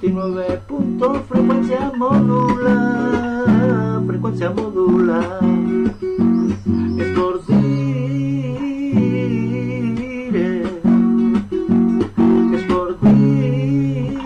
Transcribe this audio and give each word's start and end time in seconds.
19 0.00 0.62
puntos, 0.66 1.18
frecuencia 1.28 1.92
modula, 1.94 4.02
frecuencia 4.06 4.50
modula. 4.50 5.20
Es 6.98 7.08
por 7.14 7.46
dire, 7.46 8.82
es 12.54 12.62
por 12.64 12.98
dire. 12.98 14.16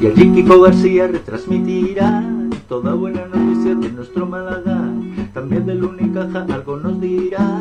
Y 0.00 0.06
el 0.06 0.14
Chiquico 0.14 0.62
García 0.62 1.08
retransmitirá 1.08 2.24
toda 2.70 2.94
buena 2.94 3.26
noticia 3.26 3.74
de 3.74 3.92
nuestro 3.92 4.24
Málaga. 4.24 4.88
También 5.34 5.66
del 5.66 5.84
Unicaja 5.84 6.46
algo 6.50 6.78
nos 6.78 6.98
dirá, 7.02 7.59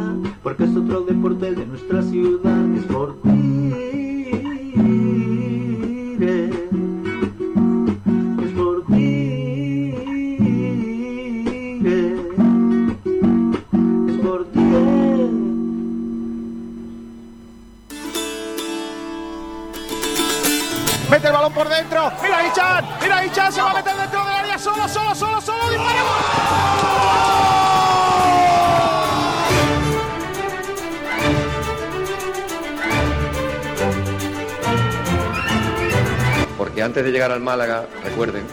llegar 37.19 37.33
al 37.33 37.41
Málaga, 37.41 37.85
recuerden 38.01 38.45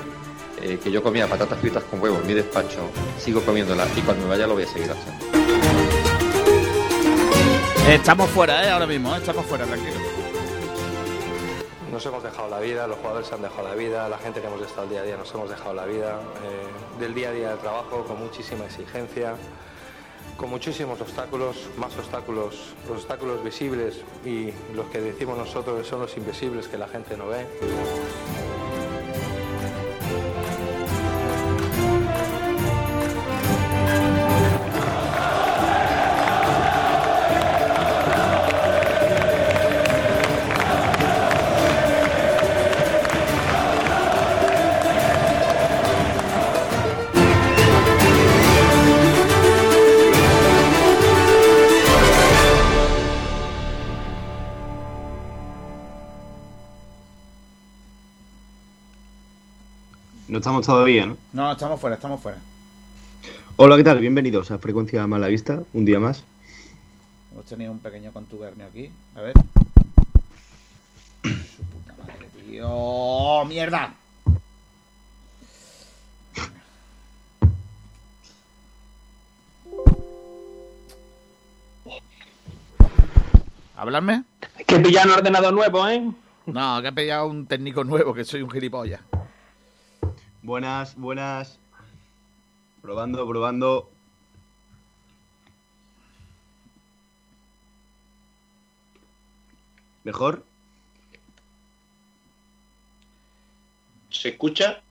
eh, 0.60 0.80
que 0.82 0.90
yo 0.90 1.00
comía 1.00 1.28
patatas 1.28 1.56
fritas 1.60 1.84
con 1.84 2.00
huevo 2.00 2.18
en 2.18 2.26
mi 2.26 2.34
despacho, 2.34 2.90
sigo 3.16 3.40
comiéndolas 3.42 3.96
y 3.96 4.00
cuando 4.00 4.24
me 4.24 4.30
vaya 4.30 4.48
lo 4.48 4.54
voy 4.54 4.64
a 4.64 4.66
seguir 4.66 4.90
haciendo. 4.90 5.24
Estamos 7.88 8.28
fuera, 8.30 8.66
¿eh? 8.66 8.70
Ahora 8.70 8.88
mismo, 8.88 9.14
¿eh? 9.14 9.18
estamos 9.18 9.46
fuera, 9.46 9.66
tranquilo. 9.66 9.94
Nos 11.92 12.04
hemos 12.06 12.24
dejado 12.24 12.48
la 12.48 12.58
vida, 12.58 12.88
los 12.88 12.96
jugadores 12.98 13.28
se 13.28 13.36
han 13.36 13.42
dejado 13.42 13.68
la 13.68 13.76
vida, 13.76 14.08
la 14.08 14.18
gente 14.18 14.40
que 14.40 14.48
hemos 14.48 14.60
estado 14.60 14.82
el 14.82 14.88
día 14.88 15.00
a 15.02 15.04
día 15.04 15.16
nos 15.16 15.32
hemos 15.32 15.48
dejado 15.48 15.72
la 15.72 15.84
vida, 15.86 16.18
eh, 16.42 16.98
del 16.98 17.14
día 17.14 17.28
a 17.28 17.32
día 17.32 17.50
de 17.50 17.56
trabajo 17.58 18.04
con 18.04 18.18
muchísima 18.18 18.64
exigencia, 18.64 19.36
con 20.36 20.50
muchísimos 20.50 21.00
obstáculos, 21.00 21.68
más 21.78 21.96
obstáculos, 21.96 22.74
los 22.88 22.98
obstáculos 22.98 23.44
visibles 23.44 24.00
y 24.24 24.50
los 24.74 24.86
que 24.90 25.00
decimos 25.00 25.38
nosotros 25.38 25.86
son 25.86 26.00
los 26.00 26.16
invisibles 26.16 26.66
que 26.66 26.78
la 26.78 26.88
gente 26.88 27.16
no 27.16 27.28
ve. 27.28 27.46
Estamos 60.46 60.64
todavía, 60.64 61.06
¿no? 61.06 61.16
No, 61.32 61.50
estamos 61.50 61.80
fuera, 61.80 61.96
estamos 61.96 62.20
fuera. 62.20 62.38
Hola, 63.56 63.76
¿qué 63.76 63.82
tal? 63.82 63.98
Bienvenidos 63.98 64.52
a 64.52 64.58
Frecuencia 64.58 65.04
Malavista, 65.04 65.64
un 65.72 65.84
día 65.84 65.98
más. 65.98 66.22
Hemos 67.32 67.46
tenido 67.46 67.72
un 67.72 67.80
pequeño 67.80 68.12
contubernio 68.12 68.64
aquí. 68.64 68.88
A 69.16 69.22
ver. 69.22 69.34
Su 71.24 71.64
puta 71.64 71.96
madre, 71.98 72.28
tío. 72.48 73.44
¡Mierda! 73.46 73.92
¿Hablarme? 83.76 84.22
Que 84.64 84.78
pillar 84.78 85.08
un 85.08 85.14
ordenador 85.14 85.52
nuevo, 85.52 85.88
¿eh? 85.88 86.08
No, 86.46 86.80
que 86.82 86.86
he 86.86 86.92
pillado 86.92 87.26
un 87.26 87.46
técnico 87.46 87.82
nuevo, 87.82 88.14
que 88.14 88.24
soy 88.24 88.42
un 88.42 88.50
gilipollas. 88.50 89.00
Buenas, 90.46 90.94
buenas. 90.94 91.58
Probando, 92.80 93.26
probando. 93.26 93.90
¿Mejor? 100.04 100.46
¿Se 104.10 104.28
escucha? 104.28 104.84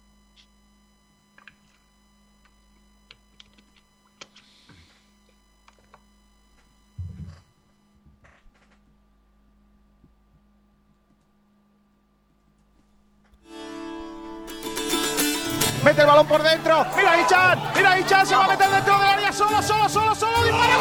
Mete 15.86 16.02
el 16.02 16.08
balón 16.08 16.26
por 16.26 16.42
dentro. 16.42 16.84
Mira 16.98 17.22
Ichan. 17.22 17.60
Mira 17.76 18.00
Ichan. 18.00 18.26
Se 18.26 18.36
va 18.36 18.46
a 18.46 18.48
meter 18.48 18.68
dentro 18.72 18.98
del 18.98 19.08
área. 19.08 19.32
Solo, 19.32 19.62
solo, 19.62 19.88
solo, 19.88 20.16
solo. 20.16 20.44
Dispara. 20.44 20.78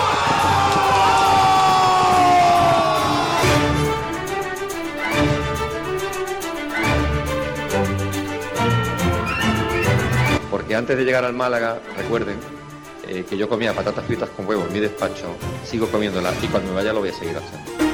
Porque 10.51 10.75
antes 10.75 10.97
de 10.97 11.05
llegar 11.05 11.27
al 11.27 11.35
Málaga, 11.35 11.81
recuerden 11.99 12.39
eh, 13.07 13.27
que 13.29 13.37
yo 13.37 13.47
comía 13.47 13.75
patatas 13.75 14.07
fritas 14.07 14.31
con 14.31 14.49
huevo 14.49 14.65
en 14.67 14.73
mi 14.73 14.81
despacho, 14.81 15.37
sigo 15.65 15.87
comiéndolas 15.89 16.43
y 16.43 16.47
cuando 16.47 16.71
me 16.71 16.77
vaya 16.77 16.95
lo 16.95 17.01
voy 17.01 17.11
a 17.11 17.13
seguir 17.13 17.37
haciendo. 17.37 17.94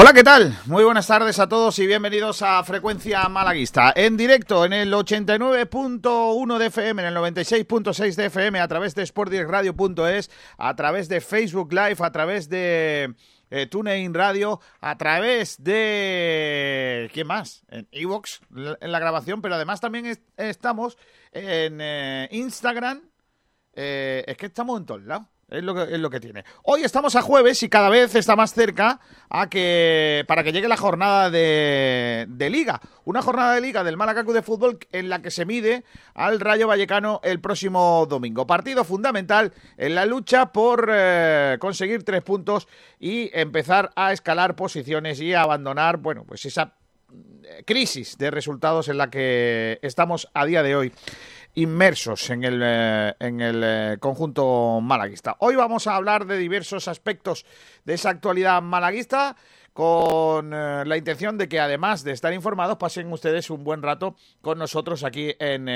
Hola, 0.00 0.14
¿qué 0.14 0.22
tal? 0.24 0.58
Muy 0.64 0.82
buenas 0.82 1.06
tardes 1.06 1.38
a 1.40 1.46
todos 1.46 1.78
y 1.78 1.86
bienvenidos 1.86 2.40
a 2.40 2.64
Frecuencia 2.64 3.28
Malaguista. 3.28 3.92
En 3.94 4.16
directo 4.16 4.64
en 4.64 4.72
el 4.72 4.90
89.1 4.94 6.56
de 6.58 6.66
FM, 6.66 7.02
en 7.02 7.08
el 7.08 7.14
96.6 7.16 8.14
de 8.14 8.24
FM, 8.26 8.60
a 8.60 8.66
través 8.68 8.94
de 8.94 9.04
sportdirectradio.es, 9.04 10.30
a 10.56 10.74
través 10.74 11.10
de 11.10 11.20
Facebook 11.20 11.74
Live, 11.74 11.96
a 11.98 12.10
través 12.12 12.48
de 12.48 13.14
eh, 13.50 13.66
TuneIn 13.66 14.14
Radio, 14.14 14.60
a 14.80 14.96
través 14.96 15.62
de... 15.62 17.10
¿Quién 17.12 17.26
más? 17.26 17.62
En 17.68 17.86
Evox, 17.92 18.40
en 18.80 18.92
la 18.92 19.00
grabación, 19.00 19.42
pero 19.42 19.56
además 19.56 19.82
también 19.82 20.06
es- 20.06 20.20
estamos 20.38 20.96
en 21.32 21.78
eh, 21.82 22.26
Instagram. 22.32 23.02
Eh, 23.74 24.24
es 24.26 24.36
que 24.38 24.46
estamos 24.46 24.80
en 24.80 24.86
todos 24.86 25.02
lados. 25.02 25.26
Es 25.50 25.64
lo, 25.64 25.74
que, 25.74 25.94
es 25.94 25.98
lo 25.98 26.10
que 26.10 26.20
tiene. 26.20 26.44
Hoy 26.62 26.84
estamos 26.84 27.16
a 27.16 27.22
jueves 27.22 27.60
y 27.64 27.68
cada 27.68 27.88
vez 27.88 28.14
está 28.14 28.36
más 28.36 28.54
cerca 28.54 29.00
a 29.28 29.48
que 29.48 30.24
para 30.28 30.44
que 30.44 30.52
llegue 30.52 30.68
la 30.68 30.76
jornada 30.76 31.28
de, 31.28 32.48
Liga. 32.50 32.80
Una 33.04 33.20
jornada 33.20 33.54
de 33.54 33.60
Liga 33.60 33.82
del 33.82 33.96
Málaga 33.96 34.22
de 34.22 34.42
Fútbol 34.42 34.78
en 34.92 35.08
la 35.08 35.22
que 35.22 35.32
se 35.32 35.44
mide 35.46 35.82
al 36.14 36.38
Rayo 36.38 36.68
Vallecano 36.68 37.20
el 37.24 37.40
próximo 37.40 38.06
domingo. 38.08 38.46
Partido 38.46 38.84
fundamental 38.84 39.52
en 39.76 39.96
la 39.96 40.06
lucha 40.06 40.52
por 40.52 40.88
eh, 40.92 41.56
conseguir 41.58 42.04
tres 42.04 42.22
puntos 42.22 42.68
y 43.00 43.30
empezar 43.32 43.90
a 43.96 44.12
escalar 44.12 44.54
posiciones 44.54 45.20
y 45.20 45.34
a 45.34 45.42
abandonar, 45.42 45.96
bueno, 45.96 46.24
pues 46.24 46.44
esa 46.44 46.74
eh, 47.42 47.64
crisis 47.66 48.16
de 48.18 48.30
resultados 48.30 48.88
en 48.88 48.98
la 48.98 49.10
que 49.10 49.80
estamos 49.82 50.28
a 50.32 50.46
día 50.46 50.62
de 50.62 50.76
hoy 50.76 50.92
inmersos 51.54 52.30
en 52.30 52.44
el, 52.44 52.60
eh, 52.62 53.14
en 53.18 53.40
el 53.40 53.62
eh, 53.64 53.96
conjunto 53.98 54.80
malaguista. 54.80 55.36
Hoy 55.40 55.56
vamos 55.56 55.86
a 55.86 55.96
hablar 55.96 56.26
de 56.26 56.38
diversos 56.38 56.88
aspectos 56.88 57.44
de 57.84 57.94
esa 57.94 58.10
actualidad 58.10 58.62
malaguista 58.62 59.36
con 59.72 60.52
eh, 60.52 60.84
la 60.84 60.96
intención 60.96 61.38
de 61.38 61.48
que 61.48 61.60
además 61.60 62.04
de 62.04 62.12
estar 62.12 62.32
informados 62.32 62.76
pasen 62.76 63.12
ustedes 63.12 63.50
un 63.50 63.64
buen 63.64 63.82
rato 63.82 64.16
con 64.40 64.58
nosotros 64.58 65.04
aquí 65.04 65.34
en 65.38 65.66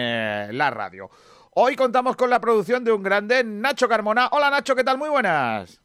la 0.57 0.71
radio. 0.71 1.11
Hoy 1.57 1.77
contamos 1.77 2.17
con 2.17 2.31
la 2.31 2.41
producción 2.41 2.83
de 2.83 2.93
un 2.93 3.03
grande, 3.03 3.45
Nacho 3.45 3.89
Carmona. 3.89 4.29
Hola 4.33 4.51
Nacho, 4.51 4.75
¿qué 4.75 4.83
tal? 4.83 4.99
Muy 4.99 5.09
buenas. 5.09 5.81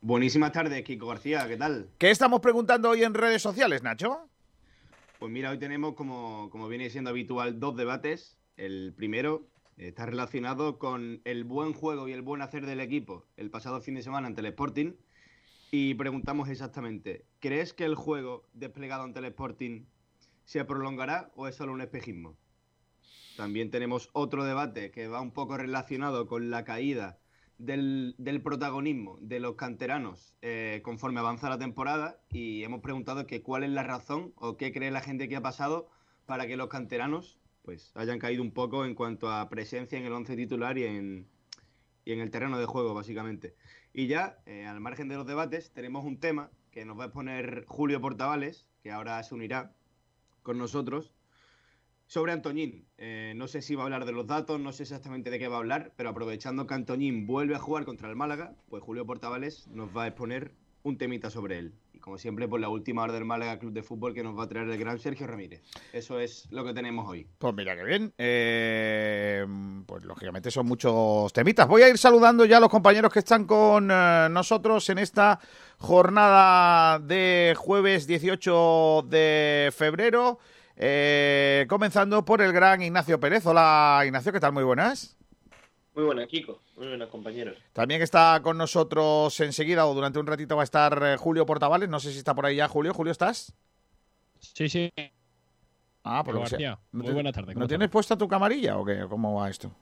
Buenísimas 0.00 0.52
tardes, 0.52 0.84
Kiko 0.84 1.08
García, 1.08 1.48
¿qué 1.48 1.56
tal? 1.56 1.88
¿Qué 1.98 2.10
estamos 2.10 2.40
preguntando 2.40 2.90
hoy 2.90 3.02
en 3.02 3.14
redes 3.14 3.42
sociales, 3.42 3.82
Nacho? 3.82 4.28
Pues 5.18 5.32
mira, 5.32 5.50
hoy 5.50 5.58
tenemos, 5.58 5.94
como, 5.94 6.48
como 6.50 6.68
viene 6.68 6.88
siendo 6.88 7.10
habitual, 7.10 7.58
dos 7.58 7.76
debates 7.76 8.37
el 8.58 8.92
primero 8.94 9.48
está 9.76 10.04
relacionado 10.04 10.78
con 10.78 11.22
el 11.24 11.44
buen 11.44 11.72
juego 11.72 12.08
y 12.08 12.12
el 12.12 12.22
buen 12.22 12.42
hacer 12.42 12.66
del 12.66 12.80
equipo 12.80 13.24
el 13.36 13.50
pasado 13.50 13.80
fin 13.80 13.94
de 13.94 14.02
semana 14.02 14.26
ante 14.26 14.40
el 14.40 14.46
Sporting. 14.46 14.92
Y 15.70 15.94
preguntamos 15.94 16.48
exactamente, 16.48 17.24
¿crees 17.40 17.72
que 17.72 17.84
el 17.84 17.94
juego 17.94 18.48
desplegado 18.52 19.04
ante 19.04 19.20
el 19.20 19.26
Sporting 19.26 19.84
se 20.44 20.64
prolongará 20.64 21.30
o 21.36 21.46
es 21.46 21.54
solo 21.56 21.72
un 21.72 21.80
espejismo? 21.80 22.36
También 23.36 23.70
tenemos 23.70 24.10
otro 24.14 24.44
debate 24.44 24.90
que 24.90 25.08
va 25.08 25.20
un 25.20 25.32
poco 25.32 25.56
relacionado 25.56 26.26
con 26.26 26.50
la 26.50 26.64
caída 26.64 27.18
del, 27.58 28.14
protagonismo 28.42 29.18
de 29.20 29.40
los 29.40 29.56
canteranos 29.56 30.34
eh, 30.42 30.80
conforme 30.82 31.20
avanza 31.20 31.48
la 31.48 31.58
temporada 31.58 32.20
y 32.30 32.62
hemos 32.62 32.80
preguntado 32.80 33.26
que 33.26 33.42
cuál 33.42 33.64
es 33.64 33.70
la 33.70 33.82
razón 33.82 34.32
o 34.36 34.56
qué 34.56 34.72
cree 34.72 34.90
la 34.90 35.00
gente 35.00 35.28
que 35.28 35.36
ha 35.36 35.42
pasado 35.42 35.88
para 36.26 36.46
que 36.46 36.56
los 36.56 36.68
canteranos 36.68 37.37
pues 37.68 37.92
hayan 37.96 38.18
caído 38.18 38.42
un 38.42 38.52
poco 38.52 38.86
en 38.86 38.94
cuanto 38.94 39.30
a 39.30 39.46
presencia 39.50 39.98
en 39.98 40.06
el 40.06 40.12
once 40.14 40.34
titular 40.34 40.78
y 40.78 40.84
en, 40.84 41.28
y 42.06 42.12
en 42.12 42.20
el 42.20 42.30
terreno 42.30 42.58
de 42.58 42.64
juego, 42.64 42.94
básicamente. 42.94 43.56
Y 43.92 44.06
ya, 44.06 44.38
eh, 44.46 44.64
al 44.64 44.80
margen 44.80 45.06
de 45.08 45.16
los 45.16 45.26
debates, 45.26 45.70
tenemos 45.72 46.06
un 46.06 46.18
tema 46.18 46.50
que 46.70 46.86
nos 46.86 46.98
va 46.98 47.02
a 47.02 47.06
exponer 47.08 47.66
Julio 47.66 48.00
Portavales, 48.00 48.66
que 48.82 48.90
ahora 48.90 49.22
se 49.22 49.34
unirá 49.34 49.74
con 50.42 50.56
nosotros, 50.56 51.12
sobre 52.06 52.32
Antoñín. 52.32 52.86
Eh, 52.96 53.34
no 53.36 53.48
sé 53.48 53.60
si 53.60 53.74
va 53.74 53.82
a 53.82 53.84
hablar 53.84 54.06
de 54.06 54.12
los 54.12 54.26
datos, 54.26 54.58
no 54.58 54.72
sé 54.72 54.84
exactamente 54.84 55.28
de 55.28 55.38
qué 55.38 55.48
va 55.48 55.56
a 55.56 55.58
hablar, 55.58 55.92
pero 55.94 56.08
aprovechando 56.08 56.66
que 56.66 56.72
Antoñín 56.72 57.26
vuelve 57.26 57.54
a 57.54 57.58
jugar 57.58 57.84
contra 57.84 58.08
el 58.08 58.16
Málaga, 58.16 58.56
pues 58.70 58.82
Julio 58.82 59.04
Portavales 59.04 59.68
nos 59.68 59.94
va 59.94 60.04
a 60.04 60.06
exponer 60.06 60.52
un 60.84 60.96
temita 60.96 61.28
sobre 61.28 61.58
él 61.58 61.74
como 62.08 62.16
siempre, 62.16 62.48
por 62.48 62.58
la 62.58 62.70
última 62.70 63.02
hora 63.02 63.12
del 63.12 63.26
Málaga 63.26 63.58
Club 63.58 63.74
de 63.74 63.82
Fútbol 63.82 64.14
que 64.14 64.22
nos 64.22 64.36
va 64.36 64.44
a 64.44 64.48
traer 64.48 64.66
el 64.66 64.78
gran 64.78 64.98
Sergio 64.98 65.26
Ramírez. 65.26 65.60
Eso 65.92 66.18
es 66.18 66.48
lo 66.50 66.64
que 66.64 66.72
tenemos 66.72 67.06
hoy. 67.06 67.26
Pues 67.36 67.52
mira 67.52 67.76
qué 67.76 67.84
bien. 67.84 68.14
Eh, 68.16 69.44
pues 69.84 70.04
lógicamente 70.04 70.50
son 70.50 70.64
muchos 70.64 71.30
temitas. 71.34 71.68
Voy 71.68 71.82
a 71.82 71.88
ir 71.90 71.98
saludando 71.98 72.46
ya 72.46 72.56
a 72.56 72.60
los 72.60 72.70
compañeros 72.70 73.12
que 73.12 73.18
están 73.18 73.44
con 73.44 73.90
eh, 73.90 74.28
nosotros 74.30 74.88
en 74.88 74.96
esta 74.96 75.38
jornada 75.76 76.98
de 76.98 77.54
jueves 77.58 78.06
18 78.06 79.04
de 79.06 79.70
febrero. 79.76 80.38
Eh, 80.76 81.66
comenzando 81.68 82.24
por 82.24 82.40
el 82.40 82.54
gran 82.54 82.80
Ignacio 82.80 83.20
Pérez. 83.20 83.44
Hola 83.44 84.00
Ignacio, 84.06 84.32
¿qué 84.32 84.40
tal? 84.40 84.52
Muy 84.54 84.64
buenas. 84.64 85.17
Muy 85.98 86.06
buenas, 86.06 86.28
Kiko. 86.28 86.60
Muy 86.76 86.86
buenas, 86.86 87.08
compañeros. 87.08 87.56
También 87.72 88.00
está 88.02 88.38
con 88.40 88.56
nosotros 88.56 89.40
enseguida 89.40 89.84
o 89.84 89.94
durante 89.94 90.20
un 90.20 90.28
ratito 90.28 90.54
va 90.54 90.62
a 90.62 90.64
estar 90.64 91.02
eh, 91.02 91.16
Julio 91.16 91.44
Portavales. 91.44 91.88
No 91.88 91.98
sé 91.98 92.12
si 92.12 92.18
está 92.18 92.36
por 92.36 92.46
ahí 92.46 92.54
ya, 92.54 92.68
Julio. 92.68 92.94
Julio, 92.94 93.10
¿estás? 93.10 93.52
Sí, 94.38 94.68
sí. 94.68 94.92
Ah, 96.04 96.22
por 96.22 96.36
lo 96.36 96.44
Muy 96.92 97.12
buenas 97.12 97.32
tardes. 97.32 97.56
¿No 97.56 97.66
tienes 97.66 97.88
puesta 97.88 98.16
tu 98.16 98.28
camarilla 98.28 98.78
o 98.78 98.84
qué? 98.84 99.06
¿Cómo 99.08 99.40
va 99.40 99.50
esto? 99.50 99.72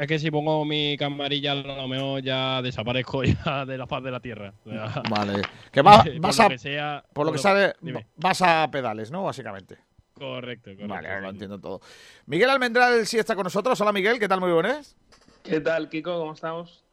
Es 0.00 0.06
que 0.06 0.18
si 0.18 0.30
pongo 0.30 0.64
mi 0.64 0.96
camarilla, 0.96 1.52
a 1.52 1.56
lo 1.56 1.88
mejor 1.88 2.22
ya 2.22 2.62
desaparezco 2.62 3.22
ya 3.44 3.66
de 3.66 3.76
la 3.76 3.86
faz 3.86 4.02
de 4.02 4.10
la 4.12 4.20
tierra. 4.20 4.54
Vale. 4.64 5.42
Que 5.70 5.82
va, 5.82 6.02
vas 6.20 6.40
a, 6.40 7.04
por 7.12 7.26
lo 7.26 7.32
que 7.32 7.38
sale, 7.38 7.74
vas 8.16 8.40
a 8.40 8.66
pedales, 8.70 9.10
¿no? 9.10 9.24
Básicamente. 9.24 9.76
Correcto, 10.22 10.70
correcto. 10.70 10.86
Vale, 10.86 11.08
ahora 11.08 11.20
lo 11.20 11.30
entiendo 11.30 11.58
todo. 11.58 11.80
Miguel 12.26 12.48
Almendral 12.48 13.08
sí 13.08 13.18
está 13.18 13.34
con 13.34 13.42
nosotros. 13.42 13.80
Hola 13.80 13.92
Miguel, 13.92 14.20
¿qué 14.20 14.28
tal? 14.28 14.38
Muy 14.38 14.52
buenas. 14.52 14.94
¿Qué 15.42 15.58
tal, 15.58 15.88
Kiko? 15.88 16.16
¿Cómo 16.16 16.32
estamos? 16.32 16.84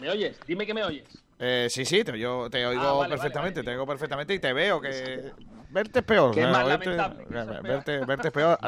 ¿Me 0.00 0.08
oyes? 0.10 0.38
Dime 0.46 0.64
que 0.64 0.72
me 0.72 0.84
oyes. 0.84 1.08
Eh, 1.40 1.66
sí, 1.68 1.84
sí, 1.84 2.04
te, 2.04 2.16
yo 2.16 2.48
te 2.48 2.64
oigo 2.64 3.02
ah, 3.02 3.08
perfectamente, 3.08 3.64
te 3.64 3.70
oigo 3.72 3.84
perfectamente 3.84 4.34
y 4.34 4.38
te 4.38 4.52
veo 4.52 4.80
que 4.80 5.32
verte 5.70 5.98
es 5.98 6.04
peor. 6.04 6.32
verte, 6.32 7.98
verte, 8.06 8.28
es 8.28 8.32
peor. 8.32 8.58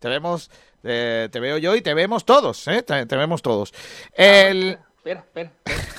Te 0.00 0.08
vemos, 0.08 0.50
eh, 0.82 1.28
te 1.30 1.38
veo 1.38 1.58
yo 1.58 1.76
y 1.76 1.82
te 1.82 1.94
vemos 1.94 2.24
todos, 2.24 2.66
¿eh? 2.66 2.82
Te, 2.82 3.04
vemos 3.16 3.42
todos. 3.42 3.72
Ah, 4.18 4.76
Espera, 5.04 5.20
espera. 5.20 5.52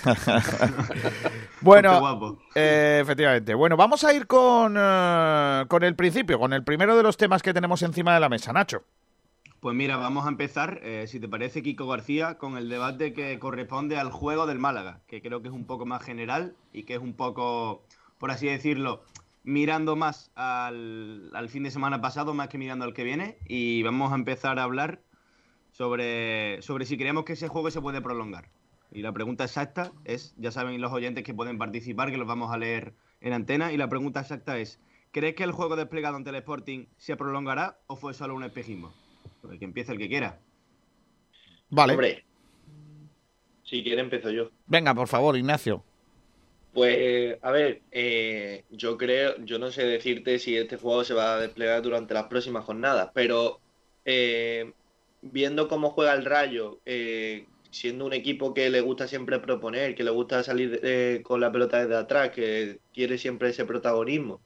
bueno, 1.61 2.39
eh, 2.55 2.99
efectivamente. 3.03 3.53
Bueno, 3.53 3.77
vamos 3.77 4.03
a 4.03 4.11
ir 4.15 4.25
con, 4.25 4.75
eh, 4.75 5.65
con 5.67 5.83
el 5.83 5.95
principio, 5.95 6.39
con 6.39 6.53
el 6.53 6.63
primero 6.63 6.97
de 6.97 7.03
los 7.03 7.15
temas 7.15 7.43
que 7.43 7.53
tenemos 7.53 7.83
encima 7.83 8.15
de 8.15 8.19
la 8.19 8.29
mesa, 8.29 8.51
Nacho. 8.51 8.81
Pues 9.59 9.75
mira, 9.75 9.97
vamos 9.97 10.25
a 10.25 10.29
empezar, 10.29 10.79
eh, 10.81 11.05
si 11.05 11.19
te 11.19 11.27
parece, 11.27 11.61
Kiko 11.61 11.85
García, 11.85 12.39
con 12.39 12.57
el 12.57 12.67
debate 12.67 13.13
que 13.13 13.37
corresponde 13.37 13.97
al 13.97 14.11
juego 14.11 14.47
del 14.47 14.57
Málaga, 14.57 15.01
que 15.05 15.21
creo 15.21 15.43
que 15.43 15.49
es 15.49 15.53
un 15.53 15.65
poco 15.67 15.85
más 15.85 16.01
general 16.01 16.55
y 16.73 16.81
que 16.81 16.95
es 16.95 16.99
un 16.99 17.13
poco, 17.13 17.83
por 18.17 18.31
así 18.31 18.47
decirlo, 18.47 19.03
mirando 19.43 19.95
más 19.95 20.31
al, 20.33 21.29
al 21.35 21.49
fin 21.49 21.61
de 21.61 21.69
semana 21.69 22.01
pasado, 22.01 22.33
más 22.33 22.47
que 22.47 22.57
mirando 22.57 22.85
al 22.85 22.95
que 22.95 23.03
viene. 23.03 23.37
Y 23.47 23.83
vamos 23.83 24.11
a 24.11 24.15
empezar 24.15 24.57
a 24.57 24.63
hablar 24.63 24.99
sobre, 25.69 26.59
sobre 26.63 26.87
si 26.87 26.97
creemos 26.97 27.23
que 27.23 27.33
ese 27.33 27.47
juego 27.49 27.69
se 27.69 27.81
puede 27.81 28.01
prolongar. 28.01 28.49
Y 28.95 29.01
la 29.01 29.11
pregunta 29.11 29.43
exacta 29.43 29.91
es, 30.05 30.33
ya 30.37 30.51
saben 30.51 30.79
los 30.79 30.93
oyentes 30.93 31.25
que 31.25 31.33
pueden 31.33 31.57
participar, 31.57 32.11
que 32.11 32.17
los 32.17 32.29
vamos 32.29 32.53
a 32.53 32.57
leer 32.57 32.93
en 33.19 33.33
antena, 33.33 33.73
y 33.73 33.77
la 33.77 33.89
pregunta 33.89 34.21
exacta 34.21 34.57
es, 34.57 34.79
¿crees 35.11 35.35
que 35.35 35.43
el 35.43 35.51
juego 35.51 35.75
desplegado 35.75 36.15
ante 36.15 36.29
el 36.29 36.37
Sporting 36.37 36.85
se 36.95 37.17
prolongará 37.17 37.77
o 37.87 37.97
fue 37.97 38.13
solo 38.13 38.35
un 38.35 38.45
espejismo? 38.45 38.93
El 39.51 39.59
que 39.59 39.65
empiece 39.65 39.91
el 39.91 39.97
que 39.97 40.07
quiera. 40.07 40.39
Vale. 41.69 41.91
Hombre, 41.91 42.23
si 43.65 43.83
quiere 43.83 43.99
empiezo 43.99 44.29
yo. 44.29 44.49
Venga, 44.65 44.95
por 44.95 45.09
favor, 45.09 45.35
Ignacio. 45.35 45.83
Pues, 46.73 47.37
a 47.41 47.51
ver, 47.51 47.81
eh, 47.91 48.63
yo 48.71 48.97
creo, 48.97 49.35
yo 49.43 49.59
no 49.59 49.71
sé 49.71 49.83
decirte 49.83 50.39
si 50.39 50.55
este 50.55 50.77
juego 50.77 51.03
se 51.03 51.13
va 51.13 51.33
a 51.33 51.39
desplegar 51.41 51.81
durante 51.81 52.13
las 52.13 52.27
próximas 52.27 52.63
jornadas, 52.63 53.09
pero 53.13 53.59
eh, 54.05 54.71
viendo 55.21 55.67
cómo 55.67 55.89
juega 55.89 56.13
el 56.13 56.23
Rayo, 56.23 56.79
eh, 56.85 57.45
siendo 57.75 58.05
un 58.05 58.13
equipo 58.13 58.53
que 58.53 58.69
le 58.69 58.81
gusta 58.81 59.07
siempre 59.07 59.39
proponer, 59.39 59.95
que 59.95 60.03
le 60.03 60.11
gusta 60.11 60.43
salir 60.43 61.21
con 61.23 61.41
la 61.41 61.51
pelota 61.51 61.81
desde 61.81 61.97
atrás, 61.97 62.29
que 62.31 62.79
quiere 62.93 63.17
siempre 63.17 63.49
ese 63.49 63.65
protagonismo 63.65 64.41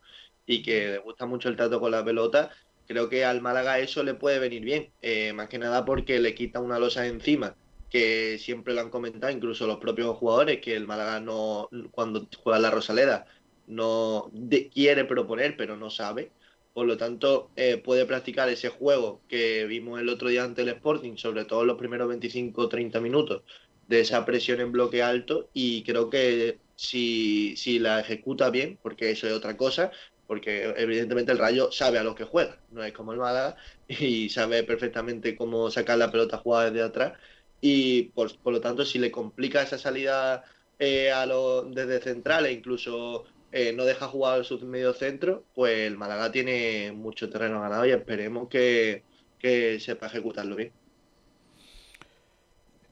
y 0.45 0.63
que 0.63 0.87
le 0.87 0.97
gusta 0.97 1.27
mucho 1.27 1.47
el 1.47 1.55
trato 1.55 1.79
con 1.79 1.91
la 1.91 2.03
pelota, 2.03 2.49
creo 2.89 3.07
que 3.07 3.23
al 3.23 3.39
Málaga 3.39 3.77
eso 3.77 4.01
le 4.01 4.15
puede 4.15 4.39
venir 4.39 4.63
bien, 4.63 4.91
eh, 5.03 5.31
más 5.31 5.47
que 5.47 5.59
nada 5.59 5.85
porque 5.85 6.19
le 6.19 6.33
quita 6.33 6.59
una 6.59 6.79
losa 6.79 7.05
encima, 7.05 7.55
que 7.87 8.39
siempre 8.39 8.73
lo 8.73 8.81
han 8.81 8.89
comentado, 8.89 9.31
incluso 9.31 9.67
los 9.67 9.77
propios 9.77 10.17
jugadores, 10.17 10.59
que 10.59 10.75
el 10.75 10.87
Málaga 10.87 11.19
no, 11.19 11.69
cuando 11.91 12.27
juega 12.43 12.57
la 12.57 12.71
Rosaleda, 12.71 13.27
no 13.67 14.31
quiere 14.73 15.05
proponer, 15.05 15.55
pero 15.55 15.77
no 15.77 15.91
sabe. 15.91 16.31
Por 16.79 16.87
lo 16.87 16.95
tanto, 16.95 17.51
eh, 17.57 17.75
puede 17.75 18.05
practicar 18.05 18.47
ese 18.47 18.69
juego 18.69 19.19
que 19.27 19.65
vimos 19.65 19.99
el 19.99 20.07
otro 20.07 20.29
día 20.29 20.45
ante 20.45 20.61
el 20.61 20.69
Sporting, 20.69 21.17
sobre 21.17 21.43
todo 21.43 21.65
los 21.65 21.77
primeros 21.77 22.07
25-30 22.07 23.01
minutos, 23.01 23.43
de 23.89 23.99
esa 23.99 24.23
presión 24.23 24.61
en 24.61 24.71
bloque 24.71 25.03
alto. 25.03 25.49
Y 25.53 25.83
creo 25.83 26.09
que 26.09 26.57
si, 26.77 27.53
si 27.57 27.79
la 27.79 27.99
ejecuta 27.99 28.49
bien, 28.49 28.79
porque 28.81 29.11
eso 29.11 29.27
es 29.27 29.33
otra 29.33 29.57
cosa, 29.57 29.91
porque 30.25 30.73
evidentemente 30.77 31.33
el 31.33 31.37
Rayo 31.37 31.69
sabe 31.69 31.99
a 31.99 32.03
lo 32.05 32.15
que 32.15 32.23
juega, 32.23 32.61
no 32.71 32.81
es 32.81 32.93
como 32.93 33.11
el 33.11 33.19
Málaga 33.19 33.57
y 33.89 34.29
sabe 34.29 34.63
perfectamente 34.63 35.35
cómo 35.35 35.69
sacar 35.69 35.97
la 35.97 36.11
pelota 36.11 36.37
jugada 36.37 36.71
desde 36.71 36.85
atrás 36.85 37.19
y 37.59 38.03
por, 38.13 38.31
lo 38.45 38.61
tanto 38.61 38.85
si 38.85 38.99
le 38.99 39.11
complica 39.11 39.63
esa 39.63 39.77
salida 39.77 40.45
eh, 40.79 41.11
a 41.11 41.25
lo, 41.25 41.63
desde 41.63 41.99
central 42.01 42.45
e 42.45 42.53
incluso 42.53 43.25
eh, 43.51 43.73
no 43.73 43.85
deja 43.85 44.07
jugar 44.07 44.45
su 44.45 44.59
medio 44.65 44.93
centro, 44.93 45.43
pues 45.55 45.77
el 45.79 45.97
Málaga 45.97 46.31
tiene 46.31 46.91
mucho 46.91 47.29
terreno 47.29 47.61
ganado 47.61 47.85
y 47.85 47.91
esperemos 47.91 48.47
que, 48.49 49.03
que 49.39 49.79
sepa 49.79 50.07
ejecutarlo 50.07 50.55
bien. 50.55 50.71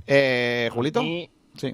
Eh, 0.06 0.70
Julito. 0.72 1.02
Y- 1.02 1.30
Sí. 1.56 1.74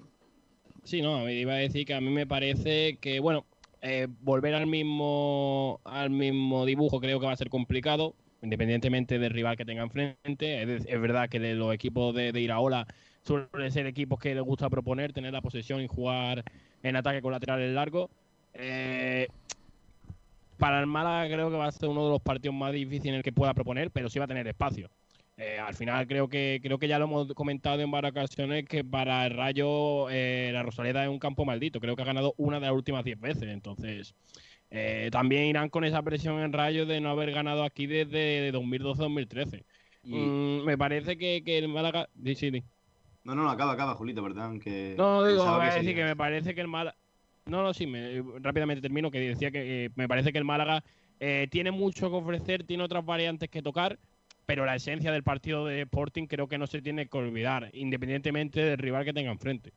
Sí, 0.84 1.02
no, 1.02 1.30
iba 1.30 1.54
a 1.54 1.58
decir 1.58 1.86
que 1.86 1.94
a 1.94 2.02
mí 2.02 2.10
me 2.10 2.26
parece 2.28 2.98
que, 3.00 3.20
bueno, 3.20 3.46
eh, 3.82 4.08
volver 4.22 4.54
al 4.54 4.68
mismo, 4.68 5.80
al 5.84 6.10
mismo 6.10 6.66
dibujo 6.66 7.00
creo 7.00 7.20
que 7.20 7.26
va 7.26 7.34
a 7.34 7.38
ser 7.38 7.50
complicado, 7.50 8.16
independientemente 8.42 9.20
del 9.20 9.32
rival 9.32 9.58
que 9.58 9.66
tenga 9.66 9.84
enfrente. 9.84 10.64
Es, 10.64 10.86
es 10.86 11.02
verdad 11.02 11.30
que 11.30 11.40
de 11.40 11.56
los 11.56 11.74
equipos 11.74 12.14
de, 12.16 12.32
de 12.32 12.42
Iraola 12.42 12.88
suelen 13.26 13.72
ser 13.72 13.88
equipos 13.88 14.20
que 14.20 14.36
les 14.36 14.44
gusta 14.44 14.70
proponer, 14.70 15.14
tener 15.14 15.32
la 15.34 15.42
posesión 15.42 15.82
y 15.82 15.88
jugar 15.88 16.44
en 16.82 16.96
ataque 16.96 17.22
con 17.22 17.32
laterales 17.32 17.74
largos. 17.74 18.10
Eh, 18.54 19.28
para 20.58 20.80
el 20.80 20.88
Málaga 20.88 21.34
creo 21.34 21.50
que 21.50 21.58
va 21.58 21.68
a 21.68 21.72
ser 21.72 21.90
uno 21.90 22.06
de 22.06 22.12
los 22.12 22.22
partidos 22.22 22.56
más 22.56 22.72
difíciles 22.72 23.08
en 23.08 23.16
el 23.16 23.24
que 23.24 23.34
pueda 23.34 23.54
proponer, 23.54 23.92
pero 23.92 24.10
sí 24.10 24.20
va 24.20 24.26
a 24.26 24.28
tener 24.28 24.48
espacio. 24.48 24.90
Eh, 25.36 25.58
al 25.60 25.74
final 25.74 26.08
creo 26.08 26.28
que 26.30 26.60
creo 26.62 26.78
que 26.78 26.88
ya 26.88 27.00
lo 27.00 27.06
hemos 27.06 27.34
comentado 27.34 27.82
en 27.82 27.90
varias 27.90 28.12
ocasiones 28.12 28.66
que 28.66 28.84
para 28.84 29.26
el 29.26 29.34
Rayo 29.36 30.08
eh, 30.12 30.52
la 30.54 30.62
Rosaleda 30.62 31.04
es 31.04 31.10
un 31.10 31.20
campo 31.20 31.44
maldito. 31.44 31.80
Creo 31.80 31.96
que 31.96 32.04
ha 32.04 32.06
ganado 32.06 32.36
una 32.38 32.60
de 32.60 32.68
las 32.68 32.76
últimas 32.76 33.04
10 33.04 33.20
veces. 33.20 33.44
Entonces 33.50 34.14
eh, 34.70 35.10
también 35.12 35.46
irán 35.46 35.70
con 35.70 35.84
esa 35.86 36.02
presión 36.04 36.40
en 36.40 36.54
Rayo 36.54 36.86
de 36.86 37.02
no 37.02 37.10
haber 37.10 37.32
ganado 37.32 37.64
aquí 37.64 37.88
desde 37.88 38.52
2012-2013. 38.52 39.64
Y- 40.04 40.16
Mm, 40.16 40.66
me 40.66 40.78
parece 40.78 41.18
que, 41.18 41.44
que 41.44 41.58
el 41.58 41.68
Málaga... 41.68 42.10
Sí, 42.24 42.36
sí, 42.36 42.52
sí. 42.52 42.64
No, 43.24 43.36
no, 43.36 43.44
no, 43.44 43.50
acaba, 43.50 43.74
acaba, 43.74 43.96
Julito, 43.96 44.22
¿verdad? 44.22 44.52
Que 44.62 44.96
No, 44.98 45.26
digo, 45.26 45.46
voy 45.46 45.62
a 45.62 45.76
decir 45.76 45.96
que 45.96 46.04
me 46.04 46.16
parece 46.16 46.54
que 46.54 46.62
el 46.62 46.68
Málaga. 46.68 46.98
No, 47.46 47.62
no, 47.62 47.74
sí, 47.74 47.88
me- 47.88 48.22
rápidamente 48.40 48.82
termino. 48.82 49.12
Que 49.12 49.20
decía 49.20 49.52
que 49.52 49.86
eh, 49.86 49.90
me 49.96 50.08
parece 50.08 50.32
que 50.32 50.38
el 50.38 50.46
Málaga 50.46 50.84
eh, 51.20 51.48
tiene 51.52 51.72
mucho 51.72 52.10
que 52.10 52.16
ofrecer, 52.16 52.64
tiene 52.64 52.84
otras 52.84 53.06
variantes 53.06 53.50
que 53.50 53.62
tocar, 53.62 54.00
pero 54.46 54.66
la 54.66 54.76
esencia 54.76 55.12
del 55.12 55.24
partido 55.24 55.66
de 55.66 55.82
Sporting 55.82 56.28
creo 56.28 56.48
que 56.48 56.58
no 56.58 56.68
se 56.68 56.82
tiene 56.82 57.08
que 57.08 57.18
olvidar, 57.18 57.70
independientemente 57.74 58.62
del 58.62 58.78
rival 58.78 59.06
que 59.06 59.14
tenga 59.14 59.32
enfrente. 59.32 59.74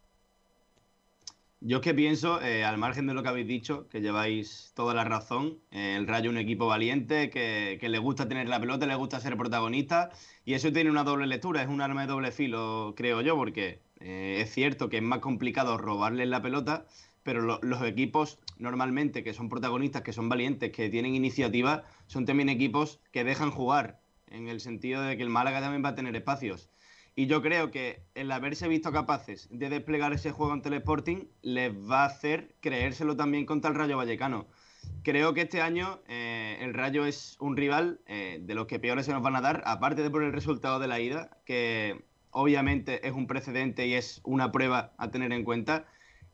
Yo 1.60 1.78
es 1.78 1.82
que 1.82 1.94
pienso, 1.94 2.40
eh, 2.42 2.64
al 2.64 2.78
margen 2.78 3.06
de 3.06 3.14
lo 3.14 3.22
que 3.22 3.30
habéis 3.30 3.48
dicho, 3.48 3.88
que 3.88 4.00
lleváis 4.00 4.72
toda 4.76 4.92
la 4.94 5.04
razón, 5.04 5.58
el 5.70 6.06
Rayo 6.06 6.30
es 6.30 6.36
un 6.36 6.38
equipo 6.38 6.66
valiente, 6.66 7.30
que, 7.30 7.78
le 7.80 7.98
gusta 7.98 8.28
tener 8.28 8.46
la 8.48 8.60
pelota, 8.60 8.86
le 8.86 8.94
gusta 8.94 9.20
ser 9.20 9.36
protagonista, 9.36 10.10
y 10.44 10.52
eso 10.52 10.70
tiene 10.70 10.90
una 10.90 11.02
doble 11.02 11.26
lectura, 11.26 11.62
es 11.62 11.68
un 11.68 11.80
arma 11.80 12.02
de 12.02 12.08
doble 12.08 12.30
filo, 12.30 12.94
creo 12.96 13.22
yo, 13.22 13.36
porque 13.36 13.80
es 13.98 14.50
cierto 14.52 14.90
que 14.90 14.98
es 14.98 15.02
más 15.02 15.20
complicado 15.20 15.78
robarles 15.78 16.28
la 16.28 16.42
pelota, 16.42 16.84
pero 17.26 17.42
lo- 17.42 17.58
los 17.60 17.82
equipos 17.82 18.38
normalmente 18.56 19.24
que 19.24 19.34
son 19.34 19.48
protagonistas, 19.48 20.02
que 20.02 20.12
son 20.12 20.28
valientes, 20.28 20.70
que 20.70 20.88
tienen 20.88 21.16
iniciativa, 21.16 21.82
son 22.06 22.24
también 22.24 22.48
equipos 22.48 23.00
que 23.10 23.24
dejan 23.24 23.50
jugar, 23.50 23.98
en 24.30 24.46
el 24.48 24.60
sentido 24.60 25.02
de 25.02 25.16
que 25.16 25.24
el 25.24 25.28
Málaga 25.28 25.60
también 25.60 25.84
va 25.84 25.90
a 25.90 25.94
tener 25.96 26.14
espacios. 26.14 26.70
Y 27.16 27.26
yo 27.26 27.42
creo 27.42 27.72
que 27.72 28.02
el 28.14 28.30
haberse 28.30 28.68
visto 28.68 28.92
capaces 28.92 29.48
de 29.50 29.68
desplegar 29.70 30.12
ese 30.12 30.30
juego 30.30 30.52
ante 30.52 30.68
el 30.68 30.74
Sporting 30.74 31.24
les 31.42 31.72
va 31.74 32.04
a 32.04 32.06
hacer 32.06 32.54
creérselo 32.60 33.16
también 33.16 33.44
contra 33.44 33.70
el 33.70 33.76
Rayo 33.76 33.96
Vallecano. 33.96 34.46
Creo 35.02 35.34
que 35.34 35.42
este 35.42 35.60
año 35.60 35.98
eh, 36.06 36.58
el 36.60 36.74
Rayo 36.74 37.06
es 37.06 37.36
un 37.40 37.56
rival 37.56 38.00
eh, 38.06 38.38
de 38.40 38.54
los 38.54 38.66
que 38.66 38.78
peores 38.78 39.06
se 39.06 39.12
nos 39.12 39.22
van 39.22 39.34
a 39.34 39.40
dar, 39.40 39.64
aparte 39.66 40.02
de 40.02 40.10
por 40.10 40.22
el 40.22 40.32
resultado 40.32 40.78
de 40.78 40.86
la 40.86 41.00
ida, 41.00 41.38
que 41.44 42.04
obviamente 42.30 43.04
es 43.08 43.14
un 43.14 43.26
precedente 43.26 43.86
y 43.88 43.94
es 43.94 44.20
una 44.22 44.52
prueba 44.52 44.92
a 44.96 45.10
tener 45.10 45.32
en 45.32 45.42
cuenta. 45.42 45.86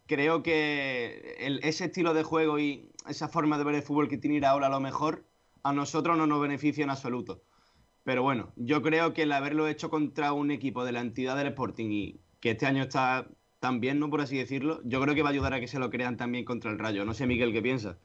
Creo 0.06 0.42
que 0.42 1.36
ese 1.62 1.86
estilo 1.86 2.12
de 2.14 2.22
juego 2.22 2.58
y 2.58 2.90
esa 3.08 3.28
forma 3.28 3.56
de 3.58 3.64
ver 3.64 3.76
el 3.76 3.82
fútbol 3.82 4.08
que 4.08 4.18
tiene 4.18 4.36
Iraola 4.36 4.66
a 4.66 4.70
lo 4.70 4.80
mejor 4.80 5.24
a 5.62 5.72
nosotros 5.72 6.16
no 6.18 6.26
nos 6.26 6.40
beneficia 6.40 6.84
en 6.84 6.90
absoluto. 6.90 7.42
Pero 8.04 8.22
bueno, 8.22 8.52
yo 8.56 8.82
creo 8.82 9.14
que 9.14 9.22
el 9.22 9.32
haberlo 9.32 9.68
hecho 9.68 9.88
contra 9.88 10.32
un 10.32 10.50
equipo 10.50 10.84
de 10.84 10.92
la 10.92 11.00
entidad 11.00 11.36
del 11.36 11.46
Sporting 11.48 11.90
y 11.90 12.20
que 12.40 12.50
este 12.50 12.66
año 12.66 12.82
está 12.82 13.26
tan 13.60 13.78
bien, 13.80 14.00
¿no? 14.00 14.10
Por 14.10 14.20
así 14.20 14.36
decirlo, 14.36 14.80
yo 14.84 15.00
creo 15.00 15.14
que 15.14 15.22
va 15.22 15.28
a 15.28 15.32
ayudar 15.32 15.54
a 15.54 15.60
que 15.60 15.68
se 15.68 15.78
lo 15.78 15.88
crean 15.88 16.16
también 16.16 16.44
contra 16.44 16.72
el 16.72 16.80
Rayo. 16.80 17.04
No 17.04 17.14
sé, 17.14 17.26
Miguel, 17.26 17.52
¿qué 17.52 17.62
piensas? 17.62 17.96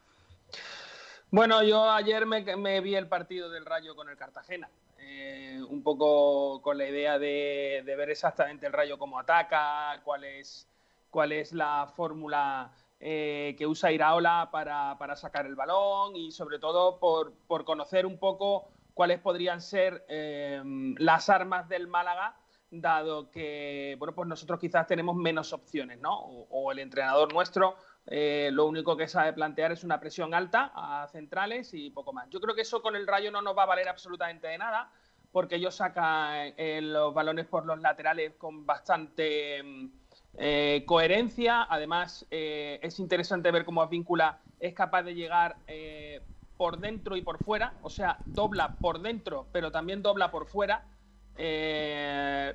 Bueno, 1.32 1.63
yo 1.63 1.89
ayer 1.89 2.25
me, 2.25 2.56
me 2.58 2.80
vi 2.82 2.96
el 2.96 3.08
partido 3.08 3.50
del 3.50 3.66
Rayo 3.66 3.96
con 3.96 4.08
el 4.10 4.16
Cartagena. 4.18 4.70
eh, 5.00 5.60
un 5.68 5.84
poco 5.84 6.62
con 6.62 6.77
la 6.77 6.88
idea 6.88 7.18
de, 7.20 7.82
de 7.86 7.96
ver 7.96 8.10
exactamente 8.10 8.68
el 8.68 8.74
Rayo 8.74 8.98
cómo 8.98 9.20
ataca, 9.20 10.00
cuál 10.04 10.24
es, 10.24 10.68
cuál 11.10 11.32
es 11.32 11.54
la 11.54 11.92
fórmula 11.96 12.72
eh, 13.00 13.56
que 13.58 13.68
usa 13.68 13.92
Iraola 13.92 14.50
para, 14.52 14.98
para 14.98 15.16
sacar 15.16 15.46
el 15.46 15.56
balón 15.56 16.16
y 16.16 16.32
sobre 16.32 16.60
todo 16.60 17.00
por, 17.00 17.34
por 17.48 17.64
conocer 17.64 18.06
un 18.06 18.18
poco 18.18 18.70
cuáles 18.98 19.20
podrían 19.20 19.62
ser 19.62 20.04
eh, 20.10 20.62
las 20.98 21.30
armas 21.30 21.70
del 21.70 21.88
Málaga, 21.88 22.36
dado 22.72 23.30
que 23.30 23.96
bueno, 24.00 24.16
pues 24.16 24.28
nosotros 24.28 24.60
quizás 24.60 24.88
tenemos 24.88 25.16
menos 25.16 25.54
opciones, 25.54 26.00
¿no? 26.00 26.18
O, 26.20 26.72
el 26.72 26.80
entrenador 26.80 27.32
nuestro 27.32 27.76
eh, 28.08 28.50
lo 28.52 28.66
único 28.66 28.98
que 28.98 29.08
sabe 29.08 29.34
plantear 29.34 29.72
es 29.72 29.84
una 29.84 30.00
presión 30.00 30.34
alta 30.34 30.72
a 30.74 31.08
centrales 31.10 31.74
y 31.74 31.92
poco 31.92 32.12
más. 32.12 32.28
Yo 32.30 32.42
creo 32.42 32.56
que 32.56 32.62
eso 32.62 32.82
con 32.82 32.96
el 32.96 33.06
Rayo 33.06 33.32
no 33.32 33.42
nos 33.42 33.56
va 33.56 33.64
a 33.64 33.68
valer 33.68 33.88
absolutamente 33.88 34.48
de 34.48 34.58
nada, 34.58 34.92
porque 35.32 35.56
ellos 35.56 35.76
sacan 35.76 36.54
eh, 36.58 36.80
los 36.82 37.14
balones 37.14 37.46
por 37.46 37.66
los 37.66 37.80
laterales 37.80 38.34
con 38.38 38.66
bastante 38.66 39.62
mm, 39.62 39.90
eh, 40.38 40.84
coherencia. 40.86 41.63
Además, 41.70 42.25
eh, 42.32 42.79
es 42.82 43.00
interesante 43.00 43.51
ver 43.51 43.65
cómo 43.65 43.82
Advíncula 43.82 44.39
es 44.60 44.74
capaz 44.74 45.03
de 45.03 45.15
llegar 45.15 45.58
eh, 45.67 46.22
por 46.58 46.79
dentro 46.79 47.15
y 47.15 47.22
por 47.22 47.39
fuera, 47.39 47.77
o 47.82 47.89
sea, 47.89 48.22
dobla 48.25 48.77
por 48.79 49.00
dentro, 49.01 49.48
pero 49.51 49.72
también 49.72 50.01
dobla 50.01 50.32
por 50.32 50.48
fuera. 50.48 50.86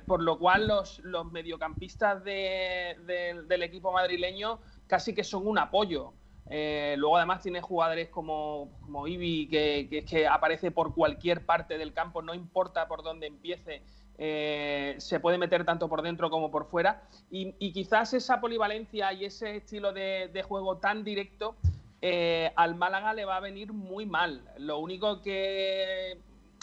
Por 0.07 0.21
lo 0.23 0.37
cual 0.37 0.67
los, 0.67 0.99
los 0.99 1.31
mediocampistas 1.31 2.21
de- 2.25 2.97
de- 3.05 3.43
del 3.47 3.63
equipo 3.63 3.93
madrileño 3.93 4.59
casi 4.87 5.13
que 5.15 5.23
son 5.23 5.47
un 5.47 5.57
apoyo. 5.57 6.13
Luego 6.49 7.15
además 7.17 7.41
tiene 7.41 7.61
jugadores 7.61 8.09
como, 8.09 8.77
como 8.81 9.07
Ibi, 9.07 9.47
que, 9.47 9.87
que, 9.89 10.03
que 10.03 10.27
aparece 10.27 10.71
por 10.71 10.93
cualquier 10.93 11.45
parte 11.45 11.77
del 11.77 11.93
campo, 11.93 12.21
no 12.21 12.33
importa 12.33 12.87
por 12.89 13.03
dónde 13.03 13.27
empiece, 13.27 13.83
eh, 14.17 14.95
se 14.99 15.19
puede 15.19 15.37
meter 15.37 15.65
tanto 15.65 15.89
por 15.89 16.01
dentro 16.01 16.29
como 16.29 16.51
por 16.51 16.65
fuera. 16.65 17.03
Y, 17.31 17.71
quizás 17.71 18.13
esa 18.13 18.39
polivalencia 18.39 19.11
y 19.13 19.25
ese 19.25 19.57
estilo 19.57 19.93
de, 19.93 20.43
juego 20.47 20.77
tan 20.77 21.03
directo 21.03 21.55
eh, 22.01 22.51
al 22.55 22.75
Málaga 22.75 23.13
le 23.13 23.25
va 23.25 23.37
a 23.37 23.39
venir 23.39 23.73
muy 23.73 24.05
mal. 24.05 24.43
Lo 24.57 24.79
único 24.79 25.21
que 25.21 26.17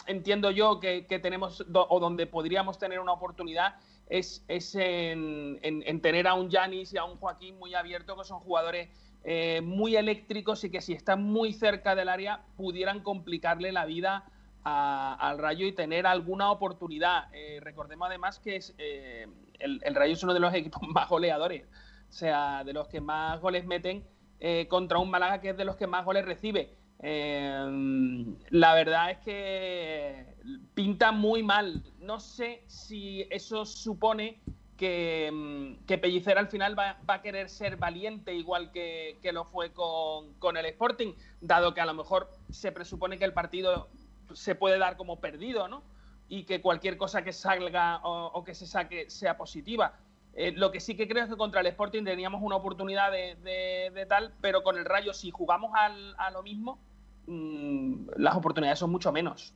entiendo 0.07 0.51
yo 0.51 0.79
que, 0.79 1.03
tenemos 1.21 1.65
o 1.73 1.99
donde 1.99 2.27
podríamos 2.27 2.77
tener 2.77 2.99
una 2.99 3.13
oportunidad 3.13 3.75
es, 4.07 4.43
en, 4.75 5.59
en- 5.61 5.83
en 5.85 6.01
tener 6.01 6.27
a 6.27 6.33
un 6.33 6.49
Yanis 6.49 6.93
y 6.93 6.97
a 6.97 7.05
un 7.05 7.17
Joaquín 7.17 7.57
muy 7.57 7.73
abiertos, 7.73 8.17
que 8.17 8.25
son 8.25 8.39
jugadores 8.41 8.89
eh, 9.23 9.61
muy 9.63 9.95
eléctricos 9.95 10.63
y 10.63 10.69
que 10.69 10.81
si 10.81 10.93
están 10.93 11.23
muy 11.23 11.53
cerca 11.53 11.95
del 11.95 12.09
área 12.09 12.41
pudieran 12.57 13.01
complicarle 13.01 13.71
la 13.71 13.85
vida 13.85 14.25
al 14.63 15.37
Rayo 15.37 15.65
y 15.65 15.71
tener 15.71 16.05
alguna 16.05 16.51
oportunidad. 16.51 17.25
Eh, 17.33 17.59
recordemos 17.61 18.07
además 18.07 18.39
que 18.39 18.59
eh, 18.77 19.27
el, 19.59 19.95
Rayo 19.95 20.13
es 20.13 20.23
uno 20.23 20.33
de 20.33 20.39
los 20.39 20.53
equipos 20.55 20.81
más 20.87 21.09
goleadores, 21.09 21.65
o 22.09 22.13
sea, 22.13 22.63
de 22.63 22.73
los 22.73 22.87
que 22.87 23.01
más 23.01 23.39
goles 23.41 23.65
meten 23.65 24.03
eh, 24.39 24.67
contra 24.69 24.99
un 24.99 25.09
Málaga 25.09 25.41
que 25.41 25.49
es 25.49 25.57
de 25.57 25.65
los 25.65 25.75
que 25.75 25.87
más 25.87 26.05
goles 26.05 26.25
recibe. 26.25 26.75
La 27.03 28.75
verdad 28.75 29.09
es 29.09 29.17
que 29.19 30.35
pinta 30.75 31.11
muy 31.11 31.41
mal. 31.41 31.83
No 31.97 32.19
sé 32.19 32.63
si 32.67 33.25
eso 33.31 33.65
supone 33.65 34.39
que, 34.77 35.29
mm, 35.31 35.85
que 35.85 35.97
Pellicer 35.97 36.37
al 36.37 36.47
final 36.47 36.77
va, 36.77 36.97
a 37.07 37.21
querer 37.21 37.49
ser 37.49 37.77
valiente 37.77 38.33
igual 38.33 38.71
que, 38.71 39.17
lo 39.31 39.45
fue 39.45 39.71
con 39.73 40.57
el 40.57 40.65
Sporting, 40.65 41.13
dado 41.39 41.73
que 41.73 41.81
a 41.81 41.85
lo 41.85 41.93
mejor 41.93 42.29
se 42.49 42.71
presupone 42.71 43.17
que 43.17 43.25
el 43.25 43.33
partido 43.33 43.89
se 44.35 44.55
puede 44.55 44.77
dar 44.77 44.97
como 44.97 45.19
perdido, 45.19 45.67
¿no? 45.67 45.83
Y 46.29 46.43
que 46.43 46.61
cualquier 46.61 46.97
cosa 46.97 47.23
que 47.23 47.33
salga 47.33 47.97
o, 48.03 48.27
o 48.33 48.43
que 48.43 48.53
se 48.55 48.65
saque 48.65 49.09
sea 49.09 49.37
positiva. 49.37 49.93
Eh, 50.33 50.53
lo 50.55 50.71
que 50.71 50.79
sí 50.79 50.95
que 50.95 51.07
creo 51.07 51.23
es 51.25 51.29
que 51.29 51.35
contra 51.35 51.59
el 51.59 51.67
Sporting 51.67 52.03
teníamos 52.05 52.41
una 52.41 52.55
oportunidad 52.55 53.11
de, 53.11 53.35
de- 53.43 53.91
de 53.93 54.05
tal, 54.05 54.33
pero 54.39 54.63
con 54.63 54.77
el 54.77 54.85
Rayo, 54.85 55.13
si 55.13 55.29
jugamos 55.29 55.71
al- 55.75 56.15
a 56.17 56.31
lo 56.31 56.41
mismo, 56.41 56.79
mm, 57.27 58.11
las 58.15 58.35
oportunidades 58.35 58.79
son 58.79 58.91
mucho 58.91 59.11
menos, 59.11 59.53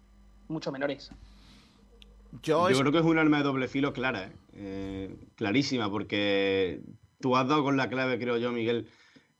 mucho 0.49 0.71
menores. 0.73 1.11
Yo, 2.41 2.63
Yo 2.63 2.69
es- 2.69 2.79
creo 2.79 2.91
que 2.91 2.97
es 2.99 3.05
un 3.05 3.17
arma 3.17 3.37
de 3.37 3.43
doble 3.43 3.67
filo 3.69 3.93
clara, 3.93 4.25
¿eh? 4.25 4.31
Eh, 4.53 5.15
clarísima, 5.35 5.89
porque 5.89 6.81
tú 7.21 7.37
has 7.37 7.47
dado 7.47 7.63
con 7.63 7.77
la 7.77 7.87
clave, 7.89 8.19
creo 8.19 8.37
yo, 8.37 8.51
Miguel. 8.51 8.89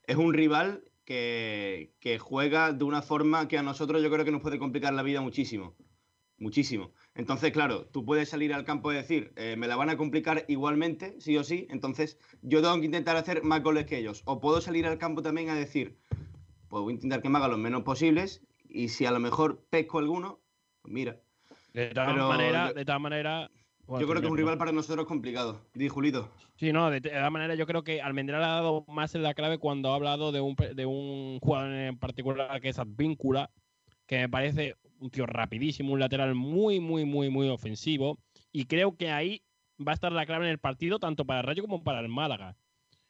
Es 0.06 0.16
un 0.16 0.32
rival 0.32 0.82
que, 1.06 1.94
que 2.00 2.18
juega 2.18 2.72
de 2.72 2.84
una 2.84 3.00
forma 3.00 3.48
que 3.48 3.56
a 3.56 3.62
nosotros 3.62 4.02
yo 4.02 4.10
creo 4.10 4.24
que 4.26 4.32
nos 4.32 4.42
puede 4.42 4.58
complicar 4.58 4.92
la 4.92 5.02
vida 5.02 5.22
muchísimo. 5.22 5.74
Muchísimo. 6.38 6.92
Entonces, 7.14 7.50
claro, 7.52 7.86
tú 7.86 8.04
puedes 8.04 8.28
salir 8.28 8.52
al 8.52 8.64
campo 8.64 8.92
y 8.92 8.96
decir, 8.96 9.32
eh, 9.36 9.56
me 9.56 9.68
la 9.68 9.76
van 9.76 9.88
a 9.88 9.96
complicar 9.96 10.44
igualmente, 10.48 11.18
sí 11.18 11.34
o 11.38 11.44
sí. 11.44 11.66
Entonces, 11.70 12.18
yo 12.42 12.60
tengo 12.60 12.78
que 12.78 12.84
intentar 12.84 13.16
hacer 13.16 13.42
más 13.42 13.62
goles 13.62 13.86
que 13.86 13.96
ellos. 13.96 14.20
O 14.26 14.38
puedo 14.38 14.60
salir 14.60 14.84
al 14.86 14.98
campo 14.98 15.22
también 15.22 15.48
a 15.48 15.54
decir, 15.54 15.96
pues 16.68 16.82
voy 16.82 16.92
a 16.92 16.96
intentar 16.96 17.22
que 17.22 17.30
me 17.30 17.38
hagan 17.38 17.52
los 17.52 17.60
menos 17.60 17.84
posibles. 17.84 18.42
Y 18.68 18.88
si 18.88 19.06
a 19.06 19.12
lo 19.12 19.20
mejor 19.20 19.64
pesco 19.70 19.98
alguno, 19.98 20.40
pues 20.82 20.92
mira. 20.92 21.18
De 21.72 21.86
todas 21.94 22.14
maneras, 22.16 22.68
yo- 22.68 22.74
de 22.74 22.84
todas 22.84 23.00
maneras, 23.00 23.50
Yo 23.88 24.06
creo 24.06 24.20
que 24.20 24.26
es 24.26 24.30
un 24.30 24.36
rival 24.36 24.58
para 24.58 24.72
nosotros 24.72 25.06
complicado. 25.06 25.60
Di, 25.74 25.88
Julito. 25.88 26.30
Sí, 26.56 26.72
no, 26.72 26.90
de, 26.90 27.00
todas 27.00 27.30
maneras 27.30 27.56
yo 27.56 27.66
creo 27.66 27.84
que 27.84 28.02
Almendral 28.02 28.42
ha 28.42 28.48
dado 28.48 28.84
más 28.88 29.14
en 29.14 29.22
la 29.22 29.34
clave 29.34 29.58
cuando 29.58 29.92
ha 29.92 29.94
hablado 29.94 30.32
de 30.32 30.40
un, 30.40 30.56
de 30.56 30.86
un 30.86 31.38
jugador 31.40 31.72
en 31.72 31.98
particular 31.98 32.60
que 32.60 32.70
es 32.70 32.78
Advíncula, 32.78 33.50
que 34.06 34.18
me 34.18 34.28
parece 34.28 34.76
un 34.98 35.10
tío 35.10 35.26
rapidísimo, 35.26 35.92
un 35.92 36.00
lateral 36.00 36.34
muy, 36.34 36.80
muy, 36.80 37.04
muy, 37.04 37.30
muy 37.30 37.48
ofensivo. 37.48 38.18
Y 38.52 38.64
creo 38.64 38.96
que 38.96 39.10
ahí 39.10 39.42
va 39.78 39.92
a 39.92 39.94
estar 39.94 40.12
la 40.12 40.26
clave 40.26 40.46
en 40.46 40.52
el 40.52 40.58
partido, 40.58 40.98
tanto 40.98 41.24
para 41.24 41.40
el 41.40 41.46
Rayo 41.46 41.62
como 41.62 41.82
para 41.82 42.00
el 42.00 42.08
Málaga. 42.08 42.56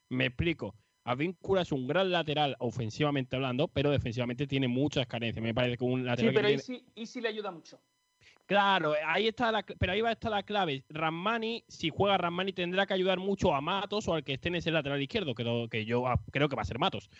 Me 0.08 0.26
explico. 0.26 0.74
Advíncula 1.04 1.62
es 1.62 1.70
un 1.70 1.86
gran 1.86 2.10
lateral 2.10 2.56
ofensivamente 2.58 3.36
hablando, 3.36 3.68
pero 3.68 3.92
defensivamente 3.92 4.48
tiene 4.48 4.66
muchas 4.66 5.06
carencias. 5.06 5.42
Me 5.42 5.54
parece 5.54 5.76
que 5.76 5.84
un 5.84 6.04
lateral. 6.04 6.30
Sí, 6.30 6.34
pero 6.34 6.48
que 6.48 7.00
y, 7.00 7.06
si, 7.06 7.20
le 7.20 7.28
ayuda 7.28 7.52
mucho. 7.52 7.80
Claro, 8.46 8.94
ahí 9.04 9.26
está 9.26 9.50
la, 9.50 9.64
pero 9.64 9.92
ahí 9.92 10.00
va 10.00 10.10
a 10.10 10.12
estar 10.12 10.30
la 10.30 10.44
clave. 10.44 10.84
Ramani, 10.88 11.64
si 11.66 11.90
juega 11.90 12.16
Ramani, 12.16 12.52
tendrá 12.52 12.86
que 12.86 12.94
ayudar 12.94 13.18
mucho 13.18 13.52
a 13.52 13.60
Matos 13.60 14.06
o 14.06 14.14
al 14.14 14.22
que 14.22 14.34
esté 14.34 14.48
en 14.48 14.56
ese 14.56 14.70
lateral 14.70 15.02
izquierdo, 15.02 15.34
que, 15.34 15.84
yo 15.84 16.04
creo 16.30 16.48
que 16.48 16.56
va 16.56 16.62
a 16.62 16.66
ser 16.66 16.78
Matos. 16.78 17.10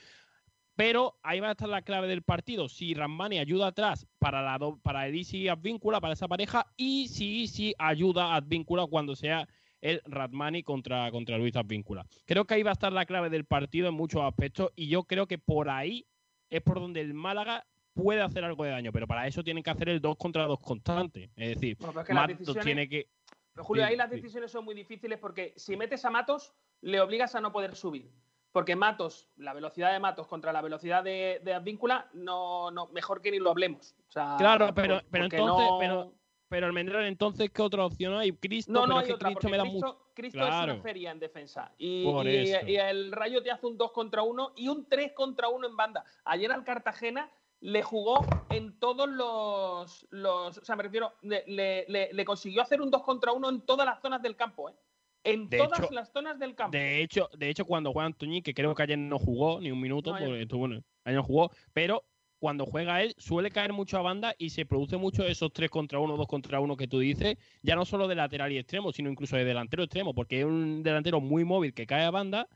Pero 0.76 1.18
ahí 1.22 1.40
va 1.40 1.48
a 1.48 1.52
estar 1.52 1.68
la 1.68 1.82
clave 1.82 2.06
del 2.06 2.22
partido. 2.22 2.68
Si 2.68 2.94
Ramani 2.94 3.38
ayuda 3.38 3.68
atrás 3.68 4.06
para, 4.18 4.40
la 4.40 4.58
para 4.82 5.08
Easy 5.08 5.48
Advíncula, 5.48 6.00
para 6.00 6.12
esa 6.12 6.28
pareja, 6.28 6.66
y 6.76 7.08
si 7.08 7.42
Easy 7.42 7.74
ayuda 7.78 8.26
a 8.26 8.36
Advíncula 8.36 8.86
cuando 8.86 9.16
sea 9.16 9.48
el 9.80 10.02
Radmani 10.04 10.62
contra, 10.62 11.10
contra 11.10 11.38
Luis 11.38 11.56
Advíncula. 11.56 12.06
Creo 12.24 12.44
que 12.44 12.54
ahí 12.54 12.62
va 12.62 12.70
a 12.70 12.72
estar 12.72 12.92
la 12.92 13.06
clave 13.06 13.30
del 13.30 13.44
partido 13.44 13.88
en 13.88 13.94
muchos 13.94 14.22
aspectos 14.22 14.72
y 14.76 14.88
yo 14.88 15.04
creo 15.04 15.26
que 15.26 15.38
por 15.38 15.68
ahí 15.68 16.06
es 16.50 16.62
por 16.62 16.80
donde 16.80 17.00
el 17.00 17.14
Málaga 17.14 17.66
puede 17.96 18.20
hacer 18.20 18.44
algo 18.44 18.62
de 18.62 18.70
daño, 18.70 18.92
pero 18.92 19.06
para 19.06 19.26
eso 19.26 19.42
tienen 19.42 19.64
que 19.64 19.70
hacer 19.70 19.88
el 19.88 20.00
2 20.00 20.16
contra 20.16 20.44
2 20.44 20.60
constante. 20.60 21.30
Es 21.34 21.54
decir, 21.54 21.76
Matos 22.10 22.58
tiene 22.62 22.88
que... 22.88 23.08
Julio, 23.56 23.86
ahí 23.86 23.96
las 23.96 24.10
decisiones 24.10 24.52
son 24.52 24.66
muy 24.66 24.74
difíciles 24.74 25.18
porque 25.18 25.54
si 25.56 25.76
metes 25.76 26.04
a 26.04 26.10
Matos, 26.10 26.52
le 26.82 27.00
obligas 27.00 27.34
a 27.34 27.40
no 27.40 27.52
poder 27.52 27.74
subir. 27.74 28.10
Porque 28.52 28.76
Matos, 28.76 29.28
la 29.36 29.54
velocidad 29.54 29.92
de 29.92 29.98
Matos 29.98 30.26
contra 30.26 30.52
la 30.52 30.60
velocidad 30.60 31.02
de, 31.02 31.40
de 31.42 31.54
Advíncula, 31.54 32.08
no, 32.12 32.70
no, 32.70 32.88
mejor 32.88 33.22
que 33.22 33.30
ni 33.30 33.38
lo 33.38 33.50
hablemos. 33.50 33.94
claro, 34.12 34.74
pero, 34.74 35.00
pero 35.10 35.24
entonces, 35.24 35.68
pero, 35.78 36.12
pero 36.48 36.66
Almendral, 36.66 37.06
entonces, 37.06 37.50
¿qué 37.50 37.62
otra 37.62 37.84
opción 37.84 38.14
hay? 38.14 38.32
Cristo, 38.32 38.72
no, 38.72 38.86
no 38.86 38.98
hay 38.98 39.10
otra, 39.10 39.30
Cristo 39.30 39.48
me 39.48 39.56
da 39.56 39.64
mucho. 39.64 40.06
Cristo 40.14 40.46
es 40.46 40.54
una 40.54 40.76
feria 40.76 41.10
en 41.10 41.18
defensa. 41.18 41.72
Y, 41.78 42.04
y, 42.04 42.76
el 42.76 43.12
Rayo 43.12 43.42
te 43.42 43.50
hace 43.50 43.66
un 43.66 43.76
2 43.76 43.92
contra 43.92 44.22
1 44.22 44.52
y 44.56 44.68
un 44.68 44.86
3 44.88 45.12
contra 45.12 45.48
1 45.48 45.66
en 45.66 45.76
banda. 45.76 46.04
Ayer 46.24 46.52
al 46.52 46.64
Cartagena 46.64 47.30
le 47.60 47.82
jugó 47.82 48.24
en 48.50 48.78
todos 48.78 49.08
los. 49.08 50.06
los 50.10 50.58
o 50.58 50.64
sea, 50.64 50.76
me 50.76 50.82
refiero, 50.82 51.14
le, 51.22 51.44
le, 51.46 52.12
le, 52.12 52.24
consiguió 52.24 52.62
hacer 52.62 52.80
un 52.80 52.90
2 52.90 53.02
contra 53.02 53.32
1 53.32 53.48
en 53.48 53.60
todas 53.62 53.86
las 53.86 54.00
zonas 54.00 54.22
del 54.22 54.36
campo, 54.36 54.68
¿eh? 54.70 54.74
en 55.24 55.48
todas 55.48 55.90
las 55.90 56.12
zonas 56.12 56.38
del 56.38 56.54
campo. 56.54 56.76
De 56.76 57.02
hecho, 57.02 57.28
de 57.36 57.48
hecho 57.48 57.64
cuando 57.64 57.92
juega 57.92 58.06
Antoñí, 58.06 58.42
que 58.42 58.54
creo 58.54 58.74
que 58.74 58.82
ayer 58.82 58.98
no 58.98 59.18
jugó 59.18 59.60
ni 59.60 59.70
un 59.70 59.80
minuto, 59.80 60.10
porque 60.10 60.42
estuvo, 60.42 60.66
ayer 60.66 60.84
no 61.16 61.22
jugó, 61.22 61.50
pero 61.72 62.04
cuando 62.38 62.66
juega 62.66 63.02
él 63.02 63.14
suele 63.18 63.50
caer 63.50 63.72
mucho 63.72 63.98
a 63.98 64.02
banda 64.02 64.34
y 64.38 64.50
se 64.50 64.66
produce 64.66 64.98
mucho 64.98 65.24
esos 65.24 65.52
3 65.52 65.70
contra 65.70 65.98
1, 65.98 66.16
2 66.16 66.26
contra 66.28 66.60
1 66.60 66.76
que 66.76 66.86
tú 66.86 66.98
dices, 66.98 67.36
ya 67.62 67.74
no 67.74 67.84
solo 67.84 68.06
de 68.08 68.14
lateral 68.14 68.52
y 68.52 68.58
extremo, 68.58 68.92
sino 68.92 69.10
incluso 69.10 69.36
de 69.36 69.44
delantero 69.44 69.82
extremo, 69.82 70.14
porque 70.14 70.40
es 70.40 70.44
un 70.44 70.82
delantero 70.82 71.20
muy 71.20 71.44
móvil 71.44 71.74
que 71.74 71.86
cae 71.86 72.04
a 72.04 72.10
banda 72.10 72.48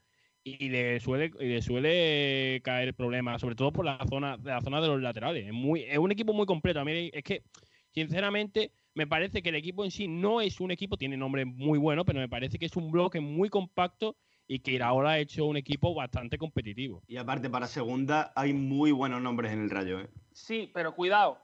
y 0.43 0.69
le 0.69 1.01
suele, 1.01 1.31
y 1.39 1.47
le 1.47 1.63
suele 1.63 2.61
caer 2.65 2.95
problemas, 2.95 3.41
sobre 3.41 3.55
todo 3.55 3.73
por 3.73 3.85
la 3.85 3.99
zona, 4.09 4.37
de 4.37 4.51
la 4.51 4.61
zona 4.61 4.81
de 4.81 4.89
los 4.89 5.01
laterales. 5.01 5.47
Es, 5.47 5.53
muy, 5.53 5.83
es 5.83 5.99
un 5.99 6.13
equipo 6.13 6.33
muy 6.33 6.47
completo. 6.47 6.81
A 6.81 6.85
mí 6.85 7.11
es 7.13 7.23
que, 7.23 7.43
sinceramente, 7.91 8.73
me 8.95 9.07
parece 9.07 9.43
que 9.43 9.51
el 9.51 9.55
equipo 9.55 9.85
en 9.85 9.91
sí 9.91 10.09
no 10.09 10.41
es 10.41 10.61
un 10.61 10.71
equipo, 10.71 10.97
tiene 10.97 11.17
nombre 11.17 11.45
muy 11.45 11.79
bueno, 11.79 12.05
pero 12.05 12.21
me 12.21 12.29
parece 12.29 12.59
que 12.59 12.67
es 12.67 12.77
un 12.77 12.91
bloque 12.91 13.21
muy 13.21 13.49
compacto 13.49 14.17
y 14.47 14.61
que 14.61 14.83
ahora 14.83 15.11
ha 15.11 15.19
hecho 15.19 15.45
un 15.45 15.57
equipo 15.57 15.95
bastante 15.95 16.39
competitivo. 16.39 17.03
Y 17.07 17.19
aparte, 17.19 17.51
para 17.51 17.67
segunda 17.67 18.33
hay 18.35 18.53
muy 18.53 18.91
buenos 18.93 19.21
nombres 19.23 19.53
en 19.53 19.63
el 19.63 19.71
Rayo. 19.71 20.01
¿eh? 20.01 20.09
Sí, 20.33 20.71
pero 20.73 20.95
cuidado, 20.95 21.39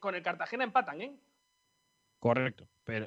con 0.00 0.14
el 0.14 0.22
Cartagena 0.22 0.64
empatan, 0.64 1.00
¿eh? 1.00 1.16
Correcto, 2.18 2.68
pero 2.84 3.06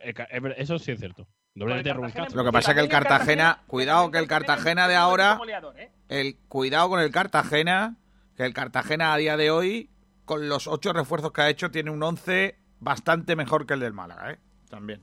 eso 0.55 0.79
sí 0.79 0.91
es 0.91 0.99
cierto. 0.99 1.27
Lo 1.53 1.65
que 1.67 2.51
pasa 2.51 2.71
es 2.71 2.75
que 2.75 2.81
el 2.81 2.89
Cartagena, 2.89 3.63
cuidado 3.67 4.09
que 4.09 4.19
el 4.19 4.27
Cartagena 4.27 4.87
de 4.87 4.95
ahora, 4.95 5.39
¿eh? 5.75 5.91
el 6.07 6.37
cuidado 6.47 6.89
con 6.89 7.01
el 7.01 7.11
Cartagena, 7.11 7.97
que 8.37 8.45
el 8.45 8.53
Cartagena 8.53 9.13
a 9.13 9.17
día 9.17 9.35
de 9.35 9.51
hoy, 9.51 9.89
con 10.23 10.47
los 10.47 10.67
ocho 10.67 10.93
refuerzos 10.93 11.33
que 11.33 11.41
ha 11.41 11.49
hecho, 11.49 11.69
tiene 11.69 11.91
un 11.91 12.01
once 12.01 12.57
bastante 12.79 13.35
mejor 13.35 13.65
que 13.65 13.73
el 13.73 13.81
del 13.81 13.93
Málaga, 13.93 14.31
¿eh? 14.31 14.39
También. 14.69 15.01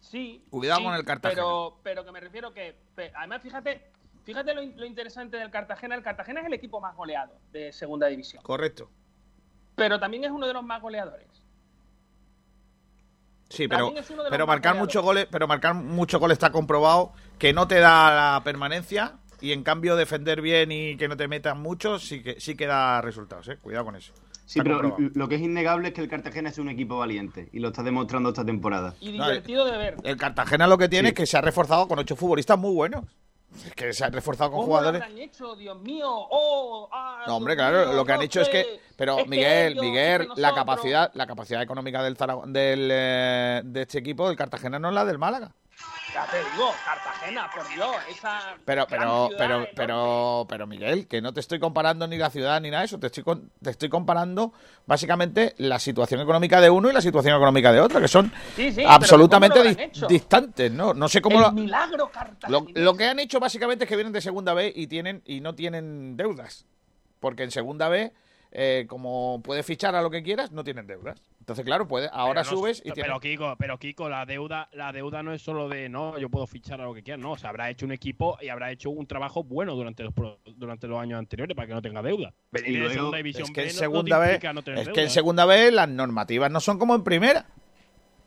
Sí. 0.00 0.44
Cuidado 0.50 0.82
con 0.82 0.94
el 0.94 1.04
Cartagena. 1.04 1.40
Pero, 1.40 1.78
pero 1.84 2.04
que 2.04 2.10
me 2.10 2.20
refiero 2.20 2.52
que, 2.52 2.76
además, 3.14 3.40
fíjate, 3.40 3.92
fíjate 4.24 4.52
lo, 4.52 4.84
interesante 4.84 5.36
del 5.36 5.50
Cartagena. 5.50 5.94
El 5.94 6.02
Cartagena 6.02 6.40
es 6.40 6.46
el 6.46 6.54
equipo 6.54 6.80
más 6.80 6.96
goleado 6.96 7.38
de 7.52 7.72
Segunda 7.72 8.08
División. 8.08 8.42
Correcto. 8.42 8.90
Pero 9.76 10.00
también 10.00 10.24
es 10.24 10.32
uno 10.32 10.46
de 10.48 10.52
los 10.54 10.64
más 10.64 10.82
goleadores. 10.82 11.43
Sí, 13.54 13.68
pero, 13.68 13.92
pero 14.30 14.46
marcar 14.46 14.76
muchos 14.76 15.02
goles, 15.02 15.26
pero 15.30 15.46
marcar 15.46 15.74
muchos 15.74 16.20
goles 16.20 16.36
está 16.36 16.50
comprobado 16.50 17.12
que 17.38 17.52
no 17.52 17.68
te 17.68 17.78
da 17.78 18.34
la 18.34 18.44
permanencia 18.44 19.14
y 19.40 19.52
en 19.52 19.62
cambio 19.62 19.96
defender 19.96 20.40
bien 20.40 20.72
y 20.72 20.96
que 20.96 21.08
no 21.08 21.16
te 21.16 21.28
metan 21.28 21.60
mucho 21.60 21.98
sí 21.98 22.22
que 22.22 22.40
sí 22.40 22.56
que 22.56 22.66
da 22.66 23.00
resultados, 23.00 23.48
¿eh? 23.48 23.58
Cuidado 23.58 23.84
con 23.84 23.96
eso. 23.96 24.12
Sí, 24.46 24.60
pero 24.62 24.96
lo 24.98 25.28
que 25.28 25.36
es 25.36 25.40
innegable 25.40 25.88
es 25.88 25.94
que 25.94 26.02
el 26.02 26.08
Cartagena 26.08 26.50
es 26.50 26.58
un 26.58 26.68
equipo 26.68 26.98
valiente 26.98 27.48
y 27.52 27.60
lo 27.60 27.68
está 27.68 27.82
demostrando 27.82 28.28
esta 28.28 28.44
temporada. 28.44 28.94
Y 29.00 29.12
divertido 29.12 29.64
de 29.64 29.78
ver. 29.78 29.96
El 30.04 30.16
Cartagena 30.16 30.66
lo 30.66 30.76
que 30.76 30.88
tiene 30.88 31.08
es 31.08 31.14
que 31.14 31.26
se 31.26 31.38
ha 31.38 31.40
reforzado 31.40 31.88
con 31.88 31.98
ocho 31.98 32.14
futbolistas 32.14 32.58
muy 32.58 32.74
buenos. 32.74 33.04
Es 33.66 33.74
que 33.74 33.92
se 33.92 34.04
ha 34.04 34.10
reforzado 34.10 34.50
con 34.50 34.64
jugadores. 34.64 35.00
Lo 35.00 35.06
han 35.06 35.18
hecho, 35.18 35.56
Dios 35.56 35.80
mío? 35.80 36.08
Oh, 36.08 36.88
ah, 36.92 37.24
no, 37.26 37.36
hombre, 37.36 37.54
claro, 37.54 37.92
lo 37.92 38.04
que 38.04 38.12
han 38.12 38.22
hecho 38.22 38.40
es 38.40 38.48
que. 38.48 38.80
Pero 38.96 39.24
Miguel, 39.26 39.76
Miguel, 39.76 40.28
la 40.36 40.54
capacidad, 40.54 41.10
la 41.14 41.26
capacidad 41.26 41.62
económica 41.62 42.02
del, 42.02 42.16
del 42.46 42.88
eh, 42.92 43.62
de 43.64 43.82
este 43.82 43.98
equipo, 43.98 44.28
del 44.28 44.36
Cartagena, 44.36 44.78
no 44.78 44.88
es 44.88 44.94
la 44.94 45.04
del 45.04 45.18
Málaga. 45.18 45.52
Ya 46.14 46.26
te 46.26 46.36
digo, 46.38 46.70
Cartagena, 46.84 47.50
por 47.52 47.68
Dios, 47.74 47.96
esa. 48.08 48.56
Pero, 48.64 48.86
pero, 48.86 49.30
pero, 49.36 49.66
pero, 49.74 50.46
pero, 50.48 50.66
Miguel, 50.68 51.08
que 51.08 51.20
no 51.20 51.34
te 51.34 51.40
estoy 51.40 51.58
comparando 51.58 52.06
ni 52.06 52.16
la 52.16 52.30
ciudad 52.30 52.60
ni 52.60 52.70
nada 52.70 52.82
de 52.82 52.86
eso. 52.86 53.00
Te 53.00 53.08
estoy, 53.08 53.24
te 53.60 53.70
estoy 53.70 53.88
comparando 53.88 54.52
básicamente 54.86 55.54
la 55.58 55.80
situación 55.80 56.20
económica 56.20 56.60
de 56.60 56.70
uno 56.70 56.88
y 56.88 56.92
la 56.92 57.00
situación 57.00 57.34
económica 57.34 57.72
de 57.72 57.80
otro, 57.80 58.00
que 58.00 58.06
son 58.06 58.30
absolutamente 58.86 59.90
distantes, 60.08 60.70
¿no? 60.70 60.94
No 60.94 61.08
sé 61.08 61.20
cómo 61.20 61.38
El 61.38 61.42
lo. 61.42 61.52
milagro 61.52 62.10
lo, 62.46 62.64
lo 62.72 62.94
que 62.94 63.06
han 63.06 63.18
hecho 63.18 63.40
básicamente 63.40 63.84
es 63.84 63.88
que 63.88 63.96
vienen 63.96 64.12
de 64.12 64.20
segunda 64.20 64.54
B 64.54 64.72
y 64.72 64.86
tienen 64.86 65.20
y 65.26 65.40
no 65.40 65.56
tienen 65.56 66.16
deudas. 66.16 66.64
Porque 67.18 67.42
en 67.42 67.50
segunda 67.50 67.88
B 67.88 68.12
eh, 68.56 68.86
como 68.88 69.40
puedes 69.42 69.66
fichar 69.66 69.96
a 69.96 70.00
lo 70.00 70.10
que 70.10 70.22
quieras, 70.22 70.52
no 70.52 70.62
tienen 70.62 70.86
deudas. 70.86 71.20
Entonces, 71.40 71.64
claro, 71.64 71.88
puede, 71.88 72.08
ahora 72.12 72.44
subes 72.44 72.80
y 72.84 72.92
pero, 72.92 73.18
Kiko, 73.18 73.56
pero 73.58 73.78
Kiko, 73.78 74.08
la 74.08 74.24
deuda, 74.24 74.68
la 74.72 74.92
deuda 74.92 75.24
no 75.24 75.32
es 75.32 75.42
solo 75.42 75.68
de 75.68 75.88
no, 75.88 76.16
yo 76.18 76.28
puedo 76.28 76.46
fichar 76.46 76.80
a 76.80 76.84
lo 76.84 76.94
que 76.94 77.02
quiera, 77.02 77.16
no, 77.16 77.32
o 77.32 77.36
sea, 77.36 77.50
habrá 77.50 77.68
hecho 77.68 77.84
un 77.84 77.90
equipo 77.90 78.38
y 78.40 78.50
habrá 78.50 78.70
hecho 78.70 78.90
un 78.90 79.08
trabajo 79.08 79.42
bueno 79.42 79.74
durante 79.74 80.04
los 80.04 80.14
durante 80.56 80.86
los 80.86 81.00
años 81.00 81.18
anteriores 81.18 81.56
para 81.56 81.66
que 81.66 81.74
no 81.74 81.82
tenga 81.82 82.00
deuda. 82.00 82.32
es 82.52 82.62
que 83.50 83.62
en 83.64 83.70
segunda 83.70 84.18
vez, 84.20 84.40
es 84.76 84.88
que 84.88 85.02
en 85.02 85.10
segunda 85.10 85.44
vez 85.46 85.72
las 85.72 85.88
normativas 85.88 86.48
no 86.48 86.60
son 86.60 86.78
como 86.78 86.94
en 86.94 87.02
primera. 87.02 87.46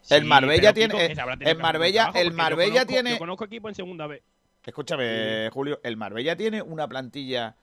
el 0.10 0.26
Marbella 0.26 0.74
tiene, 0.74 1.16
el 1.40 1.58
Marbella, 1.58 2.12
el 2.14 2.34
Marbella 2.34 2.86
tiene. 2.86 3.12
Yo 3.12 3.20
conozco 3.20 3.46
equipo 3.46 3.70
en 3.70 3.76
segunda 3.76 4.08
vez. 4.08 4.22
Escúchame, 4.66 5.50
Julio, 5.54 5.80
el 5.82 5.96
Marbella 5.96 6.36
tiene 6.36 6.62
una 6.62 6.86
plantilla 6.90 7.56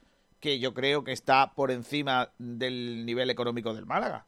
que 0.44 0.58
yo 0.58 0.74
creo 0.74 1.04
que 1.04 1.12
está 1.12 1.54
por 1.54 1.70
encima 1.70 2.28
del 2.36 3.06
nivel 3.06 3.30
económico 3.30 3.72
del 3.72 3.86
Málaga. 3.86 4.26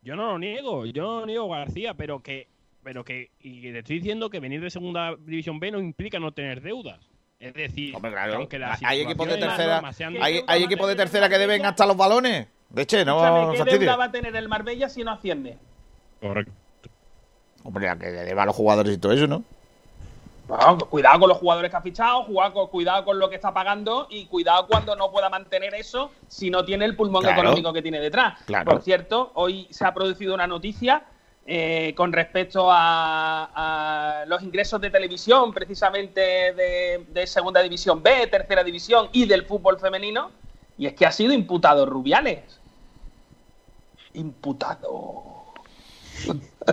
Yo 0.00 0.14
no 0.14 0.26
lo 0.26 0.38
niego, 0.38 0.86
yo 0.86 1.02
no 1.02 1.20
lo 1.20 1.26
niego, 1.26 1.48
García, 1.48 1.94
pero 1.94 2.22
que, 2.22 2.46
pero 2.84 3.04
que, 3.04 3.32
y 3.40 3.60
te 3.60 3.80
estoy 3.80 3.96
diciendo 3.96 4.30
que 4.30 4.38
venir 4.38 4.60
de 4.60 4.70
segunda 4.70 5.16
división 5.16 5.58
B 5.58 5.72
no 5.72 5.80
implica 5.80 6.20
no 6.20 6.30
tener 6.30 6.62
deudas. 6.62 7.00
Es 7.40 7.54
decir, 7.54 7.92
aunque 7.92 8.64
hay 8.84 9.00
equipos 9.00 9.26
de 9.26 9.36
tercera, 9.36 9.82
hay, 10.20 10.62
equipos 10.62 10.86
de 10.86 10.94
tercera 10.94 11.28
que 11.28 11.38
deben 11.38 11.66
hasta 11.66 11.86
los 11.86 11.96
balones. 11.96 12.46
De 12.70 12.82
hecho, 12.82 13.04
no. 13.04 13.52
¿Qué 13.64 13.78
deuda 13.78 13.96
va 13.96 14.04
a 14.04 14.12
tener 14.12 14.36
el 14.36 14.48
Marbella 14.48 14.88
si 14.88 15.02
no 15.02 15.10
asciende? 15.10 15.58
Correcto. 16.20 16.52
Hombre, 17.64 17.88
a 17.88 17.98
que 17.98 18.12
le 18.12 18.22
deba 18.22 18.44
a 18.44 18.46
los 18.46 18.54
jugadores 18.54 18.94
y 18.94 18.98
todo 18.98 19.10
eso, 19.10 19.26
¿no? 19.26 19.42
Cuidado 20.90 21.20
con 21.20 21.28
los 21.28 21.38
jugadores 21.38 21.70
que 21.70 21.76
ha 21.76 21.82
fichado, 21.82 22.26
cuidado 22.70 23.04
con 23.04 23.18
lo 23.18 23.28
que 23.28 23.36
está 23.36 23.52
pagando 23.52 24.06
y 24.10 24.26
cuidado 24.26 24.66
cuando 24.66 24.94
no 24.96 25.10
pueda 25.10 25.28
mantener 25.28 25.74
eso 25.74 26.10
si 26.28 26.50
no 26.50 26.64
tiene 26.64 26.84
el 26.84 26.96
pulmón 26.96 27.26
económico 27.26 27.72
que 27.72 27.82
tiene 27.82 28.00
detrás. 28.00 28.38
Por 28.64 28.82
cierto, 28.82 29.32
hoy 29.34 29.66
se 29.70 29.84
ha 29.84 29.94
producido 29.94 30.34
una 30.34 30.46
noticia 30.46 31.04
eh, 31.44 31.92
con 31.96 32.12
respecto 32.12 32.68
a, 32.70 34.24
los 34.28 34.42
ingresos 34.42 34.80
de 34.80 34.90
televisión, 34.90 35.52
precisamente 35.52 36.20
de, 36.20 37.04
de, 37.08 37.26
Segunda 37.26 37.60
División 37.60 38.02
B, 38.02 38.28
Tercera 38.28 38.62
División 38.62 39.08
y 39.12 39.26
del 39.26 39.44
fútbol 39.44 39.80
femenino, 39.80 40.30
y 40.78 40.86
es 40.86 40.94
que 40.94 41.04
ha 41.04 41.12
sido 41.12 41.32
imputado 41.32 41.84
Rubiales. 41.84 42.60
Imputado. 44.14 45.41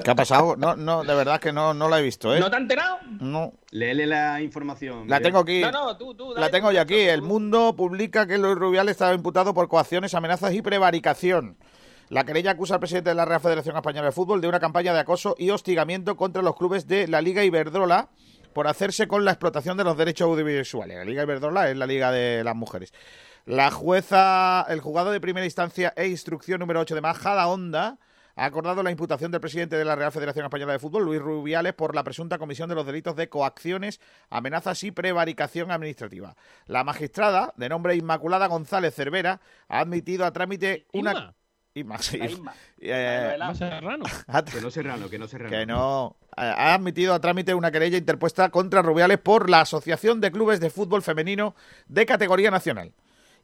¿Qué 0.03 0.11
ha 0.11 0.15
pasado? 0.15 0.55
No, 0.55 0.75
no, 0.75 1.03
de 1.03 1.15
verdad 1.15 1.39
que 1.39 1.51
no, 1.51 1.73
no 1.73 1.89
la 1.89 1.99
he 1.99 2.03
visto, 2.03 2.35
¿eh? 2.35 2.39
¿No 2.39 2.49
te 2.49 2.55
has 2.55 2.61
enterado? 2.61 2.97
No. 3.19 3.53
Léele 3.71 4.05
la 4.05 4.41
información. 4.41 5.07
La 5.07 5.19
tengo 5.19 5.39
aquí. 5.39 5.61
No, 5.61 5.71
no, 5.71 5.97
tú, 5.97 6.13
tú. 6.13 6.29
dale 6.33 6.41
La 6.41 6.51
tengo 6.51 6.71
yo 6.71 6.81
aquí. 6.81 6.93
tú. 7.05 7.09
El 7.09 7.21
Mundo 7.21 7.75
publica 7.75 8.27
que 8.27 8.37
Luis 8.37 8.55
Rubiales 8.55 8.91
estaba 8.91 9.13
imputado 9.13 9.53
por 9.53 9.67
coacciones, 9.67 10.13
amenazas 10.13 10.53
y 10.53 10.61
prevaricación. 10.61 11.57
La 12.09 12.23
querella 12.23 12.51
acusa 12.51 12.75
al 12.75 12.79
presidente 12.79 13.09
de 13.11 13.15
la 13.15 13.25
Real 13.25 13.39
Federación 13.39 13.75
Española 13.75 14.07
de 14.07 14.11
Fútbol 14.11 14.41
de 14.41 14.47
una 14.47 14.59
campaña 14.59 14.93
de 14.93 14.99
acoso 14.99 15.35
y 15.37 15.51
hostigamiento 15.51 16.15
contra 16.17 16.41
los 16.41 16.55
clubes 16.55 16.87
de 16.87 17.07
la 17.07 17.21
Liga 17.21 17.43
Iberdrola 17.43 18.09
por 18.53 18.67
hacerse 18.67 19.07
con 19.07 19.25
la 19.25 19.31
explotación 19.31 19.77
de 19.77 19.83
los 19.83 19.95
derechos 19.95 20.27
audiovisuales. 20.27 20.97
La 20.97 21.05
Liga 21.05 21.23
Iberdrola 21.23 21.69
es 21.69 21.77
la 21.77 21.85
Liga 21.85 22.11
de 22.11 22.43
las 22.43 22.55
Mujeres. 22.55 22.93
La 23.45 23.69
jueza, 23.71 24.65
el 24.69 24.81
juzgado 24.81 25.11
de 25.11 25.21
primera 25.21 25.45
instancia 25.45 25.93
e 25.95 26.07
instrucción 26.07 26.59
número 26.59 26.79
8 26.79 26.95
de 26.95 27.01
Majada 27.01 27.47
Honda 27.47 27.97
ha 28.39 28.45
acordado 28.45 28.83
la 28.83 28.91
imputación 28.91 29.31
del 29.31 29.41
presidente 29.41 29.75
de 29.75 29.83
la 29.83 29.95
Real 29.97 30.13
Federación 30.13 30.45
Española 30.45 30.71
de 30.71 30.79
Fútbol, 30.79 31.03
Luis 31.03 31.19
Rubiales, 31.21 31.73
por 31.73 31.93
la 31.93 32.05
presunta 32.05 32.37
comisión 32.37 32.69
de 32.69 32.75
los 32.75 32.85
delitos 32.85 33.17
de 33.17 33.27
coacciones, 33.27 33.99
amenazas 34.29 34.81
y 34.85 34.91
prevaricación 34.91 35.71
administrativa. 35.71 36.37
La 36.65 36.85
magistrada, 36.85 37.53
de 37.57 37.67
nombre 37.67 37.97
Inmaculada 37.97 38.47
González 38.47 38.95
Cervera, 38.95 39.41
ha 39.67 39.79
admitido 39.81 40.25
a 40.25 40.31
trámite 40.31 40.87
una... 40.93 41.11
Inma. 41.11 41.35
Inma, 41.73 41.97
sí. 41.99 42.17
La 42.17 42.25
Inma. 42.31 42.53
Eh, 42.81 43.35
La 43.37 43.47
Más 43.47 43.57
serrano. 43.57 44.05
Que 44.53 44.61
no 44.61 44.71
serrano, 44.71 45.09
que 45.09 45.19
no 45.19 45.27
serrano. 45.27 45.49
que 45.49 45.65
no. 45.65 46.15
Ha 46.37 46.73
admitido 46.73 47.13
a 47.13 47.19
trámite 47.19 47.53
una 47.53 47.71
querella 47.71 47.97
interpuesta 47.97 48.49
contra 48.49 48.81
Rubiales 48.81 49.17
por 49.17 49.49
la 49.49 49.61
Asociación 49.61 50.21
de 50.21 50.31
Clubes 50.31 50.61
de 50.61 50.69
Fútbol 50.69 51.01
Femenino 51.01 51.55
de 51.89 52.05
categoría 52.05 52.51
nacional. 52.51 52.93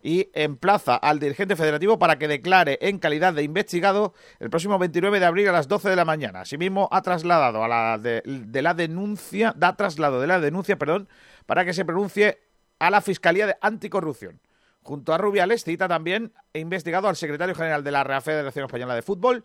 Y 0.07 0.29
emplaza 0.35 0.97
al 0.97 1.17
dirigente 1.17 1.55
federativo 1.55 1.97
para 1.97 2.19
que 2.19 2.27
declare 2.27 2.77
en 2.79 2.99
calidad 2.99 3.33
de 3.33 3.41
investigado 3.41 4.13
el 4.39 4.51
próximo 4.51 4.77
29 4.77 5.19
de 5.19 5.25
abril 5.25 5.49
a 5.49 5.51
las 5.51 5.67
12 5.67 5.89
de 5.89 5.95
la 5.95 6.05
mañana. 6.05 6.41
Asimismo, 6.41 6.87
ha 6.91 7.01
trasladado 7.01 7.63
a 7.63 7.67
la 7.67 7.97
de, 7.97 8.21
la 8.61 8.75
denuncia, 8.75 9.51
da 9.57 9.75
traslado 9.75 10.21
de 10.21 10.27
la 10.27 10.39
denuncia, 10.39 10.77
perdón, 10.77 11.09
para 11.47 11.65
que 11.65 11.73
se 11.73 11.85
pronuncie 11.85 12.37
a 12.77 12.91
la 12.91 13.01
Fiscalía 13.01 13.47
de 13.47 13.57
Anticorrupción. 13.61 14.41
Junto 14.83 15.11
a 15.11 15.17
Rubiales 15.17 15.63
cita 15.63 15.87
también 15.87 16.33
e 16.53 16.59
investigado 16.59 17.07
al 17.07 17.15
secretario 17.15 17.55
general 17.55 17.83
de 17.83 17.91
la 17.91 18.03
Real 18.03 18.21
Federación 18.21 18.65
Española 18.65 18.93
de 18.93 19.01
Fútbol, 19.01 19.43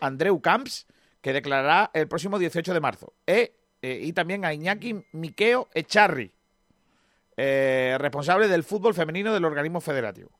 Andreu 0.00 0.40
Camps, 0.40 0.86
que 1.20 1.34
declarará 1.34 1.90
el 1.92 2.08
próximo 2.08 2.38
18 2.38 2.72
de 2.72 2.80
marzo. 2.80 3.12
E, 3.26 3.52
eh, 3.82 4.00
y 4.04 4.14
también 4.14 4.46
a 4.46 4.54
Iñaki 4.54 5.04
Miqueo 5.12 5.68
Echarri, 5.74 6.32
eh, 7.40 7.96
responsable 8.00 8.48
del 8.48 8.64
fútbol 8.64 8.94
femenino 8.94 9.32
del 9.32 9.44
organismo 9.44 9.80
federativo. 9.80 10.30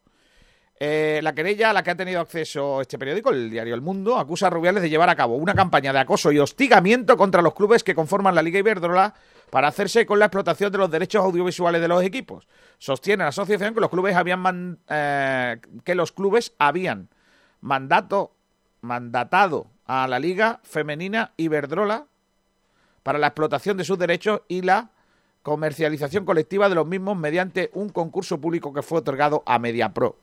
Eh, 0.80 1.20
la 1.22 1.32
querella 1.32 1.70
a 1.70 1.72
la 1.72 1.84
que 1.84 1.92
ha 1.92 1.96
tenido 1.96 2.20
acceso 2.20 2.80
este 2.80 2.98
periódico, 2.98 3.30
el 3.30 3.50
diario 3.50 3.74
El 3.74 3.82
Mundo, 3.82 4.18
acusa 4.18 4.48
a 4.48 4.50
Rubiales 4.50 4.82
de 4.82 4.90
llevar 4.90 5.08
a 5.08 5.14
cabo 5.14 5.36
una 5.36 5.54
campaña 5.54 5.92
de 5.92 6.00
acoso 6.00 6.32
y 6.32 6.40
hostigamiento 6.40 7.16
contra 7.16 7.40
los 7.40 7.54
clubes 7.54 7.84
que 7.84 7.94
conforman 7.94 8.34
la 8.34 8.42
Liga 8.42 8.58
Iberdrola 8.58 9.14
para 9.50 9.68
hacerse 9.68 10.06
con 10.06 10.18
la 10.18 10.24
explotación 10.24 10.72
de 10.72 10.78
los 10.78 10.90
derechos 10.90 11.24
audiovisuales 11.24 11.80
de 11.80 11.88
los 11.88 12.02
equipos. 12.02 12.48
Sostiene 12.78 13.22
la 13.22 13.28
asociación 13.28 13.74
que 13.74 13.80
los 13.80 13.90
clubes 13.90 14.16
habían 14.16 14.80
eh, 14.88 15.60
que 15.84 15.94
los 15.94 16.10
clubes 16.10 16.52
habían 16.58 17.10
mandatado 17.60 18.32
a 19.86 20.08
la 20.08 20.18
Liga 20.18 20.58
Femenina 20.64 21.32
Iberdrola 21.36 22.06
para 23.04 23.20
la 23.20 23.28
explotación 23.28 23.76
de 23.76 23.84
sus 23.84 23.98
derechos 23.98 24.42
y 24.48 24.62
la 24.62 24.90
comercialización 25.42 26.24
colectiva 26.24 26.68
de 26.68 26.74
los 26.74 26.86
mismos 26.86 27.16
mediante 27.16 27.70
un 27.74 27.88
concurso 27.88 28.40
público 28.40 28.72
que 28.72 28.82
fue 28.82 28.98
otorgado 28.98 29.42
a 29.46 29.58
Mediapro. 29.58 30.16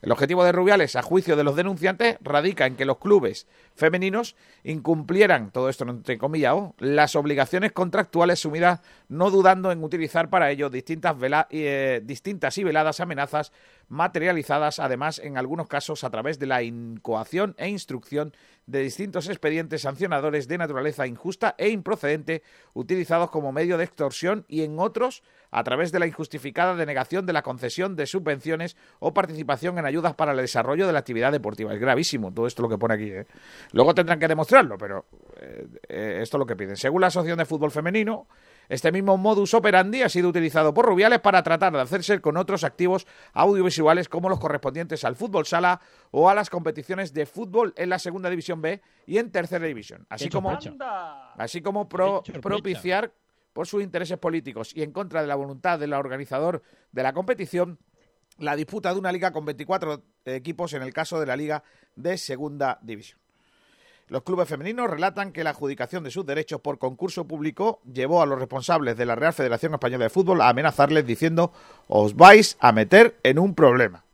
El 0.00 0.10
objetivo 0.10 0.42
de 0.42 0.50
Rubiales, 0.50 0.96
a 0.96 1.02
juicio 1.02 1.36
de 1.36 1.44
los 1.44 1.54
denunciantes, 1.54 2.16
radica 2.22 2.66
en 2.66 2.74
que 2.74 2.84
los 2.84 2.98
clubes 2.98 3.46
femeninos 3.76 4.34
incumplieran, 4.64 5.52
todo 5.52 5.68
esto 5.68 5.84
no 5.84 5.92
entrecomillado, 5.92 6.74
las 6.78 7.14
obligaciones 7.14 7.70
contractuales 7.70 8.40
sumidas, 8.40 8.80
no 9.08 9.30
dudando 9.30 9.70
en 9.70 9.84
utilizar 9.84 10.28
para 10.28 10.50
ello 10.50 10.70
distintas, 10.70 11.16
vela- 11.16 11.46
eh, 11.50 12.00
distintas 12.02 12.58
y 12.58 12.64
veladas 12.64 12.98
amenazas 12.98 13.52
materializadas, 13.88 14.80
además, 14.80 15.20
en 15.20 15.38
algunos 15.38 15.68
casos, 15.68 16.02
a 16.02 16.10
través 16.10 16.40
de 16.40 16.46
la 16.46 16.64
incoación 16.64 17.54
e 17.56 17.68
instrucción 17.68 18.34
de 18.72 18.80
distintos 18.80 19.28
expedientes 19.28 19.82
sancionadores 19.82 20.48
de 20.48 20.56
naturaleza 20.56 21.06
injusta 21.06 21.54
e 21.58 21.68
improcedente 21.68 22.42
utilizados 22.72 23.30
como 23.30 23.52
medio 23.52 23.76
de 23.76 23.84
extorsión 23.84 24.46
y 24.48 24.62
en 24.62 24.78
otros 24.78 25.22
a 25.50 25.62
través 25.62 25.92
de 25.92 25.98
la 25.98 26.06
injustificada 26.06 26.74
denegación 26.74 27.26
de 27.26 27.34
la 27.34 27.42
concesión 27.42 27.94
de 27.96 28.06
subvenciones 28.06 28.76
o 28.98 29.12
participación 29.12 29.78
en 29.78 29.84
ayudas 29.84 30.14
para 30.14 30.32
el 30.32 30.38
desarrollo 30.38 30.86
de 30.86 30.94
la 30.94 31.00
actividad 31.00 31.30
deportiva. 31.30 31.74
Es 31.74 31.80
gravísimo 31.80 32.32
todo 32.32 32.46
esto 32.46 32.62
lo 32.62 32.70
que 32.70 32.78
pone 32.78 32.94
aquí. 32.94 33.10
¿eh? 33.10 33.26
Luego 33.72 33.94
tendrán 33.94 34.18
que 34.18 34.26
demostrarlo, 34.26 34.78
pero 34.78 35.04
eh, 35.38 35.66
eh, 35.88 36.18
esto 36.22 36.38
es 36.38 36.38
lo 36.38 36.46
que 36.46 36.56
piden. 36.56 36.76
Según 36.76 37.02
la 37.02 37.08
Asociación 37.08 37.36
de 37.36 37.44
Fútbol 37.44 37.70
Femenino, 37.70 38.26
este 38.72 38.90
mismo 38.90 39.18
modus 39.18 39.52
operandi 39.52 40.00
ha 40.02 40.08
sido 40.08 40.30
utilizado 40.30 40.72
por 40.72 40.86
Rubiales 40.86 41.20
para 41.20 41.42
tratar 41.42 41.72
de 41.74 41.80
hacerse 41.80 42.20
con 42.22 42.36
otros 42.38 42.64
activos 42.64 43.06
audiovisuales 43.34 44.08
como 44.08 44.28
los 44.30 44.40
correspondientes 44.40 45.04
al 45.04 45.14
fútbol 45.14 45.44
sala 45.46 45.80
o 46.10 46.30
a 46.30 46.34
las 46.34 46.48
competiciones 46.48 47.12
de 47.12 47.26
fútbol 47.26 47.74
en 47.76 47.90
la 47.90 47.98
segunda 47.98 48.30
división 48.30 48.62
B 48.62 48.80
y 49.06 49.18
en 49.18 49.30
tercera 49.30 49.66
división, 49.66 50.06
así 50.08 50.24
como 50.30 50.50
así 51.36 51.60
como 51.60 51.88
pro- 51.88 52.22
propiciar 52.40 53.12
por 53.52 53.66
sus 53.66 53.82
intereses 53.82 54.16
políticos 54.16 54.72
y 54.74 54.82
en 54.82 54.92
contra 54.92 55.20
de 55.20 55.26
la 55.28 55.34
voluntad 55.34 55.78
del 55.78 55.92
organizador 55.92 56.62
de 56.92 57.02
la 57.02 57.12
competición 57.12 57.78
la 58.38 58.56
disputa 58.56 58.94
de 58.94 58.98
una 58.98 59.12
liga 59.12 59.30
con 59.32 59.44
24 59.44 60.02
equipos 60.24 60.72
en 60.72 60.80
el 60.82 60.94
caso 60.94 61.20
de 61.20 61.26
la 61.26 61.36
liga 61.36 61.62
de 61.94 62.16
segunda 62.16 62.78
división. 62.80 63.20
Los 64.12 64.24
clubes 64.24 64.46
femeninos 64.46 64.90
relatan 64.90 65.32
que 65.32 65.42
la 65.42 65.50
adjudicación 65.50 66.04
de 66.04 66.10
sus 66.10 66.26
derechos 66.26 66.60
por 66.60 66.78
concurso 66.78 67.26
público 67.26 67.80
llevó 67.90 68.20
a 68.20 68.26
los 68.26 68.38
responsables 68.38 68.94
de 68.94 69.06
la 69.06 69.14
Real 69.14 69.32
Federación 69.32 69.72
Española 69.72 70.04
de 70.04 70.10
Fútbol 70.10 70.42
a 70.42 70.50
amenazarles 70.50 71.06
diciendo 71.06 71.50
os 71.88 72.14
vais 72.14 72.58
a 72.60 72.72
meter 72.72 73.16
en 73.22 73.38
un 73.38 73.54
problema. 73.54 74.04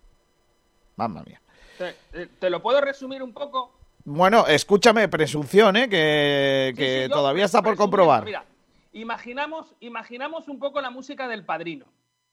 Mamma 0.94 1.24
mía. 1.24 1.40
Te, 1.76 1.96
te- 2.12 2.26
te 2.28 2.48
lo 2.48 2.62
puedo 2.62 2.80
resumir 2.80 3.24
un 3.24 3.32
poco. 3.32 3.72
Bueno, 4.04 4.46
escúchame, 4.46 5.08
presunción, 5.08 5.74
¿eh? 5.76 5.88
que, 5.88 6.68
Sí, 6.76 6.78
que 6.80 7.02
sí, 7.04 7.08
yo 7.10 7.14
todavía 7.16 7.46
está 7.46 7.60
por 7.60 7.74
comprobar. 7.76 8.24
Mira, 8.24 8.44
imaginamos, 8.92 9.74
imaginamos 9.80 10.46
un 10.46 10.60
poco 10.60 10.80
la 10.80 10.90
música 10.90 11.26
del 11.26 11.44
padrino. 11.44 11.86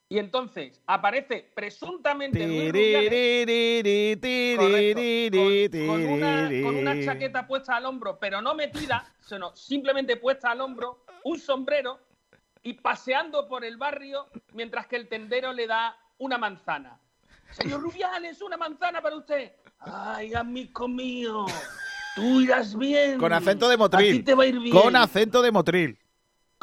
Y 0.08 0.20
entonces 0.20 0.80
aparece 0.86 1.52
presuntamente 1.56 2.46
Luis 2.46 2.72
Rubiales, 2.72 4.58
correcto, 4.58 5.88
con, 5.88 5.88
con 5.88 6.14
una, 6.14 6.50
con 6.64 6.76
una 6.76 7.04
chaqueta 7.04 7.48
puesta 7.48 7.76
al 7.76 7.86
hombro, 7.86 8.20
pero 8.20 8.40
no 8.40 8.54
metida, 8.54 9.12
sino 9.20 9.56
simplemente 9.56 10.16
puesta 10.18 10.52
al 10.52 10.62
hombro, 10.62 11.04
un 11.24 11.40
sombrero 11.40 12.00
y 12.62 12.74
paseando 12.74 13.48
por 13.48 13.66
el 13.66 13.78
barrio 13.78 14.28
mientras 14.54 14.86
que 14.86 14.96
el 14.96 15.08
tendero 15.08 15.54
le 15.54 15.66
da 15.66 15.98
una 16.20 16.38
manzana. 16.38 17.00
Señor 17.52 17.82
Rubiales, 17.82 18.42
una 18.42 18.58
manzana 18.58 19.02
para 19.02 19.16
usted. 19.16 19.54
Ay, 19.80 20.36
amigo 20.36 20.88
mío, 20.88 21.46
tú 22.16 22.42
irás 22.42 22.78
bien. 22.78 23.18
Con 23.18 23.34
acento 23.34 23.68
de 23.68 23.74
A 23.74 23.78
ti 23.78 23.82
motril. 23.82 24.24
te 24.24 24.36
va 24.36 24.44
a 24.44 24.48
ir 24.48 24.60
bien. 24.60 24.76
Con 24.76 24.96
acento 24.96 25.42
de 25.42 25.52
motril. 25.52 25.98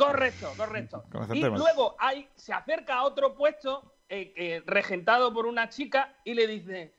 Correcto, 0.07 0.53
correcto. 0.57 1.05
Y 1.33 1.41
luego 1.43 1.97
hay, 1.99 2.29
se 2.35 2.53
acerca 2.53 2.97
a 2.99 3.05
otro 3.05 3.35
puesto 3.35 3.95
eh, 4.09 4.33
eh, 4.37 4.63
regentado 4.67 5.33
por 5.33 5.47
una 5.47 5.69
chica 5.69 6.15
y 6.25 6.35
le 6.35 6.47
dice, 6.47 6.95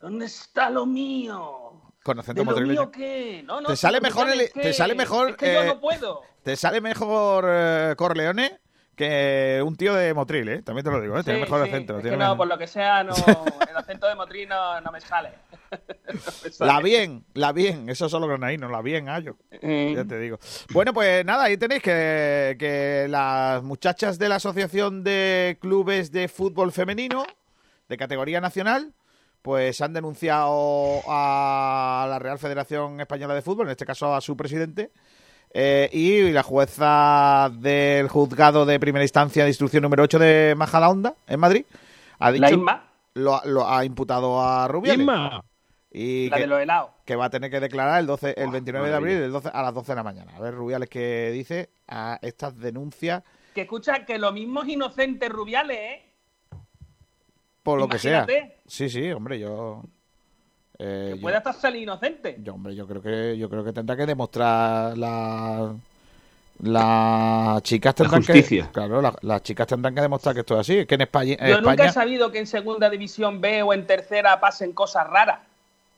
¿dónde 0.00 0.26
está 0.26 0.70
lo 0.70 0.86
mío? 0.86 1.80
Con 2.02 2.18
acento 2.18 2.40
¿De 2.40 2.44
lo 2.44 2.50
madrileño. 2.52 2.80
mío 2.82 2.90
qué? 2.90 3.42
No, 3.44 3.60
no, 3.60 3.68
Te 3.68 3.76
sale 3.76 4.00
mejor 4.00 4.26
el- 4.28 4.32
Rubiales, 4.34 4.52
te 4.52 4.72
sale 4.72 4.94
mejor, 4.94 5.30
Es 5.30 5.36
que 5.36 5.52
yo 5.54 5.62
eh, 5.62 5.66
no 5.66 5.80
puedo. 5.80 6.22
Te 6.42 6.56
sale 6.56 6.80
mejor 6.80 7.46
eh, 7.48 7.94
Corleone 7.96 8.60
que 8.94 9.60
un 9.64 9.74
tío 9.76 9.94
de 9.94 10.14
Motril, 10.14 10.48
¿eh? 10.48 10.62
También 10.62 10.84
te 10.84 10.90
lo 10.90 11.00
digo, 11.00 11.18
¿eh? 11.18 11.24
Tiene 11.24 11.38
Sí, 11.40 11.44
mejor 11.44 11.64
sí, 11.64 11.70
acento. 11.70 11.96
es 11.96 12.02
tiene 12.02 12.16
que 12.16 12.22
no, 12.22 12.24
mejor- 12.30 12.36
por 12.36 12.46
lo 12.46 12.58
que 12.58 12.66
sea, 12.66 13.02
no, 13.02 13.14
acento 13.84 14.08
de 14.08 14.14
Motril 14.14 14.48
no, 14.48 14.80
no 14.80 14.90
me 14.92 15.00
sale. 15.00 15.30
No 16.06 16.14
me 16.44 16.50
sale. 16.52 16.72
La 16.72 16.80
bien, 16.80 17.24
la 17.34 17.52
bien. 17.52 17.88
Eso 17.88 18.08
son 18.08 18.20
los 18.20 18.28
granadinos, 18.30 18.70
la 18.70 18.80
bien, 18.82 19.08
Ayo. 19.08 19.36
Eh, 19.50 19.92
Ya 19.96 20.04
te 20.04 20.18
digo. 20.20 20.38
Bueno, 20.72 20.92
pues 20.92 21.24
nada, 21.24 21.44
ahí 21.44 21.56
tenéis 21.56 21.82
que, 21.82 22.54
que 22.58 23.06
las 23.08 23.62
muchachas 23.62 24.18
de 24.18 24.28
la 24.28 24.36
Asociación 24.36 25.02
de 25.02 25.58
Clubes 25.60 26.12
de 26.12 26.28
Fútbol 26.28 26.70
Femenino 26.70 27.24
de 27.88 27.96
categoría 27.96 28.40
nacional, 28.40 28.92
pues 29.42 29.80
han 29.80 29.92
denunciado 29.92 31.00
a 31.08 32.06
la 32.08 32.18
Real 32.18 32.38
Federación 32.38 33.00
Española 33.00 33.34
de 33.34 33.42
Fútbol, 33.42 33.66
en 33.66 33.72
este 33.72 33.84
caso 33.86 34.14
a 34.14 34.20
su 34.20 34.36
presidente, 34.36 34.90
eh, 35.52 35.88
y 35.92 36.30
la 36.30 36.42
jueza 36.42 37.50
del 37.52 38.08
juzgado 38.08 38.64
de 38.64 38.78
primera 38.80 39.04
instancia 39.04 39.42
de 39.44 39.50
instrucción 39.50 39.82
número 39.82 40.02
8 40.04 40.18
de 40.18 40.54
Majadahonda, 40.56 41.14
en 41.26 41.40
Madrid, 41.40 41.64
ha 42.20 42.30
dicho, 42.32 42.42
La 42.42 42.50
Inma, 42.52 42.84
lo, 43.14 43.40
lo 43.44 43.68
ha 43.68 43.84
imputado 43.84 44.40
a 44.42 44.66
Rubiales. 44.68 45.00
Inma. 45.00 45.44
Y 45.90 46.28
la 46.28 46.36
que- 46.36 46.42
de 46.42 46.46
los 46.48 46.60
helados. 46.60 46.90
que 47.04 47.14
va 47.16 47.26
a 47.26 47.30
tener 47.30 47.50
que 47.50 47.60
declarar 47.60 48.00
el 48.00 48.06
12, 48.06 48.34
el 48.36 48.50
29 48.50 48.88
de 48.88 48.94
abril 48.96 49.16
el 49.18 49.30
12 49.32 49.48
a 49.52 49.62
las 49.62 49.72
12 49.72 49.92
de 49.92 49.96
la 49.96 50.02
mañana. 50.02 50.32
A 50.36 50.40
ver, 50.40 50.52
Rubiales, 50.54 50.88
qué 50.88 51.30
dice 51.32 51.70
a 51.86 52.18
estas 52.22 52.58
denuncias 52.58 53.22
Que 53.54 53.60
escucha 53.62 54.04
que 54.04 54.18
lo 54.18 54.32
mismo 54.32 54.62
es 54.64 54.68
inocente 54.70 55.28
Rubiales, 55.28 55.78
¿eh? 55.78 56.10
por 57.62 57.78
lo 57.78 57.88
que 57.88 57.98
sea. 57.98 58.26
Sí, 58.66 58.88
sí, 58.88 59.10
hombre, 59.12 59.38
yo 59.38 59.82
Eh, 60.76 61.10
Que 61.12 61.16
yo- 61.18 61.22
puede 61.22 61.36
hasta 61.36 61.52
salir 61.52 61.82
inocente. 61.82 62.36
yo, 62.42 62.54
hombre, 62.54 62.74
yo 62.74 62.88
creo 62.88 63.00
que 63.00 63.38
yo 63.38 63.48
creo 63.48 63.62
que 63.62 63.72
tendrá 63.72 63.96
que 63.96 64.06
demostrar 64.06 64.98
la 64.98 65.72
las 66.60 67.62
chicas 67.62 67.94
tendrán 67.94 68.22
justicia. 68.22 68.66
que 68.66 68.72
claro, 68.72 69.02
la- 69.02 69.14
las 69.22 69.42
chicas 69.42 69.66
tendrán 69.66 69.94
que 69.94 70.00
demostrar 70.00 70.34
que 70.34 70.40
esto 70.40 70.54
es 70.54 70.60
así, 70.60 70.78
es 70.78 70.86
que 70.86 70.94
en 70.94 71.00
España, 71.02 71.36
en 71.38 71.48
Yo 71.48 71.56
nunca 71.60 71.72
España 71.72 71.90
he 71.90 71.92
sabido 71.92 72.30
que 72.32 72.38
en 72.38 72.46
segunda 72.46 72.88
división 72.90 73.40
B 73.40 73.62
o 73.62 73.72
en 73.72 73.86
tercera 73.86 74.40
pasen 74.40 74.72
cosas 74.72 75.06
raras, 75.08 75.40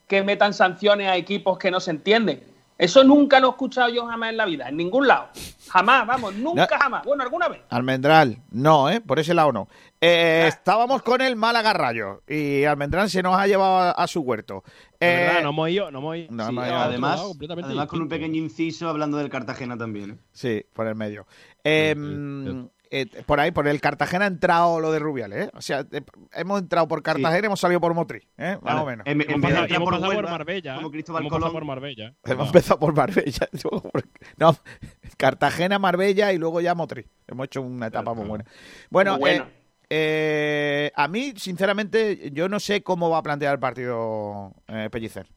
que 0.08 0.22
metan 0.22 0.54
sanciones 0.54 1.08
a 1.08 1.16
equipos 1.16 1.58
que 1.58 1.70
no 1.70 1.80
se 1.80 1.90
entienden. 1.90 2.42
Eso 2.78 3.02
nunca 3.04 3.40
lo 3.40 3.48
he 3.48 3.50
escuchado 3.50 3.88
yo 3.88 4.06
jamás 4.06 4.30
en 4.30 4.36
la 4.36 4.44
vida, 4.44 4.68
en 4.68 4.76
ningún 4.76 5.06
lado. 5.08 5.28
Jamás, 5.70 6.06
vamos, 6.06 6.34
nunca 6.34 6.68
No. 6.70 6.78
jamás. 6.78 7.04
Bueno, 7.04 7.22
alguna 7.22 7.48
vez. 7.48 7.62
Almendral, 7.70 8.38
no, 8.50 8.90
¿eh? 8.90 9.00
Por 9.00 9.18
ese 9.18 9.32
lado 9.34 9.50
no. 9.52 9.68
Eh, 10.00 10.42
Ah. 10.44 10.48
Estábamos 10.48 11.00
con 11.02 11.22
el 11.22 11.36
Málaga 11.36 11.72
Rayo 11.72 12.22
y 12.28 12.64
Almendral 12.64 13.08
se 13.08 13.22
nos 13.22 13.34
ha 13.36 13.46
llevado 13.46 13.78
a, 13.78 13.90
a 13.92 14.06
su 14.06 14.20
huerto. 14.20 14.62
Eh, 15.00 15.24
verdad, 15.26 15.42
no 15.42 15.48
hemos 15.50 15.70
ido, 15.70 15.90
no 15.90 15.98
hemos 16.00 16.16
ido. 16.16 16.26
no 16.32 16.44
Sí, 16.44 16.50
hemos 16.50 16.66
ido. 16.66 16.76
además, 16.76 17.20
además 17.64 17.86
con 17.88 18.02
un 18.02 18.08
pequeño 18.08 18.36
inciso 18.36 18.88
hablando 18.90 19.16
del 19.16 19.30
Cartagena 19.30 19.76
también. 19.78 20.10
¿eh? 20.10 20.16
Sí, 20.32 20.64
por 20.74 20.86
el 20.86 20.94
medio. 20.96 21.26
Eh, 21.64 21.94
sí. 21.96 22.68
Eh, 23.02 23.22
por 23.26 23.40
ahí, 23.40 23.50
por 23.50 23.66
el 23.68 23.80
Cartagena 23.80 24.24
ha 24.24 24.28
entrado 24.28 24.80
lo 24.80 24.92
de 24.92 24.98
Rubiales, 24.98 25.46
¿eh? 25.46 25.50
O 25.54 25.60
sea, 25.62 25.86
eh, 25.92 26.02
hemos 26.32 26.60
entrado 26.60 26.86
por 26.88 27.02
Cartagena 27.02 27.40
y 27.40 27.46
hemos 27.46 27.60
salido 27.60 27.80
por 27.80 27.94
Motriz, 27.94 28.24
¿eh? 28.38 28.58
Más 28.62 28.74
Vale. 28.74 28.80
o 28.80 28.86
menos. 28.86 29.06
En, 29.06 29.20
en 29.22 29.30
Hemos 29.30 29.50
hemos 29.70 29.78
por 29.84 29.94
pasado 29.94 30.12
por 30.14 30.24
Marbella. 30.30 30.74
como 30.76 30.88
¿eh? 30.88 30.90
Cristóbal 30.92 31.22
hemos 31.22 31.32
Colón. 31.32 31.52
por 31.52 31.64
Marbella. 31.64 32.14
Hemos 32.24 32.46
empezado 32.48 32.78
por 32.80 32.94
Marbella. 32.94 33.48
No, 34.38 34.56
Cartagena, 35.16 35.78
Marbella 35.78 36.32
y 36.32 36.38
luego 36.38 36.60
ya 36.60 36.74
Motriz. 36.74 37.06
Hemos 37.26 37.46
hecho 37.46 37.62
una 37.62 37.86
etapa 37.88 38.12
muy 38.14 38.26
buena. 38.28 38.44
Bueno, 38.90 39.12
Muy 39.12 39.20
buena. 39.20 39.44
eh, 39.44 39.50
eh, 39.90 40.92
a 40.94 41.08
mí, 41.08 41.32
sinceramente, 41.36 42.30
yo 42.32 42.48
no 42.48 42.58
sé 42.60 42.82
cómo 42.82 43.08
va 43.10 43.18
a 43.18 43.22
plantear 43.22 43.54
el 43.54 43.60
partido 43.60 44.52
eh, 44.68 44.88
Pellicer. 44.90 45.28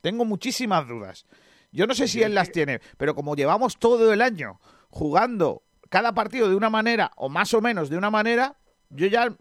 Tengo 0.00 0.24
muchísimas 0.24 0.88
dudas. 0.88 1.26
Yo 1.72 1.86
no 1.86 1.94
sé 1.94 2.08
si 2.08 2.22
él 2.22 2.34
las 2.34 2.50
tiene, 2.52 2.80
pero 2.98 3.14
como 3.14 3.34
llevamos 3.36 3.78
todo 3.78 4.12
el 4.12 4.20
año 4.20 4.60
jugando 4.90 5.62
cada 5.92 6.14
partido 6.14 6.48
de 6.48 6.56
una 6.56 6.70
manera, 6.70 7.12
o 7.16 7.28
más 7.28 7.52
o 7.52 7.60
menos 7.60 7.90
de 7.90 7.98
una 7.98 8.10
manera, 8.10 8.56
yo 8.88 9.06
ya, 9.08 9.36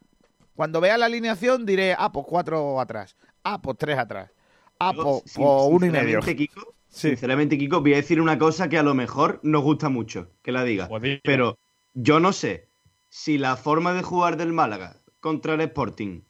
cuando 0.54 0.82
vea 0.82 0.98
la 0.98 1.06
alineación, 1.06 1.66
diré, 1.66 1.96
ah, 1.98 2.12
pues 2.12 2.26
cuatro 2.28 2.82
atrás, 2.82 3.16
ah, 3.46 3.62
pues 3.62 3.78
tres 3.78 3.98
atrás, 3.98 4.32
ah, 4.78 4.92
pues, 4.94 5.24
sin- 5.26 5.44
pues 5.46 5.64
uno 5.70 5.86
y 5.86 5.90
medio. 5.92 6.22
sinceramente, 6.22 6.36
Kiko, 6.36 6.74
Sí. 6.90 7.08
Sinceramente, 7.12 7.58
Kiko, 7.58 7.80
voy 7.80 7.94
a 7.94 7.98
decir 7.98 8.20
una 8.20 8.38
cosa 8.38 8.68
que 8.68 8.78
a 8.78 8.84
lo 8.84 8.94
mejor 8.94 9.40
nos 9.44 9.64
gusta 9.64 9.88
mucho 9.88 10.28
que 10.42 10.52
la 10.52 10.66
diga. 10.66 10.90
Pues 10.90 11.22
Pero 11.24 11.58
yo 11.94 12.20
no 12.20 12.34
sé 12.34 12.68
si 13.08 13.38
la 13.38 13.56
forma 13.56 13.94
de 13.94 14.04
jugar 14.04 14.36
del 14.36 14.52
Málaga 14.52 14.98
contra 15.22 15.54
el 15.54 15.62
Sporting 15.62 16.24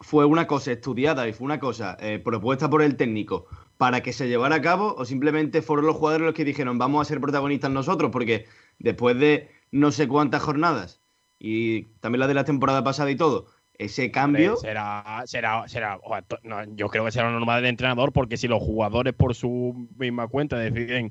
fue 0.00 0.24
una 0.24 0.48
cosa 0.48 0.72
estudiada 0.72 1.28
y 1.28 1.32
fue 1.32 1.44
una 1.44 1.60
cosa 1.60 1.96
eh, 2.00 2.18
propuesta 2.18 2.68
por 2.68 2.82
el 2.82 2.96
técnico 2.96 3.46
para 3.78 4.02
que 4.02 4.12
se 4.12 4.26
llevara 4.28 4.56
a 4.56 4.60
cabo 4.60 4.94
o 4.98 5.04
simplemente 5.04 5.62
fueron 5.62 5.86
los 5.86 5.96
jugadores 5.96 6.26
los 6.26 6.34
que 6.34 6.44
dijeron 6.44 6.76
vamos 6.78 7.00
a 7.02 7.08
ser 7.08 7.20
protagonistas 7.20 7.70
nosotros 7.70 8.10
porque 8.10 8.46
después 8.78 9.18
de 9.18 9.50
no 9.70 9.90
sé 9.92 10.08
cuántas 10.08 10.42
jornadas 10.42 11.00
y 11.38 11.82
también 12.00 12.20
la 12.20 12.26
de 12.28 12.34
la 12.34 12.44
temporada 12.44 12.82
pasada 12.82 13.10
y 13.10 13.16
todo, 13.16 13.46
ese 13.78 14.10
cambio... 14.10 14.56
Será, 14.56 15.22
será, 15.26 15.68
será. 15.68 15.98
no, 16.42 16.64
yo 16.76 16.88
creo 16.88 17.04
que 17.04 17.12
será 17.12 17.26
lo 17.30 17.38
normal 17.38 17.60
del 17.60 17.68
entrenador, 17.70 18.12
porque 18.12 18.36
si 18.38 18.48
los 18.48 18.62
jugadores 18.62 19.12
por 19.12 19.34
su 19.34 19.88
misma 19.98 20.28
cuenta 20.28 20.56
deciden 20.58 21.10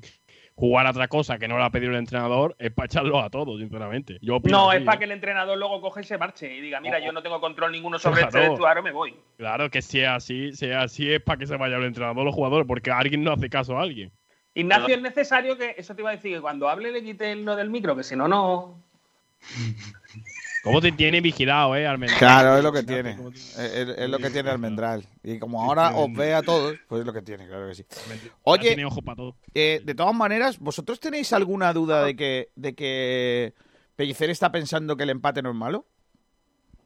jugar 0.56 0.86
a 0.86 0.90
otra 0.90 1.06
cosa 1.06 1.38
que 1.38 1.46
no 1.48 1.58
le 1.58 1.64
ha 1.64 1.70
pedido 1.70 1.92
el 1.92 1.98
entrenador, 1.98 2.56
es 2.58 2.72
para 2.72 2.86
echarlos 2.86 3.22
a 3.22 3.28
todos, 3.30 3.60
sinceramente. 3.60 4.18
Yo 4.22 4.40
No, 4.44 4.70
así, 4.70 4.78
es 4.78 4.84
para 4.84 4.96
¿eh? 4.96 4.98
que 4.98 5.04
el 5.04 5.10
entrenador 5.12 5.58
luego 5.58 5.80
coge 5.80 6.00
y 6.00 6.04
se 6.04 6.16
marche 6.18 6.52
y 6.56 6.60
diga, 6.60 6.80
mira, 6.80 6.98
Oh. 7.00 7.04
yo 7.04 7.12
no 7.12 7.22
tengo 7.22 7.40
control 7.40 7.70
ninguno 7.72 7.98
sobre 7.98 8.22
este 8.22 8.32
Claro. 8.32 8.50
vestuario, 8.52 8.82
me 8.82 8.90
voy. 8.90 9.14
Claro 9.36 9.70
que 9.70 9.80
si 9.82 10.00
es 10.00 10.08
así, 10.08 10.52
si 10.54 10.66
es 10.66 10.74
así 10.76 11.12
es 11.12 11.20
para 11.20 11.38
que 11.38 11.46
se 11.46 11.56
vaya 11.56 11.76
el 11.76 11.84
entrenador 11.84 12.24
los 12.24 12.34
jugadores, 12.34 12.66
porque 12.66 12.90
alguien 12.90 13.22
no 13.22 13.32
hace 13.32 13.48
caso 13.50 13.78
a 13.78 13.82
alguien. 13.82 14.10
Ignacio, 14.60 14.94
es 14.94 15.02
necesario 15.02 15.56
que, 15.56 15.74
eso 15.76 15.94
te 15.94 16.02
iba 16.02 16.10
a 16.10 16.16
decir, 16.16 16.34
que 16.34 16.40
cuando 16.40 16.68
hable 16.68 16.90
le 16.90 17.02
quite 17.04 17.30
el 17.32 17.44
lo 17.44 17.54
del 17.56 17.70
micro, 17.70 17.94
que 17.96 18.02
si 18.02 18.16
no, 18.16 18.26
no... 18.26 18.82
¿Cómo 20.62 20.80
te 20.80 20.90
tiene 20.90 21.20
vigilado, 21.20 21.76
eh, 21.76 21.86
Almendral? 21.86 22.18
Claro, 22.18 22.56
es 22.56 22.64
lo 22.64 22.72
que 22.72 22.82
tiene. 22.82 23.16
Es, 23.34 23.56
es- 23.58 23.88
es 23.98 24.10
lo 24.10 24.18
que 24.18 24.30
tiene 24.30 24.50
Almendral. 24.50 25.06
Y 25.22 25.38
como 25.38 25.62
ahora 25.62 25.94
os 25.94 26.12
ve 26.12 26.34
a 26.34 26.42
todos, 26.42 26.76
pues 26.88 27.00
es 27.00 27.06
lo 27.06 27.12
que 27.12 27.22
tiene, 27.22 27.46
claro 27.46 27.68
que 27.68 27.74
sí. 27.76 27.84
Oye, 28.42 28.68
Tiene 28.68 28.84
ojo 28.84 29.00
para 29.02 29.14
todo. 29.16 29.36
Eh, 29.54 29.80
de 29.84 29.94
todas 29.94 30.14
maneras, 30.14 30.58
¿vosotros 30.58 30.98
tenéis 30.98 31.32
alguna 31.32 31.72
duda 31.72 32.02
de 32.04 32.16
que, 32.16 32.48
de 32.56 32.74
que 32.74 33.54
Pellicer 33.94 34.30
está 34.30 34.50
pensando 34.50 34.96
que 34.96 35.04
el 35.04 35.10
empate 35.10 35.40
no 35.40 35.50
es 35.50 35.56
malo? 35.56 35.86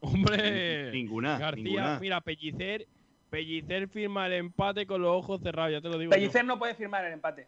Hombre, 0.01 0.91
Ninguna, 0.93 1.39
García, 1.39 1.63
ninguna. 1.65 1.99
mira, 2.01 2.21
Pellicer, 2.21 2.87
Pellicer 3.31 3.89
firma 3.89 4.27
el 4.27 4.35
empate 4.35 4.87
con 4.87 5.01
los 5.01 5.17
ojos 5.17 5.41
cerrados, 5.43 5.73
ya 5.73 5.81
te 5.81 5.89
lo 5.89 5.99
digo. 5.99 6.11
yo. 6.11 6.17
Pellicer 6.17 6.45
no 6.45 6.59
puede 6.59 6.75
firmar 6.75 7.05
el 7.07 7.13
empate. 7.15 7.47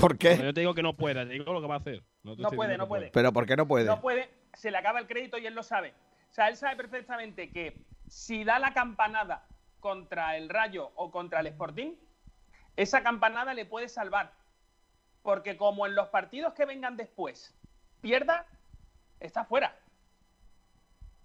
¿Por 0.00 0.12
No, 0.12 0.18
qué? 0.18 0.36
yo 0.38 0.54
te 0.54 0.60
digo 0.60 0.74
que 0.74 0.82
no 0.82 0.94
pueda, 0.96 1.24
te 1.26 1.32
digo 1.32 1.52
lo 1.52 1.60
que 1.60 1.66
va 1.66 1.74
a 1.74 1.78
hacer. 1.78 2.02
No 2.22 2.36
puede, 2.50 2.76
no 2.76 2.88
puede. 2.88 3.10
¿Pero 3.10 3.32
por 3.32 3.46
qué 3.46 3.56
no 3.56 3.66
puede? 3.66 3.86
No 3.86 4.00
puede, 4.00 4.30
se 4.54 4.70
le 4.70 4.78
acaba 4.78 4.98
el 4.98 5.06
crédito 5.06 5.38
y 5.38 5.46
él 5.46 5.54
lo 5.54 5.62
sabe. 5.62 5.94
O 6.30 6.32
sea, 6.32 6.48
él 6.48 6.56
sabe 6.56 6.76
perfectamente 6.76 7.50
que 7.50 7.84
si 8.08 8.44
da 8.44 8.58
la 8.58 8.72
campanada 8.72 9.46
contra 9.80 10.36
el 10.36 10.48
Rayo 10.48 10.90
o 10.94 11.10
contra 11.10 11.40
el 11.40 11.46
Sporting, 11.48 11.94
esa 12.76 13.02
campanada 13.02 13.54
le 13.54 13.64
puede 13.66 13.88
salvar. 13.88 14.32
Porque 15.22 15.56
como 15.56 15.86
en 15.86 15.94
los 15.94 16.08
partidos 16.08 16.54
que 16.54 16.64
vengan 16.64 16.96
después 16.96 17.54
pierda, 18.00 18.46
está 19.18 19.44
fuera. 19.44 19.76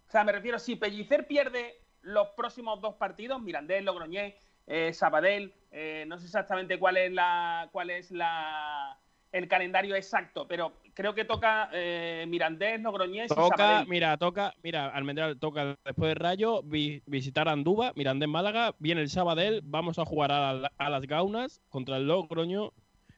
O 0.07 0.11
sea, 0.11 0.23
me 0.23 0.31
refiero, 0.31 0.59
si 0.59 0.75
Pellicer 0.75 1.27
pierde 1.27 1.81
los 2.01 2.29
próximos 2.29 2.81
dos 2.81 2.95
partidos, 2.95 3.41
Mirandés, 3.41 3.83
Logroñés, 3.83 4.35
eh, 4.67 4.93
Sabadell, 4.93 5.53
eh, 5.71 6.05
no 6.07 6.17
sé 6.17 6.25
exactamente 6.25 6.79
cuál 6.79 6.97
es 6.97 7.11
la 7.11 7.69
cuál 7.71 7.89
es 7.89 8.11
la 8.11 8.99
el 9.31 9.47
calendario 9.49 9.95
exacto, 9.95 10.47
pero 10.47 10.73
creo 10.93 11.13
que 11.13 11.25
toca 11.25 11.69
eh, 11.73 12.25
Mirandés, 12.27 12.79
Logroñés 12.81 13.31
y 13.31 13.35
Toca, 13.35 13.57
Sabadell. 13.57 13.87
mira, 13.89 14.17
toca, 14.17 14.53
mira, 14.63 14.87
Almendral 14.87 15.37
toca 15.39 15.75
después 15.83 16.09
de 16.09 16.15
Rayo 16.15 16.61
vi- 16.63 17.01
visitar 17.05 17.49
Andúba, 17.49 17.91
Mirandés 17.95 18.29
Málaga, 18.29 18.73
viene 18.79 19.01
el 19.01 19.09
Sabadell, 19.09 19.59
vamos 19.63 19.99
a 19.99 20.05
jugar 20.05 20.31
a, 20.31 20.53
la- 20.53 20.71
a 20.77 20.89
las 20.89 21.05
Gaunas 21.05 21.59
contra 21.69 21.97
el 21.97 22.07
Logroño, 22.07 22.71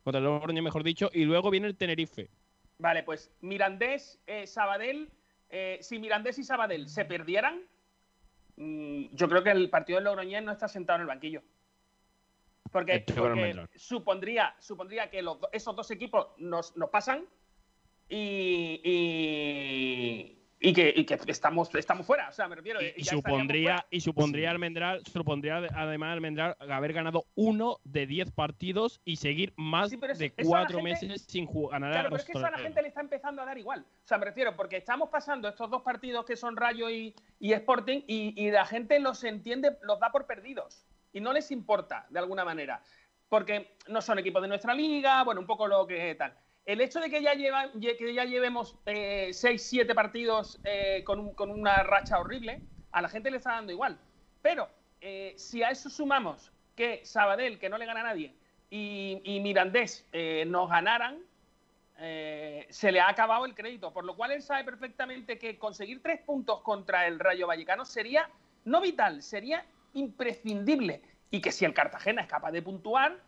contra 0.03 0.17
el 0.19 0.23
Logroño 0.25 0.63
mejor 0.63 0.83
dicho, 0.83 1.09
y 1.13 1.25
luego 1.25 1.51
viene 1.51 1.67
el 1.67 1.77
Tenerife. 1.77 2.29
Vale, 2.79 3.03
pues 3.03 3.31
Mirandés, 3.41 4.19
eh, 4.27 4.47
Sabadell, 4.47 5.09
eh, 5.49 5.77
si 5.81 5.99
Mirandés 5.99 6.39
y 6.39 6.43
Sabadell 6.43 6.87
se 6.89 7.05
perdieran, 7.05 7.61
yo 8.57 9.29
creo 9.29 9.43
que 9.43 9.51
el 9.51 9.69
partido 9.69 9.97
del 9.97 10.05
Logroñés 10.05 10.43
no 10.43 10.51
está 10.51 10.67
sentado 10.67 10.97
en 10.97 11.01
el 11.01 11.07
banquillo. 11.07 11.43
Porque, 12.71 13.05
supondría, 13.75 14.55
supondría 14.59 15.09
que 15.09 15.21
los 15.21 15.37
esos 15.51 15.75
dos 15.75 15.89
equipos 15.91 16.27
nos, 16.37 16.75
nos 16.75 16.89
pasan 16.89 17.25
y, 18.09 18.81
y, 18.83 20.36
y 20.59 20.73
que, 20.73 20.91
y 20.95 21.05
que 21.05 21.19
estamos, 21.27 21.73
estamos 21.75 22.05
fuera. 22.07 22.29
O 22.29 22.31
sea, 22.31 22.47
me 22.47 22.55
refiero. 22.55 22.81
Y, 22.81 22.85
ya 22.85 22.89
estaríamos 22.89 23.23
supondría, 23.23 23.85
y 23.91 24.01
supondría 24.01 24.49
Almendral, 24.51 25.03
supondría 25.05 25.61
de- 25.61 25.69
además 25.75 26.13
Almendral 26.13 26.55
haber 26.59 26.93
ganado 26.93 27.25
uno 27.35 27.77
de 27.83 28.07
diez 28.07 28.31
partidos 28.31 28.99
y 29.05 29.17
seguir 29.17 29.53
más 29.55 29.89
Sí, 29.91 29.97
de 29.97 30.31
cuatro 30.43 30.79
gente- 30.79 31.05
meses 31.07 31.25
sin 31.27 31.45
ganar 31.45 31.91
Claro, 31.91 31.99
a 31.99 32.03
pero 32.03 32.09
los 32.11 32.19
es 32.21 32.25
que 32.25 32.31
eso 32.31 32.45
a 32.45 32.51
la 32.51 32.57
gente 32.57 32.81
le 32.81 32.87
está 32.87 33.01
empezando 33.01 33.41
a 33.41 33.45
dar 33.45 33.57
igual. 33.57 33.81
O 33.81 34.07
sea, 34.07 34.17
me 34.17 34.25
refiero, 34.25 34.55
porque 34.55 34.77
estamos 34.77 35.09
pasando 35.09 35.47
estos 35.47 35.69
dos 35.69 35.83
partidos 35.83 36.25
que 36.25 36.35
son 36.35 36.55
Rayo 36.57 36.89
y, 36.89 37.13
y 37.39 37.53
Sporting 37.53 38.01
y, 38.07 38.33
y 38.43 38.49
la 38.51 38.65
gente 38.65 38.99
los 38.99 39.23
entiende, 39.23 39.77
los 39.83 39.99
da 39.99 40.11
por 40.11 40.25
perdidos. 40.25 40.85
Y 41.13 41.21
no 41.21 41.33
les 41.33 41.51
importa, 41.51 42.05
de 42.09 42.19
alguna 42.19 42.43
manera. 42.43 42.81
Porque 43.29 43.75
no 43.89 44.01
son 44.01 44.19
equipos 44.19 44.41
de 44.41 44.47
nuestra 44.47 44.73
liga, 44.73 45.23
bueno, 45.23 45.41
un 45.41 45.47
poco 45.47 45.67
lo 45.67 45.85
que 45.85 46.15
tal. 46.15 46.33
El 46.67 46.81
hecho 46.81 46.99
de 46.99 47.09
que 47.09 47.21
ya, 47.21 47.33
llevan, 47.33 47.71
ye- 47.79 47.95
que 47.97 48.13
ya 48.13 48.25
llevemos 48.25 48.77
6, 48.85 49.63
7 49.63 49.95
partidos 49.95 50.59
eh, 50.65 51.01
con, 51.05 51.19
un- 51.19 51.33
con 51.33 51.49
una 51.49 51.81
racha 51.83 52.19
horrible, 52.19 52.61
a 52.91 53.01
la 53.01 53.07
gente 53.09 53.31
le 53.31 53.37
está 53.37 53.53
dando 53.53 53.71
igual. 53.71 53.97
Pero 54.41 54.69
eh, 55.01 55.33
si 55.37 55.63
a 55.63 55.69
eso 55.71 55.89
sumamos 55.89 56.51
que 56.75 57.05
Sabadell, 57.05 57.57
que 57.57 57.69
no 57.69 57.77
le 57.77 57.85
gana 57.85 58.01
a 58.01 58.03
nadie, 58.03 58.35
y, 58.69 59.21
y 59.23 59.39
Mirandés 59.39 60.05
eh, 60.11 60.43
nos 60.45 60.69
ganaran, 60.69 61.23
eh, 61.99 62.67
se 62.69 62.91
le 62.91 62.99
ha 62.99 63.07
acabado 63.09 63.45
el 63.45 63.55
crédito. 63.55 63.93
Por 63.93 64.03
lo 64.03 64.15
cual 64.17 64.31
él 64.31 64.41
sabe 64.41 64.65
perfectamente 64.65 65.39
que 65.39 65.57
conseguir 65.57 66.03
tres 66.03 66.19
puntos 66.21 66.61
contra 66.61 67.07
el 67.07 67.17
Rayo 67.19 67.47
Vallecano 67.47 67.85
sería 67.85 68.29
no 68.65 68.81
vital, 68.81 69.23
sería 69.23 69.65
imprescindible. 69.93 71.01
Y 71.31 71.39
que 71.41 71.53
si 71.53 71.63
el 71.65 71.73
Cartagena 71.73 72.21
es 72.23 72.27
capaz 72.27 72.51
de 72.51 72.61
puntuar, 72.61 73.23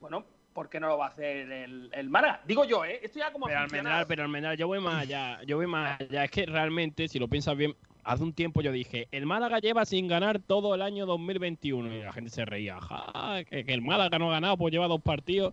bueno, 0.00 0.24
¿por 0.56 0.70
qué 0.70 0.80
no 0.80 0.88
lo 0.88 0.96
va 0.96 1.04
a 1.04 1.08
hacer 1.10 1.52
el, 1.52 1.90
el 1.92 2.08
Málaga? 2.08 2.40
Digo 2.46 2.64
yo, 2.64 2.82
¿eh? 2.86 2.98
Esto 3.02 3.18
ya 3.18 3.30
como 3.30 3.44
Pero. 3.46 3.58
Almendral, 3.60 4.06
pero 4.08 4.22
Almendral, 4.22 4.56
yo 4.56 4.66
voy 4.66 4.80
más 4.80 5.02
allá, 5.02 5.42
yo 5.44 5.58
voy 5.58 5.66
más 5.66 6.00
allá. 6.00 6.24
Es 6.24 6.30
que 6.30 6.46
realmente, 6.46 7.08
si 7.08 7.18
lo 7.18 7.28
piensas 7.28 7.54
bien, 7.58 7.76
hace 8.02 8.22
un 8.22 8.32
tiempo 8.32 8.62
yo 8.62 8.72
dije, 8.72 9.06
el 9.12 9.26
Málaga 9.26 9.58
lleva 9.58 9.84
sin 9.84 10.08
ganar 10.08 10.40
todo 10.40 10.74
el 10.74 10.80
año 10.80 11.04
2021. 11.04 11.94
Y 11.94 12.02
la 12.02 12.12
gente 12.12 12.30
se 12.30 12.46
reía, 12.46 12.80
"Ja, 12.80 13.44
que, 13.44 13.66
que 13.66 13.74
el 13.74 13.82
Málaga 13.82 14.18
no 14.18 14.30
ha 14.30 14.32
ganado, 14.32 14.56
pues 14.56 14.72
lleva 14.72 14.88
dos 14.88 15.02
partidos. 15.02 15.52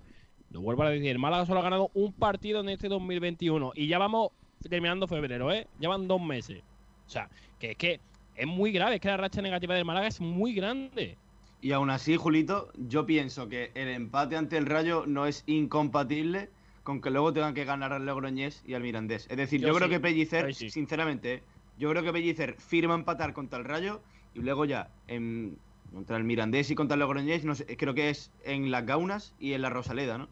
Lo 0.52 0.62
vuelvo 0.62 0.84
a 0.84 0.89
decir, 0.89 1.10
el 1.12 1.20
Málaga 1.20 1.46
solo 1.46 1.60
ha 1.60 1.63
ganado 1.63 1.92
un 1.94 2.13
partido 2.13 2.62
en 2.62 2.70
este 2.70 2.88
2021. 2.88 3.74
Y 3.76 3.88
ya 3.88 3.98
vamos 3.98 4.30
terminando 4.70 5.06
febrero, 5.08 5.52
¿eh? 5.52 5.68
Llevan 5.82 6.08
dos 6.08 6.22
meses. 6.22 6.63
O 7.06 7.10
sea, 7.10 7.30
que 7.60 7.72
es 7.72 7.78
que 7.78 8.00
es 8.36 8.48
muy 8.48 8.72
grave, 8.72 8.96
es 8.96 9.02
que 9.02 9.10
la 9.10 9.18
racha 9.18 9.42
negativa 9.42 9.76
del 9.76 9.84
Málaga 9.84 10.08
es 10.08 10.22
muy 10.22 10.54
grande. 10.54 11.18
Y 11.63 11.71
aún 11.71 11.89
así, 11.89 12.17
Julito, 12.17 12.73
yo 12.76 13.06
pienso 13.06 13.47
que 13.47 13.71
el 13.73 13.88
empate 13.88 14.36
ante 14.36 14.58
el 14.58 14.65
Rayo 14.65 15.06
no 15.08 15.26
es 15.28 15.45
incompatible 15.47 16.49
con 16.84 16.99
que 16.99 17.10
luego 17.10 17.32
tengan 17.32 17.54
que 17.54 17.63
ganar 17.63 17.93
al 17.93 18.06
Logroñés 18.06 18.62
y 18.67 18.73
al 18.73 18.84
Mirandés. 18.84 19.28
Es 19.30 19.38
decir, 19.38 19.62
yo, 19.62 19.69
Yo 19.69 19.76
creo 19.76 19.88
que 19.88 20.02
Pellicer, 20.02 20.54
sí. 20.54 20.69
sinceramente, 20.69 21.36
¿eh? 21.36 21.43
yo 21.80 21.89
creo 21.89 22.04
que 22.04 22.12
Pellicer 22.12 22.56
firma 22.56 22.95
empatar 22.95 23.32
contra 23.32 23.60
el 23.60 23.63
Rayo 23.63 24.02
y 24.36 24.41
luego 24.41 24.65
ya 24.65 24.89
en, 25.08 25.58
contra 25.93 26.17
el 26.17 26.26
Mirandés 26.26 26.69
y 26.69 26.76
contra 26.76 26.95
el 26.95 26.99
Logroñés, 26.99 27.45
no 27.45 27.56
sé, 27.56 27.78
creo 27.78 27.93
que 27.93 28.10
es 28.10 28.30
en 28.43 28.69
las 28.69 28.86
Gaunas 28.86 29.34
y 29.39 29.54
en 29.54 29.62
la 29.62 29.69
Rosaleda, 29.69 30.17
¿no? 30.17 30.28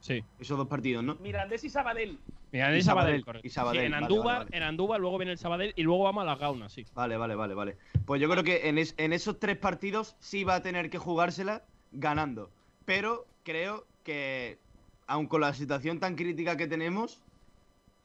Sí. 0.00 0.22
Esos 0.38 0.58
dos 0.58 0.68
partidos, 0.68 1.02
¿no? 1.02 1.14
Mirandés 1.22 1.64
y 1.64 1.70
Sabadell. 1.70 2.18
Mira, 2.52 2.68
en 2.68 2.74
Y 2.74 2.76
el 2.78 2.82
Sabadell, 2.84 3.22
Sabadell, 3.22 3.24
correcto. 3.24 3.46
y 3.46 3.50
Sabadell, 3.50 3.80
Sí, 3.80 3.86
en 3.86 3.92
vale, 3.92 4.04
Andúvar, 4.04 4.24
vale, 4.24 4.38
vale. 4.44 4.56
en 4.56 4.62
Andúvar, 4.62 5.00
luego 5.00 5.18
viene 5.18 5.32
el 5.32 5.38
Sabadell 5.38 5.72
y 5.76 5.82
luego 5.82 6.04
vamos 6.04 6.22
a 6.22 6.26
las 6.26 6.38
Gaunas, 6.38 6.72
sí. 6.72 6.84
Vale, 6.94 7.16
vale, 7.16 7.34
vale, 7.34 7.54
vale. 7.54 7.76
Pues 8.06 8.20
yo 8.20 8.28
creo 8.30 8.44
que 8.44 8.68
en, 8.68 8.78
es- 8.78 8.94
en 8.98 9.12
esos 9.12 9.38
tres 9.40 9.56
partidos 9.58 10.16
sí 10.20 10.44
va 10.44 10.56
a 10.56 10.62
tener 10.62 10.88
que 10.90 10.98
jugársela 10.98 11.64
ganando. 11.92 12.50
Pero 12.84 13.26
creo 13.42 13.86
que, 14.04 14.58
aun 15.06 15.26
con 15.26 15.40
la 15.40 15.52
situación 15.54 15.98
tan 16.00 16.14
crítica 16.14 16.56
que 16.56 16.66
tenemos, 16.66 17.20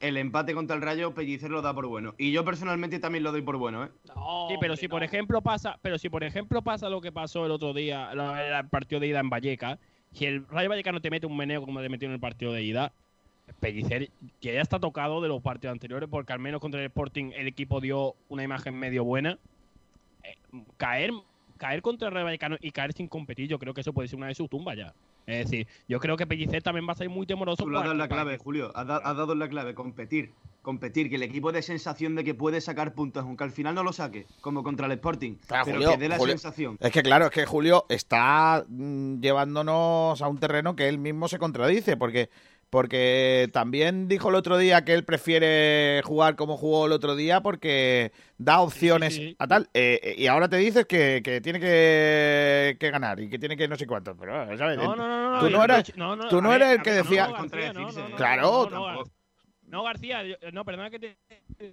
el 0.00 0.16
empate 0.16 0.52
contra 0.54 0.74
el 0.74 0.82
Rayo, 0.82 1.14
Pellicer 1.14 1.50
lo 1.50 1.62
da 1.62 1.72
por 1.74 1.86
bueno. 1.86 2.14
Y 2.18 2.32
yo 2.32 2.44
personalmente 2.44 2.98
también 2.98 3.22
lo 3.22 3.30
doy 3.30 3.42
por 3.42 3.56
bueno, 3.56 3.84
¿eh? 3.84 3.88
No, 4.04 4.46
Sí, 4.48 4.56
pero 4.60 4.76
si 4.76 4.88
por 4.88 5.04
ejemplo 5.04 5.40
pasa, 5.42 5.78
pero 5.82 5.96
si 5.98 6.08
por 6.08 6.24
ejemplo 6.24 6.62
pasa 6.62 6.88
lo 6.88 7.00
que 7.00 7.12
pasó 7.12 7.46
el 7.46 7.52
otro 7.52 7.72
día, 7.72 8.10
el 8.12 8.68
partido 8.68 9.00
de 9.00 9.06
ida 9.06 9.20
en 9.20 9.30
Valleca, 9.30 9.78
si 10.10 10.26
el 10.26 10.46
Rayo 10.48 10.68
Vallecano 10.68 11.00
te 11.00 11.10
mete 11.10 11.26
un 11.26 11.36
meneo 11.36 11.62
como 11.62 11.80
te 11.80 11.88
metió 11.88 12.08
en 12.08 12.14
el 12.14 12.20
partido 12.20 12.52
de 12.52 12.64
ida, 12.64 12.92
Pellicer 13.60 14.10
que 14.40 14.54
ya 14.54 14.60
está 14.60 14.78
tocado 14.80 15.20
de 15.20 15.28
los 15.28 15.42
partidos 15.42 15.72
anteriores, 15.72 16.08
porque 16.08 16.32
al 16.32 16.38
menos 16.38 16.60
contra 16.60 16.80
el 16.80 16.86
Sporting 16.86 17.32
el 17.34 17.46
equipo 17.46 17.80
dio 17.80 18.14
una 18.28 18.42
imagen 18.42 18.74
medio 18.78 19.04
buena. 19.04 19.38
Eh, 20.22 20.36
caer, 20.76 21.10
caer 21.58 21.82
contra 21.82 22.08
el 22.08 22.14
Rayo 22.14 22.24
Vallecano 22.26 22.56
y 22.60 22.70
caer 22.70 22.92
sin 22.92 23.08
competir, 23.08 23.48
yo 23.48 23.58
creo 23.58 23.74
que 23.74 23.80
eso 23.82 23.92
puede 23.92 24.08
ser 24.08 24.18
una 24.18 24.28
de 24.28 24.34
sus 24.34 24.48
tumbas 24.48 24.76
ya. 24.76 24.94
Es 25.24 25.44
decir, 25.48 25.68
yo 25.88 26.00
creo 26.00 26.16
que 26.16 26.26
Pellicer 26.26 26.62
también 26.64 26.86
va 26.88 26.92
a 26.94 26.96
ser 26.96 27.08
muy 27.08 27.26
temoroso. 27.26 27.62
Tú 27.62 27.70
lo 27.70 27.78
has 27.78 27.82
para- 27.84 27.90
dado 27.94 27.98
la 27.98 28.08
clave, 28.08 28.38
Julio. 28.38 28.72
Has, 28.74 28.86
da- 28.88 28.96
has 28.96 29.16
dado 29.16 29.34
la 29.36 29.48
clave, 29.48 29.72
competir. 29.74 30.32
Competir, 30.62 31.08
que 31.08 31.16
el 31.16 31.22
equipo 31.24 31.50
dé 31.50 31.60
sensación 31.62 32.14
de 32.14 32.22
que 32.22 32.34
puede 32.34 32.60
sacar 32.60 32.92
puntos, 32.94 33.24
aunque 33.24 33.42
al 33.44 33.50
final 33.50 33.74
no 33.74 33.82
lo 33.82 33.92
saque, 33.92 34.26
como 34.40 34.62
contra 34.62 34.86
el 34.86 34.92
Sporting. 34.92 35.34
Claro, 35.46 35.64
pero 35.64 35.76
Julio, 35.78 35.90
que 35.92 35.96
dé 35.98 36.08
la 36.08 36.18
Julio. 36.18 36.32
sensación. 36.34 36.76
Es 36.80 36.92
que 36.92 37.02
claro, 37.02 37.24
es 37.26 37.30
que 37.32 37.46
Julio 37.46 37.84
está 37.88 38.64
mm, 38.68 39.20
llevándonos 39.20 40.22
a 40.22 40.28
un 40.28 40.38
terreno 40.38 40.76
que 40.76 40.88
él 40.88 40.98
mismo 40.98 41.26
se 41.28 41.38
contradice, 41.38 41.96
porque 41.96 42.30
porque 42.72 43.50
también 43.52 44.08
dijo 44.08 44.30
el 44.30 44.34
otro 44.34 44.56
día 44.56 44.82
que 44.82 44.94
él 44.94 45.04
prefiere 45.04 46.00
jugar 46.04 46.36
como 46.36 46.56
jugó 46.56 46.86
el 46.86 46.92
otro 46.92 47.14
día 47.14 47.42
porque 47.42 48.12
da 48.38 48.60
opciones 48.62 49.14
sí. 49.16 49.36
a 49.38 49.46
tal. 49.46 49.68
eh, 49.74 50.00
eh, 50.02 50.14
y 50.16 50.26
ahora 50.26 50.48
te 50.48 50.56
dices 50.56 50.86
que, 50.86 51.20
que 51.22 51.42
tiene 51.42 51.60
que, 51.60 52.78
que 52.80 52.90
ganar 52.90 53.20
y 53.20 53.28
que 53.28 53.38
tiene 53.38 53.58
que 53.58 53.68
no 53.68 53.76
sé 53.76 53.86
cuánto. 53.86 54.16
Pero, 54.16 54.56
¿sabes? 54.56 54.78
No, 54.78 54.96
no, 54.96 55.06
no, 55.06 55.32
no. 55.32 55.38
Tú 55.40 55.50
no 55.50 55.76
dicho- 55.76 55.92
no, 55.96 56.16
no, 56.16 56.28
tú 56.28 56.40
no 56.40 56.48
ver, 56.48 56.62
eras 56.62 56.72
el 56.76 56.82
que 56.82 56.92
decía- 56.92 57.26
No, 57.26 57.34
García, 57.34 57.72
no, 57.74 57.92
no, 57.92 58.08
no, 58.08 58.16
Claro, 58.16 58.42
no, 58.42 58.64
no, 58.70 58.86
tampoco. 58.86 59.10
No, 59.66 59.82
García, 59.82 60.24
yo- 60.24 60.36
no, 60.52 60.64
perdona 60.64 60.88
que 60.88 60.98
te. 60.98 61.16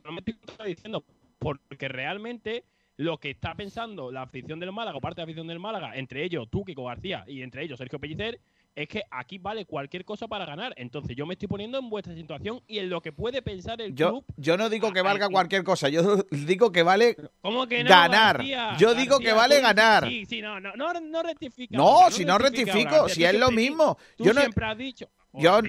No 0.03 0.11
me 0.11 0.19
estoy 0.19 0.33
contradiciendo. 0.33 1.05
Porque 1.37 1.87
realmente 1.87 2.65
lo 2.97 3.19
que 3.19 3.29
está 3.29 3.55
pensando 3.55 4.11
la 4.11 4.23
afición 4.23 4.59
del 4.59 4.73
Málaga, 4.73 4.97
o 4.97 4.99
parte 4.99 5.21
de 5.21 5.25
la 5.25 5.31
afición 5.31 5.47
del 5.47 5.59
Málaga, 5.59 5.95
entre 5.95 6.25
ellos 6.25 6.49
tú, 6.51 6.65
Kiko 6.65 6.83
García, 6.83 7.23
y 7.25 7.41
entre 7.41 7.63
ellos 7.63 7.77
Sergio 7.77 7.99
Pellicer, 7.99 8.41
es 8.81 8.87
que 8.87 9.03
aquí 9.11 9.37
vale 9.39 9.65
cualquier 9.65 10.05
cosa 10.05 10.27
para 10.27 10.45
ganar. 10.45 10.73
Entonces 10.77 11.15
yo 11.15 11.25
me 11.25 11.33
estoy 11.33 11.47
poniendo 11.49 11.77
en 11.79 11.89
vuestra 11.89 12.15
situación 12.15 12.61
y 12.65 12.79
en 12.79 12.89
lo 12.89 13.01
que 13.01 13.11
puede 13.11 13.41
pensar 13.41 13.81
el 13.81 13.93
Yo, 13.93 14.09
club. 14.09 14.25
yo 14.37 14.55
no 14.55 14.69
digo 14.69 14.93
que 14.93 15.01
valga 15.01 15.27
cualquier 15.27 15.63
cosa, 15.65 15.89
yo 15.89 16.01
digo 16.31 16.71
que 16.71 16.81
vale 16.83 17.17
¿Cómo 17.41 17.67
que 17.67 17.83
no, 17.83 17.89
ganar. 17.89 18.37
García? 18.37 18.75
Yo 18.77 18.93
digo 18.95 19.19
que 19.19 19.33
vale 19.33 19.57
tú- 19.57 19.61
ganar. 19.63 20.07
Sí, 20.07 20.25
sí, 20.25 20.41
no, 20.41 20.59
no, 20.61 20.71
no, 20.77 20.93
no 20.93 21.23
rectifica. 21.23 21.75
No, 21.75 21.83
ahora, 21.87 22.11
si 22.11 22.23
no 22.23 22.37
rectifico, 22.37 22.95
ahora, 22.95 23.13
si 23.13 23.23
es 23.25 23.37
lo 23.37 23.51
mismo. 23.51 23.97
Tú 24.15 24.23
Yo 24.23 24.33
no- 24.33 24.39
siempre 24.39 24.65
has 24.65 24.77
dicho. 24.77 25.09
yo- 25.33 25.61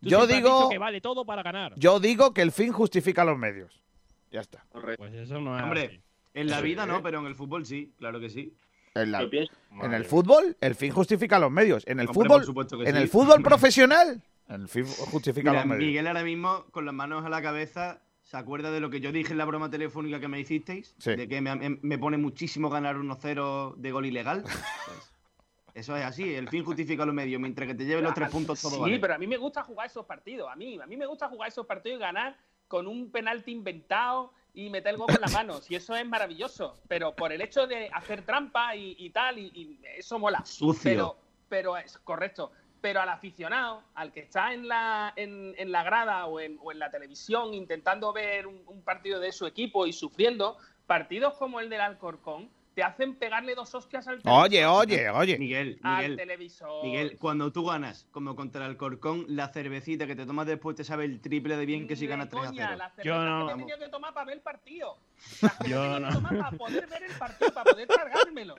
yo 0.00 0.26
digo- 0.26 0.56
dicho 0.58 0.68
que 0.70 0.78
vale 0.78 1.00
todo 1.00 1.24
para 1.24 1.42
ganar. 1.44 1.72
yo 1.76 2.00
digo 2.00 2.34
que 2.34 2.42
el 2.42 2.50
fin 2.50 2.72
justifica 2.72 3.24
los 3.24 3.38
medios. 3.38 3.80
Ya 4.32 4.40
está. 4.40 4.64
Correcto. 4.70 5.04
Pues 5.04 5.14
eso 5.14 5.40
no 5.40 5.56
es 5.56 5.62
Hombre, 5.62 5.84
así. 5.86 6.00
en 6.34 6.50
la 6.50 6.60
vida 6.60 6.84
no, 6.84 7.00
pero 7.02 7.20
en 7.20 7.26
el 7.26 7.36
fútbol 7.36 7.64
sí, 7.64 7.92
claro 7.96 8.18
que 8.18 8.28
sí. 8.28 8.52
En, 9.02 9.12
la- 9.12 9.20
el 9.96 10.04
fútbol, 10.04 10.56
el 10.60 10.74
fin 10.74 10.90
justifica 10.92 11.38
los 11.38 11.50
medios. 11.50 11.84
En 11.86 12.00
el 12.00 12.08
Hombre, 12.08 12.28
fútbol, 12.44 12.86
en 12.86 12.94
sí. 12.96 13.02
el 13.02 13.08
fútbol 13.08 13.42
profesional, 13.44 14.22
el 14.48 14.68
fin 14.68 14.86
justifica 14.86 15.50
Mira, 15.50 15.62
los 15.62 15.68
medios. 15.70 15.86
Miguel 15.86 16.06
ahora 16.06 16.22
mismo, 16.22 16.64
con 16.70 16.84
las 16.86 16.94
manos 16.94 17.24
a 17.24 17.28
la 17.28 17.42
cabeza, 17.42 18.00
¿se 18.22 18.36
acuerda 18.36 18.70
de 18.70 18.80
lo 18.80 18.90
que 18.90 19.00
yo 19.00 19.12
dije 19.12 19.32
en 19.32 19.38
la 19.38 19.44
broma 19.44 19.70
telefónica 19.70 20.18
que 20.20 20.28
me 20.28 20.40
hicisteis? 20.40 20.94
Sí. 20.98 21.14
De 21.14 21.28
que 21.28 21.40
me, 21.40 21.54
me- 21.56 21.78
me 21.82 21.98
pone 21.98 22.16
muchísimo 22.16 22.70
ganar 22.70 22.96
1-0 22.96 23.74
de 23.76 23.92
gol 23.92 24.06
ilegal. 24.06 24.42
Pues, 24.42 24.56
eso 25.74 25.96
es 25.96 26.04
así, 26.04 26.34
el 26.34 26.48
fin 26.48 26.64
justifica 26.64 27.04
los 27.04 27.14
medios. 27.14 27.40
Mientras 27.40 27.68
que 27.68 27.74
te 27.74 27.84
lleven 27.84 28.04
los 28.04 28.14
tres 28.14 28.30
puntos, 28.30 28.60
todo 28.62 28.76
Sí, 28.76 28.80
vale. 28.80 28.98
pero 28.98 29.14
a 29.14 29.18
mí 29.18 29.26
me 29.26 29.36
gusta 29.36 29.62
jugar 29.62 29.86
esos 29.88 30.06
partidos. 30.06 30.48
A 30.50 30.56
mí, 30.56 30.78
a 30.82 30.86
mí 30.86 30.96
me 30.96 31.06
gusta 31.06 31.28
jugar 31.28 31.48
esos 31.48 31.66
partidos 31.66 31.98
y 31.98 32.00
ganar 32.00 32.36
con 32.66 32.86
un 32.86 33.10
penalti 33.10 33.52
inventado 33.52 34.32
y 34.56 34.70
meter 34.70 34.94
el 34.94 34.96
gol 34.96 35.06
con 35.08 35.20
las 35.20 35.32
manos. 35.32 35.70
Y 35.70 35.76
eso 35.76 35.94
es 35.94 36.06
maravilloso. 36.06 36.80
Pero 36.88 37.14
por 37.14 37.30
el 37.30 37.42
hecho 37.42 37.66
de 37.66 37.90
hacer 37.92 38.22
trampa 38.22 38.74
y, 38.74 38.96
y 38.98 39.10
tal, 39.10 39.38
y, 39.38 39.52
y 39.54 39.78
eso 39.98 40.18
mola. 40.18 40.44
Sucio. 40.44 40.82
Pero, 40.82 41.16
pero 41.48 41.76
es 41.76 41.98
correcto. 41.98 42.50
Pero 42.80 43.02
al 43.02 43.08
aficionado, 43.10 43.82
al 43.94 44.12
que 44.12 44.20
está 44.20 44.54
en 44.54 44.66
la, 44.66 45.12
en, 45.14 45.54
en 45.58 45.70
la 45.70 45.82
grada 45.82 46.24
o 46.26 46.40
en, 46.40 46.58
o 46.62 46.72
en 46.72 46.78
la 46.78 46.90
televisión 46.90 47.52
intentando 47.52 48.12
ver 48.14 48.46
un, 48.46 48.62
un 48.66 48.82
partido 48.82 49.20
de 49.20 49.30
su 49.30 49.46
equipo 49.46 49.86
y 49.86 49.92
sufriendo, 49.92 50.56
partidos 50.86 51.34
como 51.34 51.60
el 51.60 51.68
del 51.68 51.82
Alcorcón 51.82 52.48
te 52.76 52.82
hacen 52.82 53.14
pegarle 53.14 53.54
dos 53.54 53.74
hostias 53.74 54.06
al 54.06 54.18
televisor. 54.22 54.44
Oye, 54.44 54.66
oye, 54.66 55.08
oye. 55.08 55.38
Miguel, 55.38 55.78
Al 55.82 55.96
Miguel, 56.02 56.16
televisor. 56.18 56.84
Miguel, 56.84 57.16
cuando 57.18 57.50
tú 57.50 57.64
ganas, 57.64 58.06
como 58.10 58.36
contra 58.36 58.66
el 58.66 58.76
Corcón, 58.76 59.24
la 59.28 59.48
cervecita 59.48 60.06
que 60.06 60.14
te 60.14 60.26
tomas 60.26 60.46
después 60.46 60.76
te 60.76 60.84
sabe 60.84 61.06
el 61.06 61.22
triple 61.22 61.56
de 61.56 61.64
bien 61.64 61.88
que 61.88 61.96
si 61.96 62.06
ganas 62.06 62.28
3 62.28 62.42
a 62.42 62.46
coña, 62.48 62.66
0. 62.66 62.76
La 62.76 62.90
cerveza 62.90 63.02
Yo 63.08 63.24
no. 63.24 63.46
que 63.48 63.54
me 63.54 63.62
he 63.62 63.64
tenido 63.64 63.78
que 63.86 63.88
tomar 63.90 64.12
para 64.12 64.26
ver 64.26 64.34
el 64.36 64.42
partido. 64.42 64.98
La 65.40 65.66
Yo 65.66 66.00
no. 66.00 66.08
tomar 66.10 66.36
para 66.36 66.50
poder 66.50 66.86
ver 66.86 67.02
el 67.04 67.12
partido, 67.12 67.54
para 67.54 67.70
poder 67.72 67.88
cargármelo. 67.88 68.56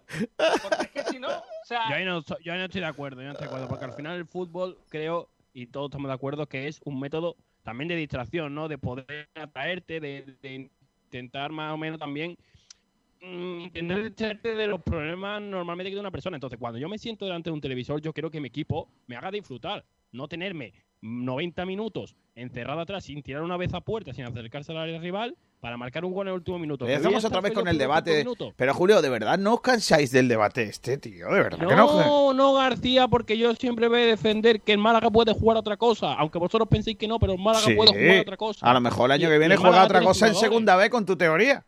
Porque 0.64 0.82
es 0.82 0.90
que 0.90 1.04
si 1.12 1.20
no, 1.20 1.28
o 1.28 1.44
sea, 1.66 1.88
Yo 1.88 1.96
ahí, 1.96 2.04
no, 2.04 2.24
yo 2.44 2.54
ahí 2.54 2.58
no 2.58 2.66
estoy 2.66 2.82
de 2.82 2.88
acuerdo, 2.88 3.22
yo 3.22 3.28
no 3.28 3.34
estoy 3.34 3.46
de 3.46 3.50
acuerdo, 3.54 3.68
porque 3.68 3.86
al 3.86 3.94
final 3.94 4.18
el 4.18 4.26
fútbol, 4.26 4.80
creo, 4.90 5.30
y 5.54 5.68
todos 5.68 5.90
estamos 5.92 6.08
de 6.10 6.16
acuerdo, 6.16 6.48
que 6.48 6.68
es 6.68 6.82
un 6.86 7.00
método 7.00 7.36
también 7.62 7.88
de 7.88 7.96
distracción, 7.96 8.56
¿no? 8.56 8.68
De 8.68 8.80
poder 8.80 9.30
atraerte, 9.36 10.00
de, 10.00 10.24
de 10.42 10.72
intentar 11.06 11.52
más 11.52 11.72
o 11.72 11.78
menos 11.78 12.00
también 12.00 12.36
intentar 13.22 14.04
distraerte 14.04 14.56
de 14.56 14.68
los 14.68 14.82
problemas 14.82 15.42
normalmente 15.42 15.90
que 15.90 15.94
tiene 15.94 16.02
una 16.02 16.12
persona. 16.12 16.38
Entonces, 16.38 16.60
cuando 16.60 16.80
yo 16.80 16.90
me 16.90 16.98
siento 16.98 17.26
delante 17.26 17.50
de 17.50 17.54
un 17.54 17.62
televisor, 17.62 18.02
yo 18.02 18.14
quiero 18.14 18.30
que 18.32 18.40
mi 18.40 18.48
equipo 18.48 18.90
me 19.08 19.16
haga 19.16 19.32
disfrutar, 19.32 19.86
no 20.12 20.28
tenerme 20.28 20.74
90 21.02 21.66
minutos 21.66 22.16
encerrado 22.36 22.82
atrás 22.82 23.04
sin 23.06 23.22
tirar 23.24 23.44
una 23.44 23.58
vez 23.58 23.74
a 23.74 23.82
puerta, 23.82 24.14
sin 24.14 24.26
acercarse 24.26 24.72
al 24.72 24.78
área 24.80 25.00
rival, 25.00 25.36
para 25.60 25.76
marcar 25.76 26.06
un 26.06 26.14
gol 26.14 26.28
en 26.28 26.34
el 26.34 26.36
último 26.36 26.60
minuto. 26.60 26.86
Pero 26.86 26.98
ya 26.98 27.02
¿Que 27.02 27.08
voy 27.08 27.16
a 27.16 27.18
estamos 27.18 27.24
estar 27.26 27.40
otra 27.40 27.50
vez 27.50 27.54
con 27.54 27.68
el 27.68 27.78
debate. 27.80 28.26
Pero 28.56 28.74
Julio, 28.76 29.02
de 29.02 29.10
verdad, 29.10 29.40
no 29.40 29.56
os 29.56 29.62
cansáis 29.62 30.12
del 30.12 30.28
debate 30.28 30.64
este, 30.64 30.98
tío. 31.00 31.28
De 31.30 31.42
verdad 31.42 31.68
que 31.68 31.76
no. 31.76 32.04
No, 32.04 32.34
no, 32.34 32.54
García, 32.54 33.08
porque 33.08 33.38
yo 33.38 33.54
siempre 33.56 33.88
voy 33.88 34.02
a 34.02 34.06
defender 34.06 34.62
que 34.62 34.74
el 34.74 34.78
Málaga 34.78 35.10
puede 35.10 35.34
jugar 35.34 35.58
a 35.58 35.62
otra 35.62 35.76
cosa. 35.78 36.14
Aunque 36.14 36.38
vosotros 36.38 36.68
penséis 36.68 36.98
que 36.98 37.08
no, 37.08 37.18
pero 37.18 37.34
el 37.34 37.40
Málaga 37.40 37.66
Sí. 37.66 37.74
puede 37.74 37.92
jugar 37.92 38.18
a 38.18 38.22
otra 38.22 38.38
cosa. 38.38 38.70
A 38.70 38.74
lo 38.74 38.82
mejor 38.82 39.08
el 39.10 39.14
año 39.14 39.30
que 39.30 39.40
viene 39.40 39.56
juega 39.58 39.84
otra 39.84 40.02
cosa 40.02 40.28
en 40.28 40.36
segunda 40.36 40.76
vez 40.76 40.90
con 40.92 41.06
tu 41.06 41.16
teoría. 41.18 41.66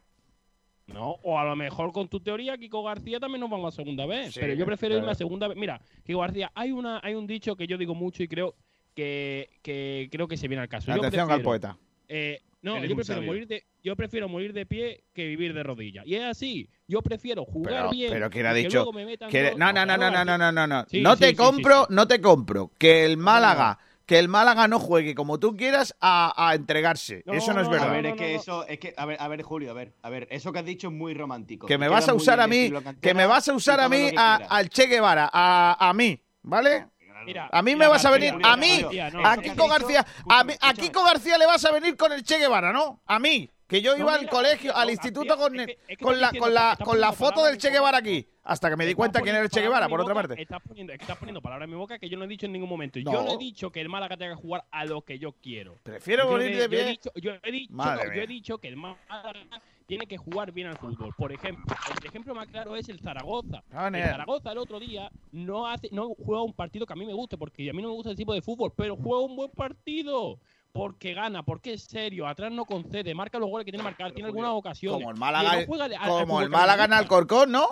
No, 0.94 1.12
o 1.24 1.38
a 1.40 1.44
lo 1.46 1.56
mejor 1.56 1.92
con 1.92 2.08
tu 2.08 2.20
teoría, 2.20 2.58
Kiko 2.58 2.84
García 2.84 3.20
también 3.20 3.42
nos 3.42 3.50
vamos 3.50 3.74
a 3.74 3.76
segunda 3.76 4.06
vez. 4.06 4.34
Sí, 4.34 4.40
pero 4.40 4.54
yo 4.54 4.66
prefiero 4.66 4.96
irme 4.96 5.04
claro. 5.06 5.12
a 5.14 5.16
segunda 5.16 5.48
vez. 5.48 5.58
Mira, 5.58 5.80
Kiko 6.06 6.20
García, 6.20 6.52
hay 6.56 6.72
una, 6.72 7.00
hay 7.04 7.14
un 7.16 7.28
dicho 7.28 7.56
que 7.56 7.68
yo 7.68 7.78
digo 7.78 7.96
mucho 7.96 8.24
y 8.24 8.28
creo 8.28 8.56
que, 8.96 9.50
que 9.62 10.10
creo 10.12 10.28
que 10.28 10.38
se 10.38 10.48
viene 10.48 10.62
al 10.62 10.70
caso. 10.70 10.92
Atención 10.92 11.22
al 11.22 11.28
prefiero, 11.28 11.44
poeta. 11.44 11.78
eh, 12.08 12.42
no, 12.62 12.76
Eres 12.76 12.90
yo 12.90 12.96
prefiero 12.98 13.22
morir 13.22 13.48
de, 13.48 13.64
yo 13.82 13.96
prefiero 13.96 14.28
morir 14.28 14.52
de 14.52 14.66
pie 14.66 15.04
que 15.14 15.26
vivir 15.28 15.54
de 15.54 15.64
rodillas. 15.64 16.06
Y 16.06 16.16
es 16.16 16.24
así. 16.24 16.70
Yo 16.90 17.02
prefiero 17.02 17.46
jugar 17.46 17.74
Pero, 17.74 17.90
bien. 17.92 18.12
pero 18.12 18.30
¿quién 18.30 18.46
ha 18.48 18.52
y 18.52 18.56
que 18.56 18.60
dicho? 18.68 18.78
luego 18.80 18.92
me 18.92 19.06
metan 19.06 19.30
que- 19.30 19.52
gol. 19.52 19.60
no, 19.60 19.72
no, 19.72 19.86
no, 19.86 19.94
no, 19.98 20.10
claro, 20.10 20.26
no, 20.26 20.38
no, 20.38 20.52
no, 20.52 20.68
no. 20.68 20.86
Sí, 20.90 21.00
no 21.02 21.14
sí, 21.14 21.20
te 21.22 21.30
sí, 21.30 21.36
compro, 21.36 21.86
sí. 21.88 21.94
no 21.96 22.06
te 22.08 22.20
compro. 22.20 22.72
Que 22.78 23.06
el 23.06 23.16
Málaga, 23.16 23.80
que 24.10 24.18
el 24.18 24.28
Málaga 24.28 24.68
no 24.68 24.80
juegue 24.80 25.14
como 25.14 25.38
tú 25.40 25.56
quieras 25.56 25.96
a, 26.02 26.34
a 26.36 26.56
entregarse. 26.56 27.22
No, 27.28 27.34
Eso 27.34 27.54
no 27.54 27.62
es 27.62 27.68
no, 27.70 27.76
A 27.76 27.78
verdad. 27.78 27.92
ver, 27.92 28.06
es 28.08 28.16
que 28.16 28.34
eso, 28.34 28.66
es 28.66 28.80
que, 28.80 28.96
a 28.98 29.06
ver, 29.06 29.18
a 29.22 29.28
ver, 29.28 29.44
Julio, 29.44 29.70
a 29.70 29.74
ver, 29.76 29.94
a 30.02 30.10
ver, 30.10 30.28
eso 30.32 30.52
que 30.52 30.58
has 30.58 30.66
dicho 30.66 30.88
es 30.88 30.94
muy 30.94 31.14
romántico. 31.14 31.68
que 31.68 31.78
me 31.78 31.88
vas 31.88 32.10
a 32.10 32.16
usar 32.16 32.40
a 32.40 32.48
mí, 32.48 32.74
que 33.00 33.14
me 33.14 33.28
vas 33.28 33.48
a 33.50 33.54
usar 33.54 33.80
a 33.80 33.88
mí 33.88 34.10
al 34.18 34.68
Che 34.70 34.88
Guevara, 34.88 35.30
a, 35.32 35.78
a 35.90 35.94
mí, 35.94 36.20
¿vale? 36.42 36.88
Mira, 37.24 37.50
A 37.52 37.62
mí 37.62 37.76
me 37.76 37.86
vas 37.88 38.04
a 38.04 38.10
venir, 38.10 38.34
a 38.44 38.58
mí, 38.58 38.84
a 39.24 39.38
Kiko 39.38 39.68
García, 39.68 40.04
a, 40.28 40.44
mí- 40.44 40.54
a. 40.60 40.74
Kiko 40.74 41.04
García 41.04 41.38
le 41.38 41.46
vas 41.46 41.64
a 41.66 41.72
venir 41.72 41.96
con 41.96 42.12
el 42.12 42.24
Che 42.24 42.40
Guevara, 42.40 42.74
¿no? 42.74 43.02
A 43.06 43.20
mí, 43.20 43.48
que 43.68 43.84
yo 43.84 43.92
No, 43.92 44.00
iba 44.00 44.16
al 44.16 44.28
colegio, 44.28 44.76
al 44.76 44.90
instituto 44.90 45.38
con, 45.38 45.54
con 46.02 46.20
la, 46.20 46.32
con 46.32 46.52
la, 46.52 46.76
con 46.84 47.00
la 47.00 47.12
foto 47.14 47.44
del 47.44 47.60
Che. 47.60 47.70
Guevara 47.70 48.00
aquí. 48.00 48.28
Hasta 48.50 48.70
que 48.70 48.76
me 48.76 48.86
di 48.86 48.94
cuenta 48.96 49.22
quién 49.22 49.36
era 49.36 49.44
el 49.44 49.50
Che 49.50 49.62
Guevara, 49.62 49.88
por 49.88 50.02
otra 50.02 50.14
parte. 50.14 50.42
Estás 50.42 50.62
poniendo, 50.68 50.92
estás 50.94 51.18
poniendo 51.18 51.42
palabras 51.42 51.66
en 51.68 51.72
mi 51.72 51.78
boca 51.78 52.00
que 52.00 52.10
yo 52.10 52.18
no 52.18 52.26
he 52.26 52.28
dicho 52.28 52.46
en 52.48 52.52
ningún 52.52 52.70
momento. 52.70 53.00
No. 53.04 53.12
Yo 53.14 53.24
no 53.24 53.34
he 53.34 53.38
dicho 53.38 53.72
que 53.72 53.80
el 53.82 53.90
Málaga 53.90 54.18
tenga 54.18 54.36
que 54.36 54.42
jugar 54.42 54.66
a 54.72 54.86
lo 54.86 55.02
que 55.04 55.20
yo 55.20 55.34
quiero. 55.34 55.76
Prefiero 55.84 56.28
morir 56.30 56.50
de 56.52 56.58
yo 56.58 56.64
he 56.64 56.70
pie. 56.70 56.86
dicho- 56.86 57.12
Yo 57.16 57.32
he 57.44 57.52
dicho, 57.52 57.74
Madre 57.74 58.16
yo 58.16 58.22
he 58.24 58.28
dicho 58.28 58.58
que 58.58 58.68
el 58.68 58.76
Málaga 58.76 59.62
tiene 59.86 60.06
que 60.08 60.18
jugar 60.18 60.52
bien 60.52 60.68
al 60.68 60.78
fútbol. 60.78 61.14
Por 61.18 61.32
ejemplo, 61.32 61.64
el 62.02 62.08
ejemplo 62.08 62.36
más 62.36 62.48
claro 62.48 62.76
es 62.76 62.90
el 62.90 63.00
Zaragoza. 63.00 63.64
Ah, 63.72 63.88
El. 63.94 64.04
Zaragoza 64.04 64.52
el 64.52 64.58
otro 64.60 64.80
día 64.80 65.12
no 65.32 65.68
hace, 65.68 65.90
no 65.92 66.10
juega 66.16 66.44
un 66.44 66.54
partido 66.54 66.86
que 66.86 66.94
a 66.94 66.96
mí 66.96 67.06
me 67.06 67.14
guste, 67.14 67.38
porque 67.38 67.70
a 67.70 67.74
mí 67.74 67.82
no 67.82 67.90
me 67.90 67.94
gusta 67.96 68.12
el 68.12 68.16
tipo 68.18 68.34
de 68.34 68.42
fútbol, 68.42 68.74
pero 68.76 68.96
juega 68.96 69.24
un 69.24 69.36
buen 69.36 69.52
partido. 69.52 70.40
Porque 70.72 71.16
gana, 71.16 71.42
porque 71.42 71.74
es 71.74 71.84
serio, 71.86 72.28
atrás 72.28 72.52
no 72.52 72.64
concede, 72.64 73.16
marca 73.16 73.40
los 73.40 73.50
goles 73.50 73.66
que 73.66 73.72
tiene 73.72 73.82
que 73.82 73.90
marcar, 73.90 74.12
tiene 74.12 74.28
algunas 74.28 74.52
ocasiones. 74.52 75.00
Como 75.00 75.10
el 75.12 75.18
Málaga, 75.20 75.60
no 75.62 75.66
juega 75.66 75.86
al- 75.86 75.94
al 75.96 76.08
como 76.08 76.26
fútbol 76.28 76.44
el 76.44 76.50
Málaga 76.52 76.86
en. 76.86 76.94
Alcorcón, 76.94 77.52
¿no? 77.52 77.68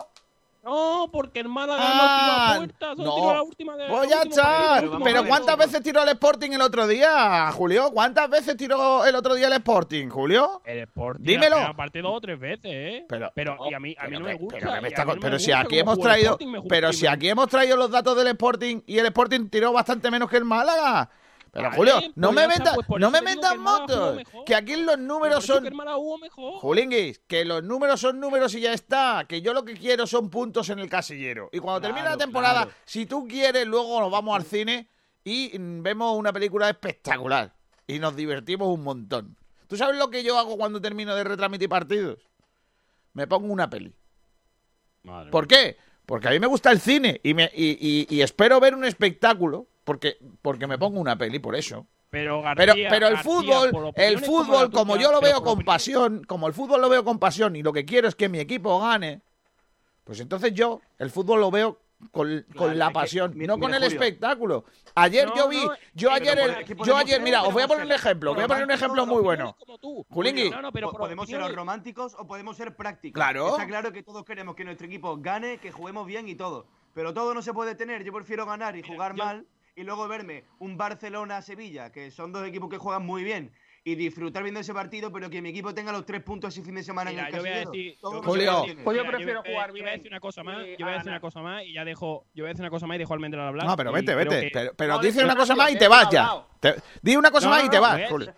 No, 0.63 1.09
porque 1.13 1.39
el 1.39 1.47
Málaga 1.47 1.81
Ah, 1.81 1.93
no 1.95 2.17
tiró 2.17 2.33
a 2.33 2.57
puerta, 2.57 2.95
solo 2.95 3.03
no. 3.09 3.15
tiró 3.15 3.33
la 3.33 3.41
última 3.43 3.77
de 3.77 3.87
la 3.87 3.93
última 3.93 4.17
partido, 4.17 4.75
el 4.77 4.83
último 4.85 5.03
Pero. 5.05 5.25
¿cuántas 5.27 5.57
veces 5.57 5.81
tiró 5.81 6.03
el 6.03 6.09
Sporting 6.09 6.51
el 6.51 6.61
otro 6.61 6.87
día, 6.87 7.51
Julio? 7.53 7.91
¿Cuántas 7.93 8.29
veces 8.29 8.57
tiró 8.57 9.05
el 9.05 9.15
otro 9.15 9.35
día 9.35 9.47
el 9.47 9.53
Sporting, 9.53 10.09
Julio? 10.09 10.61
El 10.65 10.79
Sporting 10.79 11.23
Dímelo. 11.23 11.49
la 11.51 11.55
primera 11.55 11.77
parte 11.77 12.01
dos 12.01 12.13
o 12.17 12.21
tres 12.21 12.39
veces, 12.39 12.65
¿eh? 12.65 13.05
Pero- 13.07 13.31
pero 13.33 13.57
y 13.69 13.73
a 13.73 13.79
mí, 13.79 13.95
a 13.97 14.07
mí 14.07 14.17
no 14.19 14.25
me 14.25 14.33
gusta. 14.33 14.57
Pero, 14.59 14.81
me 14.81 14.87
está 14.89 15.01
a 15.03 15.05
no 15.05 15.15
pero 15.21 15.33
me 15.33 15.39
si 15.39 15.51
aquí 15.53 15.79
hemos 15.79 15.99
traído, 15.99 16.31
Sporting, 16.31 16.67
pero 16.67 16.91
si 16.93 17.07
aquí 17.07 17.29
hemos 17.29 17.47
traído 17.47 17.77
los 17.77 17.89
datos 17.89 18.17
del 18.17 18.27
Sporting 18.27 18.81
y 18.85 18.97
el 18.99 19.05
Sporting 19.05 19.47
tiró 19.49 19.71
bastante 19.71 20.11
menos 20.11 20.29
que 20.29 20.37
el 20.37 20.45
Málaga. 20.45 21.09
Pero 21.51 21.71
Julio, 21.73 21.93
pues 21.99 22.11
no 22.15 22.31
me 22.31 22.47
metas, 22.47 22.75
pues 22.75 22.87
por 22.87 22.99
no 23.01 23.09
me 23.11 23.21
metas 23.21 23.57
motos, 23.57 24.21
que 24.45 24.55
aquí 24.55 24.75
los 24.75 24.97
números 24.99 25.45
son. 25.45 25.63
Julinguis, 26.59 27.19
que 27.27 27.45
los 27.45 27.63
números 27.63 27.99
son 27.99 28.19
números 28.19 28.53
y 28.55 28.61
ya 28.61 28.73
está. 28.73 29.25
Que 29.27 29.41
yo 29.41 29.53
lo 29.53 29.63
que 29.65 29.73
quiero 29.75 30.05
son 30.07 30.29
puntos 30.29 30.69
en 30.69 30.79
el 30.79 30.89
casillero. 30.89 31.49
Y 31.51 31.59
cuando 31.59 31.81
termine 31.81 32.05
la 32.09 32.17
temporada, 32.17 32.67
si 32.85 33.05
tú 33.05 33.27
quieres, 33.27 33.65
luego 33.67 33.99
nos 33.99 34.11
vamos 34.11 34.35
al 34.35 34.43
cine 34.43 34.87
y 35.23 35.57
mm, 35.57 35.81
vemos 35.83 36.15
una 36.17 36.31
película 36.33 36.69
espectacular. 36.69 37.53
Y 37.87 37.99
nos 37.99 38.15
divertimos 38.15 38.67
un 38.67 38.83
montón. 38.83 39.37
¿Tú 39.67 39.77
sabes 39.77 39.97
lo 39.97 40.09
que 40.09 40.23
yo 40.23 40.37
hago 40.37 40.57
cuando 40.57 40.79
termino 40.81 41.15
de 41.15 41.23
retransmitir 41.23 41.69
partidos? 41.69 42.17
Me 43.13 43.27
pongo 43.27 43.51
una 43.51 43.69
peli. 43.69 43.93
Madre 45.03 45.31
¿Por 45.31 45.47
qué? 45.47 45.77
Porque 46.05 46.27
a 46.27 46.31
mí 46.31 46.39
me 46.39 46.47
gusta 46.47 46.71
el 46.71 46.79
cine 46.79 47.19
y, 47.23 47.33
me, 47.33 47.49
y, 47.53 47.77
y- 47.79 48.07
y 48.15 48.21
espero 48.21 48.59
ver 48.59 48.75
un 48.75 48.85
espectáculo 48.85 49.67
porque, 49.88 50.17
porque 50.41 50.67
me 50.67 50.77
pongo 50.77 50.99
una 50.99 51.17
peli, 51.17 51.39
por 51.39 51.55
eso. 51.55 51.88
Pero, 52.09 52.41
Pero, 52.55 52.65
García, 52.73 52.89
pero 52.89 53.07
el 53.07 53.13
García, 53.15 53.31
fútbol, 53.31 53.93
el 53.95 54.15
como 54.15 54.25
fútbol, 54.25 54.71
como 54.71 54.93
tuya, 54.93 55.03
yo 55.05 55.11
lo 55.13 55.19
pero 55.21 55.31
veo 55.35 55.43
con 55.43 55.63
pasión, 55.63 56.23
como 56.27 56.47
el 56.47 56.53
fútbol 56.53 56.81
lo 56.81 56.89
veo 56.89 57.05
con 57.05 57.19
pasión 57.19 57.55
y 57.55 57.63
lo 57.63 57.71
que 57.71 57.85
quiero 57.85 58.07
es 58.09 58.15
que 58.15 58.27
mi 58.27 58.39
equipo 58.39 58.79
gane, 58.81 59.21
pues 60.03 60.19
entonces 60.19 60.53
yo 60.53 60.81
el 60.99 61.09
fútbol 61.09 61.39
lo 61.39 61.51
veo 61.51 61.79
con, 62.11 62.45
con 62.55 62.77
la 62.77 62.85
es 62.85 62.89
que, 62.89 62.93
pasión, 62.93 63.31
mi- 63.38 63.47
no 63.47 63.55
mira, 63.55 63.65
con 63.67 63.73
el 63.75 63.81
Julio. 63.83 63.99
espectáculo. 64.01 64.65
Ayer 64.95 65.27
No, 65.29 65.35
yo 65.38 65.47
vi, 65.49 65.57
no, 65.65 65.71
yo 65.93 66.09
pero 66.09 66.13
ayer, 66.31 66.38
el- 66.39 66.75
yo 66.85 66.97
ayer, 66.97 67.15
ser- 67.15 67.21
mira, 67.21 67.43
os 67.43 67.53
voy 67.53 67.63
a 67.63 67.67
poner 67.67 67.85
un 67.85 67.91
ejemplo, 67.93 68.33
voy 68.35 68.43
a 68.43 68.47
poner 68.47 68.63
un 68.65 68.71
ejemplo 68.71 69.05
muy 69.05 69.21
bueno. 69.21 69.55
Julingui. 70.09 70.49
No, 70.49 70.61
no, 70.61 70.71
pero 70.73 70.91
podemos 70.91 71.27
ser 71.29 71.39
los 71.39 71.55
románticos 71.55 72.13
o 72.19 72.27
podemos 72.27 72.57
ser 72.57 72.75
prácticos. 72.75 73.15
Claro. 73.15 73.49
Está 73.51 73.67
claro 73.67 73.93
que 73.93 74.03
todos 74.03 74.25
queremos 74.25 74.55
que 74.55 74.63
nuestro 74.65 74.85
equipo 74.88 75.17
gane, 75.17 75.59
que 75.59 75.71
juguemos 75.71 76.05
bien 76.07 76.27
y 76.27 76.35
todo. 76.35 76.67
Pero 76.93 77.13
todo 77.13 77.33
no 77.33 77.41
se 77.41 77.53
puede 77.53 77.75
tener. 77.75 78.03
Yo 78.03 78.11
prefiero 78.13 78.45
ganar 78.45 78.75
y 78.75 78.81
jugar 78.83 79.13
yo- 79.15 79.23
mal 79.25 79.45
y 79.78 79.84
luego 79.84 80.07
verme 80.07 80.43
un 80.59 80.75
Barcelona-Sevilla, 80.75 81.91
que 81.91 82.11
son 82.11 82.32
dos 82.34 82.45
equipos 82.45 82.69
que 82.69 82.78
juegan 82.78 83.05
muy 83.05 83.23
bien, 83.23 83.51
y 83.84 83.95
disfrutar 83.95 84.43
viendo 84.43 84.59
ese 84.59 84.73
partido, 84.73 85.13
pero 85.13 85.30
que 85.30 85.41
mi 85.41 85.49
equipo 85.49 85.73
tenga 85.73 85.93
los 85.93 86.05
tres 86.05 86.21
puntos 86.21 86.53
ese 86.53 86.65
fin 86.65 86.75
de 86.75 86.84
semana 86.84 87.09
Mira, 87.11 87.21
en 87.21 87.28
el 87.28 87.34
yo 87.36 87.39
voy 87.41 87.49
a 87.49 87.59
decir- 87.59 87.95
yo- 88.01 88.21
Julio. 88.23 88.65
Pues 88.84 88.97
yo 88.97 89.05
prefiero 89.05 89.41
voy- 89.43 89.51
jugar 89.53 89.67
Yo 89.67 89.71
voy 89.73 89.82
a 89.82 89.84
bien 89.86 89.95
decir 89.99 90.11
una 90.11 90.19
cosa 90.19 90.43
más, 90.43 90.65
y 90.65 90.71
yo 90.78 90.86
voy 90.86 90.89
a 90.93 90.97
decir 90.97 91.09
una 91.11 91.19
cosa 91.21 91.41
más 91.41 91.63
y 91.63 91.73
ya 91.73 91.86
dejo, 91.86 92.25
yo 92.34 92.43
voy 92.43 92.49
a 92.49 92.49
decir 92.49 92.63
una 92.63 92.69
cosa 92.69 92.88
más 92.88 92.95
y 92.95 92.97
dejo 92.99 93.13
al 93.13 93.17
Almendral 93.17 93.47
hablar. 93.47 93.65
No, 93.67 93.78
pero 93.78 93.91
vete, 93.93 94.13
vete, 94.15 94.41
que- 94.41 94.49
pero, 94.51 94.73
pero 94.75 94.93
No, 94.95 94.99
dice 94.99 95.23
una 95.23 95.36
cosa 95.38 95.55
más 95.55 95.71
y 95.71 95.78
te 95.78 95.88
vas 95.88 96.09
ya. 96.09 96.30
Te- 96.59 96.75
di 97.01 97.15
una 97.15 97.32
cosa 97.32 97.47
No, 97.47 97.55
más 97.55 97.63
y 97.63 97.69
te 97.69 97.80
vas, 97.80 97.93
voy 97.93 98.01
a- 98.03 98.09
Julio. 98.09 98.34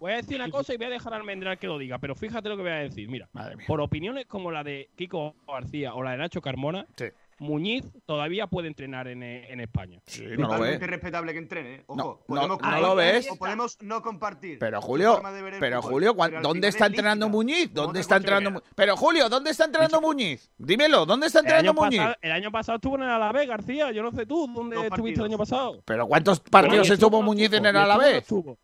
Voy 0.00 0.12
a 0.12 0.16
decir 0.16 0.36
una 0.36 0.50
cosa 0.50 0.72
y 0.74 0.76
voy 0.78 0.86
a 0.86 0.90
dejar 0.90 1.12
al 1.14 1.20
Almendral 1.20 1.58
que 1.58 1.66
lo 1.66 1.78
diga, 1.78 1.98
pero 1.98 2.14
fíjate 2.14 2.48
lo 2.48 2.56
que 2.56 2.62
voy 2.62 2.72
a 2.72 2.76
decir. 2.76 3.08
Mira, 3.08 3.28
Madre 3.32 3.56
mía. 3.56 3.66
por 3.68 3.80
opiniones 3.82 4.26
como 4.26 4.50
la 4.50 4.64
de 4.64 4.88
Kiko 4.96 5.34
García 5.46 5.94
o 5.94 6.02
la 6.02 6.12
de 6.12 6.16
Nacho 6.16 6.40
Carmona, 6.40 6.86
Sí. 6.96 7.04
Muñiz 7.38 7.84
todavía 8.06 8.46
puede 8.46 8.68
entrenar 8.68 9.08
en, 9.08 9.22
eh, 9.22 9.52
en 9.52 9.60
España. 9.60 10.00
Sí, 10.06 10.22
no 10.24 10.30
lo 10.30 10.36
Totalmente 10.48 10.78
ves. 10.78 10.90
respetable 10.90 11.32
que 11.32 11.38
entrene, 11.38 11.74
¿eh? 11.76 11.84
Ojo, 11.86 11.96
No, 11.98 12.20
podemos 12.26 12.48
no, 12.48 12.54
no 12.54 12.58
compartir 12.58 12.82
lo 12.88 12.94
ves. 12.94 13.28
O 13.30 13.36
podemos 13.36 13.78
no 13.82 14.02
compartir. 14.02 14.58
Pero 14.58 14.80
Julio, 14.80 15.20
pero 15.60 15.82
fútbol, 15.82 15.92
Julio, 15.92 16.14
¿cuán- 16.14 16.30
pero 16.30 16.38
al 16.38 16.42
¿dónde 16.42 16.68
está 16.68 16.86
es 16.86 16.90
entrenando. 16.90 17.28
Muñiz? 17.28 17.72
¿Dónde 17.74 18.00
está 18.00 18.16
entrenando? 18.16 18.62
Pero 18.74 18.96
Julio, 18.96 19.28
¿dónde 19.28 19.50
está 19.50 19.64
entrenando 19.66 20.00
Muñiz? 20.00 20.50
Dímelo, 20.56 21.04
¿dónde 21.04 21.26
está 21.26 21.40
entrenando 21.40 21.74
Muñiz? 21.74 21.98
pasado, 21.98 22.16
el 22.22 22.32
año 22.32 22.50
pasado 22.50 22.76
estuvo 22.76 22.96
en 22.96 23.02
el 23.02 23.10
Alavés, 23.10 23.46
García. 23.48 23.92
Yo 23.92 24.02
no 24.02 24.12
sé 24.12 24.24
tú 24.26 24.46
dónde 24.52 24.86
estuviste 24.86 25.20
el 25.20 25.26
año 25.26 25.38
pasado. 25.38 25.82
¿Pero 25.84 26.06
cuántos 26.06 26.40
partidos 26.40 26.88
estuvo 26.90 27.22
Muñiz 27.22 27.52
en 27.52 27.66
el 27.66 27.74
¿Y 27.76 27.78
estuvo 27.78 27.82
o 27.82 27.86
no 27.86 27.92
Alavés? 27.92 28.16
estuvo? 28.22 28.58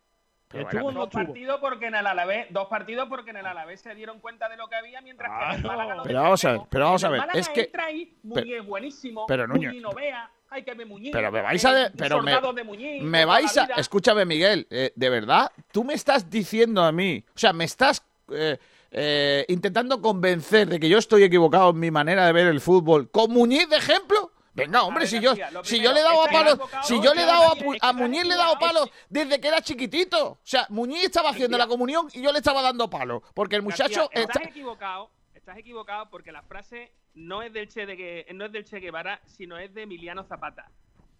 ¿Estuvo 0.53 0.91
Dos 0.91 1.03
estuvo? 1.05 1.09
partidos 1.25 1.59
porque 1.59 1.87
en 1.87 1.95
el 1.95 2.05
Alavés, 2.07 2.47
dos 2.51 2.67
partidos 2.67 3.07
porque 3.09 3.31
en 3.31 3.37
el 3.37 3.45
Alavés 3.45 3.81
se 3.81 3.93
dieron 3.95 4.19
cuenta 4.19 4.47
de 4.49 4.57
lo 4.57 4.67
que 4.67 4.75
había 4.75 5.01
mientras 5.01 5.31
que 5.31 5.45
en 5.55 5.59
el. 5.61 5.67
Málaga 5.67 5.95
no 5.95 6.03
Pero 6.03 6.21
vamos 6.21 6.45
a 6.45 6.51
ver, 6.51 6.61
pero 6.69 6.85
vamos 6.85 7.03
a 7.03 7.09
ver, 7.09 7.23
es 7.33 7.49
que- 7.49 7.61
entra 7.61 7.85
ahí, 7.85 8.17
Muñiz 8.23 8.65
buenísimo, 8.65 9.25
pero, 9.25 9.47
Nuño- 9.47 9.67
Muñiz 9.69 9.81
no 9.81 9.91
vea, 9.93 10.29
hay 10.49 10.63
que 10.63 10.73
ver 10.75 10.85
Muñiz. 10.85 11.11
Pero 11.11 11.31
me 11.31 11.41
vais 11.41 11.65
a 11.65 11.73
de- 11.73 11.89
pero 11.91 12.21
me, 12.21 12.31
soldado 12.33 12.53
de 12.53 12.63
Muñiz, 12.63 13.01
me 13.01 13.25
vais 13.25 13.57
a 13.57 13.65
escúchame 13.77 14.25
Miguel, 14.25 14.67
eh, 14.69 14.91
de 14.95 15.09
verdad, 15.09 15.51
tú 15.71 15.83
me 15.83 15.93
estás 15.95 16.29
diciendo 16.29 16.83
a 16.83 16.91
mí, 16.91 17.23
o 17.35 17.37
sea, 17.39 17.51
me 17.53 17.63
estás 17.63 18.05
eh, 18.31 18.57
eh, 18.91 19.45
intentando 19.49 20.01
convencer 20.01 20.67
de 20.67 20.79
que 20.79 20.87
yo 20.87 20.99
estoy 20.99 21.23
equivocado 21.23 21.71
en 21.71 21.79
mi 21.79 21.89
manera 21.89 22.25
de 22.27 22.31
ver 22.31 22.45
el 22.47 22.61
fútbol 22.61 23.09
con 23.09 23.31
Muñiz 23.31 23.67
de 23.69 23.77
ejemplo. 23.77 24.31
Venga, 24.53 24.83
hombre, 24.83 25.01
ver, 25.01 25.09
si 25.09 25.19
yo, 25.19 25.33
si 25.63 25.81
yo 25.81 25.91
le 25.93 25.99
he 25.99 26.03
dado 26.03 26.21
a 26.21 26.25
estás 26.25 26.43
palos, 26.43 26.69
si 26.83 27.01
yo 27.01 27.13
le 27.13 27.23
he 27.23 27.25
dado 27.25 27.53
a, 27.53 27.89
a 27.89 27.93
Muñiz 27.93 28.23
le 28.23 28.35
he 28.35 28.37
dado 28.37 28.59
palos 28.59 28.89
desde 29.09 29.41
que 29.41 29.47
era 29.47 29.61
chiquitito. 29.61 30.31
O 30.31 30.39
sea, 30.43 30.67
Muñiz 30.69 31.05
estaba 31.05 31.31
haciendo 31.31 31.57
la 31.57 31.65
comunión 31.67 32.07
y 32.13 32.21
yo 32.21 32.31
le 32.31 32.37
estaba 32.37 32.61
dando 32.61 32.89
palos. 32.89 33.23
Porque 33.33 33.55
el 33.55 33.63
muchacho 33.63 34.01
García, 34.01 34.21
está... 34.21 34.39
estás 34.39 34.51
equivocado, 34.51 35.09
estás 35.33 35.57
equivocado 35.57 36.09
porque 36.09 36.31
la 36.31 36.43
frase 36.43 36.91
no 37.15 37.41
es 37.41 37.51
del 37.51 37.67
Che 37.67 37.85
de 37.85 37.97
que 37.97 38.27
no 38.33 38.45
es 38.45 38.51
del 38.51 38.65
Che 38.65 38.79
Guevara, 38.79 39.21
sino 39.25 39.57
es 39.57 39.73
de 39.73 39.83
Emiliano 39.83 40.23
Zapata. 40.23 40.69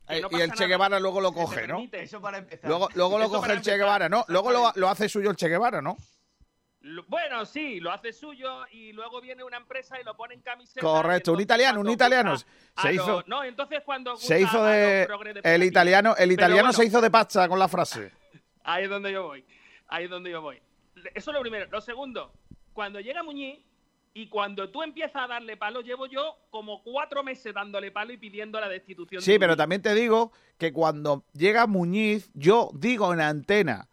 Eh, 0.07 0.21
no 0.21 0.27
y 0.31 0.41
el 0.41 0.51
Che. 0.51 0.67
Guevara 0.67 0.99
luego 0.99 1.21
lo 1.21 1.31
coge, 1.31 1.67
¿no? 1.67 1.84
Eso 1.91 2.21
para 2.21 2.38
empezar. 2.38 2.69
Luego, 2.69 2.89
luego 2.93 3.17
lo 3.17 3.29
coge 3.29 3.53
el 3.53 3.61
Che 3.61 3.77
Guevara, 3.77 4.09
¿no? 4.09 4.25
Luego 4.27 4.51
lo, 4.51 4.71
lo 4.75 4.89
hace 4.89 5.09
suyo 5.09 5.31
el 5.31 5.38
Che 5.38 5.47
Guevara, 5.47 5.81
¿no? 5.81 5.97
Bueno, 7.07 7.45
sí, 7.45 7.79
lo 7.79 7.91
hace 7.91 8.11
suyo 8.11 8.67
y 8.71 8.91
luego 8.91 9.21
viene 9.21 9.43
una 9.43 9.55
empresa 9.57 9.99
y 10.01 10.03
lo 10.03 10.17
pone 10.17 10.34
en 10.34 10.41
camiseta. 10.41 10.81
Correcto, 10.81 11.31
un 11.31 11.39
italiano, 11.39 11.79
un 11.79 11.89
italiano. 11.89 12.36
Se 12.38 12.93
hizo- 12.93 13.23
no, 13.27 13.43
entonces 13.43 13.81
cuando 13.86 14.17
Se 14.17 14.41
hizo 14.41 14.65
de... 14.65 15.07
El 15.43 15.63
italiano, 15.63 16.13
el 16.17 16.31
italiano 16.31 16.63
bueno, 16.63 16.73
se 16.73 16.86
hizo 16.86 16.99
de 16.99 17.09
pasta 17.09 17.47
con 17.47 17.57
la 17.57 17.69
frase. 17.69 18.11
Ahí 18.65 18.84
es 18.84 18.89
donde 18.89 19.11
yo 19.13 19.23
voy. 19.23 19.45
Ahí 19.88 20.05
es 20.05 20.09
donde 20.09 20.31
yo 20.31 20.41
voy. 20.41 20.61
Eso 21.13 21.31
es 21.31 21.36
lo 21.36 21.41
primero. 21.41 21.67
Lo 21.71 21.79
segundo, 21.79 22.34
cuando 22.73 22.99
llega 22.99 23.23
Muñiz 23.23 23.59
y 24.13 24.27
cuando 24.27 24.69
tú 24.69 24.84
empiezas 24.84 25.23
a 25.23 25.27
darle 25.27 25.55
palo, 25.55 25.81
llevo 25.81 26.05
yo 26.05 26.38
como 26.49 26.84
cuatro 26.84 27.23
meses 27.23 27.53
dándole 27.53 27.91
palo 27.91 28.11
y 28.11 28.17
pidiendo 28.17 28.59
la 28.59 28.67
destitución. 28.67 29.21
Sí, 29.21 29.34
de 29.34 29.39
pero 29.39 29.55
también 29.55 29.81
te 29.81 29.93
digo 29.95 30.31
que 30.57 30.73
cuando 30.73 31.23
llega 31.34 31.65
Muñiz, 31.65 32.29
yo 32.34 32.69
digo 32.73 33.13
en 33.13 33.21
antena, 33.21 33.89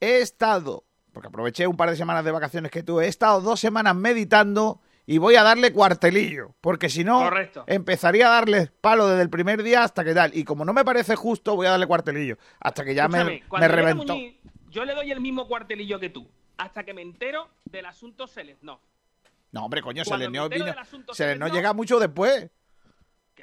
he 0.00 0.20
estado, 0.20 0.84
porque 1.12 1.28
aproveché 1.28 1.66
un 1.66 1.76
par 1.76 1.90
de 1.90 1.96
semanas 1.96 2.24
de 2.24 2.30
vacaciones 2.30 2.70
que 2.70 2.82
tuve, 2.82 3.04
he 3.04 3.08
estado 3.08 3.40
dos 3.40 3.60
semanas 3.60 3.94
meditando 3.94 4.80
y 5.04 5.18
voy 5.18 5.34
a 5.34 5.42
darle 5.42 5.72
cuartelillo, 5.72 6.54
porque 6.60 6.88
si 6.88 7.04
no, 7.04 7.18
Correcto. 7.20 7.64
empezaría 7.66 8.28
a 8.28 8.30
darle 8.30 8.70
palo 8.80 9.08
desde 9.08 9.22
el 9.22 9.30
primer 9.30 9.62
día 9.62 9.82
hasta 9.84 10.04
que 10.04 10.14
tal. 10.14 10.34
Y 10.36 10.44
como 10.44 10.64
no 10.64 10.72
me 10.72 10.84
parece 10.84 11.16
justo, 11.16 11.56
voy 11.56 11.66
a 11.66 11.70
darle 11.70 11.86
cuartelillo, 11.86 12.38
hasta 12.60 12.84
que 12.84 12.94
ya 12.94 13.08
me, 13.08 13.36
Escúchame, 13.36 13.60
me 13.60 13.68
reventó. 13.68 14.14
Muñiz, 14.14 14.36
yo 14.70 14.84
le 14.84 14.94
doy 14.94 15.10
el 15.10 15.20
mismo 15.20 15.48
cuartelillo 15.48 15.98
que 15.98 16.10
tú, 16.10 16.28
hasta 16.56 16.84
que 16.84 16.94
me 16.94 17.02
entero 17.02 17.48
del 17.64 17.86
asunto 17.86 18.26
Seleznov. 18.26 18.78
No, 19.50 19.64
hombre, 19.64 19.82
coño, 19.82 20.02
entero 20.02 20.48
vino, 20.48 21.48
llega 21.48 21.72
mucho 21.74 21.98
después. 21.98 22.48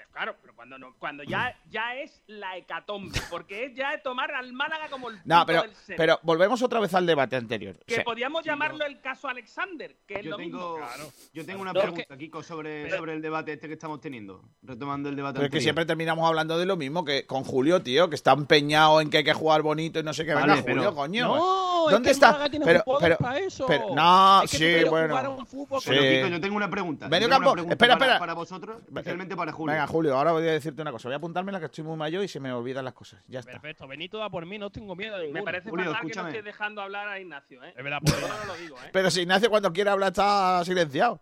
Que, 0.09 0.13
claro, 0.13 0.35
pero 0.41 0.53
cuando 0.55 0.77
no, 0.77 0.95
cuando 0.97 1.23
ya, 1.23 1.55
ya 1.69 1.95
es 1.95 2.21
la 2.27 2.57
hecatombe, 2.57 3.19
porque 3.29 3.65
es 3.65 3.75
ya 3.75 4.01
tomar 4.01 4.31
al 4.33 4.51
Málaga 4.53 4.87
como 4.89 5.09
el 5.09 5.19
No, 5.25 5.45
pero, 5.45 5.61
del 5.61 5.75
Sele. 5.75 5.97
pero 5.97 6.19
volvemos 6.23 6.61
otra 6.61 6.79
vez 6.79 6.93
al 6.93 7.05
debate 7.05 7.35
anterior. 7.35 7.75
O 7.81 7.85
que 7.85 7.95
sea, 7.95 8.03
podíamos 8.03 8.43
llamarlo 8.43 8.85
el 8.85 8.99
caso 9.01 9.27
Alexander, 9.27 9.95
que 10.05 10.15
es 10.15 10.23
Yo 10.25 10.31
lo 10.31 10.37
tengo, 10.37 10.77
mismo. 10.79 11.11
yo 11.33 11.45
tengo 11.45 11.61
una 11.61 11.73
No, 11.73 11.81
pregunta, 11.81 12.17
Kiko, 12.17 12.43
sobre, 12.43 12.83
pero- 12.85 12.97
sobre 12.97 13.13
el 13.13 13.21
debate 13.21 13.53
este 13.53 13.67
que 13.67 13.73
estamos 13.73 14.01
teniendo. 14.01 14.43
Retomando 14.61 15.09
el 15.09 15.15
debate 15.15 15.35
Pero 15.35 15.45
es 15.45 15.51
que 15.51 15.61
siempre 15.61 15.85
terminamos 15.85 16.27
hablando 16.27 16.57
de 16.57 16.65
lo 16.65 16.75
mismo 16.75 17.05
que 17.05 17.25
con 17.25 17.43
Julio, 17.43 17.81
tío, 17.81 18.09
que 18.09 18.15
está 18.15 18.33
empeñado 18.33 19.01
en 19.01 19.09
que 19.09 19.17
hay 19.17 19.23
que 19.23 19.33
jugar 19.33 19.61
bonito 19.61 19.99
y 19.99 20.03
no 20.03 20.13
sé 20.13 20.25
qué. 20.25 20.33
Venga, 20.33 20.47
Vale, 20.47 20.63
pero- 20.63 20.75
Julio, 20.81 20.95
coño. 20.95 21.27
No, 21.27 21.87
es 21.89 21.93
¿Dónde 21.93 22.07
que 22.07 22.09
el 22.09 22.13
está? 22.15 22.27
Málaga 22.33 22.49
tiene 22.49 22.65
Pero, 22.65 22.83
pero, 22.99 23.17
para 23.17 23.39
eso. 23.39 23.65
pero- 23.67 23.95
no, 23.95 24.41
Es 24.43 24.51
que 24.51 24.57
sí, 24.83 24.89
bueno. 24.89 25.07
jugar 25.09 25.25
a 25.25 25.29
un 25.29 25.45
fútbol 25.45 25.81
Sí. 25.81 25.89
Pero, 25.89 26.01
Kiko, 26.01 26.27
yo 26.35 26.41
tengo 26.41 26.55
una 26.57 26.69
pregunta. 26.69 27.07
Medio 27.07 27.29
campo, 27.29 27.51
pregunta 27.53 27.73
espera, 27.73 27.93
para, 27.93 28.05
espera. 28.05 28.19
para 28.19 28.33
vosotros, 28.33 28.81
especialmente 28.87 29.35
para 29.35 29.51
Julio. 29.51 29.73
Venga, 29.73 29.87
Julio, 29.87 30.08
ahora 30.15 30.31
voy 30.31 30.43
a 30.47 30.51
decirte 30.51 30.81
una 30.81 30.91
cosa. 30.91 31.07
Voy 31.07 31.13
a 31.13 31.17
apuntármela 31.17 31.59
que 31.59 31.65
estoy 31.65 31.83
muy 31.83 31.97
mayor 31.97 32.23
y 32.23 32.27
se 32.27 32.39
me 32.39 32.51
olvidan 32.51 32.85
las 32.85 32.93
cosas. 32.93 33.21
Ya 33.27 33.39
está. 33.39 33.51
Perfecto, 33.53 33.87
Benito 33.87 34.17
da 34.17 34.29
por 34.29 34.45
mí, 34.45 34.57
no 34.57 34.69
tengo 34.69 34.95
miedo 34.95 35.17
de 35.17 35.29
Me 35.31 35.41
parece 35.43 35.69
Julio, 35.69 35.91
fatal 35.93 36.09
que 36.11 36.15
no 36.21 36.27
estés 36.27 36.43
dejando 36.43 36.81
hablar 36.81 37.07
a 37.07 37.19
Ignacio, 37.19 37.63
¿eh? 37.63 37.73
Es 37.75 37.83
verdad, 37.83 37.99
Yo 38.03 38.27
no 38.27 38.45
lo 38.45 38.55
digo, 38.55 38.77
¿eh? 38.77 38.89
Pero 38.93 39.09
si 39.11 39.21
Ignacio 39.21 39.49
cuando 39.49 39.71
quiere 39.73 39.89
hablar 39.89 40.09
está 40.09 40.63
silenciado. 40.65 41.19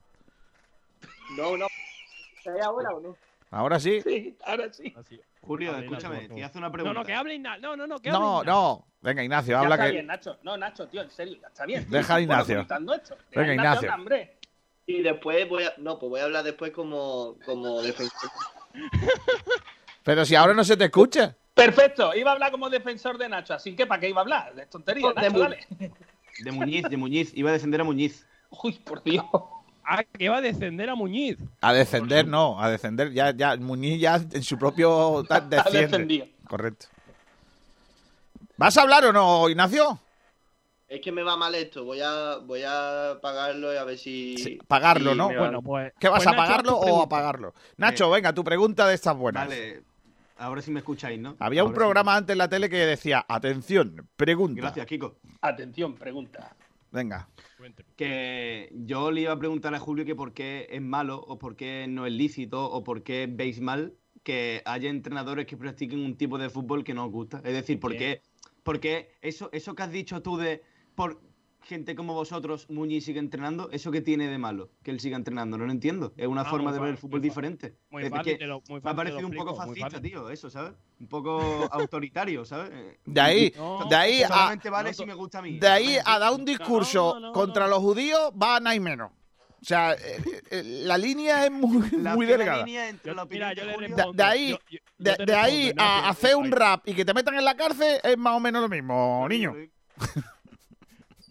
No, 1.37 1.57
no. 1.57 1.67
¿Estáis 2.37 2.63
ahora 2.63 2.89
o 2.91 2.99
no? 2.99 3.17
¿Ahora 3.51 3.79
sí? 3.79 4.01
Sí, 4.01 4.37
ahora 4.45 4.71
sí. 4.73 4.93
Julio, 5.41 5.71
Hable, 5.73 5.85
escúchame, 5.85 6.27
te 6.27 6.43
hace 6.43 6.57
una 6.57 6.69
pregunta. 6.71 6.93
No, 6.93 6.99
no, 7.01 7.05
que 7.05 7.13
hable 7.13 7.35
Ignacio. 7.35 7.61
No, 7.61 7.75
no, 7.77 7.87
no, 7.87 7.99
que 7.99 8.09
hable 8.09 8.19
No, 8.19 8.39
Ignacio. 8.41 8.51
no. 8.53 8.87
Venga, 9.01 9.23
Ignacio, 9.23 9.51
Ya 9.53 9.59
habla 9.61 9.75
está 9.75 9.85
que. 9.85 9.91
bien, 9.91 10.07
Nacho. 10.07 10.37
No, 10.43 10.57
Nacho, 10.57 10.87
tío, 10.87 11.01
en 11.01 11.09
serio, 11.11 11.37
ya 11.41 11.47
está 11.47 11.65
bien. 11.65 11.83
tío. 11.87 11.97
Deja 11.97 12.15
a 12.15 12.21
Ignacio. 12.21 12.55
comentando 12.55 12.93
esto. 12.93 13.15
Deja 13.29 13.41
Venga, 13.41 13.53
Ignacio. 13.53 13.93
hombre. 13.93 14.37
Y 14.85 15.01
después 15.01 15.47
voy 15.47 15.63
a. 15.63 15.73
No, 15.77 15.97
pues 15.99 16.09
voy 16.09 16.19
a 16.19 16.23
hablar 16.25 16.43
después 16.43 16.71
como, 16.71 17.35
como 17.45 17.81
defensor. 17.81 18.29
Pero 20.03 20.25
si 20.25 20.35
ahora 20.35 20.53
no 20.53 20.63
se 20.63 20.77
te 20.77 20.85
escucha. 20.85 21.35
Perfecto, 21.53 22.13
iba 22.15 22.29
a 22.31 22.33
hablar 22.33 22.51
como 22.51 22.69
defensor 22.69 23.17
de 23.17 23.27
Nacho, 23.27 23.53
así 23.55 23.75
que 23.75 23.85
¿para 23.87 23.99
qué 23.99 24.09
iba 24.09 24.19
a 24.19 24.23
hablar? 24.23 24.53
De 24.55 24.65
tonterías, 24.67 25.13
De 25.15 25.29
Mu- 25.29 25.39
dale. 25.39 25.65
De 26.39 26.51
Muñiz, 26.51 26.83
de 26.89 26.97
Muñiz. 26.97 27.31
Iba 27.35 27.49
a 27.49 27.53
defender 27.53 27.81
a 27.81 27.83
Muñiz. 27.83 28.25
Uy, 28.63 28.73
por 28.73 29.03
Dios. 29.03 29.25
Ah, 29.83 30.03
que 30.03 30.29
va 30.29 30.37
a 30.37 30.41
descender 30.41 30.89
a 30.89 30.95
Muñiz. 30.95 31.37
A 31.61 31.73
descender, 31.73 32.27
no, 32.27 32.61
a 32.61 32.69
descender. 32.69 33.11
Ya, 33.11 33.31
ya, 33.31 33.55
Muñiz 33.57 33.99
ya 33.99 34.15
en 34.31 34.43
su 34.43 34.57
propio. 34.57 35.23
ta- 35.29 35.37
Ha 35.37 35.41
desciende. 35.41 35.79
defendido. 35.87 36.25
Correcto. 36.47 36.85
¿Vas 38.57 38.77
a 38.77 38.81
hablar 38.83 39.05
o 39.05 39.13
no, 39.13 39.49
Ignacio? 39.49 39.99
Es 40.87 41.01
que 41.01 41.11
me 41.11 41.21
va 41.21 41.35
mal 41.35 41.53
esto. 41.55 41.83
Voy 41.83 41.99
a, 42.01 42.37
voy 42.37 42.61
a 42.65 43.19
pagarlo 43.21 43.73
y 43.73 43.77
a 43.77 43.83
ver 43.83 43.97
si. 43.97 44.37
Sí, 44.37 44.59
pagarlo, 44.67 45.15
¿no? 45.15 45.27
Bueno, 45.27 45.61
pues. 45.61 45.93
¿Qué 45.99 46.07
vas 46.07 46.23
pues, 46.23 46.33
a 46.33 46.37
pagarlo 46.37 46.77
o 46.77 46.81
pregunta. 46.81 47.05
apagarlo? 47.05 47.53
Nacho, 47.75 48.09
venga, 48.09 48.33
tu 48.33 48.43
pregunta 48.43 48.87
de 48.87 48.95
estas 48.95 49.17
buenas. 49.17 49.47
Vale. 49.47 49.83
Ahora 50.37 50.61
sí 50.61 50.71
me 50.71 50.79
escucháis, 50.79 51.19
¿no? 51.19 51.35
Había 51.39 51.63
un 51.63 51.71
sí. 51.71 51.75
programa 51.75 52.15
antes 52.15 52.33
en 52.33 52.37
la 52.37 52.47
tele 52.47 52.69
que 52.69 52.77
decía, 52.77 53.25
atención, 53.27 54.07
pregunta. 54.15 54.61
Gracias, 54.61 54.85
Kiko. 54.85 55.15
Atención, 55.41 55.95
pregunta. 55.95 56.55
Venga. 56.91 57.27
Que 57.95 58.71
yo 58.71 59.11
le 59.11 59.21
iba 59.21 59.33
a 59.33 59.39
preguntar 59.39 59.73
a 59.73 59.79
Julio 59.79 60.05
que 60.05 60.15
por 60.15 60.33
qué 60.33 60.67
es 60.69 60.81
malo 60.81 61.19
o 61.19 61.37
por 61.37 61.55
qué 61.55 61.87
no 61.89 62.05
es 62.05 62.13
lícito 62.13 62.63
o 62.63 62.83
por 62.83 63.03
qué 63.03 63.27
veis 63.29 63.59
mal 63.59 63.95
que 64.23 64.61
haya 64.65 64.89
entrenadores 64.89 65.47
que 65.47 65.57
practiquen 65.57 65.99
un 65.99 66.17
tipo 66.17 66.37
de 66.37 66.49
fútbol 66.49 66.83
que 66.83 66.93
no 66.93 67.05
os 67.05 67.11
gusta. 67.11 67.41
Es 67.43 67.53
decir, 67.53 67.79
¿por 67.79 67.97
qué, 67.97 68.21
por 68.63 68.79
qué 68.79 69.15
eso, 69.21 69.49
eso 69.51 69.75
que 69.75 69.83
has 69.83 69.91
dicho 69.91 70.21
tú 70.21 70.37
de 70.37 70.61
por 70.97 71.21
gente 71.61 71.95
como 71.95 72.13
vosotros, 72.13 72.65
Muñiz 72.69 73.05
sigue 73.05 73.19
entrenando, 73.19 73.69
¿eso 73.71 73.91
qué 73.91 74.01
tiene 74.01 74.27
de 74.29 74.37
malo 74.37 74.69
que 74.83 74.89
él 74.89 74.99
siga 74.99 75.15
entrenando? 75.17 75.57
No 75.57 75.65
lo 75.65 75.71
entiendo. 75.71 76.13
Es 76.17 76.25
una 76.27 76.41
Ah, 76.41 76.45
forma 76.45 76.71
de 76.71 76.79
ver 76.79 76.89
el 76.89 76.97
fútbol 76.97 77.21
diferente. 77.21 77.75
Muy 77.91 78.03
Es 78.03 78.09
fácil, 78.09 78.33
que 78.33 78.39
te 78.39 78.47
lo- 78.47 78.63
muy 78.69 78.81
me 78.81 78.89
ha 78.89 78.95
parecido 78.95 79.27
un 79.27 79.33
poco 79.35 79.53
fascista, 79.53 79.89
fácil. 79.91 80.01
tío, 80.01 80.29
eso, 80.29 80.49
¿sabes? 80.49 80.73
Un 80.99 81.07
poco 81.07 81.39
autoritario, 81.71 82.45
¿sabes? 82.45 82.71
Eh, 82.73 82.97
De 83.05 83.21
ahí, 83.21 83.53
No, 83.57 83.85
de 83.87 83.95
ahí 83.95 84.23
a, 84.23 84.27
Solamente 84.29 84.69
vale 84.71 84.89
no 84.89 84.93
si 84.93 85.01
to- 85.03 85.07
me 85.07 85.13
gusta 85.13 85.39
a 85.39 85.41
mí. 85.43 85.59
de 85.59 85.67
ahí 85.67 85.83
solamente. 85.85 86.09
a 86.09 86.19
dar 86.19 86.33
un 86.33 86.45
discurso 86.45 87.13
no, 87.15 87.27
no, 87.27 87.31
contra 87.33 87.65
no. 87.65 87.69
los 87.71 87.79
judíos 87.79 88.31
va 88.41 88.55
a 88.55 88.59
nada 88.59 88.75
y 88.75 88.79
menos. 88.79 89.11
O 89.61 89.65
sea, 89.65 89.93
eh, 89.93 90.21
eh, 90.51 90.63
la 90.85 90.97
línea 90.97 91.45
es 91.45 91.51
muy, 91.51 91.89
La 91.91 92.15
muy 92.15 92.25
delgada. 92.25 92.63
línea 92.65 92.87
entre 92.89 93.11
Yo- 93.11 93.15
la 93.15 93.23
opinión 93.23 93.49
mira, 93.49 93.53
yo 93.53 93.61
de 93.61 93.67
le 93.67 93.73
Julio- 93.75 93.89
De, 93.89 93.95
respondo. 93.95 94.23
de 94.23 94.29
ahí, 94.29 94.49
Yo- 94.51 94.57
yo- 94.69 94.79
yo 95.19 95.25
de, 95.25 95.35
ahí 95.35 95.71
a 95.77 96.09
hacer 96.09 96.35
un 96.35 96.49
rap 96.51 96.87
y 96.87 96.93
que 96.93 97.03
te 97.03 97.13
metan 97.13 97.35
en 97.35 97.43
la 97.45 97.55
cárcel 97.57 97.99
es 98.03 98.17
más 98.17 98.33
o 98.35 98.39
menos 98.39 98.61
lo 98.61 98.69
mismo, 98.69 99.27
niño. 99.29 99.53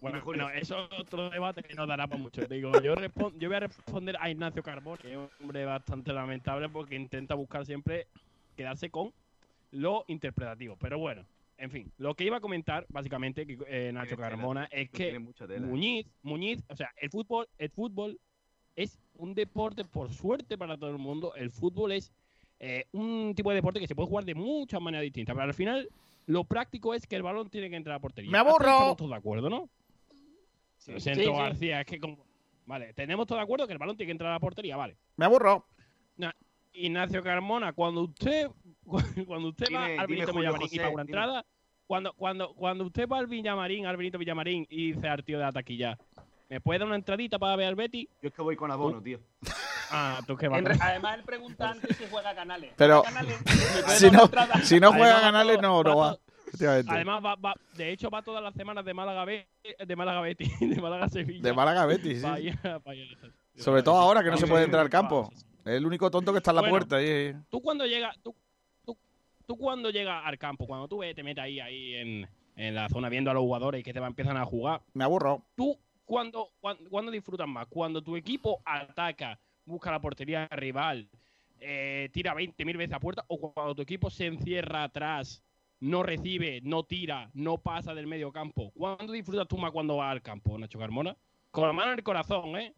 Bueno, 0.01 0.21
bueno, 0.25 0.51
eso 0.51 0.89
es 0.91 1.01
otro 1.01 1.31
debate 1.31 1.63
que 1.63 1.75
no 1.75 1.87
dará 1.87 2.07
para 2.07 2.21
mucho. 2.21 2.43
Digo, 2.47 2.73
yo, 2.81 2.95
yo 3.39 3.49
voy 3.49 3.57
a 3.57 3.61
responder 3.61 4.17
a 4.21 4.31
Ignacio 4.31 4.63
Carbón, 4.63 4.99
que 4.99 5.13
es 5.13 5.17
un 5.17 5.29
hombre 5.41 5.65
bastante 5.65 6.13
lamentable 6.13 6.69
porque 6.69 6.97
intenta 6.97 7.35
buscar 7.35 7.65
siempre 7.65 8.07
quedarse 8.57 8.91
con 8.91 9.13
lo 9.71 10.05
interpretativo. 10.09 10.77
Pero 10.77 10.99
bueno, 10.99 11.25
en 11.59 11.71
fin, 11.71 11.93
lo 11.99 12.15
que 12.15 12.25
iba 12.25 12.37
a 12.37 12.41
comentar, 12.41 12.87
básicamente, 12.89 13.47
que, 13.47 13.59
eh, 13.69 13.91
Nacho 13.93 14.09
Tiene 14.09 14.17
tela, 14.17 14.29
Carmona, 14.29 14.69
es 14.71 14.91
que. 14.91 15.19
Muñiz, 15.61 16.07
Muñiz, 16.23 16.63
o 16.69 16.77
sea, 16.77 16.91
el 16.97 17.11
fútbol, 17.11 17.49
el 17.59 17.71
fútbol 17.71 18.21
es 18.75 18.99
un 19.15 19.35
deporte, 19.35 19.85
por 19.85 20.13
suerte 20.13 20.59
para 20.59 20.77
todo 20.77 20.91
el 20.91 20.99
mundo, 20.99 21.35
el 21.35 21.51
fútbol 21.51 21.93
es 21.93 22.13
eh, 22.61 22.87
un 22.93 23.35
tipo 23.35 23.51
de 23.51 23.57
deporte 23.57 23.81
que 23.81 23.87
se 23.87 23.95
puede 23.95 24.09
jugar 24.09 24.25
de 24.25 24.35
muchas 24.35 24.81
maneras 24.81 25.03
distintas, 25.03 25.35
pero 25.35 25.45
al 25.47 25.55
final 25.55 25.89
lo 26.27 26.45
práctico 26.45 26.93
es 26.93 27.07
que 27.07 27.17
el 27.17 27.23
balón 27.23 27.49
tiene 27.49 27.71
que 27.71 27.77
entrar 27.77 27.95
a 27.95 27.97
la 27.97 28.01
portería. 28.01 28.31
¡Me 28.31 28.39
aburro! 28.39 28.67
Estamos 28.67 28.97
todos 28.97 29.11
de 29.11 29.17
acuerdo, 29.17 29.49
¿no? 29.49 29.71
Lo 30.87 31.01
siento, 31.01 31.23
Sí, 31.23 31.31
sí. 31.31 31.37
García, 31.37 31.81
es 31.81 31.87
que 31.87 31.99
como... 32.01 32.25
Vale, 32.67 32.93
tenemos 32.95 33.27
todos 33.27 33.39
de 33.39 33.45
acuerdo 33.45 33.67
que 33.67 33.73
el 33.73 33.79
balón 33.79 33.97
tiene 33.97 34.09
que 34.09 34.13
entrar 34.13 34.31
a 34.31 34.35
la 34.35 34.41
portería, 34.41 34.77
vale. 34.77 34.97
Me 35.17 35.25
aburro. 35.25 35.67
Ignacio 36.79 37.23
Carmona, 37.23 37.73
cuando 37.73 38.03
usted 38.03 38.49
cuando 39.27 39.49
usted 39.49 39.67
va 39.75 39.87
al 39.87 40.07
Benito 40.07 40.33
Villamarín 40.33 40.67
y 40.67 40.69
José, 40.69 40.77
paga 40.77 40.91
una 40.91 41.03
dime. 41.05 41.11
entrada, 41.19 41.47
cuando, 41.87 42.13
cuando, 42.13 42.55
cuando 42.55 42.85
usted 42.85 43.09
va 43.09 43.19
al 43.19 43.27
Villamarín, 43.27 43.87
al 43.87 43.97
Benito 43.97 44.19
Villamarín 44.19 44.67
y 44.69 44.93
dice 44.93 45.09
al 45.09 45.25
tío 45.25 45.39
de 45.39 45.45
la 45.45 45.53
taquilla, 45.53 45.97
¿me 46.51 46.61
puede 46.61 46.81
dar 46.81 46.89
una 46.89 46.97
entradita 46.97 47.39
para 47.39 47.57
ver 47.57 47.69
al 47.69 47.77
Betty? 47.77 48.09
Yo 48.21 48.29
es 48.29 48.35
que 48.35 48.43
voy 48.43 48.57
con 48.57 48.71
abono, 48.71 49.01
tío. 49.03 49.21
Ah, 49.91 50.21
tú 50.27 50.37
que 50.37 50.49
vas. 50.49 50.59
En 50.59 50.83
además, 50.83 51.17
él 51.19 51.25
pregunta 51.25 51.71
antes 51.71 51.97
si 51.97 52.05
juega 52.11 52.31
a 52.31 52.35
canales. 52.35 52.73
Pero- 52.77 53.03
¿Juega 53.05 53.21
a 53.21 53.23
Canales? 53.23 53.41
¿Me 53.41 53.83
puede 53.83 53.97
Si 53.97 54.11
no, 54.11 54.31
si 54.65 54.81
no 54.81 54.93
juega 54.93 55.29
a 55.29 55.33
todo- 55.33 55.63
no, 55.63 55.83
no 55.83 55.97
va 55.97 56.11
todo-. 56.13 56.21
Además, 56.89 57.23
va, 57.25 57.35
va- 57.37 57.55
de 57.75 57.93
hecho, 57.93 58.09
va 58.11 58.23
todas 58.23 58.43
las 58.43 58.55
semanas 58.55 58.85
de 58.85 58.95
Málaga 58.95 59.25
de 59.27 59.97
Málaga 59.97 60.21
Betty, 60.21 60.45
de 60.61 60.81
Málaga 60.81 61.09
Sevilla. 61.09 61.43
De 61.43 61.53
Málaga 61.53 61.87
Betis, 61.87 62.21
sí. 62.21 62.27
Allá-. 62.27 62.81
Sobre 63.57 63.83
todo 63.83 63.97
ahora 63.97 64.23
que 64.23 64.31
no 64.31 64.37
se 64.37 64.47
puede 64.47 64.65
entrar 64.65 64.83
al 64.83 64.91
campo. 64.91 65.31
Es 65.65 65.73
el 65.75 65.87
único 65.87 66.11
tonto 66.11 66.33
que 66.33 66.39
está 66.39 66.51
en 66.53 66.57
la 66.57 66.61
Bueno. 66.63 66.73
puerta. 66.73 66.97
ahí. 66.97 67.35
Tú 67.51 67.61
cuando 67.61 67.87
llegas, 67.87 68.17
tú, 68.23 68.35
tú, 68.85 68.97
tú 69.47 69.57
cuando 69.57 69.91
llegas 69.91 70.23
al 70.25 70.39
campo, 70.39 70.67
cuando 70.67 70.87
tú 70.87 70.99
ves, 70.99 71.15
te 71.15 71.23
metes 71.25 71.43
ahí, 71.43 71.59
ahí 71.59 71.95
en, 71.95 72.29
en 72.55 72.75
la 72.75 72.89
zona 72.89 73.09
viendo 73.09 73.31
a 73.31 73.35
los 73.35 73.43
jugadores 73.43 73.83
que 73.83 73.93
te 73.93 73.99
van, 73.99 74.11
empiezan 74.11 74.37
a 74.37 74.45
jugar, 74.45 74.81
Me 74.95 75.03
aburro. 75.05 75.43
tú 75.57 75.77
cuando, 76.05 76.51
cuando, 76.61 76.89
cuando 76.89 77.11
disfrutas 77.11 77.49
más, 77.49 77.67
cuando 77.67 78.01
tu 78.01 78.15
equipo 78.17 78.63
ataca, 78.65 79.39
busca 79.65 79.91
la 79.91 80.01
portería 80.01 80.47
rival, 80.53 81.09
eh, 81.59 82.09
tira 82.13 82.33
20.000 82.33 82.77
veces 82.77 82.95
a 82.95 83.01
puerta, 83.01 83.25
o 83.27 83.53
cuando 83.53 83.75
tu 83.75 83.83
equipo 83.83 84.09
se 84.09 84.27
encierra 84.27 84.85
atrás, 84.85 85.43
no 85.81 86.03
recibe, 86.03 86.61
no 86.63 86.85
tira, 86.85 87.31
no 87.35 87.59
pasa 87.59 87.95
del 87.95 88.07
medio 88.07 88.33
campo. 88.33 88.73
¿Cuándo 88.73 89.13
disfrutas 89.13 89.47
tú 89.49 89.59
más 89.59 89.71
cuando 89.71 89.97
vas 89.97 90.13
al 90.13 90.23
campo, 90.23 90.59
Nacho 90.59 90.79
Carmona? 90.79 91.17
Con 91.51 91.67
la 91.67 91.73
mano 91.73 91.93
en 91.93 91.99
el 91.99 92.05
corazón, 92.05 92.57
¿eh? 92.57 92.75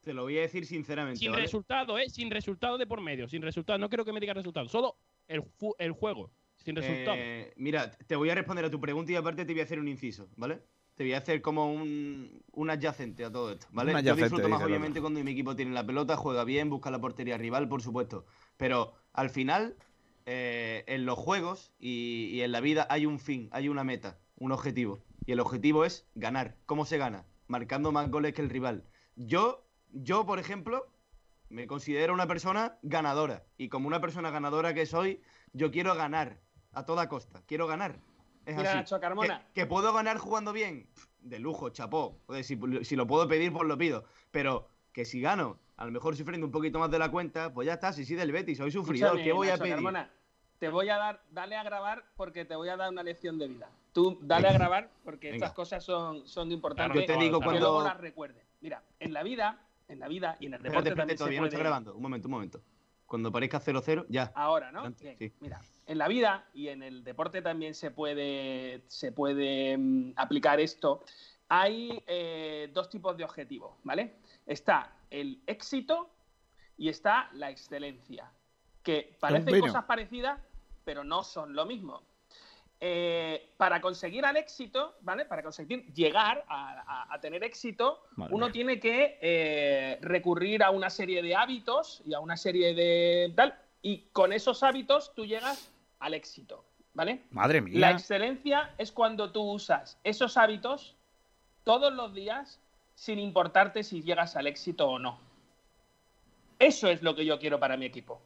Te 0.00 0.12
lo 0.12 0.22
voy 0.22 0.38
a 0.38 0.42
decir 0.42 0.66
sinceramente. 0.66 1.18
Sin 1.18 1.32
¿vale? 1.32 1.42
resultado, 1.42 1.98
¿eh? 1.98 2.08
Sin 2.08 2.30
resultado 2.30 2.78
de 2.78 2.86
por 2.86 3.00
medio, 3.00 3.28
sin 3.28 3.42
resultado. 3.42 3.78
No 3.78 3.88
creo 3.88 4.04
que 4.04 4.12
me 4.12 4.20
diga 4.20 4.34
resultado, 4.34 4.68
solo 4.68 4.96
el, 5.26 5.42
el 5.78 5.92
juego, 5.92 6.30
sin 6.56 6.76
resultado. 6.76 7.16
Eh, 7.18 7.52
mira, 7.56 7.90
te 7.90 8.14
voy 8.14 8.30
a 8.30 8.34
responder 8.34 8.64
a 8.64 8.70
tu 8.70 8.80
pregunta 8.80 9.10
y 9.10 9.16
aparte 9.16 9.44
te 9.44 9.52
voy 9.52 9.60
a 9.60 9.64
hacer 9.64 9.80
un 9.80 9.88
inciso, 9.88 10.28
¿vale? 10.36 10.60
Te 10.94 11.02
voy 11.02 11.12
a 11.12 11.18
hacer 11.18 11.42
como 11.42 11.72
un, 11.72 12.42
un 12.52 12.70
adyacente 12.70 13.24
a 13.24 13.30
todo 13.30 13.52
esto, 13.52 13.66
¿vale? 13.70 13.92
Yo 14.02 14.14
disfruto 14.14 14.48
más 14.48 14.62
obviamente 14.62 15.00
cuando 15.00 15.22
mi 15.22 15.32
equipo 15.32 15.54
tiene 15.54 15.72
la 15.72 15.84
pelota, 15.84 16.16
juega 16.16 16.44
bien, 16.44 16.70
busca 16.70 16.90
la 16.90 17.00
portería 17.00 17.36
rival, 17.36 17.68
por 17.68 17.82
supuesto. 17.82 18.24
Pero 18.56 18.94
al 19.12 19.28
final, 19.28 19.76
eh, 20.26 20.84
en 20.86 21.06
los 21.06 21.18
juegos 21.18 21.72
y, 21.78 22.30
y 22.32 22.42
en 22.42 22.52
la 22.52 22.60
vida 22.60 22.86
hay 22.90 23.06
un 23.06 23.18
fin, 23.18 23.48
hay 23.52 23.68
una 23.68 23.84
meta, 23.84 24.18
un 24.36 24.52
objetivo. 24.52 25.00
Y 25.24 25.32
el 25.32 25.40
objetivo 25.40 25.84
es 25.84 26.06
ganar. 26.14 26.56
¿Cómo 26.66 26.84
se 26.84 26.98
gana? 26.98 27.24
Marcando 27.48 27.92
más 27.92 28.10
goles 28.10 28.34
que 28.34 28.42
el 28.42 28.50
rival. 28.50 28.84
Yo, 29.16 29.64
yo, 29.92 30.26
por 30.26 30.38
ejemplo, 30.38 30.86
me 31.48 31.66
considero 31.66 32.12
una 32.14 32.26
persona 32.26 32.78
ganadora. 32.82 33.44
Y 33.56 33.68
como 33.68 33.88
una 33.88 34.00
persona 34.00 34.30
ganadora 34.30 34.74
que 34.74 34.86
soy, 34.86 35.20
yo 35.52 35.70
quiero 35.70 35.94
ganar 35.94 36.40
a 36.72 36.84
toda 36.84 37.08
costa. 37.08 37.42
Quiero 37.46 37.66
ganar. 37.66 37.98
Es 38.44 38.56
Mira, 38.56 38.70
así. 38.70 38.78
Nacho 38.78 39.00
Carmona. 39.00 39.46
¿Que, 39.54 39.62
que 39.62 39.66
puedo 39.66 39.92
ganar 39.92 40.18
jugando 40.18 40.52
bien? 40.52 40.88
De 41.20 41.38
lujo, 41.38 41.70
chapó. 41.70 42.20
Si, 42.42 42.58
si 42.82 42.96
lo 42.96 43.06
puedo 43.06 43.26
pedir, 43.26 43.52
pues 43.52 43.66
lo 43.66 43.76
pido. 43.78 44.04
Pero 44.30 44.68
que 44.92 45.04
si 45.04 45.20
gano, 45.20 45.58
a 45.76 45.84
lo 45.84 45.92
mejor 45.92 46.16
sufriendo 46.16 46.46
un 46.46 46.52
poquito 46.52 46.78
más 46.78 46.90
de 46.90 46.98
la 46.98 47.10
cuenta, 47.10 47.52
pues 47.52 47.66
ya 47.66 47.74
está. 47.74 47.92
Si 47.92 48.04
sí 48.04 48.14
del 48.14 48.32
Betis, 48.32 48.58
soy 48.58 48.70
sufridor. 48.70 49.08
Escúchame, 49.08 49.24
¿Qué 49.24 49.32
voy 49.32 49.48
a 49.48 49.56
pedir? 49.58 49.74
Carmona, 49.74 50.10
te 50.58 50.68
voy 50.68 50.88
a 50.88 50.96
dar, 50.96 51.22
dale 51.30 51.56
a 51.56 51.62
grabar 51.62 52.04
porque 52.16 52.44
te 52.44 52.56
voy 52.56 52.68
a 52.68 52.76
dar 52.76 52.90
una 52.90 53.02
lección 53.02 53.38
de 53.38 53.48
vida. 53.48 53.68
Tú 53.92 54.18
dale 54.22 54.48
a 54.48 54.52
grabar 54.52 54.90
porque 55.04 55.32
Venga. 55.32 55.46
estas 55.46 55.56
cosas 55.56 55.84
son, 55.84 56.26
son 56.26 56.48
de 56.48 56.54
importantes. 56.54 57.00
Yo 57.00 57.06
te 57.06 57.18
digo 57.18 57.40
cuando- 57.40 57.60
luego 57.60 57.84
las 57.84 57.98
recuerdes. 57.98 58.44
Mira, 58.60 58.82
en 59.00 59.12
la 59.12 59.22
vida, 59.22 59.60
en 59.88 60.00
la 60.00 60.08
vida 60.08 60.36
y 60.40 60.46
en 60.46 60.54
el 60.54 60.62
deporte 60.62 60.88
Espérate, 60.88 60.88
espérate, 60.88 60.96
también 60.98 61.18
todavía 61.18 61.36
se 61.36 61.40
no 61.40 61.46
está 61.46 61.58
grabando. 61.58 61.94
Un 61.94 62.02
momento, 62.02 62.28
un 62.28 62.32
momento. 62.32 62.62
Cuando 63.06 63.30
parezca 63.30 63.60
0-0, 63.60 64.06
ya. 64.08 64.32
Ahora, 64.34 64.72
¿no? 64.72 64.80
Adelante, 64.80 65.04
Bien, 65.04 65.30
sí. 65.30 65.36
Mira, 65.40 65.60
en 65.86 65.98
la 65.98 66.08
vida 66.08 66.48
y 66.52 66.68
en 66.68 66.82
el 66.82 67.04
deporte 67.04 67.40
también 67.40 67.74
se 67.74 67.90
puede, 67.90 68.82
se 68.88 69.12
puede 69.12 69.76
mm, 69.78 70.14
aplicar 70.16 70.58
esto. 70.58 71.04
Hay 71.48 72.02
eh, 72.08 72.68
dos 72.72 72.88
tipos 72.90 73.16
de 73.16 73.22
objetivos, 73.24 73.76
¿vale? 73.84 74.16
Está 74.46 74.92
el 75.10 75.40
éxito 75.46 76.08
y 76.78 76.88
está 76.88 77.28
la 77.32 77.50
excelencia, 77.50 78.30
que 78.82 79.16
parecen 79.20 79.60
cosas 79.60 79.84
parecidas, 79.84 80.40
pero 80.84 81.02
no 81.04 81.24
son 81.24 81.54
lo 81.54 81.66
mismo. 81.66 82.02
Eh, 82.78 83.54
para 83.56 83.80
conseguir 83.80 84.26
al 84.26 84.36
éxito, 84.36 84.96
¿vale? 85.00 85.24
Para 85.24 85.42
conseguir 85.42 85.86
llegar 85.94 86.44
a, 86.46 87.06
a- 87.08 87.14
a 87.14 87.20
tener 87.20 87.42
éxito, 87.42 88.02
Madre 88.16 88.34
uno 88.34 88.46
mía. 88.46 88.52
tiene 88.52 88.78
que 88.80 89.18
eh, 89.22 89.98
recurrir 90.02 90.62
a 90.62 90.70
una 90.70 90.90
serie 90.90 91.22
de 91.22 91.34
hábitos 91.34 92.02
y 92.04 92.12
a 92.12 92.20
una 92.20 92.36
serie 92.36 92.74
de 92.74 93.32
tal, 93.34 93.58
y 93.80 94.02
con 94.12 94.30
esos 94.32 94.62
hábitos 94.62 95.14
tú 95.14 95.24
llegas 95.24 95.72
al 96.00 96.12
éxito, 96.12 96.66
¿vale? 96.92 97.22
Madre 97.30 97.62
La 97.62 97.66
mía. 97.66 97.90
excelencia 97.92 98.74
es 98.76 98.92
cuando 98.92 99.32
tú 99.32 99.40
usas 99.52 99.98
esos 100.04 100.36
hábitos 100.36 100.94
todos 101.64 101.90
los 101.94 102.12
días 102.12 102.60
sin 102.96 103.20
importarte 103.20 103.84
si 103.84 104.02
llegas 104.02 104.34
al 104.34 104.48
éxito 104.48 104.88
o 104.88 104.98
no. 104.98 105.20
Eso 106.58 106.88
es 106.88 107.02
lo 107.02 107.14
que 107.14 107.24
yo 107.24 107.38
quiero 107.38 107.60
para 107.60 107.76
mi 107.76 107.86
equipo. 107.86 108.20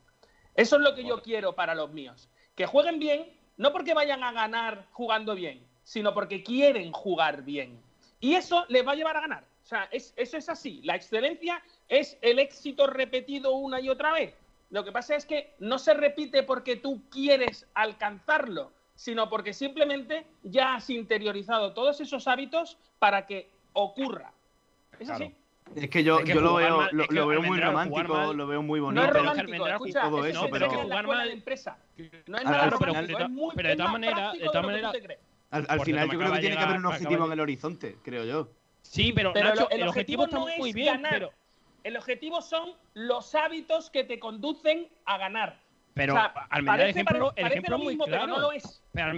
Eso 0.54 0.76
es 0.76 0.82
lo 0.82 0.94
que 0.94 1.04
yo 1.04 1.20
quiero 1.20 1.54
para 1.54 1.74
los 1.74 1.92
míos. 1.92 2.30
Que 2.54 2.66
jueguen 2.66 2.98
bien, 2.98 3.36
no 3.56 3.72
porque 3.72 3.92
vayan 3.92 4.22
a 4.22 4.32
ganar 4.32 4.86
jugando 4.92 5.34
bien, 5.34 5.66
sino 5.82 6.14
porque 6.14 6.42
quieren 6.42 6.92
jugar 6.92 7.42
bien. 7.42 7.82
Y 8.20 8.34
eso 8.34 8.64
les 8.68 8.86
va 8.86 8.92
a 8.92 8.94
llevar 8.94 9.16
a 9.16 9.22
ganar. 9.22 9.44
O 9.64 9.66
sea, 9.66 9.88
es, 9.90 10.14
eso 10.16 10.36
es 10.36 10.48
así. 10.48 10.80
La 10.84 10.94
excelencia 10.94 11.62
es 11.88 12.16
el 12.22 12.38
éxito 12.38 12.86
repetido 12.86 13.52
una 13.52 13.80
y 13.80 13.88
otra 13.88 14.12
vez. 14.12 14.34
Lo 14.70 14.84
que 14.84 14.92
pasa 14.92 15.16
es 15.16 15.26
que 15.26 15.54
no 15.58 15.78
se 15.80 15.94
repite 15.94 16.44
porque 16.44 16.76
tú 16.76 17.02
quieres 17.10 17.66
alcanzarlo, 17.74 18.72
sino 18.94 19.28
porque 19.28 19.52
simplemente 19.52 20.26
ya 20.44 20.76
has 20.76 20.90
interiorizado 20.90 21.72
todos 21.74 22.00
esos 22.00 22.28
hábitos 22.28 22.78
para 23.00 23.26
que 23.26 23.50
ocurra. 23.72 24.32
Es 25.00 25.10
así. 25.10 25.34
Es 25.74 25.88
que 25.88 26.02
yo, 26.02 26.18
Es 26.18 26.24
que 26.24 26.34
yo 26.34 26.40
lo 26.40 26.54
veo, 26.54 26.78
mal- 26.78 26.88
lo, 26.92 27.02
es 27.04 27.08
veo 27.08 27.42
muy 27.42 27.60
romántico, 27.60 28.12
mal- 28.12 28.36
lo 28.36 28.46
veo 28.46 28.60
muy 28.62 28.80
No 28.80 28.86
bonito. 28.86 29.04
es 29.04 29.10
pero 29.12 29.24
romántico, 29.24 29.66
escucha, 29.68 30.00
todo 30.02 30.24
es, 30.26 30.30
eso, 30.34 30.44
es 30.46 30.50
pero- 30.50 30.68
que 30.68 30.74
es 30.76 30.82
jugar 30.82 31.06
mal- 31.06 31.26
de 31.28 31.32
empresa. 31.32 31.78
No 32.26 32.38
es 32.38 32.44
nada 32.44 32.70
romántico, 32.70 33.16
pero- 33.18 33.24
es 33.24 33.30
muy 33.30 33.54
pero 33.54 33.68
de 33.68 33.72
es 33.72 33.76
todas 33.78 33.92
maneras- 33.92 34.32
de 34.32 34.44
todas 34.46 34.66
maneras-. 34.66 34.94
Al, 35.50 35.80
final 35.80 36.10
yo 36.10 36.18
creo 36.18 36.32
que 36.32 36.38
tiene 36.40 36.56
que 36.56 36.62
haber 36.62 36.76
un 36.78 36.86
objetivo 36.86 37.26
en 37.26 37.32
el 37.32 37.40
horizonte, 37.40 37.96
creo 38.02 38.24
yo. 38.24 38.48
Sí, 38.82 39.12
pero, 39.12 39.32
Pero 39.32 39.50
Nacho, 39.50 39.62
lo- 39.62 39.70
el, 39.70 39.80
el 39.82 39.88
objetivo, 39.88 40.22
objetivo 40.24 40.40
no 40.44 40.48
está 40.48 40.54
es 40.54 40.58
muy 40.58 40.72
bien, 40.72 40.94
ganar. 40.94 41.12
pero, 41.12 41.30
El 41.82 41.96
objetivo 41.96 42.42
son 42.42 42.74
los 42.94 43.34
hábitos 43.34 43.88
que 43.90 44.04
te 44.04 44.18
conducen 44.18 44.88
a 45.06 45.16
ganar. 45.18 45.60
Pero 46.00 46.14
O 46.14 46.16
sea, 46.16 46.32
el 46.56 46.64
parece- 46.64 46.90
ejemplo, 46.90 47.32
el 47.36 47.46
ejemplo 47.46 47.70
lo 47.72 47.76
es 47.76 47.84
muy 47.84 47.92
mismo, 47.92 48.04
claro. 48.06 48.22
Pero 48.24 48.34
no 48.36 48.40
lo 48.42 48.52
es. 48.52 48.82
Pero 48.92 49.12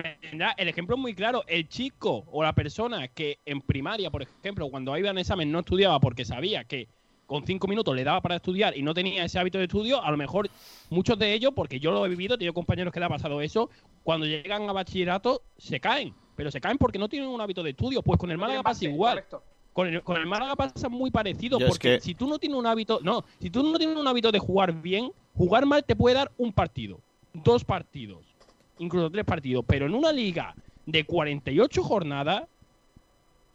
el 0.57 0.69
ejemplo 0.69 0.97
es 0.97 1.01
muy 1.03 1.15
claro. 1.15 1.45
El 1.47 1.69
chico 1.69 2.25
o 2.27 2.43
la 2.43 2.53
persona 2.55 3.07
que 3.09 3.39
en 3.47 3.61
primaria, 3.61 4.11
por 4.11 4.23
ejemplo, 4.23 4.69
cuando 4.69 4.97
iba 4.99 5.11
en 5.11 5.19
examen 5.19 5.53
no 5.53 5.61
estudiaba 5.61 6.01
porque 6.01 6.25
sabía 6.25 6.65
que 6.65 6.89
con 7.27 7.47
cinco 7.47 7.69
minutos 7.69 7.95
le 7.95 8.03
daba 8.05 8.21
para 8.21 8.37
estudiar 8.37 8.77
y 8.77 8.83
no 8.83 8.93
tenía 8.95 9.25
ese 9.25 9.39
hábito 9.39 9.59
de 9.59 9.65
estudio, 9.65 10.03
a 10.03 10.11
lo 10.11 10.17
mejor 10.17 10.51
muchos 10.91 11.17
de 11.19 11.33
ellos, 11.33 11.53
porque 11.55 11.79
yo 11.81 11.93
lo 11.93 12.05
he 12.05 12.09
vivido, 12.09 12.35
he 12.35 12.39
tenido 12.39 12.53
compañeros 12.53 12.93
que 12.93 12.99
le 13.01 13.07
ha 13.07 13.09
pasado 13.09 13.41
eso, 13.41 13.71
cuando 14.03 14.27
llegan 14.27 14.69
a 14.69 14.73
bachillerato 14.73 15.43
se 15.57 15.79
caen. 15.81 16.13
Pero 16.35 16.51
se 16.51 16.61
caen 16.61 16.79
porque 16.79 16.99
no 16.99 17.09
tienen 17.09 17.29
un 17.29 17.41
hábito 17.41 17.63
de 17.63 17.71
estudio. 17.71 18.03
Pues 18.03 18.19
con 18.19 18.31
el 18.31 18.37
No 18.39 18.43
Málaga 18.43 18.63
pasa 18.63 18.85
igual. 18.85 19.13
correcto. 19.15 19.45
Con 19.73 19.87
el, 19.89 20.03
con 20.03 20.17
el 20.19 20.27
Málaga 20.27 20.57
pasa 20.57 20.89
muy 20.91 21.11
parecido, 21.11 21.59
Yo 21.59 21.67
es 21.67 21.71
porque 21.73 21.95
que- 21.95 22.01
si 22.01 22.15
tú 22.15 22.27
no 22.29 22.39
tienes 22.39 22.59
un 22.59 22.67
hábito, 22.67 22.99
no, 23.03 23.25
si 23.41 23.49
tú 23.49 23.63
no 23.63 23.79
tienes 23.79 23.97
un 23.97 24.07
hábito 24.07 24.31
de 24.33 24.39
jugar 24.39 24.73
bien, 24.83 25.11
jugar 25.35 25.67
mal 25.67 25.85
te 25.85 25.97
puede 25.97 26.17
dar 26.17 26.31
un 26.37 26.53
partido, 26.53 27.01
dos 27.33 27.65
partidos, 27.65 28.37
incluso 28.79 29.11
tres 29.11 29.25
partidos, 29.25 29.65
pero 29.67 29.87
en 29.87 29.95
una 29.95 30.13
liga 30.13 30.55
de 30.87 31.05
48 31.05 31.83
jornadas, 31.83 32.45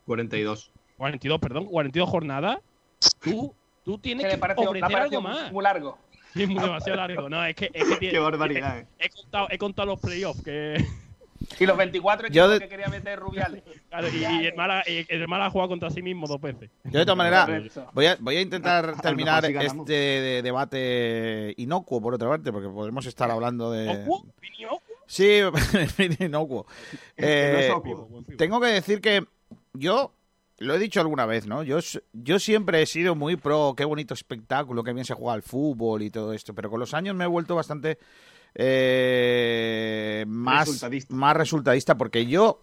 42. 0.05 0.71
42, 0.97 1.39
perdón, 1.39 1.65
42 1.65 2.09
jornadas, 2.09 2.57
tú, 3.21 3.53
tú 3.83 3.97
tienes 3.99 4.25
que 4.25 4.35
ofrecer 4.35 4.95
algo 4.97 5.21
más. 5.21 5.51
muy 5.51 5.63
largo. 5.63 5.97
Sí, 6.33 6.45
muy 6.47 6.61
demasiado 6.61 6.97
largo. 6.97 7.29
No, 7.29 7.43
es 7.45 7.55
que, 7.55 7.69
es 7.73 7.85
que 7.87 7.95
tiene- 7.99 8.13
Qué 8.13 8.19
barbaridad, 8.19 8.79
eh. 8.79 8.87
He 8.99 9.09
contado, 9.09 9.47
he 9.49 9.57
contado 9.57 9.85
los 9.87 9.99
playoffs 9.99 10.41
que 10.43 10.83
Y 11.59 11.65
los 11.65 11.77
24 11.77 12.27
Yo 12.29 12.45
equipos 12.45 12.53
de- 12.53 12.59
que 12.59 12.69
quería 12.69 12.87
meter 12.87 13.19
Rubiales. 13.19 13.63
claro, 13.89 14.07
y, 14.09 14.17
y 14.17 14.45
el 14.47 14.55
Málaga, 14.55 14.83
y 14.87 15.05
el 15.07 15.27
Málaga 15.27 15.47
ha 15.47 15.51
jugado 15.51 15.69
contra 15.69 15.89
sí 15.89 16.01
mismo 16.01 16.27
dos 16.27 16.41
veces. 16.41 16.69
Yo 16.85 16.99
de 16.99 17.05
todas 17.05 17.17
maneras, 17.17 17.49
voy 17.93 18.05
a, 18.07 18.17
voy 18.19 18.37
a 18.37 18.41
intentar 18.41 18.85
lo 18.87 18.97
terminar 18.97 19.43
este 19.45 19.93
de- 19.93 20.41
debate 20.41 21.53
inocuo, 21.57 22.01
por 22.01 22.13
otra 22.13 22.29
parte, 22.29 22.51
porque 22.51 22.67
podemos 22.69 23.05
estar 23.05 23.29
hablando 23.31 23.71
de... 23.71 24.05
Sí, 25.07 25.39
inocuo. 26.19 26.65
Eh, 27.15 27.71
tengo 28.37 28.59
que 28.59 28.67
decir 28.67 28.99
que 28.99 29.25
yo 29.73 30.11
lo 30.59 30.75
he 30.75 30.79
dicho 30.79 30.99
alguna 30.99 31.25
vez, 31.25 31.47
¿no? 31.47 31.63
Yo, 31.63 31.77
yo 32.13 32.39
siempre 32.39 32.81
he 32.81 32.85
sido 32.85 33.15
muy 33.15 33.37
pro, 33.37 33.73
qué 33.77 33.85
bonito 33.85 34.13
espectáculo, 34.13 34.83
qué 34.83 34.91
bien 34.91 35.05
se 35.05 35.13
juega 35.13 35.33
al 35.33 35.43
fútbol 35.43 36.01
y 36.01 36.09
todo 36.09 36.33
esto, 36.33 36.53
pero 36.53 36.69
con 36.69 36.79
los 36.79 36.93
años 36.93 37.15
me 37.15 37.23
he 37.23 37.27
vuelto 37.27 37.55
bastante 37.55 37.99
eh, 38.59 40.25
más, 40.27 40.67
Resultadista. 40.67 41.13
más 41.15 41.35
resultadista 41.37 41.97
porque 41.97 42.25
yo, 42.25 42.61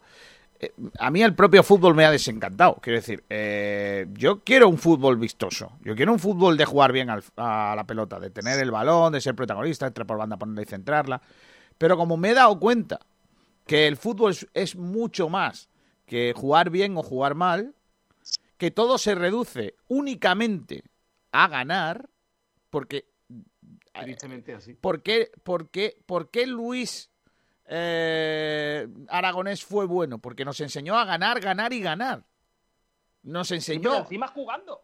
eh, 0.61 0.73
a 0.99 1.11
mí 1.11 1.23
el 1.23 1.35
propio 1.35 1.63
fútbol 1.63 1.95
me 1.95 2.05
ha 2.05 2.11
desencantado. 2.11 2.77
Quiero 2.83 2.99
decir, 2.99 3.25
eh, 3.31 4.07
yo 4.15 4.41
quiero 4.41 4.69
un 4.69 4.79
fútbol 4.79 5.17
vistoso, 5.17 5.73
yo 5.83 5.95
quiero 5.95 6.13
un 6.13 6.19
fútbol 6.19 6.57
de 6.57 6.65
jugar 6.65 6.93
bien 6.93 7.11
al- 7.11 7.23
a 7.37 7.75
la 7.77 7.85
pelota, 7.85 8.19
de 8.19 8.31
tener 8.31 8.59
el 8.61 8.71
balón, 8.71 9.13
de 9.13 9.21
ser 9.21 9.35
protagonista, 9.35 9.87
entrar 9.87 10.07
por 10.07 10.19
banda, 10.19 10.37
ponerla 10.37 10.63
y 10.63 10.67
centrarla, 10.67 11.23
pero 11.79 11.97
como 11.97 12.17
me 12.17 12.31
he 12.31 12.35
dado 12.35 12.59
cuenta 12.59 13.01
que 13.67 13.87
el 13.87 13.97
fútbol 13.97 14.33
es, 14.33 14.47
es 14.55 14.77
mucho 14.77 15.29
más 15.29 15.69
que 16.07 16.33
jugar 16.37 16.71
bien 16.71 16.97
o 16.97 17.03
jugar 17.03 17.35
mal, 17.35 17.75
que 18.59 18.71
todo 18.71 18.99
se 18.99 19.15
reduce 19.15 19.75
únicamente 19.89 20.85
a 21.33 21.49
ganar, 21.49 22.09
porque 22.71 23.07
Tristemente 24.03 24.55
así. 24.55 24.75
¿por 24.75 25.03
qué, 25.03 25.31
por 25.43 25.69
qué- 25.71 25.97
por 26.07 26.31
qué 26.31 26.47
Luis 26.47 27.11
eh, 27.67 28.87
Aragonés 29.09 29.65
fue 29.65 29.87
bueno? 29.87 30.19
Porque 30.19 30.45
nos 30.45 30.61
enseñó 30.61 30.97
a 30.99 31.05
ganar, 31.05 31.41
ganar 31.41 31.73
y 31.73 31.81
ganar. 31.81 32.25
Nos 33.23 33.49
Pero 33.49 33.57
enseñó, 33.57 33.97
encima 34.01 34.29
jugando. 34.29 34.83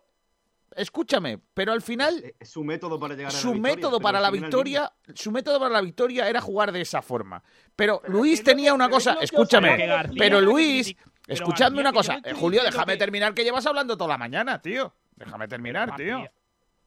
escúchame, 0.75 1.39
pero 1.53 1.73
al 1.73 1.83
final 1.83 2.35
Es 2.39 2.49
su 2.51 2.65
método 2.65 2.99
para 2.99 3.15
llegar 3.15 3.33
a 3.33 3.35
la 3.35 3.39
su 3.41 3.53
victoria, 3.53 3.75
método 3.77 3.91
pero 3.99 4.03
para 4.03 4.21
la 4.21 4.31
victoria, 4.31 4.93
su 5.15 5.31
método 5.31 5.59
para 5.61 5.73
la 5.75 5.81
victoria 5.83 6.29
era 6.29 6.41
jugar 6.41 6.73
de 6.73 6.81
esa 6.81 7.03
forma. 7.03 7.43
Pero, 7.77 8.01
Pero 8.01 8.13
Luis 8.15 8.43
tenía 8.43 8.71
que- 8.71 8.75
una 8.77 8.87
pero 8.87 8.95
cosa, 8.97 9.19
escúchame, 9.21 9.77
pero 10.17 10.41
Luis, 10.41 10.95
pero 10.95 11.35
escuchadme 11.35 11.81
una 11.81 11.93
cosa, 11.93 12.21
eh, 12.25 12.33
Julio, 12.33 12.63
déjame 12.65 12.97
terminar 12.97 13.35
que 13.35 13.45
llevas 13.45 13.67
hablando 13.67 13.97
toda 13.97 14.09
la 14.11 14.19
mañana, 14.19 14.61
tío. 14.63 14.95
Déjame 15.17 15.49
terminar, 15.49 15.95
tío. 15.97 16.25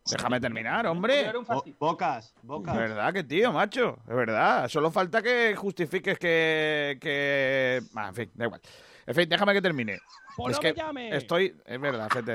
Déjame 0.09 0.39
terminar, 0.41 0.85
hombre. 0.87 1.31
Bo- 1.47 1.63
bocas, 1.79 2.33
bocas. 2.41 2.75
verdad 2.75 3.13
que 3.13 3.23
tío, 3.23 3.53
macho. 3.53 3.97
De 4.05 4.13
verdad. 4.13 4.67
Solo 4.67 4.91
falta 4.91 5.21
que 5.21 5.55
justifiques 5.55 6.19
que. 6.19 6.97
que... 6.99 7.81
Ah, 7.95 8.09
en 8.09 8.15
fin, 8.15 8.31
da 8.33 8.45
igual. 8.45 8.61
En 9.05 9.15
fin, 9.15 9.29
déjame 9.29 9.53
que 9.53 9.61
termine. 9.61 9.99
Pues 10.35 10.51
es 10.51 10.57
no 10.57 10.61
que 10.61 10.73
me 10.73 10.79
llames. 10.79 11.13
estoy. 11.15 11.55
Es 11.65 11.79
verdad, 11.79 12.09
Fete. 12.09 12.33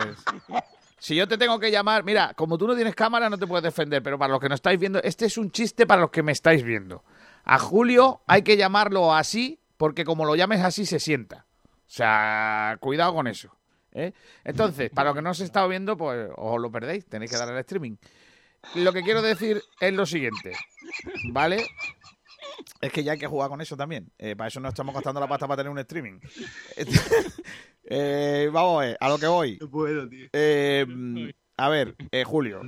Si 0.99 1.15
yo 1.15 1.29
te 1.29 1.37
tengo 1.37 1.59
que 1.61 1.71
llamar. 1.71 2.05
Mira, 2.05 2.33
como 2.35 2.57
tú 2.59 2.67
no 2.67 2.75
tienes 2.75 2.95
cámara, 2.95 3.29
no 3.29 3.39
te 3.39 3.47
puedes 3.47 3.63
defender. 3.65 4.03
Pero 4.03 4.19
para 4.19 4.33
los 4.33 4.41
que 4.41 4.49
no 4.49 4.55
estáis 4.55 4.79
viendo, 4.81 5.01
este 5.03 5.27
es 5.27 5.37
un 5.37 5.51
chiste 5.51 5.87
para 5.87 6.01
los 6.01 6.11
que 6.11 6.23
me 6.23 6.33
estáis 6.33 6.63
viendo. 6.63 7.05
A 7.45 7.59
Julio 7.59 8.23
hay 8.27 8.43
que 8.43 8.57
llamarlo 8.57 9.15
así, 9.15 9.61
porque 9.77 10.05
como 10.05 10.25
lo 10.25 10.37
llames 10.37 10.63
así, 10.63 10.87
se 10.87 10.99
sienta. 11.01 11.45
O 11.65 11.91
sea, 11.91 12.77
cuidado 12.81 13.15
con 13.15 13.27
eso. 13.27 13.55
¿Eh? 13.99 14.15
Entonces, 14.45 14.91
para 14.91 15.11
los 15.11 15.17
que 15.17 15.23
no 15.23 15.31
os 15.31 15.41
he 15.41 15.45
estado 15.45 15.69
viendo, 15.69 15.97
pues 15.97 16.31
os 16.37 16.61
lo 16.61 16.71
perdéis. 16.71 17.07
Tenéis 17.07 17.31
que 17.31 17.37
darle 17.37 17.55
al 17.55 17.61
streaming. 17.61 17.97
Lo 18.75 18.93
que 18.93 19.03
quiero 19.03 19.23
decir 19.23 19.63
es 19.81 19.93
lo 19.93 20.07
siguiente. 20.07 20.53
¿Vale? 21.33 21.67
Es 22.81 22.93
que 22.93 23.05
ya 23.05 23.13
hay 23.13 23.19
que 23.19 23.27
jugar 23.27 23.49
con 23.49 23.61
eso 23.61 23.77
también. 23.77 24.11
Eh, 24.19 24.37
para 24.37 24.49
eso 24.49 24.61
no 24.61 24.69
estamos 24.69 24.95
gastando 24.95 25.21
la 25.21 25.29
pasta 25.29 25.47
para 25.47 25.59
tener 25.59 25.71
un 25.71 25.79
streaming. 25.79 26.21
Eh, 27.91 28.51
vamos 28.53 28.83
a 28.83 28.87
ver, 28.87 28.99
a 29.01 29.09
lo 29.09 29.17
que 29.17 29.27
voy. 29.27 29.57
No 29.59 29.71
puedo, 29.71 30.07
tío. 30.07 30.29
A 31.57 31.69
ver, 31.71 31.97
Julio. 32.27 32.61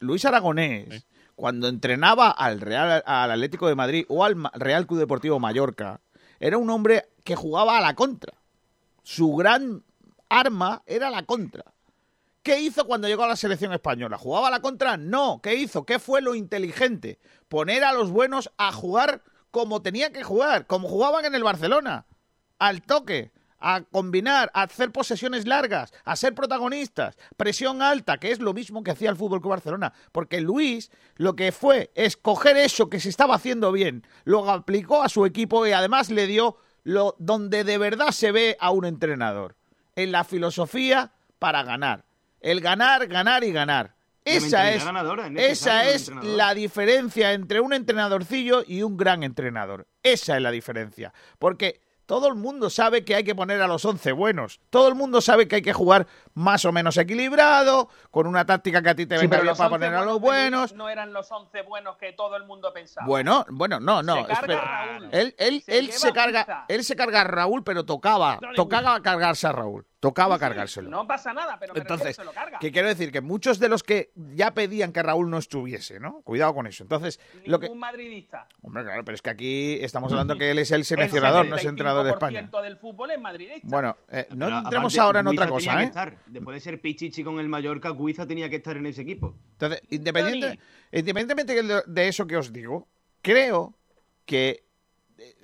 Luis 0.00 0.24
Aragonés, 0.24 1.06
cuando 1.36 1.68
entrenaba 1.68 2.30
al 2.30 2.60
Real 2.60 3.04
al 3.06 3.30
Atlético 3.30 3.68
de 3.68 3.76
Madrid 3.76 4.04
o 4.08 4.24
al 4.24 4.36
Real 4.54 4.88
Club 4.88 4.98
Deportivo 4.98 5.38
Mallorca, 5.38 6.00
era 6.40 6.58
un 6.58 6.70
hombre 6.70 7.04
que 7.22 7.36
jugaba 7.36 7.78
a 7.78 7.80
la 7.80 7.94
contra. 7.94 8.34
Su 9.04 9.36
gran 9.36 9.84
arma 10.32 10.82
era 10.86 11.10
la 11.10 11.24
contra. 11.24 11.64
¿Qué 12.42 12.60
hizo 12.60 12.86
cuando 12.86 13.06
llegó 13.06 13.22
a 13.22 13.28
la 13.28 13.36
selección 13.36 13.72
española? 13.72 14.18
¿Jugaba 14.18 14.50
la 14.50 14.60
contra? 14.60 14.96
No. 14.96 15.40
¿Qué 15.42 15.54
hizo? 15.54 15.84
¿Qué 15.84 15.98
fue 15.98 16.20
lo 16.20 16.34
inteligente? 16.34 17.20
Poner 17.48 17.84
a 17.84 17.92
los 17.92 18.10
buenos 18.10 18.50
a 18.56 18.72
jugar 18.72 19.22
como 19.52 19.82
tenía 19.82 20.10
que 20.10 20.24
jugar, 20.24 20.66
como 20.66 20.88
jugaban 20.88 21.24
en 21.24 21.34
el 21.34 21.44
Barcelona. 21.44 22.06
Al 22.58 22.82
toque, 22.82 23.30
a 23.60 23.82
combinar, 23.82 24.50
a 24.54 24.62
hacer 24.62 24.90
posesiones 24.90 25.46
largas, 25.46 25.92
a 26.04 26.16
ser 26.16 26.34
protagonistas, 26.34 27.16
presión 27.36 27.80
alta, 27.80 28.18
que 28.18 28.32
es 28.32 28.40
lo 28.40 28.54
mismo 28.54 28.82
que 28.82 28.90
hacía 28.90 29.10
el 29.10 29.16
Fútbol 29.16 29.40
Club 29.40 29.50
Barcelona. 29.50 29.92
Porque 30.10 30.40
Luis 30.40 30.90
lo 31.16 31.36
que 31.36 31.52
fue 31.52 31.92
es 31.94 32.16
coger 32.16 32.56
eso 32.56 32.90
que 32.90 32.98
se 32.98 33.08
estaba 33.08 33.36
haciendo 33.36 33.70
bien, 33.70 34.04
lo 34.24 34.50
aplicó 34.50 35.02
a 35.02 35.08
su 35.08 35.26
equipo 35.26 35.64
y 35.66 35.72
además 35.72 36.10
le 36.10 36.26
dio 36.26 36.56
lo 36.82 37.14
donde 37.20 37.62
de 37.62 37.78
verdad 37.78 38.10
se 38.10 38.32
ve 38.32 38.56
a 38.58 38.72
un 38.72 38.84
entrenador. 38.84 39.54
En 39.96 40.12
la 40.12 40.24
filosofía 40.24 41.12
para 41.38 41.62
ganar. 41.62 42.04
El 42.40 42.60
ganar, 42.60 43.06
ganar 43.06 43.44
y 43.44 43.52
ganar. 43.52 43.94
Esa 44.24 44.70
es, 44.70 44.84
ganadora, 44.84 45.26
es 45.26 45.60
esa 45.62 45.88
es 45.88 46.08
la 46.08 46.54
diferencia 46.54 47.32
entre 47.32 47.60
un 47.60 47.72
entrenadorcillo 47.72 48.62
y 48.66 48.82
un 48.82 48.96
gran 48.96 49.24
entrenador. 49.24 49.86
Esa 50.02 50.36
es 50.36 50.42
la 50.42 50.52
diferencia. 50.52 51.12
Porque 51.40 51.80
todo 52.06 52.28
el 52.28 52.34
mundo 52.34 52.70
sabe 52.70 53.04
que 53.04 53.14
hay 53.14 53.24
que 53.24 53.34
poner 53.34 53.60
a 53.60 53.66
los 53.66 53.84
11 53.84 54.12
buenos. 54.12 54.60
Todo 54.70 54.88
el 54.88 54.94
mundo 54.94 55.20
sabe 55.20 55.48
que 55.48 55.56
hay 55.56 55.62
que 55.62 55.72
jugar 55.72 56.06
más 56.34 56.64
o 56.64 56.72
menos 56.72 56.96
equilibrado, 56.96 57.88
con 58.10 58.26
una 58.26 58.44
táctica 58.44 58.82
que 58.82 58.90
a 58.90 58.94
ti 58.94 59.06
te 59.06 59.18
Sí, 59.18 59.26
venga 59.26 59.40
bien 59.42 59.54
para 59.56 59.68
11 59.68 59.70
poner 59.70 59.94
a 59.94 60.04
los 60.04 60.20
buenos 60.20 60.72
No 60.74 60.88
eran 60.88 61.12
los 61.12 61.30
11 61.30 61.62
buenos 61.62 61.96
que 61.96 62.12
todo 62.12 62.36
el 62.36 62.44
mundo 62.44 62.72
pensaba. 62.72 63.06
Bueno, 63.06 63.44
bueno, 63.50 63.80
no, 63.80 64.02
no. 64.02 64.16
Se 64.16 64.24
carga 64.24 64.58
a 64.58 64.86
Raúl. 64.86 65.08
Él, 65.12 65.34
él, 65.38 65.62
Se 65.62 65.78
él 65.78 65.92
se 65.92 66.12
carga, 66.12 66.64
él 66.68 66.84
se 66.84 66.96
carga 66.96 67.20
a 67.22 67.24
Raúl, 67.24 67.62
pero 67.64 67.84
tocaba, 67.84 68.38
tocaba 68.54 69.00
cargarse 69.02 69.46
a 69.46 69.52
Raúl. 69.52 69.86
Tocaba 70.02 70.34
Sí, 70.34 70.40
cargárselo. 70.40 70.90
No 70.90 71.06
pasa 71.06 71.32
nada, 71.32 71.56
pero 71.60 71.74
me 71.74 71.78
Entonces, 71.80 72.08
refiero, 72.08 72.32
se 72.32 72.34
lo 72.36 72.42
carga. 72.42 72.58
Que 72.58 72.72
quiero 72.72 72.88
decir 72.88 73.12
que 73.12 73.20
muchos 73.20 73.60
de 73.60 73.68
los 73.68 73.84
que 73.84 74.10
ya 74.34 74.52
pedían 74.52 74.92
que 74.92 75.00
Raúl 75.00 75.30
no 75.30 75.38
estuviese, 75.38 76.00
¿no? 76.00 76.22
Cuidado 76.22 76.52
con 76.54 76.66
eso. 76.66 76.82
Entonces, 76.82 77.20
lo 77.44 77.60
que. 77.60 77.66
Ningún 77.66 77.78
madridista. 77.78 78.48
Hombre, 78.62 78.82
claro, 78.82 79.04
pero 79.04 79.14
es 79.14 79.22
que 79.22 79.30
aquí 79.30 79.78
estamos 79.80 80.10
hablando 80.10 80.36
que 80.36 80.50
él 80.50 80.58
es 80.58 80.72
el 80.72 80.80
El 80.80 80.84
seleccionador, 80.86 81.46
no 81.46 81.54
es 81.54 81.64
entrenador 81.64 82.04
de 82.04 82.10
España. 82.10 82.40
75% 82.50 82.62
del 82.62 82.76
fútbol 82.78 83.12
es 83.12 83.20
madridista. 83.20 83.68
Bueno, 83.70 83.96
eh, 84.10 84.26
no 84.30 84.46
Pero 84.46 84.58
entremos 84.58 84.92
aparte, 84.92 85.00
ahora 85.00 85.20
en 85.20 85.26
Guiza 85.26 85.42
otra 85.44 85.46
tenía 85.46 85.56
cosa, 85.56 85.76
que 85.76 85.82
¿eh? 85.82 85.86
estar. 85.86 86.16
Después 86.26 86.54
de 86.56 86.60
ser 86.60 86.80
Pichichi 86.80 87.22
con 87.22 87.38
el 87.38 87.48
Mallorca, 87.48 87.90
Guiza 87.92 88.26
tenía 88.26 88.50
que 88.50 88.56
estar 88.56 88.76
en 88.76 88.86
ese 88.86 89.02
equipo. 89.02 89.36
Entonces, 89.52 89.82
independiente, 89.90 90.58
independientemente 90.90 91.62
de- 91.62 91.82
de 91.86 92.08
eso 92.08 92.26
que 92.26 92.36
os 92.36 92.52
digo, 92.52 92.88
creo 93.22 93.78
que 94.26 94.64
eh, 95.18 95.34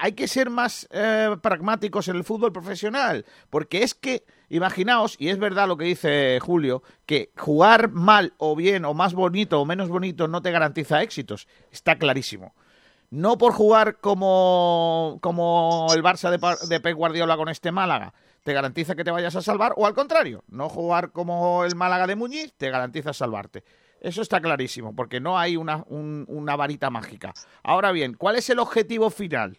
hay 0.00 0.12
que 0.12 0.28
ser 0.28 0.50
más 0.50 0.88
eh, 0.90 1.36
pragmáticos 1.42 2.08
en 2.08 2.16
el 2.16 2.24
fútbol 2.24 2.52
profesional, 2.52 3.24
porque 3.50 3.82
es 3.82 3.94
que, 3.94 4.24
imaginaos, 4.48 5.16
y 5.18 5.28
es 5.28 5.38
verdad 5.38 5.68
lo 5.68 5.76
que 5.76 5.84
dice 5.86 6.38
Julio, 6.40 6.82
que 7.06 7.30
jugar 7.36 7.90
mal 7.90 8.34
o 8.38 8.54
bien, 8.56 8.84
o 8.84 8.94
más 8.94 9.14
bonito 9.14 9.60
o 9.60 9.64
menos 9.64 9.88
bonito, 9.88 10.28
no 10.28 10.40
te 10.42 10.50
garantiza 10.50 11.02
éxitos. 11.02 11.48
Está 11.70 11.96
clarísimo. 11.98 12.54
No 13.10 13.38
por 13.38 13.52
jugar 13.54 13.98
como, 14.00 15.18
como 15.22 15.86
el 15.94 16.02
Barça 16.02 16.30
de, 16.30 16.80
Pep 16.80 16.94
Guardiola 16.96 17.36
con 17.36 17.48
este 17.48 17.72
Málaga 17.72 18.12
te 18.44 18.52
garantiza 18.52 18.94
que 18.94 19.04
te 19.04 19.10
vayas 19.10 19.34
a 19.36 19.42
salvar, 19.42 19.72
o 19.76 19.86
al 19.86 19.94
contrario, 19.94 20.42
no 20.48 20.68
jugar 20.68 21.10
como 21.12 21.64
el 21.64 21.74
Málaga 21.74 22.06
de 22.06 22.16
Muñiz 22.16 22.54
te 22.56 22.70
garantiza 22.70 23.12
salvarte. 23.12 23.64
Eso 24.00 24.22
está 24.22 24.40
clarísimo, 24.40 24.94
porque 24.94 25.20
no 25.20 25.38
hay 25.38 25.56
una, 25.56 25.84
un- 25.88 26.24
una 26.28 26.54
varita 26.56 26.88
mágica. 26.88 27.34
Ahora 27.62 27.90
bien, 27.92 28.14
¿cuál 28.14 28.36
es 28.36 28.48
el 28.48 28.58
objetivo 28.58 29.10
final? 29.10 29.58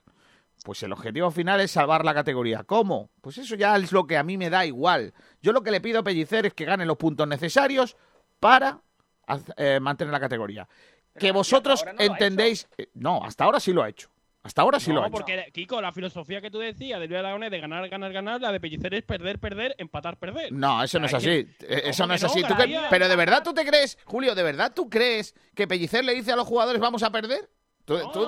Pues 0.63 0.83
el 0.83 0.91
objetivo 0.91 1.31
final 1.31 1.61
es 1.61 1.71
salvar 1.71 2.03
la 2.03 2.13
categoría. 2.13 2.63
¿Cómo? 2.63 3.09
Pues 3.21 3.37
eso 3.37 3.55
ya 3.55 3.75
es 3.77 3.91
lo 3.91 4.05
que 4.05 4.17
a 4.17 4.23
mí 4.23 4.37
me 4.37 4.49
da 4.49 4.65
igual. 4.65 5.13
Yo 5.41 5.53
lo 5.53 5.61
que 5.63 5.71
le 5.71 5.81
pido 5.81 5.99
a 5.99 6.03
Pellicer 6.03 6.45
es 6.45 6.53
que 6.53 6.65
gane 6.65 6.85
los 6.85 6.97
puntos 6.97 7.27
necesarios 7.27 7.95
para 8.39 8.81
eh, 9.57 9.79
mantener 9.79 10.11
la 10.11 10.19
categoría. 10.19 10.67
Que 11.17 11.31
vosotros 11.31 11.83
no 11.85 11.91
entendéis... 12.03 12.67
eh, 12.77 12.89
No, 12.93 13.23
hasta 13.23 13.45
ahora 13.45 13.59
sí 13.59 13.73
lo 13.73 13.83
ha 13.83 13.89
hecho. 13.89 14.09
Hasta 14.41 14.61
ahora 14.61 14.79
sí 14.79 14.89
no, 14.89 14.95
lo 14.97 15.03
ha 15.03 15.07
hecho. 15.07 15.11
porque, 15.17 15.49
Kiko, 15.53 15.81
la 15.81 15.91
filosofía 15.91 16.39
que 16.39 16.49
tú 16.49 16.59
decías 16.59 16.99
de 16.99 17.07
Luis 17.07 17.19
Aragonés 17.19 17.51
de 17.51 17.59
ganar, 17.59 17.87
ganar, 17.89 18.11
ganar, 18.13 18.41
la 18.41 18.51
de 18.53 18.59
Pellicer 18.59 18.93
es 18.93 19.03
perder, 19.03 19.37
perder, 19.39 19.75
empatar, 19.77 20.17
perder. 20.17 20.51
No, 20.53 20.81
eso 20.81 20.97
no 20.99 21.07
es 21.07 21.13
así. 21.13 21.29
Eh, 21.29 21.47
Eso 21.85 22.03
¿cómo 22.03 22.07
no 22.09 22.13
es 22.13 22.23
no, 22.23 22.27
así. 22.29 22.43
Pero 22.89 23.07
de 23.09 23.15
verdad 23.17 23.43
tú 23.43 23.53
te 23.53 23.65
crees, 23.65 23.97
Julio, 24.05 24.35
¿de 24.35 24.43
verdad 24.43 24.71
tú 24.73 24.89
crees 24.89 25.35
que 25.55 25.67
Pellicer 25.67 26.05
le 26.05 26.13
dice 26.13 26.31
a 26.31 26.35
los 26.37 26.47
jugadores 26.47 26.81
vamos 26.81 27.03
a 27.03 27.11
perder? 27.11 27.49
¿Tú, 27.89 27.97
No, 27.97 28.11
tú 28.11 28.21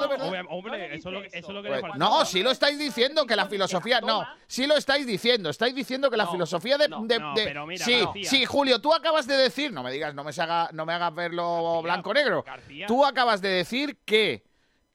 hombre, 0.49 0.95
eso 0.95 1.09
es 1.09 1.14
lo, 1.14 1.24
eso 1.24 1.38
es 1.38 1.47
lo 1.49 1.62
que 1.62 1.70
le 1.70 1.82
falta. 1.82 1.97
no, 1.97 2.26
sí 2.26 2.41
lo 2.41 2.49
estáis 2.49 2.80
diciendo 2.80 3.28
que 3.28 3.36
la 3.36 3.45
filosofía. 3.45 4.01
No, 4.01 4.26
sí 4.47 4.66
lo 4.66 4.76
estáis 4.76 5.05
diciendo. 5.05 5.51
Estáis 5.51 5.76
diciendo 5.76 6.09
que 6.09 6.18
la 6.18 6.26
No, 6.26 6.32
filosofía 6.32 6.80
de. 6.80 6.88
no, 6.89 7.03
de- 7.05 7.20
no, 7.20 7.34
de- 7.36 7.43
pero 7.43 7.68
mira, 7.68 7.86
sí, 7.86 7.99
García. 8.03 8.24
sí, 8.28 8.45
Julio, 8.45 8.82
tú 8.82 8.91
acabas 8.91 9.28
de 9.28 9.38
decir. 9.38 9.72
No 9.72 9.84
me 9.84 9.91
digas, 9.91 10.16
no 10.16 10.24
me, 10.24 10.32
haga, 10.32 10.70
no 10.74 10.84
me 10.86 10.93
hagas 10.93 11.14
verlo 11.14 11.82
blanco-negro. 11.84 12.43
Tú 12.88 13.05
acabas 13.05 13.39
de 13.39 13.49
decir 13.49 13.99
que 14.03 14.43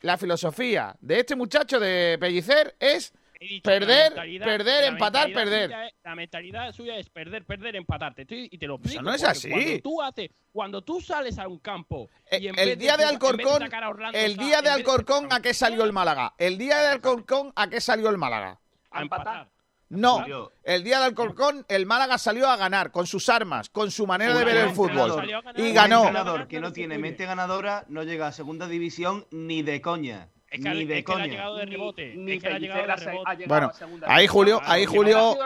la 0.00 0.18
filosofía 0.18 0.96
de 1.00 1.20
este 1.20 1.36
muchacho 1.36 1.78
de 1.78 2.16
Pellicer 2.18 2.74
es. 2.80 3.12
Dicho, 3.38 3.62
Perder, 3.64 3.88
la 4.12 4.22
mentalidad- 4.22 4.46
perder, 4.46 4.84
empatar, 4.84 5.32
perder. 5.32 5.66
suya 5.70 5.86
es- 5.86 5.94
la 6.04 6.14
mentalidad 6.14 6.72
suya 6.72 6.96
es 6.96 7.08
perder, 7.10 7.44
perder, 7.44 7.76
empatar. 7.76 8.14
Te 8.14 8.22
estoy- 8.22 8.48
y 8.50 8.58
te 8.58 8.66
lo 8.66 8.76
explico. 8.76 9.02
no 9.02 9.12
es 9.12 9.22
así. 9.24 9.50
Cuando 9.50 9.78
tú, 9.82 10.02
haces, 10.02 10.30
cuando 10.52 10.82
tú 10.82 11.00
sales 11.00 11.38
a 11.38 11.46
un 11.46 11.58
campo 11.58 12.08
y 12.30 12.34
Eh, 12.46 12.48
en 12.48 12.58
el 12.58 12.68
vez 12.70 12.78
día 12.78 12.96
de 12.96 13.02
en 13.04 13.08
vez 13.08 13.14
Alcorcón, 13.14 13.58
sacar 13.60 13.84
a 13.84 13.88
Orlando 13.90 14.18
el 14.18 14.36
día 14.36 14.62
de 14.62 14.70
Alcorcón, 14.70 15.28
¿a 15.30 15.40
qué 15.40 15.52
salió 15.54 15.84
el 15.84 15.92
Málaga? 15.92 16.34
El 16.38 16.56
día 16.58 16.78
de 16.78 16.86
Alcorcón, 16.88 17.52
¿a 17.56 17.68
qué 17.68 17.80
salió 17.80 18.08
el 18.08 18.16
Málaga? 18.18 18.58
A 18.90 19.02
empatar. 19.02 19.48
No, 19.88 20.24
el 20.64 20.82
día 20.82 20.98
de 20.98 21.04
Alcorcón, 21.04 21.64
el 21.68 21.86
Málaga 21.86 22.18
salió 22.18 22.48
a 22.48 22.56
ganar 22.56 22.90
con 22.90 23.06
sus 23.06 23.28
armas, 23.28 23.68
con 23.70 23.92
su 23.92 24.04
manera 24.04 24.32
de 24.34 24.40
Un 24.40 24.44
ver 24.46 24.56
el 24.56 24.70
fútbol. 24.70 25.30
Y 25.56 25.62
Un 25.68 25.74
ganó. 25.74 25.98
entrenador 25.98 26.48
que 26.48 26.58
no 26.58 26.72
tiene 26.72 26.98
mente 26.98 27.24
ganadora 27.24 27.84
no 27.88 28.02
llega 28.02 28.26
a 28.26 28.32
segunda 28.32 28.66
división 28.66 29.26
ni 29.30 29.62
de 29.62 29.80
coña. 29.80 30.28
Es 30.50 30.60
que, 30.62 30.70
ni 30.70 30.92
es 30.92 31.04
que 31.04 31.14
le 31.16 31.22
ha 31.22 31.26
llegado 31.26 31.56
de 31.56 31.66
rebote. 31.66 32.14
Ni 32.16 32.32
es 32.32 32.42
que 32.42 32.48
ha 32.48 32.58
llegado 32.58 32.86
de 32.86 32.96
rebote. 32.96 33.22
ha 33.30 33.34
llegado 33.34 33.48
Bueno, 33.48 33.72
ahí. 34.06 34.26
Julio, 34.26 34.60
ahí 34.64 34.82
que 34.82 34.86
Julio, 34.86 35.36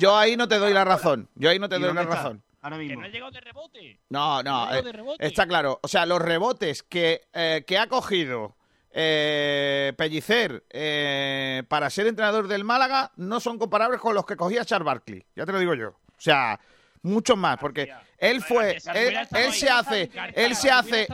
yo 0.00 0.16
ahí 0.16 0.36
no 0.36 0.48
te 0.48 0.58
doy 0.58 0.72
la 0.72 0.84
razón. 0.84 1.28
Yo 1.34 1.50
ahí 1.50 1.58
no 1.58 1.68
te 1.68 1.76
¿Y 1.76 1.80
doy 1.80 1.92
la 1.94 2.02
está? 2.02 2.14
razón. 2.14 2.42
Ahora 2.62 2.76
Que 2.78 2.82
mismo. 2.84 3.00
no 3.00 3.06
ha 3.06 3.10
llegado 3.10 3.30
de 3.32 3.40
rebote. 3.40 4.00
No, 4.08 4.42
no, 4.42 4.72
eh, 4.74 4.82
de 4.82 4.92
rebote. 4.92 5.26
está 5.26 5.46
claro. 5.46 5.80
O 5.82 5.88
sea, 5.88 6.06
los 6.06 6.20
rebotes 6.22 6.82
que, 6.82 7.22
eh, 7.32 7.64
que 7.66 7.76
ha 7.76 7.88
cogido 7.88 8.56
eh, 8.92 9.92
Pellicer 9.96 10.64
eh, 10.70 11.62
para 11.68 11.90
ser 11.90 12.06
entrenador 12.06 12.46
del 12.46 12.62
Málaga 12.64 13.10
no 13.16 13.40
son 13.40 13.58
comparables 13.58 14.00
con 14.00 14.14
los 14.14 14.24
que 14.24 14.36
cogía 14.36 14.64
Charles 14.64 14.86
Barkley. 14.86 15.24
Ya 15.34 15.44
te 15.44 15.52
lo 15.52 15.58
digo 15.58 15.74
yo. 15.74 15.88
O 15.88 16.20
sea, 16.20 16.58
muchos 17.02 17.36
más, 17.36 17.58
porque 17.58 17.92
él 18.18 18.40
fue, 18.42 18.76
él, 18.94 19.52
se 19.52 19.68
hace, 19.68 20.10
él 20.34 20.54
se 20.54 20.70
hace, 20.70 21.08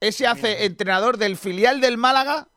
estado 0.00 0.08
ahí. 0.08 0.08
él 0.08 0.12
se 0.12 0.26
hace 0.26 0.64
entrenador 0.64 1.16
del 1.16 1.36
filial 1.36 1.80
del 1.80 1.98
Málaga 1.98 2.48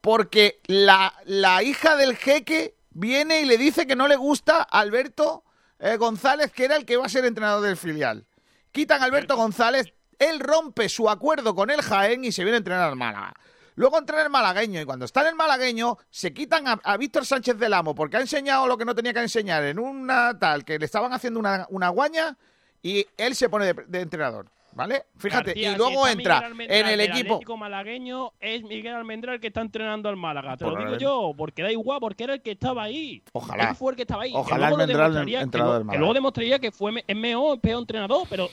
porque 0.00 0.60
la, 0.66 1.14
la 1.24 1.62
hija 1.62 1.96
del 1.96 2.16
jeque 2.16 2.76
viene 2.90 3.40
y 3.40 3.44
le 3.44 3.58
dice 3.58 3.86
que 3.86 3.96
no 3.96 4.08
le 4.08 4.16
gusta 4.16 4.58
a 4.58 4.80
Alberto 4.80 5.44
eh, 5.78 5.96
González, 5.96 6.52
que 6.52 6.64
era 6.64 6.76
el 6.76 6.84
que 6.84 6.96
va 6.96 7.06
a 7.06 7.08
ser 7.08 7.24
entrenador 7.24 7.62
del 7.62 7.76
filial. 7.76 8.26
Quitan 8.72 9.02
a 9.02 9.04
Alberto 9.04 9.36
González, 9.36 9.92
él 10.18 10.40
rompe 10.40 10.88
su 10.88 11.10
acuerdo 11.10 11.54
con 11.54 11.70
el 11.70 11.82
Jaén 11.82 12.24
y 12.24 12.32
se 12.32 12.42
viene 12.42 12.56
a 12.56 12.58
entrenar 12.58 12.88
al 12.88 12.96
Málaga. 12.96 13.34
Luego 13.74 13.98
entrena 13.98 14.22
el 14.22 14.30
malagueño 14.30 14.80
y 14.80 14.84
cuando 14.84 15.06
está 15.06 15.22
en 15.22 15.28
el 15.28 15.34
malagueño 15.34 15.96
se 16.10 16.34
quitan 16.34 16.68
a, 16.68 16.80
a 16.84 16.96
Víctor 16.96 17.24
Sánchez 17.24 17.56
del 17.58 17.72
Amo 17.72 17.94
porque 17.94 18.18
ha 18.18 18.20
enseñado 18.20 18.66
lo 18.66 18.76
que 18.76 18.84
no 18.84 18.94
tenía 18.94 19.14
que 19.14 19.20
enseñar 19.20 19.64
en 19.64 19.78
una 19.78 20.38
tal 20.38 20.64
que 20.64 20.78
le 20.78 20.84
estaban 20.84 21.12
haciendo 21.12 21.40
una, 21.40 21.66
una 21.70 21.88
guaña 21.88 22.36
y 22.82 23.06
él 23.16 23.34
se 23.34 23.48
pone 23.48 23.72
de, 23.72 23.84
de 23.86 24.00
entrenador. 24.00 24.50
¿Vale? 24.74 25.04
Fíjate, 25.18 25.50
García, 25.50 25.72
y 25.72 25.76
luego 25.76 26.08
entra 26.08 26.48
en 26.48 26.86
el 26.86 27.00
equipo. 27.00 27.34
Atlético 27.34 27.56
malagueño 27.56 28.32
es 28.40 28.62
Miguel 28.62 28.94
Almendral 28.94 29.34
el 29.34 29.40
que 29.40 29.48
está 29.48 29.60
entrenando 29.60 30.08
al 30.08 30.16
Málaga. 30.16 30.56
Te 30.56 30.64
lo 30.64 30.76
digo 30.76 30.96
yo, 30.96 31.32
porque 31.36 31.62
da 31.62 31.70
igual, 31.70 31.98
porque 32.00 32.24
era 32.24 32.34
el 32.34 32.42
que 32.42 32.52
estaba 32.52 32.84
ahí. 32.84 33.22
Ojalá. 33.32 33.70
Él 33.70 33.74
fue 33.76 33.92
el 33.92 33.96
que 33.96 34.02
estaba 34.02 34.22
ahí. 34.22 34.32
Ojalá 34.34 34.68
que 34.68 34.72
Almendral 34.72 35.12
que 35.26 35.34
entrenador 35.36 35.52
luego- 35.54 35.72
del 35.74 35.80
que 35.82 35.86
Málaga. 35.86 35.98
luego 35.98 36.14
demostraría 36.14 36.58
que 36.58 36.72
fue 36.72 37.04
es 37.06 37.16
mejor, 37.16 37.60
peor 37.60 37.80
entrenador, 37.80 38.26
pero 38.30 38.48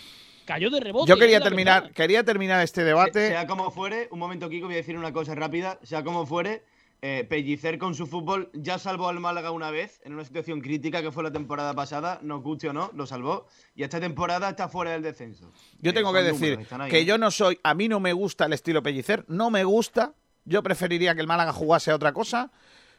cayó 0.46 0.70
de 0.70 0.80
rebote. 0.80 1.08
Yo 1.10 1.18
quería 1.18 1.40
terminar, 1.40 1.92
quería 1.92 2.24
terminar 2.24 2.64
este 2.64 2.84
debate. 2.84 3.30
Sea 3.30 3.48
como 3.48 3.72
fuere, 3.72 4.08
un 4.12 4.20
momento, 4.20 4.50
Kiko, 4.50 4.66
voy 4.66 4.76
a 4.76 4.78
decir 4.78 4.98
una 4.98 5.14
cosa 5.14 5.36
rápida. 5.36 5.80
Sea 5.84 6.04
como 6.04 6.26
fuere, 6.26 6.64
eh, 7.02 7.26
Pellicer 7.30 7.78
con 7.78 7.95
su 7.95 8.08
fútbol 8.08 8.50
ya 8.54 8.78
salvó 8.78 9.08
al 9.08 9.20
Málaga 9.20 9.52
una 9.52 9.72
vez 9.72 10.02
en 10.04 10.14
una 10.14 10.26
situación 10.26 10.60
crítica 10.60 11.02
que 11.02 11.12
fue 11.12 11.24
la 11.24 11.32
temporada 11.32 11.74
pasada. 11.74 12.20
Nos 12.22 12.43
guste 12.43 12.70
o 12.70 12.74
no, 12.74 12.91
lo 12.93 13.06
salvó. 13.06 13.47
Y 13.76 13.84
esta 13.84 14.00
temporada 14.00 14.50
está 14.50 14.68
fuera 14.68 14.91
del 14.91 15.02
descenso. 15.02 15.52
Yo 15.80 15.91
Eh, 15.91 15.93
tengo 15.93 16.12
que 16.12 16.22
decir 16.24 16.60
que 16.89 17.06
yo 17.06 17.18
no 17.18 17.32
soy, 17.32 17.60
a 17.64 17.74
mí 17.74 17.88
no 17.88 18.00
me 18.00 18.12
gusta 18.14 18.45
el 18.45 18.54
estilo 18.54 18.84
Pellicer, 18.84 19.24
no 19.28 19.50
me 19.50 19.64
gusta. 19.64 20.14
Yo 20.45 20.62
preferiría 20.64 21.16
que 21.16 21.22
el 21.22 21.28
Málaga 21.28 21.54
jugase 21.54 21.91
a 21.91 21.95
otra 21.95 22.12
cosa, 22.12 22.52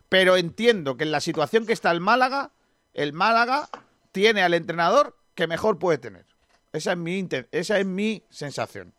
pero 0.08 0.36
entiendo 0.36 0.96
que 0.96 1.04
en 1.04 1.10
la 1.12 1.20
situación 1.20 1.66
que 1.66 1.72
está 1.72 1.90
el 1.90 2.00
Málaga, 2.00 2.52
el 2.94 3.12
Málaga 3.12 3.68
tiene 4.12 4.42
al 4.42 4.54
entrenador 4.54 5.16
que 5.34 5.46
mejor 5.46 5.78
puede 5.78 5.98
tener. 5.98 6.26
Esa 6.72 6.92
es 6.92 6.98
mi, 6.98 7.26
esa 7.50 7.78
es 7.78 7.86
mi 7.86 8.24
sensación. 8.30 8.94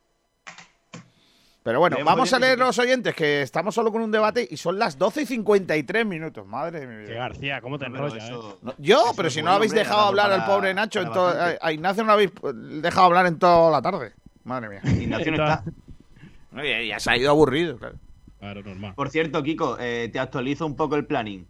Pero 1.64 1.80
bueno, 1.80 1.98
vamos 2.04 2.34
a 2.34 2.40
leer 2.40 2.58
los 2.58 2.80
oyentes, 2.80 3.14
que 3.14 3.44
estamos 3.44 3.76
solo 3.76 3.92
con 3.92 4.02
un 4.02 4.10
debate 4.12 4.48
y 4.50 4.58
son 4.58 4.80
las 4.80 4.98
12 4.98 5.22
y 5.22 5.26
53 5.28 6.06
minutos. 6.08 6.46
Madre 6.48 6.88
mía. 6.88 7.06
Que 7.08 7.14
García, 7.14 7.62
¿cómo 7.62 7.78
te 7.78 7.86
enrollas? 7.86 8.30
eh? 8.30 8.34
No, 8.64 8.74
yo, 8.80 8.98
eso 9.06 9.14
pero 9.16 9.30
si 9.30 9.44
no 9.44 9.52
habéis 9.52 9.72
hombre, 9.72 9.84
dejado 9.84 10.02
ha 10.02 10.08
hablar 10.08 10.32
al 10.32 10.46
pobre 10.46 10.74
Nacho, 10.74 11.02
en 11.02 11.12
todo- 11.12 11.28
a, 11.30 11.54
a 11.62 11.72
Ignacio 11.72 12.02
no 12.04 12.08
lo 12.08 12.14
habéis 12.14 12.32
eh, 12.32 12.54
dejado 12.82 13.06
hablar 13.06 13.28
en 13.28 13.38
toda 13.38 13.70
la 13.70 13.82
tarde. 13.82 14.14
Madre 14.44 14.70
mía. 14.70 14.82
Ignacio 15.04 15.32
no 15.34 15.44
está. 15.44 15.64
No, 16.52 16.64
Ya, 16.66 16.82
ya 16.82 17.00
se 17.00 17.12
ha 17.12 17.18
ido 17.18 17.30
aburrido. 17.30 17.78
claro. 17.78 17.96
Claro, 18.40 18.64
normal. 18.64 18.96
Por 18.96 19.10
cierto, 19.12 19.44
Kiko, 19.44 19.78
eh, 19.80 20.10
te 20.12 20.18
actualizo 20.18 20.66
un 20.66 20.76
poco 20.76 20.96
el 20.96 21.06
planning. 21.06 21.48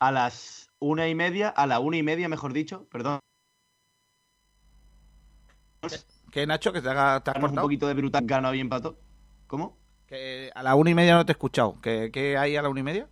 A 0.00 0.10
las 0.10 0.70
una 0.80 1.06
y 1.06 1.14
media, 1.14 1.48
a 1.50 1.68
la 1.68 1.78
una 1.78 1.98
y 1.98 2.02
media, 2.02 2.28
mejor 2.28 2.52
dicho, 2.52 2.88
perdón. 2.90 3.20
¿Qué, 6.32 6.46
Nacho? 6.48 6.72
Que 6.72 6.80
te, 6.82 6.88
haga, 6.88 7.20
te 7.22 7.30
Un 7.38 7.54
poquito 7.54 7.86
de 7.86 7.94
brutal 7.94 8.24
ganó 8.24 8.52
y 8.54 8.58
empató. 8.60 8.98
¿Cómo? 9.52 9.76
Que 10.06 10.50
a 10.54 10.62
la 10.62 10.74
una 10.76 10.88
y 10.88 10.94
media 10.94 11.14
no 11.14 11.26
te 11.26 11.32
he 11.32 11.34
escuchado. 11.34 11.78
¿Qué, 11.82 12.08
qué 12.10 12.38
hay 12.38 12.56
a 12.56 12.62
la 12.62 12.70
una 12.70 12.80
y 12.80 12.82
media? 12.82 13.06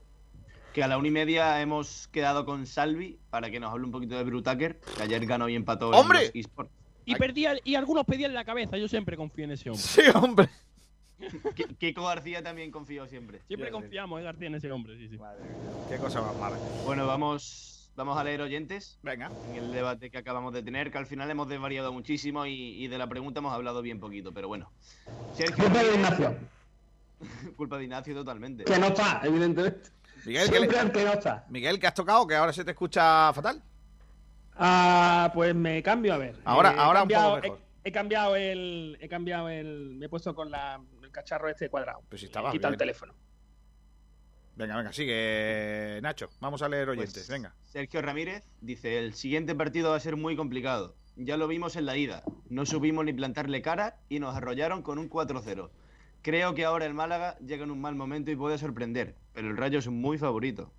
Que 0.73 0.83
a 0.83 0.89
la 0.89 0.97
una 0.97 1.09
y 1.09 1.11
media 1.11 1.61
hemos 1.61 2.09
quedado 2.09 2.47
con 2.47 2.65
Salvi 2.67 3.19
para 3.29 3.51
que 3.51 3.61
nos 3.61 3.71
hable 3.71 3.85
un 3.85 3.93
poquito 3.93 4.17
de 4.17 4.25
Brutaker, 4.25 4.81
que 4.97 5.03
ayer 5.03 5.27
ganó 5.27 5.51
y 5.51 5.55
empató 5.55 5.89
en 5.93 5.99
¡Hombre! 6.01 6.21
los 6.25 6.35
eSports. 6.35 6.73
Y, 7.05 7.15
perdía, 7.17 7.57
y 7.63 7.75
algunos 7.75 8.07
pedían 8.07 8.33
la 8.33 8.47
cabeza. 8.47 8.79
Yo 8.79 8.89
siempre 8.89 9.19
confío 9.19 9.45
en 9.45 9.51
ese 9.51 9.69
hombre. 9.69 9.83
Sí, 9.85 10.01
hombre. 10.15 10.49
Ki- 11.55 11.75
Kiko 11.79 12.05
García 12.07 12.43
también 12.43 12.71
confió 12.71 13.07
siempre. 13.07 13.43
Siempre 13.47 13.71
confiamos, 13.71 14.19
eh, 14.19 14.25
García, 14.25 14.47
en 14.47 14.55
ese 14.55 14.73
hombre. 14.73 14.97
Sí, 14.97 15.09
sí. 15.11 15.19
Qué 15.91 15.99
cosa 15.99 16.23
más 16.23 16.35
mala. 16.37 16.57
Bueno, 16.87 17.07
vamos, 17.07 17.80
vamos 18.01 18.17
a 18.19 18.25
leer 18.25 18.41
oyentes 18.41 18.99
Venga. 19.03 19.31
en 19.51 19.57
el 19.57 19.73
debate 19.73 20.11
que 20.11 20.17
acabamos 20.19 20.55
de 20.55 20.63
tener, 20.63 20.91
que 20.91 20.97
al 20.99 21.05
final 21.07 21.31
hemos 21.31 21.49
desvariado 21.49 21.93
muchísimo 21.93 22.47
y, 22.47 22.53
y 22.83 22.89
de 22.89 22.97
la 22.97 23.07
pregunta 23.07 23.41
hemos 23.41 23.53
hablado 23.53 23.83
bien 23.83 24.01
poquito, 24.01 24.33
pero 24.33 24.49
bueno. 24.49 24.71
Sergio 25.35 25.65
Culpa 25.65 25.83
de 25.83 25.95
Ignacio. 25.95 26.37
Culpa 27.57 27.77
de 27.77 27.85
Ignacio 27.85 28.15
totalmente. 28.15 28.65
Que 28.65 28.79
no 28.79 28.87
está, 28.87 29.21
evidentemente. 29.23 29.91
Miguel, 30.25 30.51
¿qué 30.51 30.61
le- 30.61 30.69
Siempre 30.71 31.01
que 31.01 31.05
no 31.07 31.13
está. 31.13 31.45
Miguel, 31.51 31.79
¿qué 31.79 31.87
has 31.87 31.95
tocado? 31.95 32.27
Que 32.27 32.35
ahora 32.37 32.53
se 32.55 32.65
te 32.65 32.71
escucha 32.71 33.33
fatal. 33.35 33.63
Ah, 34.57 35.31
pues 35.35 35.55
me 35.55 35.83
cambio 35.83 36.15
a 36.15 36.19
ver. 36.19 36.37
Ahora- 36.45 36.73
Eh, 36.73 36.77
ahora 36.79 37.03
un 37.03 37.09
poco 37.09 37.37
mejor. 37.41 37.59
He, 37.85 37.89
he 37.89 37.93
cambiado 37.93 38.37
el. 38.37 38.97
He 39.01 39.09
cambiado 39.09 39.49
el. 39.49 39.97
Me 39.97 40.07
he 40.07 40.09
puesto 40.09 40.35
con 40.35 40.51
la, 40.51 40.81
el 41.03 41.11
cacharro 41.11 41.49
este 41.49 41.69
cuadrado. 41.69 42.03
Pues 42.09 42.21
si 42.21 42.27
estaba 42.27 42.51
Quita 42.51 42.69
el 42.69 42.77
teléfono. 42.77 43.15
Venga, 44.57 44.77
venga, 44.77 44.93
sigue, 44.93 46.01
Nacho. 46.03 46.29
Vamos 46.41 46.61
a 46.63 46.69
leer 46.69 46.89
oyentes, 46.89 47.15
Pues, 47.15 47.29
venga. 47.29 47.55
Sergio 47.65 48.03
Ramírez 48.03 48.45
dice, 48.61 48.99
el 48.99 49.15
siguiente 49.15 49.55
partido 49.55 49.91
va 49.91 49.97
a 49.97 50.01
ser 50.01 50.17
muy 50.17 50.37
complicado. 50.37 50.97
Ya 51.17 51.37
lo 51.37 51.49
vimos 51.49 51.77
en 51.77 51.87
la 51.87 51.97
ida. 51.97 52.23
No 52.49 52.67
supimos 52.67 53.05
ni 53.05 53.13
plantarle 53.13 53.63
cara 53.63 53.99
y 54.09 54.19
nos 54.21 54.35
arrollaron 54.37 54.83
con 54.83 54.99
un 54.99 55.09
4-0. 55.09 55.71
Creo 56.23 56.55
que 56.55 56.65
ahora 56.65 56.85
el 56.87 56.95
Málaga 56.95 57.39
llega 57.39 57.65
en 57.65 57.71
un 57.71 57.81
mal 57.81 57.95
momento 57.95 58.31
y 58.31 58.37
puede 58.37 58.59
sorprender, 58.59 59.17
pero 59.33 59.49
el 59.49 59.57
Rayo 59.57 59.79
es 59.79 59.89
muy 59.89 60.19
favorito. 60.19 60.73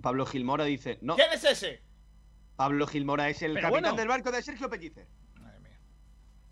Pablo 0.00 0.24
Gilmora 0.24 0.64
dice, 0.64 0.98
no, 1.02 1.16
¿Quién 1.16 1.32
es 1.32 1.44
ese? 1.44 1.82
Pablo 2.56 2.86
Gilmora 2.86 3.28
es 3.28 3.42
el 3.42 3.54
Pero 3.54 3.68
capitán 3.68 3.82
bueno. 3.82 3.96
del 3.96 4.08
barco 4.08 4.30
de 4.30 4.42
Sergio 4.42 4.70
Pellicer. 4.70 5.06
Madre 5.40 5.60
mía. 5.60 5.78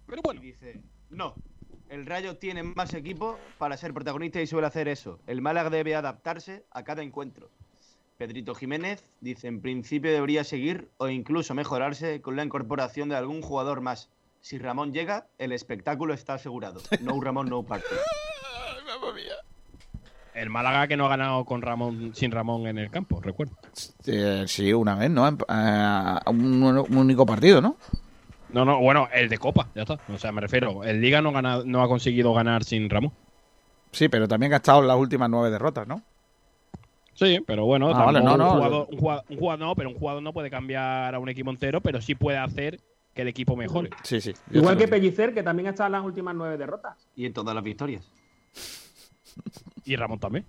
Pero 0.06 0.18
Y 0.18 0.22
bueno, 0.22 0.40
dice, 0.40 0.82
no, 1.10 1.34
el 1.88 2.06
Rayo 2.06 2.36
tiene 2.36 2.62
más 2.62 2.94
equipo 2.94 3.38
para 3.58 3.76
ser 3.76 3.94
protagonista 3.94 4.40
y 4.40 4.46
suele 4.46 4.66
hacer 4.66 4.88
eso. 4.88 5.18
El 5.26 5.40
Málaga 5.40 5.70
debe 5.70 5.94
adaptarse 5.94 6.64
a 6.70 6.82
cada 6.84 7.02
encuentro. 7.02 7.50
Pedrito 8.18 8.54
Jiménez 8.54 9.04
dice, 9.20 9.46
en 9.46 9.60
principio 9.60 10.10
debería 10.10 10.42
seguir 10.42 10.88
o 10.96 11.08
incluso 11.08 11.54
mejorarse 11.54 12.22
con 12.22 12.36
la 12.36 12.44
incorporación 12.44 13.10
de 13.10 13.16
algún 13.16 13.42
jugador 13.42 13.82
más. 13.82 14.10
Si 14.40 14.58
Ramón 14.58 14.92
llega, 14.92 15.26
el 15.38 15.52
espectáculo 15.52 16.14
está 16.14 16.34
asegurado. 16.34 16.80
No 17.00 17.20
Ramón, 17.20 17.48
no 17.48 17.62
party. 17.62 17.84
El 20.34 20.50
Málaga 20.50 20.86
que 20.86 20.98
no 20.98 21.06
ha 21.06 21.08
ganado 21.08 21.46
con 21.46 21.62
Ramón 21.62 22.12
sin 22.14 22.30
Ramón 22.30 22.66
en 22.66 22.76
el 22.76 22.90
campo, 22.90 23.22
recuerdo. 23.22 23.56
Eh, 24.06 24.44
sí, 24.46 24.70
una 24.70 24.94
vez, 24.94 25.08
¿no? 25.08 25.26
Eh, 25.26 26.18
un, 26.26 26.62
un 26.62 26.96
único 26.98 27.24
partido, 27.24 27.62
¿no? 27.62 27.78
No, 28.50 28.64
no, 28.64 28.80
bueno, 28.80 29.08
el 29.12 29.28
de 29.28 29.38
Copa, 29.38 29.68
ya 29.74 29.82
está. 29.82 29.98
O 30.12 30.18
sea, 30.18 30.32
me 30.32 30.40
refiero, 30.40 30.84
el 30.84 31.00
Liga 31.00 31.20
no, 31.20 31.32
gana, 31.32 31.62
no 31.64 31.82
ha 31.82 31.88
conseguido 31.88 32.32
ganar 32.32 32.64
sin 32.64 32.88
Ramón. 32.88 33.12
Sí, 33.92 34.08
pero 34.08 34.28
también 34.28 34.52
ha 34.52 34.56
estado 34.56 34.80
en 34.82 34.88
las 34.88 34.96
últimas 34.96 35.28
nueve 35.30 35.50
derrotas, 35.50 35.86
¿no? 35.86 36.02
Sí, 37.14 37.40
pero 37.46 37.64
bueno, 37.64 37.88
Ah, 37.94 38.04
vale, 38.04 38.20
no, 38.20 38.36
no, 38.36 38.44
un, 38.44 38.56
jugador, 38.56 38.88
un, 38.90 38.98
jugador, 38.98 39.24
un 39.30 39.38
jugador 39.38 39.58
no, 39.60 39.74
pero 39.74 39.88
un 39.88 39.94
jugador 39.96 40.22
no 40.22 40.32
puede 40.32 40.50
cambiar 40.50 41.14
a 41.14 41.18
un 41.18 41.28
equipo 41.28 41.50
entero, 41.50 41.80
pero 41.80 42.00
sí 42.02 42.14
puede 42.14 42.36
hacer 42.36 42.78
que 43.14 43.22
el 43.22 43.28
equipo 43.28 43.56
mejore. 43.56 43.90
Sí, 44.02 44.20
sí. 44.20 44.34
igual 44.50 44.76
que. 44.76 44.86
Pellicer, 44.86 45.32
que 45.32 45.42
también 45.42 45.68
ha 45.68 45.70
estado 45.70 45.86
en 45.86 45.92
las 45.92 46.04
últimas 46.04 46.34
nueve 46.34 46.58
derrotas. 46.58 47.08
Y 47.16 47.24
en 47.24 47.32
todas 47.32 47.54
las 47.54 47.64
victorias. 47.64 48.06
Y 49.84 49.96
Ramón 49.96 50.18
también. 50.18 50.44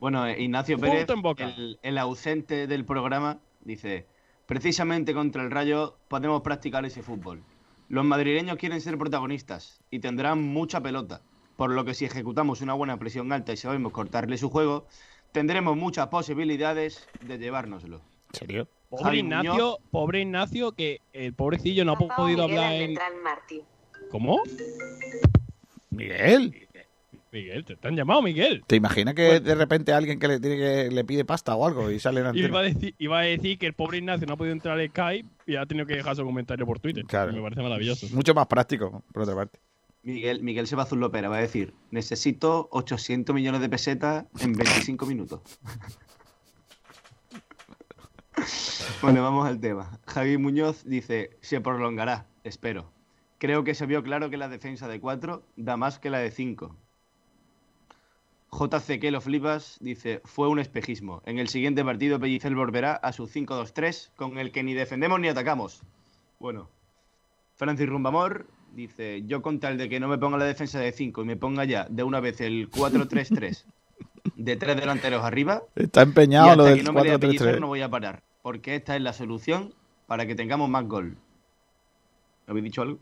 Bueno, 0.00 0.26
eh, 0.26 0.40
Ignacio 0.40 0.78
Pérez, 0.78 1.08
en 1.10 1.20
boca. 1.22 1.52
el, 1.54 1.78
el 1.82 1.98
ausente 1.98 2.66
del 2.66 2.84
programa, 2.84 3.38
dice, 3.60 4.06
precisamente 4.48 5.12
contra 5.12 5.42
el 5.42 5.50
Rayo 5.50 5.98
podemos 6.08 6.40
practicar 6.40 6.84
ese 6.86 7.02
fútbol. 7.02 7.42
Los 7.90 8.04
madrileños 8.06 8.56
quieren 8.56 8.80
ser 8.80 8.96
protagonistas 8.96 9.82
y 9.90 9.98
tendrán 10.00 10.42
mucha 10.42 10.80
pelota, 10.80 11.20
por 11.56 11.70
lo 11.70 11.84
que 11.84 11.92
si 11.92 12.06
ejecutamos 12.06 12.62
una 12.62 12.72
buena 12.72 12.98
presión 12.98 13.30
alta 13.30 13.52
y 13.52 13.58
sabemos 13.58 13.92
cortarle 13.92 14.38
su 14.38 14.48
juego, 14.48 14.86
tendremos 15.32 15.76
muchas 15.76 16.06
posibilidades 16.08 17.06
de 17.20 17.36
llevárnoslo. 17.36 18.00
¿En 18.32 18.38
serio? 18.38 18.68
Pobre 18.88 19.18
Ignacio, 19.18 19.52
Muñoz. 19.52 19.76
pobre 19.90 20.22
Ignacio, 20.22 20.72
que 20.72 21.02
el 21.12 21.34
pobrecillo 21.34 21.84
no 21.84 21.92
ha 21.92 22.16
podido 22.16 22.48
Miguel 22.48 22.58
hablar 22.58 22.72
en. 22.72 22.82
Almendral 22.82 23.12
Martí. 23.22 23.62
¿Cómo? 24.10 24.42
Miguel, 25.90 26.67
Miguel, 27.30 27.64
te, 27.64 27.76
han 27.86 27.94
llamado 27.94 28.22
Miguel. 28.22 28.64
¿te 28.66 28.76
imaginas 28.76 29.14
que 29.14 29.40
de 29.40 29.54
repente 29.54 29.92
alguien 29.92 30.18
que 30.18 30.28
le, 30.28 30.40
tiene 30.40 30.56
que 30.56 30.90
le 30.90 31.04
pide 31.04 31.24
pasta 31.24 31.54
o 31.54 31.66
algo 31.66 31.90
y 31.90 32.00
sale 32.00 32.20
en 32.20 32.34
Y 32.34 32.40
iba 32.40 32.58
a, 32.58 32.62
antena? 32.62 32.62
decir, 32.62 32.94
iba 32.98 33.18
a 33.18 33.22
decir 33.22 33.58
que 33.58 33.66
el 33.66 33.74
pobre 33.74 33.98
Ignacio 33.98 34.26
no 34.26 34.34
ha 34.34 34.36
podido 34.36 34.54
entrar 34.54 34.80
en 34.80 34.88
Skype 34.88 35.28
y 35.46 35.56
ha 35.56 35.66
tenido 35.66 35.86
que 35.86 35.96
dejar 35.96 36.16
su 36.16 36.24
comentario 36.24 36.64
por 36.64 36.80
Twitter. 36.80 37.04
Claro. 37.04 37.32
Me 37.32 37.42
parece 37.42 37.62
maravilloso. 37.62 38.06
Mucho 38.14 38.34
más 38.34 38.46
práctico, 38.46 39.04
por 39.12 39.22
otra 39.22 39.34
parte. 39.34 39.58
Miguel, 40.02 40.42
Miguel 40.42 40.66
Sebazul 40.66 41.00
Lopera 41.00 41.28
va 41.28 41.36
a 41.36 41.40
decir, 41.40 41.74
necesito 41.90 42.68
800 42.70 43.34
millones 43.34 43.60
de 43.60 43.68
pesetas 43.68 44.24
en 44.40 44.54
25 44.54 45.04
minutos. 45.04 45.40
bueno, 49.02 49.22
vamos 49.22 49.46
al 49.46 49.60
tema. 49.60 50.00
Javi 50.06 50.38
Muñoz 50.38 50.84
dice, 50.84 51.36
se 51.42 51.60
prolongará, 51.60 52.26
espero. 52.42 52.90
Creo 53.38 53.64
que 53.64 53.74
se 53.74 53.86
vio 53.86 54.02
claro 54.02 54.30
que 54.30 54.36
la 54.36 54.48
defensa 54.48 54.88
de 54.88 54.98
4 54.98 55.44
da 55.56 55.76
más 55.76 55.98
que 55.98 56.10
la 56.10 56.18
de 56.18 56.30
5. 56.30 56.74
JC 58.50 58.98
que 58.98 59.10
lo 59.10 59.20
flipas 59.20 59.78
dice, 59.80 60.20
fue 60.24 60.48
un 60.48 60.58
espejismo. 60.58 61.22
En 61.26 61.38
el 61.38 61.48
siguiente 61.48 61.84
partido 61.84 62.18
Pellicer 62.18 62.54
volverá 62.54 62.94
a 62.94 63.12
su 63.12 63.26
5-2-3 63.26 64.10
con 64.16 64.38
el 64.38 64.52
que 64.52 64.62
ni 64.62 64.74
defendemos 64.74 65.20
ni 65.20 65.28
atacamos. 65.28 65.82
Bueno, 66.38 66.68
Francis 67.56 67.88
Rumbamor 67.88 68.46
dice, 68.74 69.22
yo 69.26 69.42
con 69.42 69.60
tal 69.60 69.76
de 69.76 69.88
que 69.88 70.00
no 70.00 70.08
me 70.08 70.18
ponga 70.18 70.38
la 70.38 70.44
defensa 70.44 70.78
de 70.78 70.92
5 70.92 71.22
y 71.22 71.24
me 71.24 71.36
ponga 71.36 71.64
ya 71.64 71.86
de 71.90 72.02
una 72.02 72.20
vez 72.20 72.40
el 72.40 72.70
4-3-3 72.70 73.64
de 74.36 74.56
tres 74.56 74.76
delanteros 74.76 75.24
arriba, 75.24 75.62
Está 75.74 76.02
empeñado 76.02 76.56
lo 76.56 76.64
que 76.64 76.70
del 76.70 76.84
no 76.84 76.92
me 76.92 77.02
dé 77.02 77.12
a 77.12 77.16
4-3-3. 77.16 77.20
Pellicer 77.20 77.60
no 77.60 77.66
voy 77.66 77.82
a 77.82 77.90
parar, 77.90 78.22
porque 78.42 78.76
esta 78.76 78.96
es 78.96 79.02
la 79.02 79.12
solución 79.12 79.74
para 80.06 80.26
que 80.26 80.34
tengamos 80.34 80.70
más 80.70 80.86
gol. 80.86 81.16
¿Habéis 82.46 82.64
dicho 82.64 82.82
algo? 82.82 82.98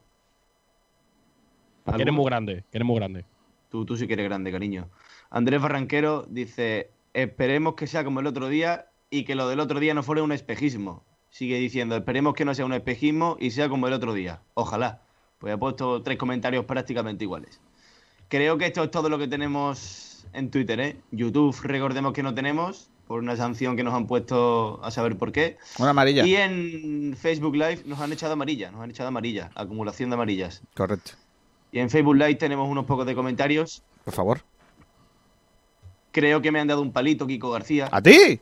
Que 1.94 2.02
eres 2.02 2.14
muy 2.14 2.24
grande, 2.24 2.64
que 2.70 2.78
eres 2.78 2.86
muy 2.86 2.96
grande. 2.96 3.24
Tú, 3.70 3.84
tú 3.84 3.96
sí 3.96 4.08
que 4.08 4.14
eres 4.14 4.26
grande, 4.26 4.50
cariño. 4.50 4.88
Andrés 5.30 5.60
Barranquero 5.60 6.26
dice, 6.28 6.90
esperemos 7.14 7.74
que 7.74 7.86
sea 7.86 8.04
como 8.04 8.20
el 8.20 8.26
otro 8.26 8.48
día 8.48 8.86
y 9.10 9.24
que 9.24 9.34
lo 9.34 9.48
del 9.48 9.60
otro 9.60 9.80
día 9.80 9.94
no 9.94 10.02
fuera 10.02 10.22
un 10.22 10.32
espejismo. 10.32 11.04
Sigue 11.30 11.58
diciendo, 11.58 11.96
esperemos 11.96 12.34
que 12.34 12.44
no 12.44 12.54
sea 12.54 12.64
un 12.64 12.72
espejismo 12.72 13.36
y 13.40 13.50
sea 13.50 13.68
como 13.68 13.86
el 13.88 13.92
otro 13.92 14.14
día. 14.14 14.40
Ojalá. 14.54 15.02
Pues 15.38 15.54
he 15.54 15.58
puesto 15.58 16.02
tres 16.02 16.16
comentarios 16.16 16.64
prácticamente 16.64 17.24
iguales. 17.24 17.60
Creo 18.28 18.56
que 18.58 18.66
esto 18.66 18.84
es 18.84 18.90
todo 18.90 19.08
lo 19.08 19.18
que 19.18 19.28
tenemos 19.28 20.26
en 20.32 20.50
Twitter, 20.50 20.80
¿eh? 20.80 20.96
YouTube, 21.10 21.56
recordemos 21.62 22.12
que 22.12 22.22
no 22.22 22.34
tenemos, 22.34 22.90
por 23.06 23.20
una 23.20 23.36
sanción 23.36 23.76
que 23.76 23.84
nos 23.84 23.94
han 23.94 24.06
puesto 24.06 24.80
a 24.82 24.90
saber 24.90 25.16
por 25.16 25.32
qué. 25.32 25.58
Una 25.78 25.90
amarilla. 25.90 26.26
Y 26.26 26.34
en 26.34 27.16
Facebook 27.16 27.54
Live 27.54 27.82
nos 27.84 28.00
han 28.00 28.12
echado 28.12 28.32
amarilla, 28.32 28.70
nos 28.70 28.80
han 28.82 28.90
echado 28.90 29.08
amarilla, 29.08 29.50
acumulación 29.54 30.10
de 30.10 30.14
amarillas. 30.14 30.62
Correcto. 30.74 31.12
Y 31.70 31.78
en 31.78 31.90
Facebook 31.90 32.16
Live 32.16 32.36
tenemos 32.36 32.68
unos 32.68 32.86
pocos 32.86 33.06
de 33.06 33.14
comentarios. 33.14 33.82
Por 34.04 34.14
favor. 34.14 34.40
Creo 36.16 36.40
que 36.40 36.50
me 36.50 36.58
han 36.58 36.66
dado 36.66 36.80
un 36.80 36.92
palito 36.92 37.26
Kiko 37.26 37.50
García. 37.50 37.90
¿A 37.92 38.00
ti? 38.00 38.40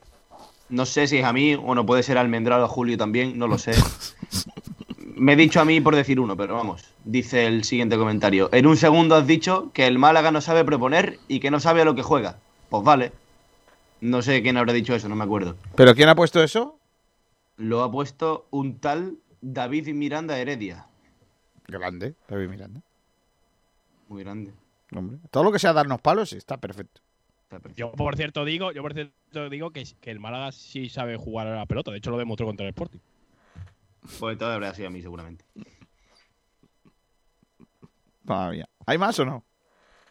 No 0.68 0.86
sé 0.86 1.08
si 1.08 1.18
es 1.18 1.24
a 1.24 1.32
mí 1.32 1.56
o 1.56 1.74
no 1.74 1.84
puede 1.84 2.04
ser 2.04 2.18
Almendral 2.18 2.60
o 2.60 2.66
a 2.66 2.68
Julio 2.68 2.96
también, 2.96 3.36
no 3.36 3.48
lo 3.48 3.58
sé. 3.58 3.72
Me 5.16 5.32
he 5.32 5.36
dicho 5.36 5.60
a 5.60 5.64
mí 5.64 5.80
por 5.80 5.96
decir 5.96 6.20
uno, 6.20 6.36
pero 6.36 6.54
vamos. 6.54 6.84
Dice 7.04 7.48
el 7.48 7.64
siguiente 7.64 7.96
comentario. 7.96 8.48
En 8.52 8.68
un 8.68 8.76
segundo 8.76 9.16
has 9.16 9.26
dicho 9.26 9.72
que 9.74 9.88
el 9.88 9.98
Málaga 9.98 10.30
no 10.30 10.40
sabe 10.40 10.64
proponer 10.64 11.18
y 11.26 11.40
que 11.40 11.50
no 11.50 11.58
sabe 11.58 11.82
a 11.82 11.84
lo 11.84 11.96
que 11.96 12.04
juega. 12.04 12.38
Pues 12.70 12.84
vale. 12.84 13.10
No 14.00 14.22
sé 14.22 14.40
quién 14.40 14.56
habrá 14.56 14.72
dicho 14.72 14.94
eso, 14.94 15.08
no 15.08 15.16
me 15.16 15.24
acuerdo. 15.24 15.56
¿Pero 15.74 15.96
quién 15.96 16.08
ha 16.08 16.14
puesto 16.14 16.44
eso? 16.44 16.78
Lo 17.56 17.82
ha 17.82 17.90
puesto 17.90 18.46
un 18.52 18.78
tal 18.78 19.16
David 19.40 19.88
Miranda 19.88 20.38
Heredia. 20.38 20.86
Grande, 21.66 22.14
David 22.28 22.48
Miranda. 22.50 22.82
Muy 24.06 24.22
grande. 24.22 24.52
Hombre, 24.94 25.18
todo 25.32 25.42
lo 25.42 25.50
que 25.50 25.58
sea 25.58 25.72
darnos 25.72 26.00
palos 26.00 26.32
está 26.34 26.58
perfecto. 26.58 27.00
Está 27.54 27.62
perfecto. 27.62 27.78
Yo 27.78 27.92
por 27.92 28.16
cierto 28.16 28.44
digo, 28.44 28.72
yo 28.72 28.82
por 28.82 28.94
cierto 28.94 29.48
digo 29.48 29.70
que, 29.70 29.84
que 30.00 30.10
el 30.10 30.18
Málaga 30.18 30.50
sí 30.50 30.88
sabe 30.88 31.16
jugar 31.16 31.46
a 31.46 31.54
la 31.54 31.66
pelota. 31.66 31.90
De 31.90 31.98
hecho 31.98 32.10
lo 32.10 32.18
demostró 32.18 32.46
contra 32.46 32.66
el 32.66 32.70
Sporting. 32.70 32.98
Pues 34.18 34.36
todo 34.36 34.50
habrá 34.52 34.74
sido 34.74 34.88
a 34.88 34.90
mí 34.90 35.00
seguramente. 35.00 35.44
Mía. 38.24 38.68
¿Hay 38.86 38.98
más 38.98 39.18
o 39.20 39.24
no? 39.24 39.44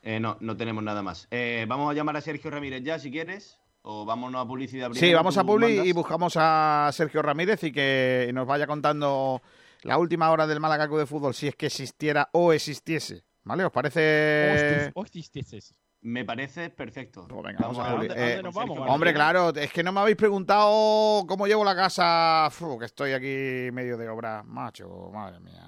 Eh, 0.02 0.20
no, 0.20 0.38
no 0.40 0.56
tenemos 0.56 0.84
nada 0.84 1.02
más. 1.02 1.28
Eh, 1.32 1.66
vamos 1.68 1.90
a 1.90 1.94
llamar 1.94 2.16
a 2.18 2.22
Sergio 2.22 2.50
Ramírez 2.50 2.84
ya, 2.84 3.00
si 3.00 3.12
quieres. 3.12 3.60
O 3.82 4.06
vámonos 4.06 4.42
a 4.42 4.48
publicidad 4.48 4.90
primero. 4.90 5.06
Sí, 5.06 5.14
vamos 5.14 5.38
a 5.38 5.44
Publi 5.44 5.68
mandas. 5.68 5.86
y 5.86 5.92
buscamos 5.92 6.34
a 6.38 6.90
Sergio 6.94 7.22
Ramírez 7.22 7.64
y 7.64 7.72
que 7.74 8.32
nos 8.34 8.48
vaya 8.48 8.66
contando 8.66 9.42
la 9.82 9.98
última 9.98 10.32
hora 10.32 10.48
del 10.48 10.62
Málaga 10.62 10.88
Club 10.88 11.00
de 11.00 11.06
Fútbol, 11.06 11.34
si 11.34 11.50
es 11.50 11.56
que 11.56 11.66
existiera 11.66 12.30
o 12.32 12.54
existiese. 12.54 13.26
¿Vale? 13.44 13.66
¿Os 13.66 13.74
parece...? 13.74 14.90
Hostis, 14.96 15.30
hostis. 15.30 15.74
Me 16.04 16.26
parece 16.26 16.70
perfecto. 16.70 17.26
Pues 17.28 17.44
venga, 17.44 17.60
vamos 17.62 17.80
a 17.80 17.84
ver, 17.84 17.94
Publi. 17.96 18.08
¿dónde- 18.10 18.24
Eh, 18.24 18.28
dónde 18.36 18.44
nos 18.44 18.54
Sergio 18.56 18.74
vamos. 18.76 18.90
Hombre, 18.94 19.14
claro, 19.14 19.50
es 19.56 19.72
que 19.72 19.84
no 19.84 19.92
me 19.94 20.00
habéis 20.02 20.18
preguntado 20.18 21.26
cómo 21.28 21.48
llevo 21.48 21.64
la 21.64 21.76
casa, 21.76 22.50
que 22.78 22.86
estoy 22.86 23.14
aquí 23.14 23.72
medio 23.72 23.98
de 23.98 24.10
obra, 24.10 24.44
macho, 24.44 25.10
madre 25.14 25.40
mía. 25.40 25.64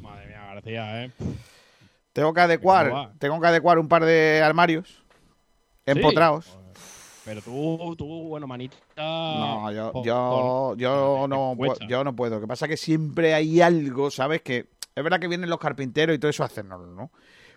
Madre 0.00 0.26
mía, 0.26 0.44
García, 0.54 1.04
eh. 1.04 1.12
Tengo 2.12 2.32
que 2.32 2.40
¿Cómo 2.40 2.44
adecuar, 2.44 3.12
tengo 3.18 3.40
que 3.40 3.46
adecuar 3.46 3.78
un 3.78 3.86
par 3.88 4.04
de 4.04 4.42
armarios 4.44 5.04
empotrados. 5.86 6.46
Sí. 6.46 6.52
Pero 7.24 7.42
tú, 7.42 7.94
tú, 7.96 8.06
bueno, 8.28 8.46
manita. 8.46 8.76
No, 8.96 9.70
yo, 9.70 9.92
yo, 10.02 10.74
yo 10.76 11.26
no, 11.28 11.54
con- 11.56 11.58
pu- 11.58 11.86
yo 11.88 12.02
no 12.02 12.16
puedo. 12.16 12.36
Lo 12.36 12.40
que 12.40 12.46
pasa 12.46 12.64
es 12.64 12.70
que 12.70 12.76
siempre 12.76 13.34
hay 13.34 13.60
algo, 13.60 14.10
¿sabes? 14.10 14.40
Que 14.42 14.66
es 14.94 15.04
verdad 15.04 15.20
que 15.20 15.28
vienen 15.28 15.50
los 15.50 15.58
carpinteros 15.60 16.16
y 16.16 16.18
todo 16.18 16.30
eso 16.30 16.42
a 16.42 16.46
hacernoslo, 16.46 16.86
¿no? 16.94 17.10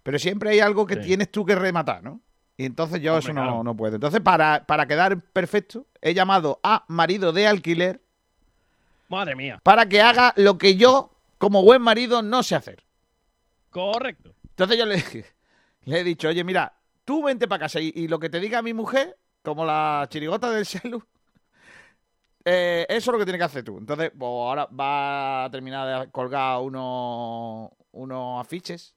Pero 0.03 0.17
siempre 0.19 0.49
hay 0.51 0.59
algo 0.59 0.85
que 0.85 0.95
Sí. 0.95 1.01
tienes 1.01 1.31
tú 1.31 1.45
que 1.45 1.55
rematar, 1.55 2.03
¿no? 2.03 2.21
Y 2.57 2.65
entonces 2.65 3.01
yo 3.01 3.13
Hombre, 3.13 3.23
eso 3.25 3.33
no, 3.33 3.41
claro. 3.43 3.63
no 3.63 3.75
puedo. 3.75 3.95
Entonces, 3.95 4.21
para, 4.21 4.65
para 4.65 4.85
quedar 4.87 5.19
perfecto, 5.21 5.85
he 6.01 6.13
llamado 6.13 6.59
a 6.63 6.83
marido 6.87 7.31
de 7.33 7.47
alquiler 7.47 8.01
Madre 9.09 9.35
mía. 9.35 9.59
Para 9.63 9.87
que 9.89 10.01
haga 10.01 10.33
lo 10.37 10.57
que 10.57 10.75
yo, 10.77 11.11
como 11.37 11.63
buen 11.63 11.81
marido, 11.81 12.21
no 12.21 12.43
sé 12.43 12.55
hacer. 12.55 12.81
Correcto. 13.69 14.33
Entonces 14.49 14.77
yo 14.77 14.85
le, 14.85 14.95
dije- 14.95 15.25
le 15.85 15.99
he 15.99 16.03
dicho, 16.03 16.29
oye, 16.29 16.43
mira, 16.45 16.71
tú 17.03 17.23
vente 17.23 17.47
para 17.47 17.59
casa 17.65 17.79
y, 17.81 17.91
y 17.95 18.07
lo 18.07 18.19
que 18.19 18.29
te 18.29 18.39
diga 18.39 18.61
mi 18.61 18.73
mujer, 18.73 19.17
como 19.43 19.65
la 19.65 20.07
chirigota 20.09 20.49
del 20.51 20.65
celu, 20.65 21.03
eh, 22.45 22.85
eso 22.89 23.11
es 23.11 23.13
lo 23.13 23.17
que 23.19 23.25
tiene 23.25 23.37
que 23.37 23.43
hacer 23.43 23.63
tú. 23.63 23.77
Entonces, 23.77 24.11
pues, 24.17 24.27
ahora 24.27 24.65
va 24.67 25.45
a 25.45 25.51
terminar 25.51 26.05
de 26.05 26.11
colgar 26.11 26.59
unos, 26.61 27.69
unos 27.91 28.39
afiches. 28.41 28.95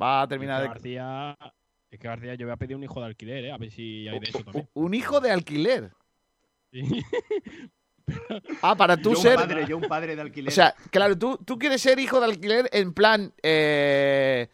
Va 0.00 0.22
a 0.22 0.28
terminar 0.28 0.56
Es 0.56 0.62
de... 0.62 0.68
que 0.68 0.74
García, 0.74 1.36
es 1.90 1.98
que 1.98 2.08
García, 2.08 2.34
yo 2.34 2.46
voy 2.46 2.52
a 2.52 2.56
pedir 2.56 2.76
un 2.76 2.84
hijo 2.84 3.00
de 3.00 3.06
alquiler, 3.06 3.44
¿eh? 3.44 3.52
A 3.52 3.58
ver 3.58 3.70
si 3.70 4.08
hay 4.08 4.18
de 4.18 4.26
eso 4.28 4.42
también. 4.44 4.68
Un 4.74 4.94
hijo 4.94 5.20
de 5.20 5.30
alquiler. 5.30 5.90
Sí. 6.70 6.82
Ah, 8.62 8.74
para 8.74 8.96
tú 8.96 9.10
yo 9.10 9.16
ser... 9.16 9.36
un 9.38 9.46
padre, 9.46 9.64
yo 9.66 9.76
un 9.76 9.84
padre 9.84 10.16
de 10.16 10.22
alquiler. 10.22 10.48
O 10.48 10.54
sea, 10.54 10.74
claro, 10.90 11.16
tú, 11.16 11.38
tú 11.46 11.56
quieres 11.56 11.80
ser 11.80 12.00
hijo 12.00 12.18
de 12.18 12.26
alquiler 12.26 12.68
en 12.72 12.92
plan... 12.92 13.32
eh, 13.42 14.48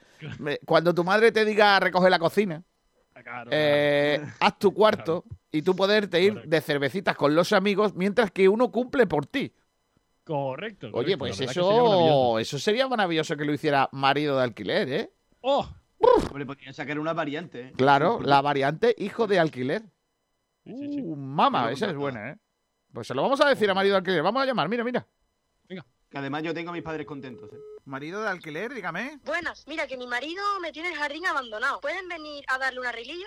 cuando 0.67 0.95
tu 0.95 1.03
madre 1.03 1.33
te 1.33 1.47
diga 1.47 1.81
recoge 1.81 2.11
la 2.11 2.19
cocina, 2.19 2.63
Claro, 3.23 3.51
eh, 3.53 4.21
haz 4.41 4.59
tu 4.59 4.73
cuarto 4.75 5.25
y 5.51 5.63
tú 5.63 5.75
poderte 5.75 6.23
ir 6.23 6.43
de 6.43 6.61
cervecitas 6.61 7.17
con 7.17 7.35
los 7.35 7.53
amigos 7.53 7.95
mientras 7.95 8.31
que 8.31 8.49
uno 8.49 8.71
cumple 8.71 9.07
por 9.07 9.27
ti. 9.27 9.53
Correcto. 10.25 10.91
Oye, 10.93 11.17
pues 11.17 11.37
sería 11.37 11.51
eso, 11.51 12.39
eso 12.39 12.59
sería 12.59 12.87
maravilloso 12.87 13.37
que 13.37 13.45
lo 13.45 13.53
hiciera 13.53 13.89
marido 13.93 14.37
de 14.37 14.45
alquiler, 14.45 14.89
¿eh? 14.93 15.11
¡Oh! 15.41 15.69
Hombre, 15.99 16.47
podrían 16.47 16.75
sacar 16.75 16.99
una 16.99 17.13
variante. 17.13 17.61
¿eh? 17.69 17.73
Claro, 17.77 18.21
la 18.23 18.41
variante 18.41 18.95
hijo 18.99 19.27
de 19.27 19.39
alquiler. 19.39 19.83
Sí, 20.65 20.77
sí, 20.77 20.93
sí. 20.93 21.01
Uh, 21.03 21.17
mama, 21.17 21.63
Bueno, 21.63 21.75
esa 21.75 21.87
es 21.87 21.93
pues, 21.93 22.01
buena, 22.01 22.31
¿eh? 22.31 22.37
Pues 22.93 23.07
se 23.07 23.15
lo 23.15 23.23
vamos 23.23 23.41
a 23.41 23.49
decir 23.49 23.71
a 23.71 23.75
marido 23.75 23.95
de 23.95 23.99
alquiler. 23.99 24.23
Vamos 24.23 24.43
a 24.43 24.47
llamar, 24.47 24.69
mira, 24.69 24.85
mira. 24.85 25.07
Que 26.11 26.17
además 26.17 26.43
yo 26.43 26.55
tengo 26.55 26.71
a 26.71 26.73
mis 26.73 26.83
padres 26.83 27.07
contentos. 27.07 27.53
¿eh? 27.53 27.57
Marido 27.85 28.23
de 28.23 28.29
alquiler, 28.29 28.73
dígame. 28.73 29.21
Buenas, 29.25 29.67
mira 29.69 29.87
que 29.87 29.99
mi 29.99 30.07
marido 30.07 30.43
me 30.61 30.73
tiene 30.73 30.89
el 30.89 30.95
jardín 30.95 31.27
abandonado. 31.27 31.81
¿Pueden 31.81 32.09
venir 32.09 32.45
a 32.49 32.57
darle 32.57 32.81
un 32.81 32.87
arreglillo? 32.87 33.27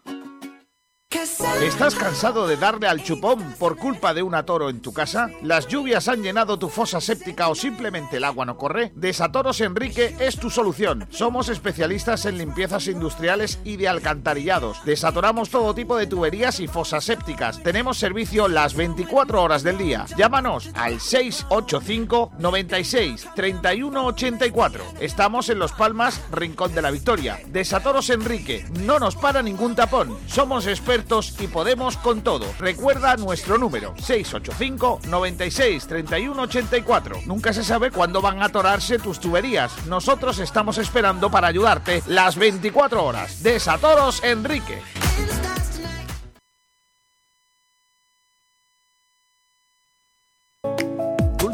¿Estás 1.13 1.95
cansado 1.95 2.47
de 2.47 2.55
darle 2.55 2.87
al 2.87 3.03
chupón 3.03 3.53
por 3.59 3.75
culpa 3.75 4.13
de 4.13 4.23
un 4.23 4.33
atoro 4.33 4.69
en 4.69 4.81
tu 4.81 4.93
casa? 4.93 5.29
¿Las 5.41 5.67
lluvias 5.67 6.07
han 6.07 6.23
llenado 6.23 6.57
tu 6.57 6.69
fosa 6.69 7.01
séptica 7.01 7.49
o 7.49 7.55
simplemente 7.55 8.15
el 8.15 8.23
agua 8.23 8.45
no 8.45 8.57
corre? 8.57 8.93
Desatoros 8.95 9.59
Enrique 9.59 10.15
es 10.19 10.37
tu 10.37 10.49
solución. 10.49 11.07
Somos 11.09 11.49
especialistas 11.49 12.25
en 12.25 12.37
limpiezas 12.37 12.87
industriales 12.87 13.59
y 13.65 13.75
de 13.75 13.89
alcantarillados. 13.89 14.85
Desatoramos 14.85 15.49
todo 15.49 15.75
tipo 15.75 15.97
de 15.97 16.07
tuberías 16.07 16.61
y 16.61 16.67
fosas 16.67 17.03
sépticas. 17.03 17.61
Tenemos 17.61 17.97
servicio 17.97 18.47
las 18.47 18.73
24 18.73 19.43
horas 19.43 19.63
del 19.63 19.77
día. 19.77 20.05
Llámanos 20.17 20.69
al 20.75 21.01
685 21.01 22.31
96 22.39 23.27
31 23.35 24.05
84. 24.05 24.83
Estamos 25.01 25.49
en 25.49 25.59
Los 25.59 25.73
Palmas, 25.73 26.21
Rincón 26.31 26.73
de 26.73 26.81
la 26.81 26.91
Victoria. 26.91 27.41
Desatoros 27.47 28.09
Enrique. 28.09 28.65
No 28.79 28.97
nos 28.97 29.17
para 29.17 29.41
ningún 29.43 29.75
tapón. 29.75 30.17
Somos 30.27 30.67
expertos 30.67 31.00
y 31.39 31.47
podemos 31.47 31.97
con 31.97 32.21
todo. 32.21 32.45
Recuerda 32.59 33.15
nuestro 33.17 33.57
número 33.57 33.93
685 33.97 35.01
96 35.07 35.87
31 35.87 36.41
84. 36.43 37.21
Nunca 37.25 37.53
se 37.53 37.63
sabe 37.63 37.91
cuándo 37.91 38.21
van 38.21 38.41
a 38.41 38.45
atorarse 38.45 38.99
tus 38.99 39.19
tuberías. 39.19 39.71
Nosotros 39.87 40.39
estamos 40.39 40.77
esperando 40.77 41.29
para 41.29 41.47
ayudarte 41.47 42.03
las 42.07 42.35
24 42.35 43.03
horas. 43.03 43.43
Desatoros 43.43 44.23
Enrique. 44.23 44.79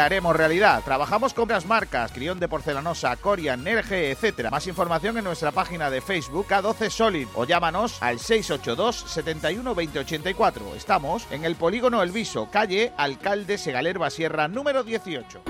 haremos 0.00 0.36
realidad. 0.36 0.82
Trabajamos 0.84 1.34
con 1.34 1.48
las 1.48 1.66
marcas 1.66 2.12
Crión 2.12 2.40
de 2.40 2.48
Porcelanosa, 2.48 3.16
Corian, 3.16 3.62
Nerge, 3.62 4.10
etc. 4.10 4.50
Más 4.50 4.66
información 4.66 5.18
en 5.18 5.24
nuestra 5.24 5.52
página 5.52 5.90
de 5.90 6.00
Facebook 6.00 6.46
K12 6.48 6.90
Solid 6.90 7.28
o 7.34 7.44
llámanos 7.44 8.02
al 8.02 8.18
682 8.18 8.96
71 8.96 9.74
2084. 9.74 10.74
Estamos 10.76 11.26
en 11.30 11.44
el 11.44 11.56
Polígono 11.56 12.02
El 12.02 12.12
Viso, 12.12 12.48
calle 12.50 12.92
Alcalde 12.96 13.58
Segalerba 13.58 14.10
Sierra, 14.10 14.48
número 14.48 14.82
18. 14.82 15.42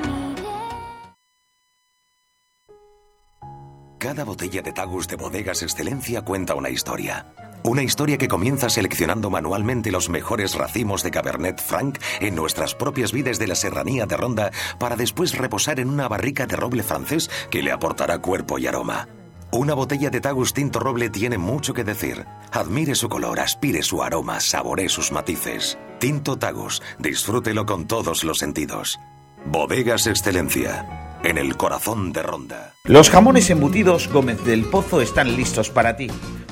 Cada 3.98 4.24
botella 4.24 4.62
de 4.62 4.72
Tagus 4.72 5.06
de 5.08 5.16
Bodegas 5.16 5.62
Excelencia 5.62 6.22
cuenta 6.22 6.54
una 6.54 6.70
historia. 6.70 7.26
Una 7.62 7.82
historia 7.82 8.16
que 8.16 8.28
comienza 8.28 8.70
seleccionando 8.70 9.28
manualmente 9.28 9.90
los 9.90 10.08
mejores 10.08 10.54
racimos 10.54 11.02
de 11.02 11.10
Cabernet 11.10 11.60
Franc 11.60 11.98
en 12.20 12.34
nuestras 12.34 12.74
propias 12.74 13.12
vides 13.12 13.38
de 13.38 13.46
la 13.46 13.54
serranía 13.54 14.06
de 14.06 14.16
Ronda 14.16 14.50
para 14.78 14.96
después 14.96 15.36
reposar 15.36 15.78
en 15.78 15.90
una 15.90 16.08
barrica 16.08 16.46
de 16.46 16.56
roble 16.56 16.82
francés 16.82 17.30
que 17.50 17.62
le 17.62 17.70
aportará 17.70 18.18
cuerpo 18.18 18.58
y 18.58 18.66
aroma. 18.66 19.08
Una 19.52 19.74
botella 19.74 20.08
de 20.10 20.20
Tagus 20.20 20.54
Tinto 20.54 20.78
Roble 20.78 21.10
tiene 21.10 21.36
mucho 21.36 21.74
que 21.74 21.84
decir. 21.84 22.24
Admire 22.52 22.94
su 22.94 23.08
color, 23.08 23.40
aspire 23.40 23.82
su 23.82 24.02
aroma, 24.02 24.40
saboree 24.40 24.88
sus 24.88 25.12
matices. 25.12 25.76
Tinto 25.98 26.38
Tagus, 26.38 26.80
disfrútelo 26.98 27.66
con 27.66 27.86
todos 27.86 28.24
los 28.24 28.38
sentidos. 28.38 28.98
Bodegas 29.44 30.06
Excelencia, 30.06 31.18
en 31.24 31.36
el 31.36 31.56
corazón 31.56 32.12
de 32.12 32.22
Ronda. 32.22 32.74
Los 32.84 33.10
jamones 33.10 33.50
embutidos 33.50 34.08
Gómez 34.08 34.42
del 34.44 34.64
Pozo 34.64 35.00
están 35.02 35.36
listos 35.36 35.68
para 35.68 35.96
ti. 35.96 36.08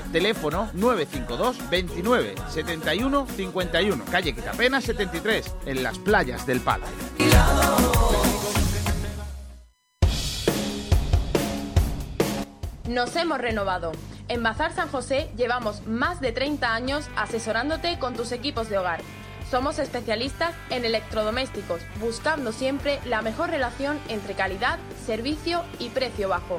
Teléfono 0.00 0.70
952 0.72 1.70
29 1.70 2.34
71 2.48 3.26
51. 3.26 4.04
Calle 4.10 4.34
Quitapena 4.34 4.80
73, 4.80 5.56
en 5.66 5.82
las 5.82 5.98
playas 5.98 6.46
del 6.46 6.60
Palo. 6.60 6.86
Nos 12.88 13.16
hemos 13.16 13.38
renovado. 13.38 13.92
En 14.28 14.42
Bazar 14.42 14.74
San 14.74 14.88
José 14.88 15.30
llevamos 15.36 15.86
más 15.86 16.20
de 16.20 16.32
30 16.32 16.74
años 16.74 17.08
asesorándote 17.16 17.98
con 17.98 18.14
tus 18.14 18.32
equipos 18.32 18.68
de 18.68 18.78
hogar. 18.78 19.00
Somos 19.50 19.78
especialistas 19.78 20.54
en 20.70 20.84
electrodomésticos, 20.84 21.82
buscando 22.00 22.52
siempre 22.52 23.00
la 23.04 23.22
mejor 23.22 23.50
relación 23.50 23.98
entre 24.08 24.34
calidad, 24.34 24.78
servicio 25.06 25.62
y 25.78 25.90
precio 25.90 26.28
bajo. 26.28 26.58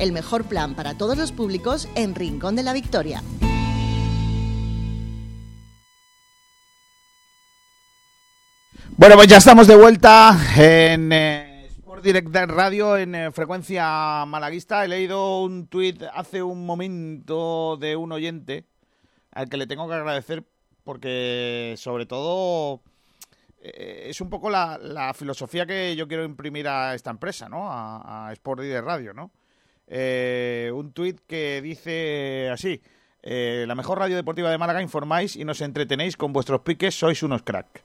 El 0.00 0.12
mejor 0.12 0.44
plan 0.44 0.74
para 0.74 0.96
todos 0.96 1.18
los 1.18 1.30
públicos 1.30 1.86
en 1.94 2.14
Rincón 2.14 2.56
de 2.56 2.62
la 2.62 2.72
Victoria. 2.72 3.22
Bueno, 8.96 9.16
pues 9.16 9.28
ya 9.28 9.36
estamos 9.36 9.66
de 9.66 9.76
vuelta 9.76 10.38
en 10.56 11.12
eh, 11.12 11.66
Sport 11.66 12.02
Direct 12.02 12.34
Radio 12.34 12.96
en 12.96 13.14
eh, 13.14 13.30
frecuencia 13.30 14.24
malaguista. 14.26 14.82
He 14.82 14.88
leído 14.88 15.42
un 15.42 15.66
tuit 15.66 16.02
hace 16.14 16.42
un 16.42 16.64
momento 16.64 17.76
de 17.76 17.94
un 17.94 18.12
oyente 18.12 18.64
al 19.32 19.50
que 19.50 19.58
le 19.58 19.66
tengo 19.66 19.86
que 19.86 19.94
agradecer 19.94 20.44
porque 20.82 21.74
sobre 21.76 22.06
todo 22.06 22.80
eh, 23.60 24.06
es 24.08 24.22
un 24.22 24.30
poco 24.30 24.48
la, 24.48 25.12
filosofía 25.14 25.66
que 25.66 25.94
yo 25.94 26.08
quiero 26.08 26.24
imprimir 26.24 26.68
a 26.68 26.94
esta 26.94 27.10
empresa, 27.10 27.50
¿no? 27.50 27.70
A, 27.70 28.28
a 28.28 28.32
Sport 28.32 28.62
Direct 28.62 28.86
Radio, 28.86 29.12
¿no? 29.12 29.30
Eh, 29.92 30.70
un 30.72 30.92
tuit 30.92 31.18
que 31.26 31.60
dice 31.60 32.48
así. 32.50 32.80
eh, 33.22 33.64
la 33.66 33.74
mejor 33.74 33.98
radio 33.98 34.16
deportiva 34.16 34.50
de 34.50 34.56
Málaga 34.56 34.80
informáis 34.80 35.36
y 35.36 35.44
nos 35.44 35.60
entretenéis 35.60 36.16
con 36.16 36.32
vuestros 36.32 36.60
piques, 36.60 36.94
sois 36.94 37.22
unos 37.22 37.42
crack. 37.42 37.82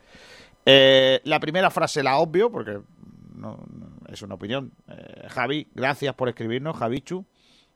Eh, 0.65 1.19
la 1.25 1.39
primera 1.39 1.69
frase 1.69 2.01
la 2.03 2.17
obvio, 2.17 2.49
porque 2.51 2.79
no, 3.35 3.59
es 4.07 4.21
una 4.21 4.35
opinión. 4.35 4.71
Eh, 4.87 5.27
Javi, 5.29 5.67
gracias 5.73 6.13
por 6.15 6.29
escribirnos, 6.29 6.77
Javichu. 6.77 7.25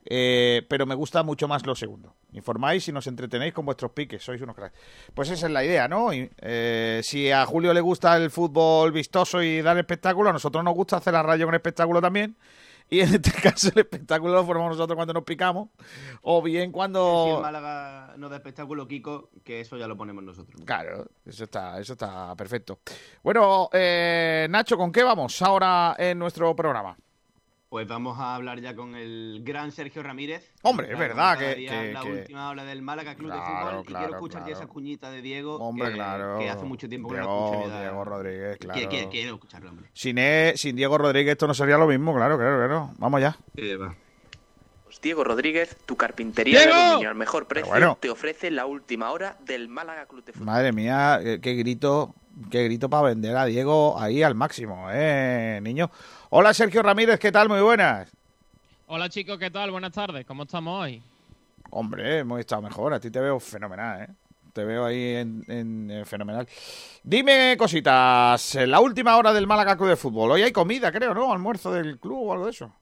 Eh, 0.05 0.65
pero 0.69 0.85
me 0.85 0.95
gusta 0.95 1.21
mucho 1.23 1.47
más 1.47 1.65
lo 1.65 1.75
segundo. 1.75 2.15
Informáis 2.31 2.87
y 2.87 2.91
nos 2.93 3.05
entretenéis 3.07 3.53
con 3.53 3.65
vuestros 3.65 3.91
piques, 3.91 4.23
sois 4.23 4.41
unos 4.41 4.55
cracks. 4.55 4.75
Pues 5.13 5.29
esa 5.29 5.47
es 5.47 5.51
la 5.51 5.63
idea, 5.63 5.87
¿no? 5.87 6.13
Y, 6.13 6.29
eh, 6.37 7.01
si 7.03 7.29
a 7.31 7.45
Julio 7.45 7.73
le 7.73 7.81
gusta 7.81 8.15
el 8.15 8.31
fútbol 8.31 8.91
vistoso 8.91 9.43
y 9.43 9.61
dar 9.61 9.77
espectáculo, 9.77 10.29
a 10.29 10.33
nosotros 10.33 10.63
nos 10.63 10.73
gusta 10.73 10.97
hacer 10.97 11.13
la 11.13 11.21
radio 11.21 11.45
con 11.45 11.55
espectáculo 11.55 12.01
también. 12.01 12.37
Y 12.89 13.01
en 13.01 13.15
este 13.15 13.31
caso 13.41 13.69
el 13.69 13.79
espectáculo 13.79 14.33
lo 14.33 14.45
formamos 14.45 14.71
nosotros 14.71 14.95
cuando 14.95 15.13
nos 15.13 15.23
picamos, 15.23 15.69
o 16.21 16.41
bien 16.41 16.61
Si 16.61 16.65
el 16.67 16.71
cuando... 16.71 17.39
Málaga 17.41 18.13
no 18.17 18.29
da 18.29 18.37
espectáculo, 18.37 18.87
Kiko, 18.87 19.29
que 19.43 19.61
eso 19.61 19.77
ya 19.77 19.87
lo 19.87 19.95
ponemos 19.95 20.23
nosotros. 20.23 20.61
Claro, 20.65 21.05
eso 21.25 21.43
está, 21.43 21.79
eso 21.79 21.93
está 21.93 22.35
perfecto. 22.35 22.79
Bueno, 23.23 23.69
eh, 23.73 24.47
Nacho, 24.49 24.77
¿con 24.77 24.91
qué 24.91 25.03
vamos 25.03 25.41
ahora 25.41 25.95
en 25.97 26.17
nuestro 26.17 26.55
programa? 26.55 26.97
Pues 27.69 27.87
vamos 27.87 28.17
a 28.19 28.33
hablar 28.33 28.59
ya 28.61 28.75
con 28.75 28.95
el 28.95 29.41
gran 29.45 29.71
Sergio 29.71 30.01
Ramírez. 30.01 30.51
Hombre, 30.63 30.91
es 30.91 30.97
verdad 30.97 31.37
que- 31.37 31.61
ya 31.63 31.69
que- 31.83 31.93
la 31.93 32.01
que- 32.01 32.11
última 32.11 32.49
hora 32.49 32.63
del 32.63 32.81
Málaga 32.81 33.13
Club 33.13 33.29
Claro, 33.29 33.43
de 33.43 33.45
Fútbol. 33.75 33.83
y 33.83 33.93
quiero 33.93 34.13
escuchar 34.15 34.41
ya 34.41 34.45
claro. 34.47 34.59
esa 34.59 34.67
cuñita 34.67 35.11
de 35.11 35.21
Diego. 35.21 35.55
Hombre, 35.57 35.89
que, 35.89 35.93
claro. 35.93 36.39
Que 36.39 36.49
hace 36.49 36.65
mucho 36.65 36.89
tiempo 36.89 37.09
que 37.09 37.17
no 37.17 37.21
la 37.21 37.27
Diego, 37.51 37.65
me 37.67 37.71
da- 37.71 37.81
Diego 37.81 38.03
Rodríguez, 38.05 38.57
claro. 38.57 38.89
que- 38.89 39.07
quiero 39.09 39.33
escucharlo, 39.35 39.69
hombre. 39.69 39.87
Sin, 39.93 40.17
E- 40.17 40.53
sin 40.55 40.75
Diego 40.75 40.97
Rodríguez 40.97 41.33
esto 41.33 41.45
no 41.45 41.53
sería 41.53 41.77
lo 41.77 41.85
mismo, 41.85 42.15
claro, 42.15 42.37
claro, 42.39 42.57
claro. 42.57 42.89
Vamos 42.97 43.21
ya. 43.21 43.37
Pues 43.53 44.99
Diego 45.01 45.23
Rodríguez, 45.23 45.77
tu 45.85 45.95
carpintería 45.95 46.61
¡Diego! 46.61 46.73
de 46.75 46.81
aluminio 46.81 47.09
al 47.09 47.15
mejor 47.15 47.45
precio, 47.47 47.69
bueno. 47.69 47.97
te 48.01 48.09
ofrece 48.09 48.49
la 48.49 48.65
última 48.65 49.11
hora 49.11 49.37
del 49.45 49.69
Málaga 49.69 50.07
Club 50.07 50.23
de 50.25 50.33
Fútbol. 50.33 50.47
Madre 50.47 50.71
mía, 50.71 51.19
eh, 51.21 51.39
qué 51.39 51.53
grito, 51.53 52.15
qué 52.49 52.63
grito 52.63 52.89
para 52.89 53.03
vender 53.09 53.37
a 53.37 53.45
Diego 53.45 53.99
ahí 53.99 54.23
al 54.23 54.33
máximo, 54.33 54.87
eh, 54.91 55.59
niño. 55.61 55.91
Hola 56.29 56.53
Sergio 56.53 56.83
Ramírez, 56.83 57.19
¿qué 57.19 57.31
tal? 57.31 57.49
Muy 57.49 57.61
buenas. 57.61 58.09
Hola 58.87 59.09
chicos, 59.09 59.37
¿qué 59.37 59.49
tal? 59.51 59.71
Buenas 59.71 59.91
tardes, 59.91 60.25
¿cómo 60.25 60.43
estamos 60.43 60.83
hoy? 60.83 61.01
Hombre, 61.71 62.19
hemos 62.19 62.39
estado 62.39 62.61
mejor, 62.61 62.93
a 62.93 62.99
ti 62.99 63.11
te 63.11 63.19
veo 63.19 63.39
fenomenal, 63.39 64.01
¿eh? 64.03 64.07
Te 64.53 64.63
veo 64.65 64.85
ahí 64.85 65.15
en, 65.15 65.43
en- 65.47 65.91
en 65.91 66.05
fenomenal. 66.05 66.47
Dime 67.03 67.55
cositas, 67.57 68.55
eh, 68.55 68.65
la 68.65 68.79
última 68.79 69.15
hora 69.17 69.31
del 69.31 69.45
Málaga 69.45 69.77
Club 69.77 69.89
de 69.89 69.95
Fútbol. 69.95 70.31
Hoy 70.31 70.41
hay 70.41 70.51
comida, 70.51 70.91
creo, 70.91 71.13
¿no? 71.13 71.31
Almuerzo 71.31 71.71
del 71.71 71.99
club 71.99 72.27
o 72.27 72.33
algo 72.33 72.45
de 72.45 72.51
eso. 72.51 72.73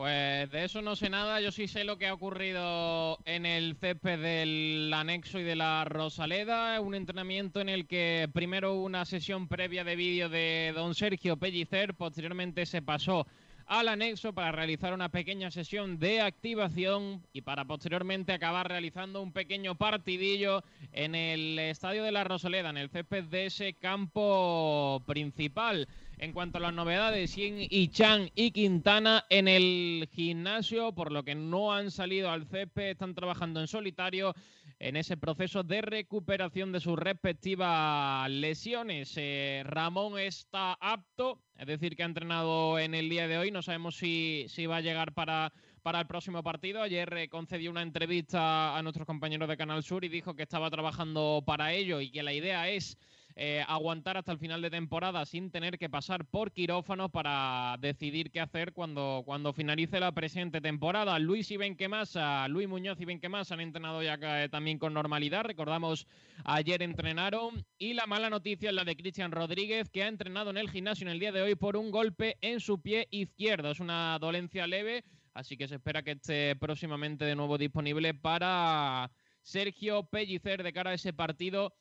Pues 0.00 0.50
de 0.50 0.64
eso 0.64 0.80
no 0.80 0.96
sé 0.96 1.10
nada, 1.10 1.42
yo 1.42 1.52
sí 1.52 1.68
sé 1.68 1.84
lo 1.84 1.98
que 1.98 2.06
ha 2.06 2.14
ocurrido 2.14 3.18
en 3.26 3.44
el 3.44 3.76
césped 3.76 4.18
del 4.18 4.90
anexo 4.94 5.38
y 5.38 5.42
de 5.42 5.54
la 5.54 5.84
Rosaleda, 5.84 6.80
un 6.80 6.94
entrenamiento 6.94 7.60
en 7.60 7.68
el 7.68 7.86
que 7.86 8.26
primero 8.32 8.80
una 8.80 9.04
sesión 9.04 9.46
previa 9.46 9.84
de 9.84 9.96
vídeo 9.96 10.30
de 10.30 10.72
don 10.74 10.94
Sergio 10.94 11.36
Pellicer, 11.36 11.92
posteriormente 11.92 12.64
se 12.64 12.80
pasó 12.80 13.26
al 13.66 13.88
anexo 13.88 14.32
para 14.32 14.50
realizar 14.50 14.94
una 14.94 15.10
pequeña 15.10 15.50
sesión 15.50 15.98
de 15.98 16.22
activación 16.22 17.22
y 17.34 17.42
para 17.42 17.66
posteriormente 17.66 18.32
acabar 18.32 18.68
realizando 18.68 19.20
un 19.20 19.32
pequeño 19.32 19.76
partidillo 19.76 20.64
en 20.92 21.14
el 21.14 21.58
estadio 21.58 22.02
de 22.02 22.10
la 22.10 22.24
Rosaleda, 22.24 22.70
en 22.70 22.78
el 22.78 22.88
césped 22.88 23.24
de 23.24 23.46
ese 23.46 23.74
campo 23.74 25.02
principal. 25.06 25.86
En 26.22 26.34
cuanto 26.34 26.58
a 26.58 26.60
las 26.60 26.74
novedades, 26.74 27.34
Yin 27.34 27.66
Chan 27.92 28.28
y 28.34 28.50
Quintana 28.50 29.24
en 29.30 29.48
el 29.48 30.06
gimnasio, 30.12 30.92
por 30.92 31.12
lo 31.12 31.24
que 31.24 31.34
no 31.34 31.72
han 31.72 31.90
salido 31.90 32.30
al 32.30 32.44
césped, 32.44 32.90
están 32.90 33.14
trabajando 33.14 33.58
en 33.58 33.66
solitario 33.66 34.34
en 34.78 34.96
ese 34.96 35.16
proceso 35.16 35.62
de 35.62 35.80
recuperación 35.80 36.72
de 36.72 36.80
sus 36.80 36.98
respectivas 36.98 38.28
lesiones. 38.28 39.14
Eh, 39.16 39.62
Ramón 39.64 40.18
está 40.18 40.74
apto, 40.74 41.40
es 41.56 41.66
decir, 41.66 41.96
que 41.96 42.02
ha 42.02 42.06
entrenado 42.06 42.78
en 42.78 42.94
el 42.94 43.08
día 43.08 43.26
de 43.26 43.38
hoy. 43.38 43.50
No 43.50 43.62
sabemos 43.62 43.96
si, 43.96 44.44
si 44.50 44.66
va 44.66 44.76
a 44.76 44.82
llegar 44.82 45.14
para, 45.14 45.54
para 45.82 46.00
el 46.00 46.06
próximo 46.06 46.42
partido. 46.42 46.82
Ayer 46.82 47.10
eh, 47.16 47.28
concedió 47.30 47.70
una 47.70 47.80
entrevista 47.80 48.76
a 48.76 48.82
nuestros 48.82 49.06
compañeros 49.06 49.48
de 49.48 49.56
Canal 49.56 49.82
Sur 49.82 50.04
y 50.04 50.10
dijo 50.10 50.34
que 50.34 50.42
estaba 50.42 50.68
trabajando 50.68 51.42
para 51.46 51.72
ello 51.72 51.98
y 52.02 52.10
que 52.10 52.22
la 52.22 52.34
idea 52.34 52.68
es 52.68 52.98
eh, 53.42 53.64
aguantar 53.66 54.18
hasta 54.18 54.32
el 54.32 54.38
final 54.38 54.60
de 54.60 54.68
temporada 54.68 55.24
sin 55.24 55.50
tener 55.50 55.78
que 55.78 55.88
pasar 55.88 56.26
por 56.26 56.52
quirófano 56.52 57.08
para 57.08 57.74
decidir 57.80 58.30
qué 58.30 58.38
hacer 58.38 58.74
cuando, 58.74 59.22
cuando 59.24 59.54
finalice 59.54 59.98
la 59.98 60.12
presente 60.12 60.60
temporada. 60.60 61.18
Luis 61.18 61.50
y 61.50 61.56
Benquemasa, 61.56 62.46
Luis 62.48 62.68
Muñoz 62.68 63.00
y 63.00 63.06
Benquemasa 63.06 63.54
han 63.54 63.62
entrenado 63.62 64.02
ya 64.02 64.18
eh, 64.20 64.50
también 64.50 64.78
con 64.78 64.92
normalidad. 64.92 65.44
Recordamos, 65.44 66.06
ayer 66.44 66.82
entrenaron. 66.82 67.64
Y 67.78 67.94
la 67.94 68.06
mala 68.06 68.28
noticia 68.28 68.68
es 68.68 68.74
la 68.74 68.84
de 68.84 68.94
Cristian 68.94 69.32
Rodríguez, 69.32 69.88
que 69.88 70.02
ha 70.02 70.08
entrenado 70.08 70.50
en 70.50 70.58
el 70.58 70.68
gimnasio 70.68 71.06
en 71.06 71.12
el 71.12 71.18
día 71.18 71.32
de 71.32 71.40
hoy 71.40 71.54
por 71.54 71.78
un 71.78 71.90
golpe 71.90 72.36
en 72.42 72.60
su 72.60 72.82
pie 72.82 73.08
izquierdo. 73.10 73.70
Es 73.70 73.80
una 73.80 74.18
dolencia 74.20 74.66
leve, 74.66 75.02
así 75.32 75.56
que 75.56 75.66
se 75.66 75.76
espera 75.76 76.02
que 76.02 76.10
esté 76.10 76.56
próximamente 76.56 77.24
de 77.24 77.36
nuevo 77.36 77.56
disponible 77.56 78.12
para 78.12 79.10
Sergio 79.40 80.02
Pellicer 80.02 80.62
de 80.62 80.74
cara 80.74 80.90
a 80.90 80.94
ese 80.94 81.14
partido 81.14 81.72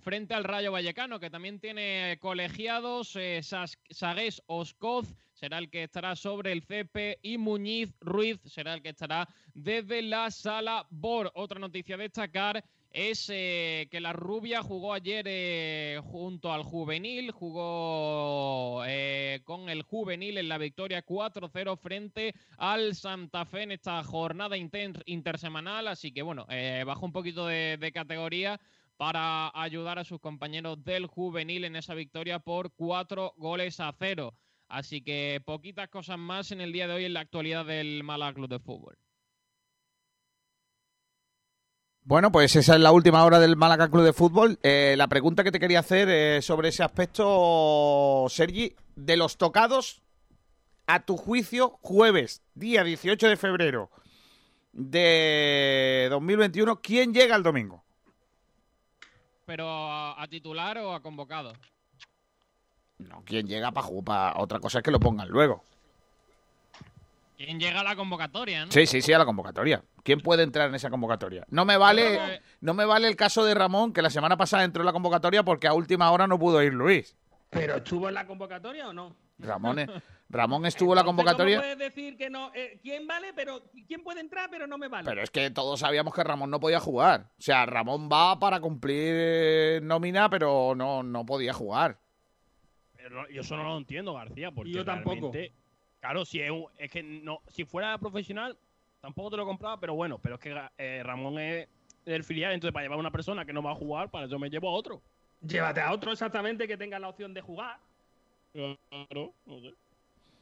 frente 0.00 0.34
al 0.34 0.44
Rayo 0.44 0.72
Vallecano, 0.72 1.18
que 1.20 1.30
también 1.30 1.58
tiene 1.60 2.18
colegiados. 2.20 3.16
Eh, 3.16 3.40
Sagués 3.42 4.42
Oscoz 4.46 5.14
será 5.32 5.58
el 5.58 5.68
que 5.70 5.82
estará 5.84 6.16
sobre 6.16 6.52
el 6.52 6.62
CP 6.62 7.18
y 7.22 7.38
Muñiz 7.38 7.92
Ruiz 8.00 8.40
será 8.46 8.74
el 8.74 8.82
que 8.82 8.90
estará 8.90 9.28
desde 9.54 10.02
la 10.02 10.30
sala 10.30 10.86
BOR. 10.90 11.30
Otra 11.34 11.58
noticia 11.58 11.96
a 11.96 11.98
destacar 11.98 12.64
es 12.90 13.28
eh, 13.30 13.88
que 13.90 14.00
la 14.00 14.14
rubia 14.14 14.62
jugó 14.62 14.94
ayer 14.94 15.26
eh, 15.28 16.00
junto 16.02 16.50
al 16.50 16.62
juvenil, 16.62 17.30
jugó 17.30 18.82
eh, 18.86 19.40
con 19.44 19.68
el 19.68 19.82
juvenil 19.82 20.38
en 20.38 20.48
la 20.48 20.56
victoria 20.56 21.04
4-0 21.04 21.76
frente 21.78 22.34
al 22.56 22.94
Santa 22.94 23.44
Fe 23.44 23.64
en 23.64 23.72
esta 23.72 24.02
jornada 24.02 24.56
inter- 24.56 25.02
intersemanal, 25.04 25.88
así 25.88 26.12
que 26.12 26.22
bueno, 26.22 26.46
bajó 26.86 27.04
un 27.04 27.12
poquito 27.12 27.46
de 27.46 27.90
categoría 27.92 28.58
para 28.96 29.50
ayudar 29.54 29.98
a 29.98 30.04
sus 30.04 30.20
compañeros 30.20 30.82
del 30.84 31.06
juvenil 31.06 31.64
en 31.64 31.76
esa 31.76 31.94
victoria 31.94 32.38
por 32.38 32.72
cuatro 32.72 33.34
goles 33.36 33.80
a 33.80 33.94
cero. 33.98 34.34
Así 34.68 35.02
que 35.02 35.40
poquitas 35.44 35.88
cosas 35.88 36.18
más 36.18 36.50
en 36.50 36.60
el 36.60 36.72
día 36.72 36.88
de 36.88 36.94
hoy 36.94 37.04
en 37.04 37.14
la 37.14 37.20
actualidad 37.20 37.64
del 37.66 38.02
Málaga 38.04 38.34
Club 38.34 38.48
de 38.48 38.58
Fútbol. 38.58 38.98
Bueno, 42.02 42.30
pues 42.30 42.54
esa 42.54 42.74
es 42.74 42.80
la 42.80 42.92
última 42.92 43.24
hora 43.24 43.40
del 43.40 43.56
Málaga 43.56 43.88
Club 43.88 44.04
de 44.04 44.12
Fútbol. 44.12 44.58
Eh, 44.62 44.94
la 44.96 45.08
pregunta 45.08 45.42
que 45.42 45.50
te 45.50 45.58
quería 45.58 45.80
hacer 45.80 46.08
eh, 46.08 46.40
sobre 46.40 46.68
ese 46.68 46.84
aspecto, 46.84 48.26
Sergi, 48.28 48.74
de 48.94 49.16
los 49.16 49.36
tocados, 49.36 50.02
a 50.86 51.04
tu 51.04 51.16
juicio, 51.16 51.78
jueves, 51.82 52.42
día 52.54 52.84
18 52.84 53.28
de 53.28 53.36
febrero 53.36 53.90
de 54.76 56.08
2021, 56.10 56.80
¿quién 56.82 57.14
llega 57.14 57.34
el 57.34 57.42
domingo? 57.42 57.85
Pero 59.46 59.68
a, 59.68 60.20
a 60.20 60.28
titular 60.28 60.76
o 60.78 60.92
a 60.92 61.00
convocado. 61.00 61.52
No, 62.98 63.22
¿quién 63.24 63.46
llega 63.46 63.72
para 63.72 63.86
jugar? 63.86 64.34
Otra 64.36 64.58
cosa 64.58 64.78
es 64.78 64.84
que 64.84 64.90
lo 64.90 65.00
pongan 65.00 65.28
luego. 65.28 65.62
¿Quién 67.36 67.60
llega 67.60 67.80
a 67.80 67.84
la 67.84 67.94
convocatoria, 67.94 68.64
no? 68.64 68.72
Sí, 68.72 68.86
sí, 68.86 69.02
sí, 69.02 69.12
a 69.12 69.18
la 69.18 69.26
convocatoria. 69.26 69.82
¿Quién 70.02 70.20
puede 70.20 70.42
entrar 70.42 70.68
en 70.68 70.74
esa 70.74 70.88
convocatoria? 70.88 71.44
No 71.50 71.64
me 71.66 71.76
vale, 71.76 72.40
no 72.60 72.72
me 72.72 72.86
vale 72.86 73.08
el 73.08 73.16
caso 73.16 73.44
de 73.44 73.54
Ramón, 73.54 73.92
que 73.92 74.00
la 74.00 74.08
semana 74.10 74.36
pasada 74.36 74.64
entró 74.64 74.82
en 74.82 74.86
la 74.86 74.92
convocatoria 74.92 75.42
porque 75.42 75.66
a 75.68 75.74
última 75.74 76.10
hora 76.10 76.26
no 76.26 76.38
pudo 76.38 76.62
ir 76.62 76.72
Luis. 76.72 77.14
¿Pero 77.50 77.76
estuvo 77.76 78.08
en 78.08 78.14
la 78.14 78.26
convocatoria 78.26 78.88
o 78.88 78.92
no? 78.92 79.14
Ramón, 79.38 79.76
Ramón 80.28 80.66
estuvo 80.66 80.92
en 80.92 80.96
la 80.96 81.00
Entonces, 81.02 81.24
convocatoria, 81.24 81.56
¿Cómo 81.58 81.62
puedes 81.74 81.78
decir 81.78 82.16
que 82.16 82.28
no? 82.30 82.50
Eh, 82.54 82.78
¿Quién 82.82 83.06
vale? 83.06 83.32
Pero 83.34 83.62
¿quién 83.86 84.02
puede 84.02 84.20
entrar 84.20 84.50
pero 84.50 84.66
no 84.66 84.76
me 84.76 84.88
vale? 84.88 85.04
pero 85.08 85.22
es 85.22 85.30
que 85.30 85.50
todos 85.50 85.80
sabíamos 85.80 86.12
que 86.14 86.24
Ramón 86.24 86.50
no 86.50 86.58
podía 86.58 86.80
jugar. 86.80 87.30
O 87.38 87.42
sea, 87.42 87.64
Ramón 87.66 88.08
va 88.10 88.38
para 88.38 88.60
cumplir 88.60 89.12
eh, 89.14 89.80
nómina, 89.82 90.28
pero 90.28 90.74
no, 90.74 91.02
no 91.02 91.24
podía 91.24 91.52
jugar. 91.52 91.98
Pero 92.96 93.28
yo 93.28 93.42
eso 93.42 93.56
no 93.56 93.62
lo 93.62 93.76
entiendo, 93.78 94.14
García, 94.14 94.50
porque 94.50 94.72
Yo 94.72 94.84
tampoco. 94.84 95.32
Claro, 96.00 96.24
si 96.24 96.40
es, 96.40 96.50
un- 96.50 96.66
es 96.76 96.90
que 96.90 97.02
no, 97.02 97.40
si 97.48 97.64
fuera 97.64 97.96
profesional, 97.98 98.56
tampoco 99.00 99.30
te 99.30 99.36
lo 99.38 99.46
compraba, 99.46 99.78
pero 99.80 99.94
bueno, 99.94 100.18
pero 100.18 100.34
es 100.36 100.40
que 100.40 100.54
eh, 100.78 101.02
Ramón 101.04 101.38
es 101.38 101.68
del 102.04 102.22
filial, 102.22 102.52
entonces 102.52 102.72
para 102.72 102.84
llevar 102.84 102.98
a 102.98 103.00
una 103.00 103.10
persona 103.10 103.44
que 103.44 103.52
no 103.52 103.62
va 103.62 103.72
a 103.72 103.76
jugar, 103.76 104.10
para 104.10 104.26
eso 104.26 104.38
me 104.38 104.50
llevo 104.50 104.68
a 104.68 104.72
otro. 104.72 105.00
Llévate 105.40 105.80
a 105.80 105.92
otro 105.92 106.12
exactamente 106.12 106.66
que 106.68 106.76
tenga 106.76 106.98
la 106.98 107.08
opción 107.08 107.32
de 107.34 107.40
jugar, 107.40 107.78
Claro, 108.52 109.32
no 109.46 109.60
sé. 109.60 109.74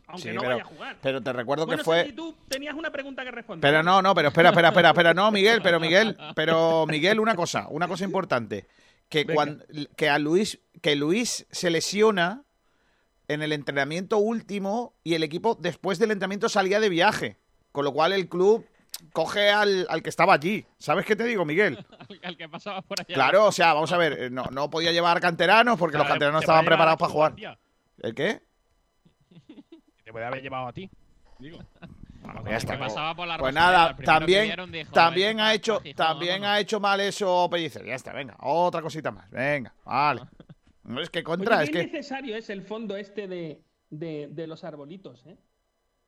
Aunque 0.07 0.29
Sí, 0.29 0.35
no 0.35 0.41
pero, 0.41 0.53
vaya 0.53 0.63
a 0.63 0.67
jugar. 0.67 0.97
pero 1.01 1.23
te 1.23 1.33
recuerdo 1.33 1.67
bueno, 1.67 1.79
que 1.79 1.85
fue... 1.85 1.97
Sergi, 1.99 2.13
tú 2.13 2.35
tenías 2.49 2.75
una 2.75 2.91
pregunta 2.91 3.25
que 3.25 3.31
responder. 3.31 3.71
Pero 3.71 3.83
no, 3.83 4.03
no, 4.03 4.15
pero 4.15 4.29
espera, 4.29 4.51
espera, 4.51 4.69
espera, 4.69 4.89
espera, 4.91 5.15
no, 5.15 5.31
Miguel, 5.31 5.61
pero 5.63 5.81
Miguel, 5.81 6.17
pero 6.35 6.87
Miguel, 6.87 7.21
una 7.21 7.35
cosa, 7.35 7.67
una 7.71 7.89
cosa 7.89 8.05
importante, 8.05 8.67
que 9.09 9.27
cuando 9.27 9.65
que 9.97 10.09
a 10.09 10.19
Luis, 10.19 10.61
que 10.81 10.97
Luis 10.97 11.47
se 11.51 11.71
lesiona 11.71 12.45
en 13.29 13.43
el 13.43 13.53
entrenamiento 13.53 14.19
último 14.19 14.95
y 15.03 15.15
el 15.15 15.23
equipo 15.23 15.57
después 15.59 15.99
del 15.99 16.11
entrenamiento 16.11 16.49
salía 16.49 16.81
de 16.81 16.89
viaje, 16.89 17.39
con 17.73 17.85
lo 17.85 17.93
cual 17.93 18.13
el 18.13 18.29
club 18.29 18.67
coge 19.13 19.51
al, 19.51 19.87
al 19.89 20.03
que 20.03 20.11
estaba 20.11 20.35
allí. 20.35 20.67
¿Sabes 20.79 21.05
qué 21.05 21.17
te 21.17 21.25
digo, 21.25 21.45
Miguel? 21.45 21.85
Al, 21.99 22.21
al 22.23 22.37
que 22.37 22.49
pasaba 22.49 22.83
por 22.83 23.01
allá. 23.01 23.15
Claro, 23.15 23.47
o 23.47 23.53
sea, 23.53 23.73
vamos 23.73 23.93
a 23.93 23.97
ver, 23.97 24.13
eh, 24.25 24.31
no, 24.31 24.45
no 24.53 24.71
podía 24.71 24.93
llevar 24.93 25.21
canteranos 25.21 25.79
porque 25.79 25.99
los 25.99 26.07
canteranos 26.07 26.41
te 26.41 26.45
estaban 26.45 26.65
preparados 26.65 26.99
para 26.99 27.13
jugar. 27.13 27.35
¿El 27.99 28.15
qué? 28.15 28.43
Puede 30.15 30.27
haber 30.27 30.43
llevado 30.43 30.69
a 30.69 30.73
ti. 30.73 30.89
Digo. 31.41 31.59
Ya 32.47 32.57
está. 32.57 32.79
pasaba 32.79 33.15
por 33.15 33.29
la 33.29 33.37
Pues 33.37 33.53
nada, 33.55 33.95
también, 33.97 34.45
vieron 34.45 34.73
dijo, 34.73 34.91
también 34.93 35.33
"Esto 35.41 35.43
ha 35.43 35.55
hecho, 35.55 35.81
Gijón, 35.81 35.97
también 35.97 36.33
vámonos". 36.41 36.49
ha 36.57 36.61
hecho 36.61 36.81
mal 36.81 37.01
eso 37.01 37.49
Pellicer. 37.51 37.85
Ya 37.85 37.95
está, 37.97 38.15
venga, 38.15 38.35
otra 38.41 38.81
cosita 38.81 39.11
más. 39.11 39.29
Venga, 39.31 39.75
vale. 39.85 40.23
No 40.85 41.01
es 41.03 41.11
que 41.11 41.23
contra, 41.23 41.57
Oye, 41.59 41.65
es 41.65 41.71
que 41.71 41.79
necesario 41.85 42.37
es 42.37 42.49
el 42.49 42.63
fondo 42.63 42.97
este 42.97 43.27
de, 43.29 43.61
de, 43.91 44.29
de 44.31 44.47
los 44.47 44.65
arbolitos, 44.65 45.27
¿eh? 45.27 45.37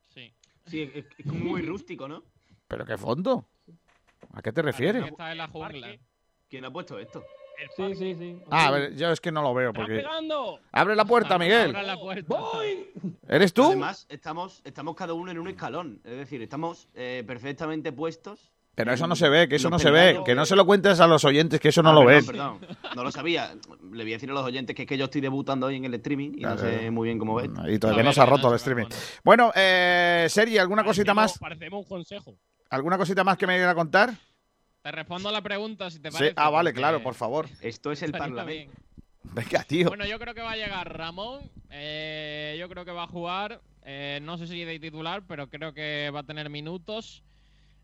Sí. 0.09 0.33
Sí, 0.67 0.83
es, 0.95 1.05
es 1.19 1.27
como 1.27 1.45
muy 1.45 1.63
rústico, 1.63 2.07
¿no? 2.09 2.23
¿Pero 2.69 2.87
qué 2.87 2.97
fondo? 2.97 3.47
¿A 4.33 4.41
qué 4.41 4.53
te 4.53 4.63
refieres? 4.63 5.05
Está 5.05 5.33
en 5.33 5.39
la 5.39 5.49
jungla. 5.49 5.97
¿Quién 6.49 6.65
ha 6.65 6.71
puesto 6.71 6.99
esto? 6.99 7.25
Sí, 7.77 7.95
sí, 7.95 8.15
sí. 8.19 8.39
Ah, 8.51 8.67
a 8.67 8.71
ver, 8.71 8.97
yo 8.97 9.11
es 9.11 9.21
que 9.21 9.33
no 9.33 9.43
lo 9.43 9.55
veo 9.55 9.71
¡Está 9.71 9.81
porque... 9.81 9.97
pegando! 9.97 10.61
¡Abre 10.73 10.95
la 10.97 11.05
puerta, 11.05 11.39
Miguel! 11.39 11.71
Abra 11.71 11.83
la 11.83 11.97
puerta. 11.97 12.37
¿Eres 13.29 13.53
tú? 13.53 13.65
Además, 13.67 14.07
estamos, 14.09 14.61
estamos 14.65 14.95
cada 14.95 15.13
uno 15.15 15.31
en 15.31 15.39
un 15.39 15.49
escalón. 15.49 16.01
Es 16.05 16.17
decir, 16.17 16.43
estamos 16.43 16.89
eh, 16.95 17.25
perfectamente 17.27 17.93
puestos. 17.93 18.53
Pero 18.75 18.93
eso 18.93 19.07
no 19.07 19.17
se 19.17 19.31
ve, 19.31 19.49
que 19.49 19.57
eso 19.57 19.71
no 19.71 19.79
se 19.79 19.91
ve. 19.91 20.21
Que 20.27 20.35
no 20.35 20.45
se 20.45 20.55
lo 20.55 20.67
cuentes 20.67 21.01
a 21.01 21.07
los 21.07 21.25
oyentes, 21.25 21.59
que 21.61 21.71
eso 21.71 21.83
no 21.83 21.91
Ah, 21.91 21.93
lo 21.95 22.01
perdón, 22.05 22.15
ves. 22.15 22.27
Perdón, 22.27 22.59
no 22.95 23.05
lo 23.05 23.11
sabía. 23.11 23.55
Le 23.91 24.05
voy 24.05 24.13
a 24.13 24.17
decir 24.17 24.29
a 24.31 24.35
los 24.35 24.45
oyentes 24.45 24.77
que 24.77 24.83
es 24.83 24.89
que 24.89 24.99
yo 24.99 25.07
estoy 25.07 25.23
debutando 25.23 25.67
hoy 25.67 25.77
en 25.77 25.87
el 25.87 25.95
streaming 25.95 26.33
y 26.37 26.43
no 26.43 26.57
Claro. 26.57 26.59
sé 26.59 26.91
muy 26.91 27.07
bien 27.09 27.19
cómo 27.19 27.37
ves. 27.37 27.49
Y 27.69 27.79
todavía 27.79 28.03
no 28.03 28.13
se 28.13 28.21
ha 28.21 28.27
roto 28.27 28.51
el 28.51 28.57
streaming. 28.57 28.85
Bueno, 29.25 29.51
eh, 29.55 30.27
Sergi, 30.29 30.59
¿alguna 30.59 30.85
cosita 30.85 31.15
más? 31.15 31.39
Parecemos 31.39 31.85
un 31.85 31.89
consejo. 31.89 32.35
¿Alguna 32.69 32.99
cosita 32.99 33.25
más 33.25 33.39
que 33.39 33.47
me 33.47 33.57
quiera 33.57 33.75
contar? 33.75 34.11
Te 34.87 34.93
respondo 34.93 35.29
a 35.29 35.33
la 35.33 35.43
pregunta 35.43 35.91
si 35.91 35.99
te 35.99 36.13
Sí, 36.13 36.17
parece. 36.17 36.35
ah, 36.37 36.49
vale, 36.49 36.73
claro, 36.73 37.03
por 37.03 37.15
favor. 37.15 37.49
Esto 37.61 37.91
es 37.91 38.03
el 38.05 38.13
Parlamento. 38.13 38.73
Venga, 39.25 39.65
tío. 39.65 39.89
Bueno, 39.89 40.07
yo 40.07 40.17
creo 40.21 40.33
que 40.33 40.43
va 40.43 40.53
a 40.53 40.57
llegar 40.57 40.97
Ramón. 40.97 41.41
eh, 41.71 42.55
yo 42.61 42.69
creo 42.69 42.85
que 42.85 42.93
va 42.93 43.03
a 43.03 43.07
jugar. 43.09 43.61
eh, 43.83 44.21
no 44.23 44.39
sé 44.39 44.47
si 44.47 44.63
de 44.65 44.79
titular, 44.79 45.25
pero 45.27 45.49
creo 45.51 45.73
que 45.75 46.09
va 46.15 46.21
a 46.21 46.23
tener 46.23 46.51
minutos. 46.51 47.25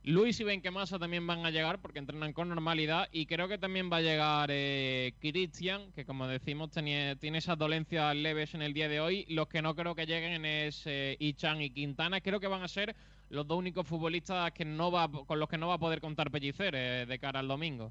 Luis 0.05 0.39
y 0.39 0.45
Benquemasa 0.45 0.97
también 1.01 1.27
van 1.27 1.45
a 1.45 1.51
llegar 1.51 1.81
porque 1.81 1.99
entrenan 1.99 2.33
con 2.33 2.49
normalidad. 2.49 3.09
Y 3.11 3.27
creo 3.27 3.49
que 3.49 3.59
también 3.59 3.91
va 3.93 3.97
a 3.97 4.01
llegar 4.01 4.51
eh, 4.53 5.13
Christian, 5.21 5.91
que 5.97 6.05
como 6.05 6.29
decimos 6.29 6.71
tenía- 6.71 7.17
tiene 7.17 7.39
esas 7.39 7.59
dolencias 7.59 8.15
leves 8.15 8.55
en 8.55 8.63
el 8.63 8.75
día 8.75 8.89
de 8.89 9.01
hoy. 9.01 9.25
Los 9.29 9.49
que 9.49 9.61
no 9.61 9.75
creo 9.75 9.97
que 9.97 10.07
lleguen 10.07 10.45
es 10.45 10.83
eh, 10.87 11.17
Ichan 11.19 11.61
y 11.63 11.71
Quintana. 11.71 12.21
Creo 12.21 12.39
que 12.39 12.47
van 12.47 12.63
a 12.63 12.69
ser 12.69 12.95
los 13.33 13.49
dos 13.49 13.59
únicos 13.59 13.87
futbolistas 13.87 14.53
que 14.53 14.65
no 14.65 14.93
va, 14.93 15.11
con 15.11 15.41
los 15.41 15.49
que 15.49 15.57
no 15.57 15.69
va 15.69 15.75
a 15.75 15.79
poder 15.79 16.01
contar 16.01 16.31
Pellicer 16.31 16.75
eh, 16.77 17.07
de 17.07 17.19
cara 17.19 17.41
al 17.41 17.49
domingo. 17.49 17.91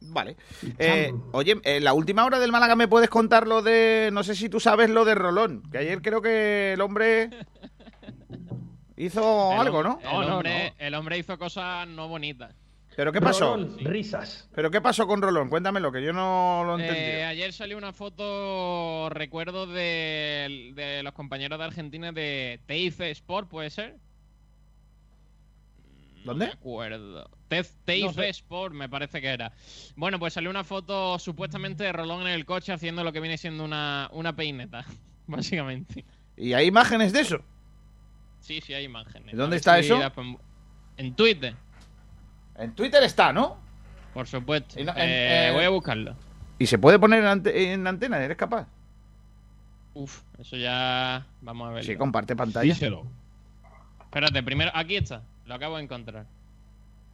Vale. 0.00 0.36
Eh, 0.78 1.12
oye, 1.32 1.60
en 1.62 1.84
la 1.84 1.94
última 1.94 2.24
hora 2.24 2.40
del 2.40 2.50
Málaga 2.50 2.74
me 2.74 2.88
puedes 2.88 3.08
contar 3.08 3.46
lo 3.46 3.62
de. 3.62 4.10
No 4.12 4.24
sé 4.24 4.34
si 4.34 4.48
tú 4.48 4.60
sabes 4.60 4.90
lo 4.90 5.04
de 5.04 5.14
Rolón. 5.14 5.62
Que 5.70 5.78
ayer 5.78 6.02
creo 6.02 6.20
que 6.20 6.72
el 6.72 6.80
hombre. 6.80 7.30
Hizo 8.98 9.52
El 9.52 9.60
algo, 9.60 9.82
¿no? 9.82 10.00
El, 10.00 10.30
hombre, 10.30 10.74
el 10.78 10.94
hombre 10.94 11.18
hizo 11.18 11.38
cosas 11.38 11.86
no 11.86 12.08
bonitas. 12.08 12.54
¿Pero 12.96 13.12
qué 13.12 13.20
pasó? 13.20 13.56
Rolón, 13.56 13.78
risas. 13.84 14.48
¿Pero 14.54 14.70
qué 14.70 14.80
pasó 14.80 15.06
con 15.06 15.20
Rolón? 15.20 15.50
Cuéntamelo, 15.50 15.92
que 15.92 16.02
yo 16.02 16.14
no 16.14 16.62
lo 16.64 16.78
entendí. 16.78 16.98
Eh, 16.98 17.24
ayer 17.24 17.52
salió 17.52 17.76
una 17.76 17.92
foto, 17.92 19.08
recuerdo, 19.10 19.66
de, 19.66 20.72
de 20.74 21.02
los 21.02 21.12
compañeros 21.12 21.58
de 21.58 21.64
Argentina 21.66 22.10
de 22.12 22.58
TIF 22.66 23.02
Sport, 23.02 23.50
¿puede 23.50 23.68
ser? 23.68 23.96
¿Dónde? 26.24 26.46
No 26.46 26.52
me 26.52 26.54
acuerdo. 26.54 27.30
Sport 28.30 28.74
me 28.74 28.88
parece 28.88 29.20
que 29.20 29.28
era. 29.28 29.52
Bueno, 29.94 30.18
pues 30.18 30.32
salió 30.32 30.50
una 30.50 30.64
foto 30.64 31.18
supuestamente 31.18 31.84
de 31.84 31.92
Rolón 31.92 32.22
en 32.22 32.28
el 32.28 32.44
coche 32.44 32.72
haciendo 32.72 33.04
lo 33.04 33.12
que 33.12 33.20
viene 33.20 33.38
siendo 33.38 33.64
una, 33.64 34.08
una 34.12 34.34
peineta, 34.34 34.84
básicamente. 35.26 36.04
¿Y 36.36 36.54
hay 36.54 36.66
imágenes 36.66 37.12
de 37.12 37.20
eso? 37.20 37.38
Sí, 38.40 38.60
sí, 38.60 38.74
hay 38.74 38.84
imágenes. 38.84 39.34
¿Y 39.34 39.36
dónde 39.36 39.56
está 39.56 39.74
si 39.82 39.86
eso? 39.86 40.00
En 40.96 41.14
Twitter, 41.14 41.54
En 42.58 42.74
Twitter 42.74 43.02
está, 43.02 43.32
¿no? 43.32 43.64
por 44.14 44.26
supuesto. 44.26 44.80
Y 44.80 44.84
no- 44.84 44.92
en- 44.92 44.98
Eh, 44.98 45.48
eh, 45.48 45.52
Voy 45.52 45.64
a 45.64 45.68
buscarlo. 45.68 46.16
¿Y 46.58 46.66
se 46.66 46.78
puede 46.78 46.98
poner 46.98 47.20
en, 47.20 47.26
ante- 47.26 47.72
en 47.74 47.86
antena? 47.86 48.18
¿Eres 48.18 48.38
capaz? 48.38 48.66
Uf, 49.92 50.22
eso 50.38 50.56
ya... 50.56 51.26
Vamos 51.42 51.68
a 51.68 51.72
ver. 51.72 51.84
Sí, 51.84 51.96
comparte 51.96 52.34
pantalla. 52.34 52.72
Espérate, 52.72 54.42
primero... 54.42 54.70
Aquí 54.74 54.96
está. 54.96 55.22
Lo 55.44 55.54
acabo 55.54 55.76
de 55.76 55.82
encontrar. 55.82 56.24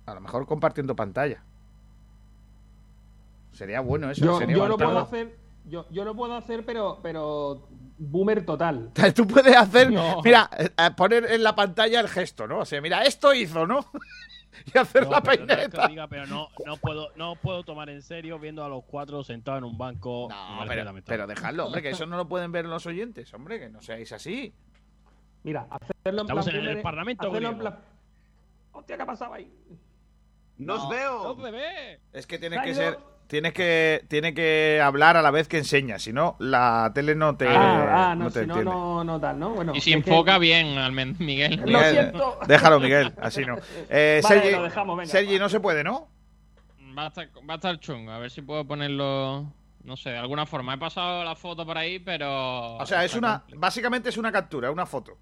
A 0.06 0.14
lo 0.14 0.20
mejor 0.20 0.46
compartiendo 0.46 0.94
pantalla. 0.94 1.42
Sería 3.52 3.80
bueno 3.80 4.10
eso. 4.10 4.24
Yo, 4.24 4.38
sería 4.38 4.56
yo 4.56 4.66
lo 4.68 4.76
puedo 4.78 4.98
hacer, 4.98 5.36
yo, 5.68 5.86
yo 5.90 6.04
lo 6.04 6.14
puedo 6.14 6.34
hacer, 6.36 6.64
pero, 6.64 7.00
pero 7.02 7.68
boomer 7.98 8.44
total. 8.46 8.90
Tú 9.14 9.26
puedes 9.26 9.54
hacer, 9.56 9.90
No. 9.92 10.22
mira, 10.24 10.48
eh, 10.56 10.70
poner 10.96 11.30
en 11.30 11.42
la 11.42 11.54
pantalla 11.54 12.00
el 12.00 12.08
gesto, 12.08 12.46
¿no? 12.46 12.60
O 12.60 12.64
sea, 12.64 12.80
mira, 12.80 13.02
esto 13.04 13.34
hizo, 13.34 13.66
¿no? 13.66 13.84
y 14.74 14.78
hacer 14.78 15.04
No, 15.04 15.10
la 15.12 15.22
pero 15.22 15.46
no 15.46 15.52
es 15.52 15.58
que 15.58 15.64
peineta. 15.68 15.88
diga, 15.88 16.08
pero 16.08 16.26
no, 16.26 16.48
no 16.66 16.76
puedo, 16.76 17.10
no 17.16 17.36
puedo 17.36 17.62
tomar 17.64 17.88
en 17.90 18.02
serio 18.02 18.38
viendo 18.38 18.64
a 18.64 18.68
los 18.68 18.84
cuatro 18.84 19.22
sentados 19.24 19.58
en 19.58 19.64
un 19.64 19.78
banco. 19.78 20.28
No, 20.30 20.64
pero, 20.68 20.92
pero 21.06 21.26
dejadlo, 21.26 21.66
hombre, 21.66 21.82
que 21.82 21.90
eso 21.90 22.06
no 22.06 22.16
lo 22.16 22.28
pueden 22.28 22.52
ver 22.52 22.66
los 22.66 22.84
oyentes, 22.86 23.32
hombre, 23.34 23.58
que 23.58 23.68
no 23.70 23.80
seáis 23.80 24.12
así. 24.12 24.52
Mira, 25.44 25.66
hacerlo 25.70 26.20
en 26.22 26.26
Estamos 26.26 26.44
plan 26.44 26.56
en 26.56 26.66
el 26.68 26.82
Parlamento 26.82 27.28
hacerlo 27.28 27.48
en 27.48 27.58
plan- 27.58 27.78
Hostia, 28.72 28.96
¿qué 28.96 29.02
ha 29.02 29.06
pasado 29.06 29.34
ahí? 29.34 29.52
¡Nos 30.58 30.84
No. 30.84 30.88
veo! 30.90 31.34
¡No 31.34 31.44
se 31.44 31.50
ve! 31.50 32.00
Es 32.12 32.26
que 32.26 32.38
ha 32.58 32.62
que 32.62 32.70
ido. 32.70 32.76
ser, 32.78 32.98
tienes 33.32 33.54
que, 33.54 34.04
tiene 34.08 34.34
que 34.34 34.78
hablar 34.84 35.16
a 35.16 35.22
la 35.22 35.30
vez 35.30 35.48
que 35.48 35.56
enseñas, 35.56 36.02
si 36.02 36.12
no, 36.12 36.36
la 36.38 36.92
tele 36.94 37.14
no 37.14 37.34
te, 37.34 37.48
ah, 37.48 38.10
ah, 38.10 38.14
no, 38.14 38.24
no 38.24 38.30
te 38.30 38.42
si 38.42 38.46
no, 38.46 38.56
entiende. 38.56 38.70
no, 38.70 39.04
no 39.04 39.18
tal, 39.18 39.38
¿no? 39.38 39.54
Bueno, 39.54 39.72
Y 39.74 39.80
si 39.80 39.90
que- 39.90 39.96
enfoca 39.96 40.36
bien, 40.36 40.76
al 40.76 40.92
menos, 40.92 41.18
Miguel. 41.18 41.62
Lo 41.64 41.80
siento. 41.82 42.38
Déjalo, 42.46 42.78
Miguel, 42.78 43.14
así 43.22 43.42
no. 43.46 43.56
Eh, 43.88 44.20
Vale, 44.22 44.40
Sergi, 44.40 44.54
lo 44.54 44.62
dejamos, 44.64 44.98
venga, 44.98 45.10
Sergi, 45.10 45.38
no 45.38 45.48
se 45.48 45.60
puede, 45.60 45.82
¿no? 45.82 46.10
Va 46.98 47.04
a, 47.04 47.08
estar, 47.08 47.26
va 47.48 47.54
a 47.54 47.56
estar 47.56 47.80
chungo. 47.80 48.12
A 48.12 48.18
ver 48.18 48.30
si 48.30 48.42
puedo 48.42 48.66
ponerlo. 48.66 49.50
No 49.82 49.96
sé, 49.96 50.10
de 50.10 50.18
alguna 50.18 50.44
forma. 50.44 50.74
He 50.74 50.78
pasado 50.78 51.24
la 51.24 51.34
foto 51.34 51.64
por 51.64 51.78
ahí, 51.78 52.00
pero. 52.00 52.76
O 52.76 52.84
sea, 52.84 53.02
es 53.02 53.14
una, 53.14 53.38
complicado. 53.38 53.60
básicamente 53.62 54.08
es 54.10 54.18
una 54.18 54.30
captura, 54.30 54.70
una 54.70 54.84
foto. 54.84 55.16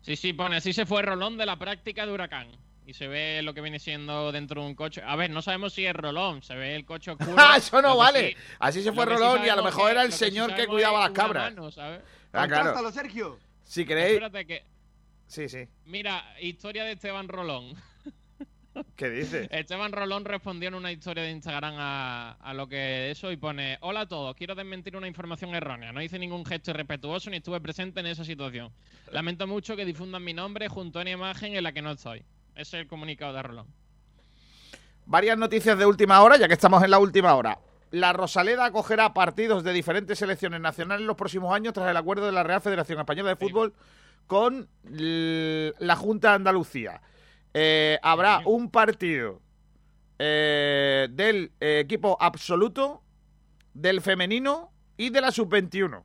Sí, 0.00 0.14
sí, 0.14 0.32
pone 0.32 0.58
así 0.58 0.72
se 0.72 0.86
fue 0.86 1.02
Rolón 1.02 1.36
de 1.36 1.44
la 1.44 1.58
práctica 1.58 2.06
de 2.06 2.12
Huracán. 2.12 2.52
Y 2.88 2.94
se 2.94 3.06
ve 3.06 3.42
lo 3.42 3.52
que 3.52 3.60
viene 3.60 3.78
siendo 3.78 4.32
dentro 4.32 4.62
de 4.62 4.66
un 4.68 4.74
coche. 4.74 5.02
A 5.04 5.14
ver, 5.14 5.28
no 5.28 5.42
sabemos 5.42 5.74
si 5.74 5.84
es 5.84 5.94
Rolón, 5.94 6.42
se 6.42 6.54
ve 6.54 6.74
el 6.74 6.86
coche 6.86 7.10
oscuro. 7.18 7.34
¡Ah, 7.36 7.58
eso 7.58 7.82
no 7.82 7.98
vale! 7.98 8.30
sí- 8.30 8.36
Así 8.58 8.82
se 8.82 8.92
fue 8.92 9.04
sí 9.04 9.10
Rolón 9.10 9.44
y 9.44 9.48
a 9.50 9.56
lo 9.56 9.62
mejor 9.62 9.84
que- 9.86 9.90
era 9.92 10.02
el 10.04 10.08
lo 10.08 10.12
que 10.12 10.16
sí 10.16 10.24
señor 10.24 10.46
que 10.48 10.52
sabemos 10.54 10.74
cuidaba 10.74 11.00
las 11.00 11.10
cabras. 11.10 11.54
mano, 11.54 11.70
¿sabes? 11.70 12.00
Ah, 12.32 12.46
claro. 12.48 12.54
¡Contrátalo, 12.64 12.90
Sergio! 12.90 13.38
Si 13.62 13.84
queréis. 13.84 14.12
Espérate 14.14 14.46
que. 14.46 14.64
Sí, 15.26 15.50
sí. 15.50 15.68
Mira, 15.84 16.34
historia 16.40 16.84
de 16.84 16.92
Esteban 16.92 17.28
Rolón. 17.28 17.74
¿Qué 18.96 19.10
dices? 19.10 19.48
Esteban 19.50 19.92
Rolón 19.92 20.24
respondió 20.24 20.68
en 20.68 20.74
una 20.74 20.90
historia 20.90 21.24
de 21.24 21.32
Instagram 21.32 21.74
a, 21.76 22.38
a 22.40 22.54
lo 22.54 22.68
que 22.68 23.10
eso 23.10 23.30
y 23.30 23.36
pone: 23.36 23.76
Hola 23.82 24.00
a 24.00 24.08
todos, 24.08 24.34
quiero 24.34 24.54
desmentir 24.54 24.96
una 24.96 25.08
información 25.08 25.54
errónea. 25.54 25.92
No 25.92 26.00
hice 26.00 26.18
ningún 26.18 26.46
gesto 26.46 26.70
irrespetuoso 26.70 27.28
ni 27.28 27.36
estuve 27.36 27.60
presente 27.60 28.00
en 28.00 28.06
esa 28.06 28.24
situación. 28.24 28.72
Lamento 29.12 29.46
mucho 29.46 29.76
que 29.76 29.84
difundan 29.84 30.24
mi 30.24 30.32
nombre 30.32 30.68
junto 30.68 30.98
a 30.98 31.02
una 31.02 31.10
imagen 31.10 31.54
en 31.54 31.64
la 31.64 31.72
que 31.72 31.82
no 31.82 31.90
estoy. 31.90 32.24
Es 32.58 32.74
el 32.74 32.88
comunicado 32.88 33.32
de 33.34 33.40
Rolón. 33.40 33.68
Varias 35.06 35.38
noticias 35.38 35.78
de 35.78 35.86
última 35.86 36.20
hora, 36.22 36.36
ya 36.36 36.48
que 36.48 36.54
estamos 36.54 36.82
en 36.82 36.90
la 36.90 36.98
última 36.98 37.36
hora. 37.36 37.60
La 37.92 38.12
Rosaleda 38.12 38.64
acogerá 38.64 39.14
partidos 39.14 39.62
de 39.62 39.72
diferentes 39.72 40.18
selecciones 40.18 40.60
nacionales 40.60 41.06
los 41.06 41.16
próximos 41.16 41.54
años 41.54 41.72
tras 41.72 41.88
el 41.88 41.96
acuerdo 41.96 42.26
de 42.26 42.32
la 42.32 42.42
Real 42.42 42.60
Federación 42.60 42.98
Española 42.98 43.28
de 43.28 43.36
Fútbol 43.36 43.74
con 44.26 44.68
la 44.82 45.94
Junta 45.94 46.30
de 46.30 46.34
Andalucía. 46.34 47.00
Eh, 47.54 47.96
habrá 48.02 48.40
un 48.44 48.72
partido 48.72 49.40
eh, 50.18 51.06
del 51.12 51.52
eh, 51.60 51.78
equipo 51.78 52.18
absoluto, 52.20 53.04
del 53.72 54.00
femenino 54.00 54.72
y 54.96 55.10
de 55.10 55.20
la 55.20 55.30
sub-21. 55.30 56.02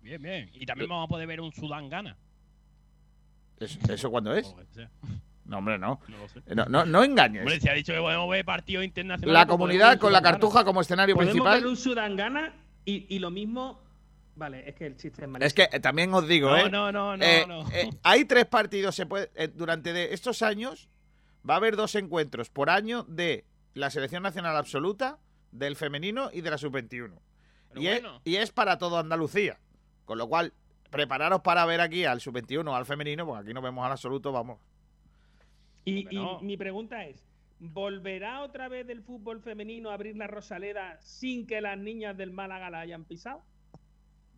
Bien, 0.00 0.22
bien. 0.22 0.50
Y 0.54 0.64
también 0.64 0.88
vamos 0.88 1.04
a 1.04 1.08
poder 1.08 1.26
ver 1.26 1.42
un 1.42 1.52
Sudán 1.52 1.90
gana. 1.90 2.16
¿Eso, 3.60 3.78
eso 3.92 4.10
cuándo 4.10 4.34
es? 4.34 4.54
No, 5.44 5.58
hombre, 5.58 5.78
no. 5.78 6.00
No 6.08 6.18
lo 6.18 6.28
sé. 6.28 6.42
No, 6.54 6.64
no, 6.66 6.84
no 6.86 7.04
engañes. 7.04 7.42
Hombre, 7.42 7.60
se 7.60 7.70
ha 7.70 7.74
dicho 7.74 7.92
que 7.92 7.98
podemos 7.98 8.28
ver 8.30 8.44
partidos 8.44 8.84
internacionales. 8.84 9.32
La 9.34 9.46
pues 9.46 9.52
comunidad 9.52 9.98
con 9.98 10.12
la 10.12 10.22
cartuja 10.22 10.64
como 10.64 10.80
escenario 10.80 11.14
Podemos 11.14 11.32
principal. 11.34 11.60
ver 11.60 11.66
un 11.68 11.76
Sudangana 11.76 12.54
y, 12.84 13.06
y 13.14 13.18
lo 13.18 13.30
mismo. 13.30 13.80
Vale, 14.36 14.66
es 14.68 14.74
que 14.74 14.86
el 14.86 14.96
chiste 14.96 15.22
es 15.24 15.28
malísimo. 15.28 15.46
Es 15.46 15.54
que 15.70 15.76
eh, 15.76 15.80
también 15.80 16.14
os 16.14 16.26
digo, 16.26 16.48
No, 16.50 16.56
¿eh? 16.56 16.70
no, 16.70 16.90
no, 16.92 17.16
no, 17.16 17.24
Eh, 17.24 17.44
no. 17.46 17.68
eh, 17.72 17.90
hay 18.02 18.24
tres 18.24 18.46
partidos. 18.46 18.94
Se 18.94 19.04
puede, 19.06 19.30
eh, 19.34 19.48
durante 19.48 19.92
de 19.92 20.14
estos 20.14 20.40
años 20.42 20.88
va 21.48 21.54
a 21.54 21.56
haber 21.58 21.76
dos 21.76 21.94
encuentros 21.96 22.48
por 22.48 22.70
año 22.70 23.02
de 23.08 23.44
la 23.74 23.90
selección 23.90 24.22
nacional 24.22 24.56
absoluta, 24.56 25.18
del 25.52 25.76
femenino 25.76 26.30
y 26.32 26.40
de 26.42 26.50
la 26.50 26.58
sub-21. 26.58 27.12
Pero 27.70 27.80
Y, 27.82 27.88
es- 27.88 28.02
y 28.24 28.36
es 28.36 28.50
para 28.52 28.78
todo 28.78 28.98
Andalucía. 28.98 29.58
Con 30.06 30.16
lo 30.16 30.28
cual, 30.28 30.54
prepararos 30.90 31.40
para 31.40 31.64
ver 31.66 31.80
aquí 31.80 32.04
al 32.04 32.20
sub-21 32.20 32.68
o 32.68 32.74
al 32.74 32.86
femenino, 32.86 33.26
porque 33.26 33.42
aquí 33.44 33.54
no 33.54 33.62
vemos 33.62 33.84
al 33.84 33.92
absoluto, 33.92 34.32
vamos. 34.32 34.58
Y, 35.84 36.06
y 36.14 36.16
no. 36.16 36.40
mi 36.40 36.56
pregunta 36.56 37.04
es: 37.06 37.26
¿volverá 37.58 38.42
otra 38.42 38.68
vez 38.68 38.88
el 38.88 39.02
fútbol 39.02 39.40
femenino 39.40 39.90
a 39.90 39.94
abrir 39.94 40.16
la 40.16 40.26
Rosaleda 40.26 40.98
sin 41.00 41.46
que 41.46 41.60
las 41.60 41.78
niñas 41.78 42.16
del 42.16 42.32
Málaga 42.32 42.70
la 42.70 42.80
hayan 42.80 43.04
pisado? 43.04 43.42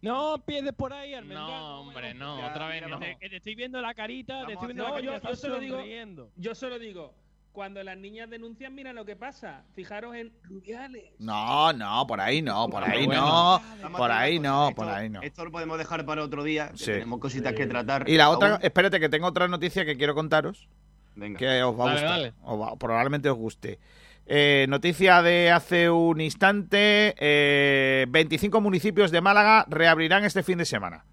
No 0.01 0.35
empieces 0.35 0.73
por 0.73 0.93
ahí, 0.93 1.15
Almendral. 1.15 1.47
No, 1.47 1.81
hombre, 1.81 2.13
no, 2.15 2.39
Ya, 2.39 2.49
otra 2.51 2.67
vez 2.67 2.87
no. 2.89 2.99
Te, 2.99 3.17
estoy 3.37 3.55
viendo 3.55 3.81
la 3.81 3.95
carita, 3.95 4.45
te 4.47 4.55
estoy 4.55 4.69
viendo 4.69 4.85
a 4.87 4.89
la 4.91 4.95
carita. 4.97 5.13
No, 5.13 5.21
yo- 5.21 5.29
yo 5.31 5.37
solo 5.37 5.59
digo-. 5.61 6.31
Yo 6.37 6.55
solo 6.57 6.79
digo: 6.81 7.15
cuando 7.53 7.83
las 7.83 7.97
niñas 7.99 8.31
denuncian, 8.31 8.75
mira 8.75 8.93
lo 8.93 9.05
que 9.05 9.15
pasa. 9.17 9.63
Fijaros 9.75 10.15
en 10.17 10.33
Rubiales. 10.45 11.13
No, 11.19 11.73
no, 11.73 12.07
por 12.07 12.21
ahí 12.21 12.41
no, 12.43 12.69
por 12.69 12.83
ahí 12.83 13.07
bueno. 13.07 13.61
no, 13.83 13.93
por 13.97 14.11
ahí 14.11 14.39
no, 14.39 14.73
por 14.75 14.89
ahí 14.89 15.09
no. 15.11 15.21
Esto 15.23 15.45
lo 15.45 15.53
podemos 15.53 15.77
dejar 15.79 16.05
para 16.07 16.23
otro 16.23 16.43
día. 16.45 16.71
que 16.71 16.79
Sí. 16.79 16.85
Tenemos 16.87 17.21
cositas 17.21 17.53
que 17.53 17.67
tratar. 17.67 18.09
Y 18.09 18.17
la 18.17 18.31
otra, 18.31 18.53
aún. 18.55 18.59
espérate 18.63 18.99
que 19.01 19.09
tengo 19.09 19.27
otra 19.27 19.49
noticia 19.49 19.85
que 19.85 19.97
quiero 19.97 20.15
contaros. 20.15 20.69
Venga. 21.15 21.39
que 21.39 21.63
os 21.63 21.79
va 21.79 21.85
a 21.85 21.87
Dale, 21.89 22.01
gustar. 22.01 22.11
dale. 22.19 22.33
Os 22.43 22.61
va- 22.61 22.77
probablemente 22.77 23.29
os 23.29 23.37
guste. 23.37 23.79
Eh, 24.25 24.65
noticia 24.71 25.21
de 25.21 25.51
hace 25.51 25.91
un 25.91 26.21
instante: 26.23 27.15
eh, 27.19 28.07
25 28.09 28.61
municipios 28.63 29.11
de 29.11 29.21
Málaga 29.21 29.67
reabrirán 29.69 30.25
este 30.25 30.43
fin 30.43 30.57
de 30.59 30.65
semana. 30.65 31.05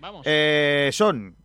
Vamos. 0.00 0.22
Eh, 0.24 0.90
son 0.92 1.36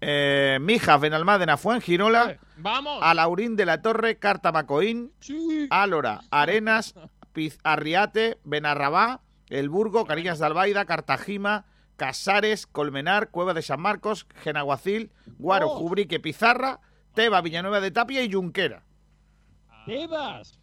eh, 0.00 0.58
Mijas, 0.60 1.00
Benalmádena, 1.00 1.56
Fuengirola, 1.56 2.38
Vamos. 2.58 2.98
Alaurín 3.02 3.56
de 3.56 3.66
la 3.66 3.82
Torre, 3.82 4.18
Cartamacoín, 4.18 5.12
Álora, 5.70 6.20
Arenas, 6.30 6.94
Piz- 7.32 7.58
Arriate, 7.64 8.38
Benarrabá, 8.44 9.20
El 9.48 9.68
Burgo, 9.68 10.04
Carillas 10.06 10.38
de 10.38 10.46
Albaida, 10.46 10.84
Cartagima, 10.84 11.64
Casares, 11.96 12.66
Colmenar, 12.66 13.30
Cueva 13.30 13.54
de 13.54 13.62
San 13.62 13.80
Marcos, 13.80 14.26
Genaguacil, 14.42 15.10
Guaro, 15.38 15.68
Oh. 15.70 15.76
Jubrique, 15.78 16.20
Pizarra, 16.20 16.80
Teba, 17.14 17.40
Villanueva 17.40 17.80
de 17.80 17.90
Tapia 17.90 18.22
y 18.22 18.30
Junquera. 18.32 18.82
Tebas. 19.86 20.58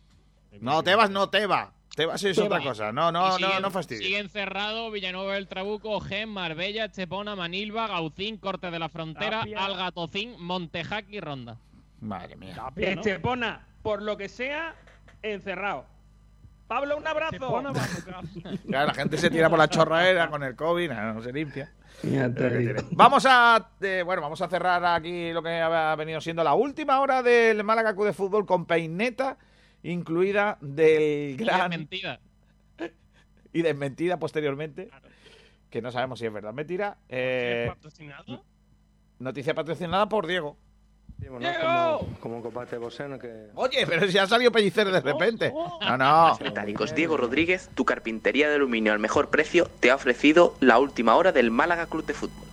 No, 0.59 0.83
Tebas 0.83 1.09
no, 1.09 1.29
Teba. 1.29 1.73
Tebas 1.95 2.23
es 2.23 2.35
Teba. 2.35 2.47
otra 2.47 2.59
cosa. 2.63 2.91
No, 2.91 3.11
no, 3.11 3.37
Y 3.37 3.41
no, 3.41 3.47
siguen- 3.49 3.61
no 3.61 3.71
fastidies. 3.71 4.05
Siguen 4.05 4.29
cerrados 4.29 4.91
Villanueva 4.91 5.33
del 5.35 5.47
Trabuco, 5.47 5.99
Gen, 5.99 6.29
Marbella, 6.29 6.89
Chepona, 6.91 7.35
Manilva, 7.35 7.87
Gaucín, 7.87 8.37
Corte 8.37 8.71
de 8.71 8.79
la 8.79 8.89
Frontera, 8.89 9.39
Tapia. 9.41 9.63
Algatocín, 9.65 10.35
Montejac 10.39 11.05
y 11.09 11.19
Ronda. 11.19 11.57
Madre 12.01 12.35
mía. 12.35 12.55
Estepona, 12.75 13.67
por 13.83 14.01
lo 14.01 14.17
que 14.17 14.27
sea, 14.27 14.75
encerrado. 15.21 15.85
Pablo, 16.67 16.97
un 16.97 17.05
abrazo. 17.05 17.37
Claro, 18.67 18.87
la 18.87 18.93
gente 18.93 19.17
se 19.17 19.29
tira 19.29 19.49
por 19.49 19.59
la 19.59 19.67
chorraera 19.67 20.29
con 20.29 20.41
el 20.43 20.55
COVID, 20.55 20.89
no, 20.91 21.13
no 21.13 21.21
se 21.21 21.31
limpia. 21.31 21.71
Vamos 22.91 23.25
a 23.29 23.69
eh, 23.81 24.01
bueno, 24.03 24.21
vamos 24.21 24.41
a 24.41 24.47
cerrar 24.47 24.83
aquí 24.83 25.31
lo 25.31 25.43
que 25.43 25.61
ha 25.61 25.95
venido 25.95 26.19
siendo 26.19 26.43
la 26.43 26.53
última 26.55 26.99
hora 26.99 27.21
del 27.21 27.63
Málaga 27.63 27.93
Club 27.93 28.07
de 28.07 28.13
Fútbol 28.13 28.45
con 28.45 28.65
peineta 28.65 29.37
incluida 29.83 30.57
del 30.61 31.37
gran 31.37 31.69
Mentira. 31.69 32.19
y 33.53 33.61
desmentida 33.61 34.17
posteriormente, 34.17 34.89
que 35.69 35.81
no 35.81 35.91
sabemos 35.91 36.19
si 36.19 36.25
es 36.25 36.33
verdad 36.33 36.51
o 36.51 36.53
mentira. 36.53 36.97
Eh, 37.09 37.65
patrocinado? 37.69 38.43
noticia 39.19 39.53
patrocinada 39.53 40.07
por 40.09 40.27
Diego. 40.27 40.57
¿no? 41.19 41.39
Como, 41.39 42.19
como 42.19 42.41
combate 42.41 42.77
boxeo 42.77 43.17
que... 43.17 43.47
Oye, 43.55 43.85
pero 43.87 44.07
si 44.09 44.17
ha 44.17 44.27
salido 44.27 44.51
Pellicer 44.51 44.91
de 44.91 44.99
repente. 44.99 45.53
No, 45.53 45.97
no. 45.97 46.37
Metálicos 46.41 46.93
Diego 46.93 47.15
Rodríguez, 47.15 47.69
tu 47.75 47.85
carpintería 47.85 48.49
de 48.49 48.55
aluminio 48.55 48.91
al 48.91 48.99
mejor 48.99 49.29
precio, 49.29 49.69
te 49.79 49.91
ha 49.91 49.95
ofrecido 49.95 50.55
la 50.59 50.79
última 50.79 51.15
hora 51.15 51.31
del 51.31 51.51
Málaga 51.51 51.85
Club 51.85 52.05
de 52.05 52.13
Fútbol. 52.13 52.52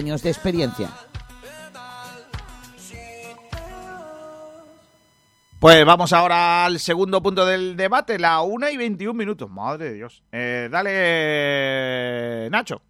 de 0.01 0.29
experiencia. 0.29 0.89
Pues 5.59 5.85
vamos 5.85 6.11
ahora 6.11 6.65
al 6.65 6.79
segundo 6.79 7.21
punto 7.21 7.45
del 7.45 7.77
debate, 7.77 8.17
la 8.17 8.41
1 8.41 8.69
y 8.71 8.77
21 8.77 9.13
minutos. 9.13 9.47
Madre 9.49 9.89
de 9.89 9.93
Dios. 9.93 10.23
Eh, 10.31 10.69
dale, 10.71 12.49
Nacho. 12.49 12.81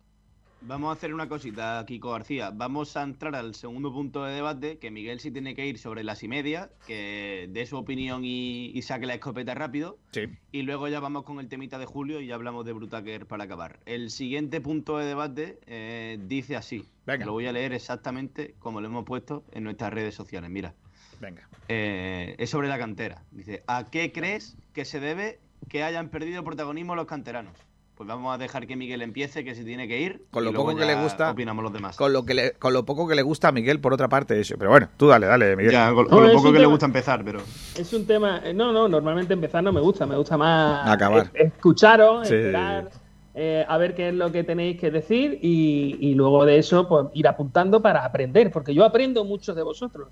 Vamos 0.63 0.89
a 0.89 0.93
hacer 0.93 1.11
una 1.11 1.27
cosita, 1.27 1.83
Kiko 1.87 2.11
García. 2.11 2.51
Vamos 2.53 2.95
a 2.95 3.01
entrar 3.01 3.35
al 3.35 3.55
segundo 3.55 3.91
punto 3.91 4.23
de 4.23 4.35
debate, 4.35 4.77
que 4.77 4.91
Miguel 4.91 5.19
sí 5.19 5.31
tiene 5.31 5.55
que 5.55 5.65
ir 5.65 5.79
sobre 5.79 6.03
las 6.03 6.21
y 6.21 6.27
media, 6.27 6.69
que 6.85 7.49
dé 7.51 7.65
su 7.65 7.77
opinión 7.77 8.23
y, 8.23 8.67
y 8.67 8.81
saque 8.83 9.07
la 9.07 9.15
escopeta 9.15 9.55
rápido. 9.55 9.97
Sí. 10.11 10.27
Y 10.51 10.61
luego 10.61 10.87
ya 10.87 10.99
vamos 10.99 11.23
con 11.23 11.39
el 11.39 11.49
temita 11.49 11.79
de 11.79 11.87
Julio 11.87 12.21
y 12.21 12.27
ya 12.27 12.35
hablamos 12.35 12.63
de 12.63 12.73
Brutaker 12.73 13.25
para 13.25 13.45
acabar. 13.45 13.79
El 13.87 14.11
siguiente 14.11 14.61
punto 14.61 14.99
de 14.99 15.07
debate 15.07 15.59
eh, 15.65 16.19
dice 16.27 16.55
así. 16.55 16.87
Venga. 17.07 17.25
Lo 17.25 17.31
voy 17.31 17.47
a 17.47 17.51
leer 17.51 17.73
exactamente 17.73 18.53
como 18.59 18.81
lo 18.81 18.87
hemos 18.87 19.03
puesto 19.03 19.43
en 19.53 19.63
nuestras 19.63 19.91
redes 19.91 20.13
sociales. 20.13 20.51
Mira. 20.51 20.75
Venga. 21.19 21.49
Eh, 21.69 22.35
es 22.37 22.51
sobre 22.51 22.67
la 22.67 22.77
cantera. 22.77 23.23
Dice, 23.31 23.63
¿a 23.65 23.85
qué 23.85 24.11
crees 24.11 24.55
que 24.73 24.85
se 24.85 24.99
debe 24.99 25.39
que 25.69 25.83
hayan 25.83 26.09
perdido 26.09 26.43
protagonismo 26.43 26.95
los 26.95 27.07
canteranos? 27.07 27.53
Pues 28.01 28.07
vamos 28.07 28.33
a 28.33 28.39
dejar 28.39 28.65
que 28.65 28.75
Miguel 28.75 29.03
empiece, 29.03 29.43
que 29.43 29.53
se 29.53 29.63
tiene 29.63 29.87
que 29.87 30.01
ir. 30.01 30.25
Con 30.31 30.41
y 30.41 30.45
lo 30.47 30.51
luego 30.53 30.69
poco 30.69 30.79
que 30.79 30.85
le 30.87 30.95
gusta. 30.95 31.29
Opinamos 31.29 31.61
los 31.63 31.71
demás. 31.71 31.95
Con 31.97 32.11
lo, 32.11 32.25
que 32.25 32.33
le- 32.33 32.53
con 32.53 32.73
lo 32.73 32.83
poco 32.83 33.07
que 33.07 33.13
le 33.13 33.21
gusta 33.21 33.49
a 33.49 33.51
Miguel, 33.51 33.79
por 33.79 33.93
otra 33.93 34.09
parte, 34.09 34.39
eso. 34.39 34.55
Pero 34.57 34.71
bueno, 34.71 34.89
tú 34.97 35.05
dale, 35.09 35.27
dale, 35.27 35.55
Miguel. 35.55 35.71
Ya, 35.71 35.93
con, 35.93 36.05
No, 36.05 36.09
con 36.09 36.25
lo 36.25 36.33
poco 36.33 36.51
que 36.51 36.57
le 36.57 36.65
gusta 36.65 36.87
empezar, 36.87 37.23
pero. 37.23 37.41
Es 37.77 37.93
un 37.93 38.07
tema. 38.07 38.41
eh, 38.43 38.55
No, 38.55 38.73
no, 38.73 38.87
normalmente 38.87 39.35
empezar 39.35 39.63
no 39.63 39.71
me 39.71 39.81
gusta, 39.81 40.07
me 40.07 40.15
gusta 40.17 40.35
más 40.35 40.89
Acabar. 40.89 41.29
es- 41.35 41.45
escucharos, 41.53 42.27
Sí. 42.27 42.33
esperar, 42.33 42.89
eh, 43.35 43.63
a 43.69 43.77
ver 43.77 43.93
qué 43.93 44.09
es 44.09 44.15
lo 44.15 44.31
que 44.31 44.43
tenéis 44.43 44.79
que 44.79 44.89
decir 44.89 45.37
y, 45.39 45.95
y 45.99 46.15
luego 46.15 46.43
de 46.43 46.57
eso 46.57 46.87
pues 46.87 47.05
ir 47.13 47.27
apuntando 47.27 47.83
para 47.83 48.03
aprender, 48.03 48.49
porque 48.51 48.73
yo 48.73 48.83
aprendo 48.83 49.23
mucho 49.25 49.53
de 49.53 49.61
vosotros, 49.61 50.07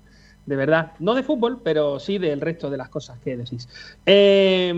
de 0.46 0.56
verdad. 0.56 0.92
No 0.98 1.14
de 1.14 1.22
fútbol, 1.22 1.60
pero 1.62 1.98
sí 2.00 2.18
del 2.18 2.40
resto 2.40 2.70
de 2.70 2.76
las 2.78 2.88
cosas 2.88 3.18
que 3.20 3.36
decís. 3.36 3.68
Eh, 4.06 4.72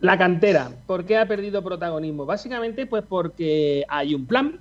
la 0.00 0.18
cantera, 0.18 0.70
¿por 0.86 1.04
qué 1.04 1.16
ha 1.16 1.26
perdido 1.26 1.62
protagonismo? 1.62 2.26
Básicamente, 2.26 2.86
pues 2.86 3.04
porque 3.08 3.84
hay 3.88 4.14
un 4.14 4.26
plan 4.26 4.60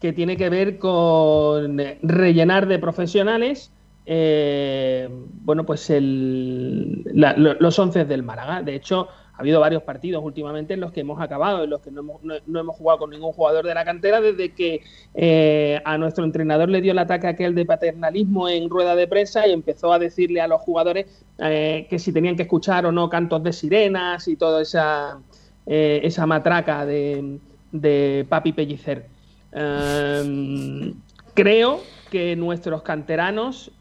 que 0.00 0.12
tiene 0.12 0.36
que 0.36 0.50
ver 0.50 0.78
con 0.78 1.78
rellenar 2.02 2.66
de 2.66 2.78
profesionales 2.78 3.72
eh, 4.06 5.08
bueno, 5.10 5.64
pues 5.64 5.88
el, 5.88 7.02
la- 7.14 7.34
lo- 7.38 7.54
los 7.54 7.78
once 7.78 8.04
del 8.04 8.22
Málaga. 8.22 8.62
De 8.62 8.74
hecho, 8.74 9.08
ha 9.36 9.40
habido 9.40 9.58
varios 9.58 9.82
partidos 9.82 10.22
últimamente 10.24 10.74
en 10.74 10.80
los 10.80 10.92
que 10.92 11.00
hemos 11.00 11.20
acabado, 11.20 11.64
en 11.64 11.70
los 11.70 11.80
que 11.80 11.90
no 11.90 12.00
hemos, 12.02 12.22
no- 12.22 12.60
hemos 12.60 12.76
jugado 12.76 13.00
con 13.00 13.10
ningún 13.10 13.32
jugador 13.32 13.66
de 13.66 13.74
la 13.74 13.84
cantera 13.84 14.20
desde 14.20 14.52
que 14.54 14.80
eh, 15.14 15.80
a 15.84 15.98
nuestro 15.98 16.24
entrenador 16.24 16.68
le 16.68 16.80
dio 16.80 16.92
el 16.92 16.98
ataque 17.00 17.26
aquel 17.26 17.54
de 17.54 17.64
paternalismo 17.66 18.48
en 18.48 18.70
rueda 18.70 18.94
de 18.94 19.08
prensa 19.08 19.46
y 19.48 19.52
empezó 19.52 19.92
a 19.92 19.98
decirle 19.98 20.40
a 20.40 20.46
los 20.46 20.60
jugadores 20.60 21.06
eh, 21.38 21.86
que 21.90 21.98
si 21.98 22.12
tenían 22.12 22.36
que 22.36 22.42
escuchar 22.42 22.86
o 22.86 22.92
no 22.92 23.08
cantos 23.10 23.42
de 23.42 23.52
sirenas 23.52 24.28
y 24.28 24.36
toda 24.36 24.62
esa, 24.62 25.18
eh, 25.66 26.00
esa 26.04 26.26
matraca 26.26 26.86
de, 26.86 27.38
de 27.72 28.24
Papi 28.28 28.52
Pellicer. 28.52 29.06
Em, 29.52 30.94
creo 31.34 31.80
que 32.10 32.36
nuestros 32.36 32.82
canteranos 32.82 33.72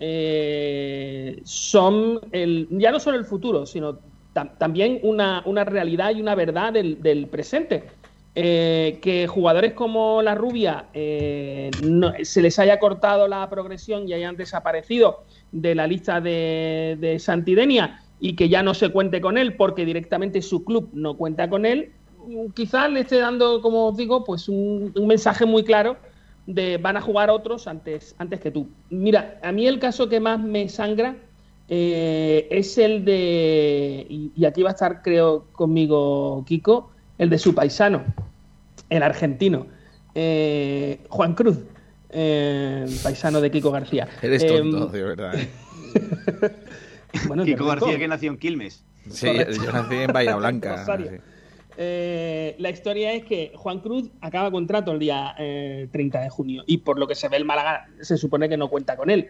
son 1.43 2.19
el, 2.31 2.67
ya 2.71 2.91
no 2.91 2.99
solo 2.99 3.17
el 3.17 3.25
futuro, 3.25 3.65
sino 3.65 3.99
tam- 4.33 4.57
también 4.57 4.99
una, 5.03 5.43
una 5.45 5.63
realidad 5.63 6.11
y 6.15 6.21
una 6.21 6.35
verdad 6.35 6.73
del, 6.73 7.01
del 7.01 7.27
presente. 7.29 7.85
Eh, 8.35 8.97
que 9.03 9.27
jugadores 9.27 9.73
como 9.73 10.23
la 10.23 10.33
rubia 10.33 10.89
eh, 10.93 11.69
no- 11.83 12.13
se 12.23 12.41
les 12.41 12.57
haya 12.57 12.79
cortado 12.79 13.27
la 13.27 13.47
progresión 13.47 14.07
y 14.07 14.13
hayan 14.13 14.35
desaparecido 14.35 15.25
de 15.51 15.75
la 15.75 15.85
lista 15.85 16.19
de, 16.19 16.97
de 16.99 17.19
Santidenia 17.19 17.99
y 18.17 18.35
que 18.35 18.49
ya 18.49 18.63
no 18.63 18.73
se 18.73 18.89
cuente 18.89 19.21
con 19.21 19.37
él 19.37 19.55
porque 19.55 19.85
directamente 19.85 20.41
su 20.41 20.65
club 20.65 20.89
no 20.93 21.15
cuenta 21.15 21.47
con 21.47 21.63
él, 21.67 21.93
quizás 22.55 22.89
le 22.91 23.01
esté 23.01 23.17
dando, 23.19 23.61
como 23.61 23.87
os 23.89 23.97
digo, 23.97 24.23
pues 24.23 24.49
un, 24.49 24.91
un 24.97 25.07
mensaje 25.07 25.45
muy 25.45 25.63
claro 25.63 25.97
de 26.45 26.77
van 26.77 26.97
a 26.97 27.01
jugar 27.01 27.29
otros 27.29 27.67
antes, 27.67 28.15
antes 28.17 28.39
que 28.39 28.49
tú. 28.51 28.75
Mira, 28.89 29.39
a 29.43 29.51
mí 29.51 29.67
el 29.67 29.79
caso 29.79 30.09
que 30.09 30.19
más 30.19 30.39
me 30.39 30.69
sangra 30.69 31.17
eh, 31.69 32.47
es 32.51 32.77
el 32.77 33.05
de, 33.05 34.05
y, 34.09 34.31
y 34.35 34.45
aquí 34.45 34.61
va 34.63 34.69
a 34.71 34.73
estar 34.73 35.01
creo 35.01 35.45
conmigo 35.53 36.43
Kiko, 36.45 36.91
el 37.17 37.29
de 37.29 37.37
su 37.37 37.53
paisano, 37.55 38.03
el 38.89 39.03
argentino, 39.03 39.67
eh, 40.15 40.99
Juan 41.09 41.33
Cruz, 41.35 41.57
eh, 42.09 42.85
paisano 43.01 43.41
de 43.41 43.49
Kiko 43.51 43.71
García. 43.71 44.07
Eres 44.21 44.43
Em, 44.43 44.71
tonto, 44.71 44.87
de 44.87 45.03
verdad. 45.03 45.33
¿eh? 45.35 45.49
bueno, 47.27 47.43
Kiko 47.43 47.65
García, 47.65 47.97
que 47.97 48.07
nació 48.07 48.31
en 48.31 48.37
Quilmes. 48.37 48.83
Sí, 49.09 49.27
Correcto. 49.27 49.63
yo 49.63 49.71
nací 49.71 49.95
en 49.95 50.13
Bahía 50.13 50.35
Blanca. 50.35 50.85
Eh, 51.77 52.55
la 52.59 52.69
historia 52.69 53.13
es 53.13 53.25
que 53.25 53.51
Juan 53.55 53.79
Cruz 53.79 54.09
acaba 54.21 54.51
contrato 54.51 54.91
el 54.91 54.99
día 54.99 55.33
eh, 55.37 55.87
30 55.91 56.21
de 56.21 56.29
junio 56.29 56.63
y 56.67 56.77
por 56.77 56.99
lo 56.99 57.07
que 57.07 57.15
se 57.15 57.29
ve 57.29 57.37
el 57.37 57.45
Málaga 57.45 57.87
se 58.01 58.17
supone 58.17 58.47
que 58.47 58.57
no 58.57 58.69
cuenta 58.69 58.95
con 58.95 59.09
él. 59.09 59.29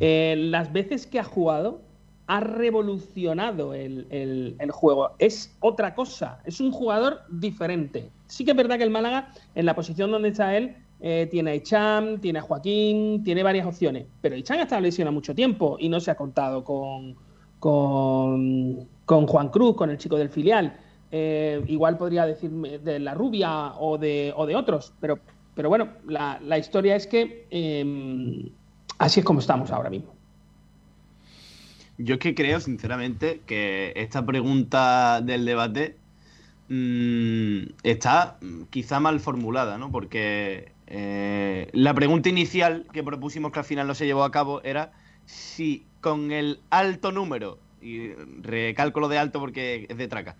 Eh, 0.00 0.34
las 0.38 0.72
veces 0.72 1.06
que 1.06 1.18
ha 1.18 1.24
jugado 1.24 1.82
ha 2.26 2.40
revolucionado 2.40 3.74
el, 3.74 4.56
juego. 4.70 5.10
Es 5.18 5.54
otra 5.60 5.94
cosa, 5.94 6.40
es 6.44 6.60
un 6.60 6.70
jugador 6.70 7.20
diferente. 7.28 8.10
Sí 8.26 8.44
que 8.44 8.52
es 8.52 8.56
verdad 8.56 8.78
que 8.78 8.84
el 8.84 8.90
Málaga, 8.90 9.32
en 9.54 9.66
la 9.66 9.74
posición 9.74 10.10
donde 10.10 10.30
está 10.30 10.56
él, 10.56 10.76
eh, 11.00 11.28
tiene 11.30 11.50
a 11.50 11.54
Icham, 11.54 12.20
tiene 12.20 12.38
a 12.38 12.42
Joaquín, 12.42 13.22
tiene 13.24 13.42
varias 13.42 13.66
opciones. 13.66 14.06
Pero 14.22 14.36
Icham 14.36 14.58
ha 14.58 14.62
estado 14.62 14.80
lesionado 14.80 15.12
mucho 15.12 15.34
tiempo 15.34 15.76
y 15.78 15.88
no 15.88 16.00
se 16.00 16.10
ha 16.10 16.14
contado 16.14 16.64
con, 16.64 17.14
con, 17.58 18.88
con 19.04 19.26
Juan 19.26 19.48
Cruz, 19.50 19.76
con 19.76 19.90
el 19.90 19.98
chico 19.98 20.16
del 20.16 20.30
filial. 20.30 20.78
Eh, 21.10 21.62
igual 21.68 21.96
podría 21.96 22.26
decirme 22.26 22.78
de 22.78 22.98
la 22.98 23.14
rubia 23.14 23.74
o 23.78 23.98
de, 23.98 24.32
o 24.36 24.46
de 24.46 24.56
otros, 24.56 24.92
pero, 25.00 25.18
pero 25.54 25.68
bueno, 25.68 25.88
la, 26.06 26.40
la 26.42 26.58
historia 26.58 26.96
es 26.96 27.06
que 27.06 27.46
eh, 27.50 28.50
así 28.98 29.20
es 29.20 29.26
como 29.26 29.40
estamos 29.40 29.70
ahora 29.70 29.90
mismo. 29.90 30.14
Yo 31.98 32.14
es 32.14 32.20
que 32.20 32.34
creo, 32.34 32.60
sinceramente, 32.60 33.42
que 33.46 33.92
esta 33.96 34.26
pregunta 34.26 35.20
del 35.20 35.44
debate 35.44 35.96
mm, 36.68 37.74
está 37.84 38.38
quizá 38.70 38.98
mal 38.98 39.20
formulada, 39.20 39.78
¿no? 39.78 39.92
Porque 39.92 40.72
eh, 40.88 41.68
la 41.72 41.94
pregunta 41.94 42.28
inicial 42.28 42.86
que 42.92 43.04
propusimos 43.04 43.52
que 43.52 43.60
al 43.60 43.64
final 43.64 43.86
no 43.86 43.94
se 43.94 44.06
llevó 44.06 44.24
a 44.24 44.32
cabo 44.32 44.60
era 44.64 44.92
si 45.24 45.86
con 46.00 46.32
el 46.32 46.60
alto 46.70 47.12
número, 47.12 47.58
y 47.80 48.12
recalco 48.42 49.00
lo 49.00 49.08
de 49.08 49.18
alto 49.18 49.38
porque 49.38 49.86
es 49.88 49.96
de 49.96 50.08
traca, 50.08 50.36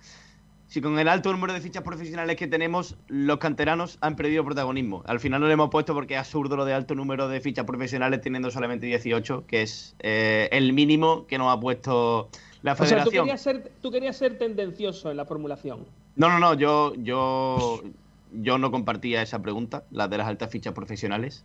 si 0.74 0.80
con 0.80 0.98
el 0.98 1.06
alto 1.06 1.30
número 1.30 1.52
de 1.52 1.60
fichas 1.60 1.84
profesionales 1.84 2.34
que 2.34 2.48
tenemos, 2.48 2.96
los 3.06 3.38
canteranos 3.38 3.96
han 4.01 4.16
perdido 4.16 4.44
protagonismo. 4.44 5.05
Al 5.06 5.20
final 5.20 5.40
no 5.40 5.46
le 5.46 5.52
hemos 5.52 5.70
puesto 5.70 5.94
porque 5.94 6.14
es 6.14 6.18
absurdo 6.18 6.56
lo 6.56 6.64
de 6.64 6.74
alto 6.74 6.96
número 6.96 7.28
de 7.28 7.40
fichas 7.40 7.64
profesionales 7.64 8.20
teniendo 8.20 8.51
solamente 8.51 8.86
18, 8.86 9.44
que 9.46 9.62
es 9.62 9.94
eh, 10.01 10.48
el 10.51 10.72
mínimo 10.72 11.28
que 11.28 11.38
nos 11.38 11.56
ha 11.56 11.60
puesto 11.60 12.28
la 12.62 12.72
O 12.72 12.74
sea, 12.74 12.86
tú 12.86 12.88
federación. 12.88 13.24
querías, 13.26 13.40
ser, 13.40 13.70
tú 13.80 13.92
querías 13.92 14.16
ser 14.16 14.36
tendencioso 14.36 15.12
en 15.12 15.16
la 15.16 15.24
formulación. 15.24 15.86
No, 16.16 16.28
no, 16.28 16.40
no, 16.40 16.55
yo, 16.55 16.92
yo, 16.96 17.80
yo 18.32 18.59
no 18.59 18.72
compartía 18.72 19.22
esa 19.22 19.40
pregunta, 19.40 19.84
la 19.92 20.09
de 20.09 20.18
las 20.18 20.26
altas 20.26 20.51
fichas 20.51 20.74
profesionales, 20.74 21.44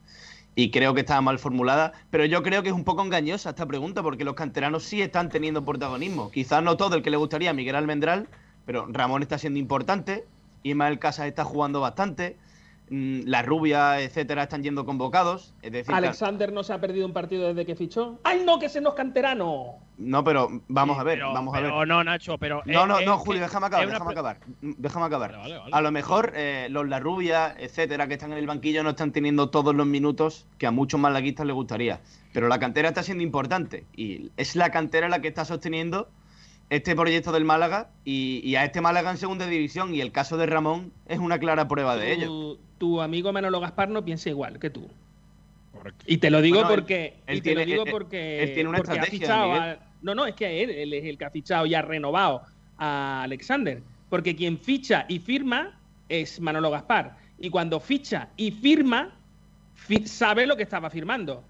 y 0.56 0.72
creo 0.72 0.96
que 0.96 1.02
estaba 1.02 1.22
mal 1.22 1.38
formulada, 1.38 1.94
pero 2.10 2.26
yo 2.26 2.42
creo 2.42 2.64
que 2.64 2.70
es 2.70 2.76
un 2.76 2.84
poco 2.84 3.04
engañosa 3.04 3.52
esta 3.52 3.68
pregunta, 3.68 4.02
porque 4.02 4.24
los 4.24 4.34
canteranos 4.34 4.86
sí 4.86 5.04
están 5.04 5.30
teniendo 5.30 5.64
protagonismo. 5.64 6.32
Quizás 6.32 6.64
no 6.64 6.78
todo 6.78 6.96
el 6.96 7.04
que 7.04 7.12
le 7.12 7.18
gustaría 7.18 7.52
a 7.52 7.54
Miguel 7.54 7.76
Almendral, 7.76 8.28
pero 8.70 8.86
Ramón 8.88 9.24
está 9.24 9.40
siendo 9.40 9.58
importante, 9.58 10.28
Ismael 10.62 11.00
Casas 11.00 11.26
está 11.26 11.44
jugando 11.44 11.82
bastante, 11.82 12.38
mm, 12.92 13.22
la 13.26 13.42
rubia, 13.42 14.00
etcétera, 14.00 14.44
están 14.44 14.62
yendo 14.62 14.86
convocados. 14.86 15.56
Es 15.64 15.72
decir, 15.72 15.92
Alexander 15.92 16.54
no 16.54 16.62
se 16.62 16.74
ha 16.74 16.80
perdido 16.80 17.08
un 17.08 17.14
partido 17.14 17.48
desde 17.48 17.66
que 17.66 17.76
fichó. 17.76 18.20
¡Ay, 18.24 18.44
no, 18.46 18.60
que 18.60 18.68
ese 18.68 18.80
no 18.80 18.90
es 18.90 18.96
canterano! 18.96 19.78
no, 19.98 20.24
pero 20.24 20.62
vamos 20.68 21.00
a 21.00 21.04
ver, 21.04 21.18
Pero- 21.18 21.34
vamos 21.34 21.58
a 21.58 21.62
ver. 21.62 21.88
no, 21.88 22.04
Nacho, 22.04 22.38
pero. 22.38 22.62
No, 22.68 22.84
eh, 22.84 22.88
no, 22.88 23.00
eh, 23.00 23.06
no, 23.08 23.18
que 23.18 23.26
Julio, 23.26 23.42
déjame 23.42 23.66
acabar, 23.66 23.88
una 23.88 23.94
déjame 23.96 24.12
acabar. 24.12 24.38
Déjame 24.62 25.06
acabar. 25.08 25.32
Vale, 25.32 25.58
vale, 25.58 25.72
A 25.74 25.82
lo 25.82 25.92
mejor 25.92 26.34
eh, 26.36 26.68
los 26.70 26.88
La 26.88 27.00
Rubia, 27.00 27.56
etcétera, 27.58 28.08
que 28.08 28.14
están 28.14 28.34
en 28.34 28.38
el 28.38 28.46
banquillo 28.46 28.84
no 28.84 28.92
están 28.92 29.12
teniendo 29.12 29.50
todos 29.50 29.74
los 29.74 29.88
minutos 29.88 30.46
que 30.60 30.68
a 30.68 30.72
muchos 30.72 31.00
malaguistas 31.00 31.48
les 31.48 31.56
gustaría. 31.56 32.02
Pero 32.34 32.48
la 32.48 32.60
cantera 32.60 32.90
está 32.90 33.02
siendo 33.02 33.24
importante 33.24 33.86
y 33.96 34.30
es 34.38 34.56
la 34.56 34.70
cantera 34.70 35.10
la 35.10 35.22
que 35.22 35.30
está 35.30 35.44
sosteniendo 35.44 36.08
este 36.70 36.96
proyecto 36.96 37.32
del 37.32 37.46
Málaga 37.46 37.90
y, 38.06 38.42
y 38.44 38.56
a 38.56 38.64
este 38.66 38.82
Málaga 38.82 39.12
en 39.12 39.18
segunda 39.18 39.48
división. 39.48 39.94
Y 39.96 40.02
el 40.02 40.12
caso 40.12 40.38
de 40.38 40.46
Ramón 40.46 40.92
es 41.08 41.20
una 41.20 41.40
clara 41.40 41.68
prueba 41.68 41.96
de 41.98 42.14
ello. 42.14 42.58
Tu, 42.78 43.02
amigo 43.02 43.34
Manolo 43.34 43.60
Gaspar 43.60 43.90
no 43.90 44.04
piensa 44.06 44.30
igual 44.30 44.60
que 44.60 44.70
tú. 44.70 44.88
Y 46.06 46.18
te 46.18 46.30
lo 46.30 46.42
digo 46.42 46.58
Bueno, 46.58 46.70
él- 46.72 46.76
porque. 46.80 47.14
él 47.28 47.38
y 47.38 47.42
te 47.42 47.50
lo 47.52 47.56
tiene- 47.58 47.72
digo 47.72 47.84
él- 47.86 47.92
porque. 47.92 48.44
él 48.44 48.54
tiene 48.54 48.70
una 48.70 48.78
porque 48.80 48.92
estrategia, 48.94 49.72
a- 49.72 49.80
no, 50.02 50.16
no, 50.16 50.26
es 50.26 50.36
que 50.36 50.64
él, 50.64 50.70
él 50.70 50.94
es 50.94 51.06
el 51.06 51.18
que 51.18 51.26
ha 51.26 51.30
fichado 51.30 51.66
y 51.66 51.74
ha 51.76 51.82
renovado 51.82 52.42
a 52.78 53.24
Alexander. 53.24 53.82
Porque 54.10 54.36
quien 54.36 54.58
ficha 54.58 55.06
y 55.08 55.20
firma 55.20 55.78
es 56.10 56.40
Manolo 56.40 56.72
Gaspar. 56.72 57.18
Y 57.40 57.50
cuando 57.50 57.80
ficha 57.80 58.30
y 58.36 58.52
firma, 58.52 59.12
fi- 59.76 60.06
sabe 60.08 60.46
lo 60.46 60.58
que 60.58 60.64
estaba 60.64 60.90
firmando. 60.90 61.44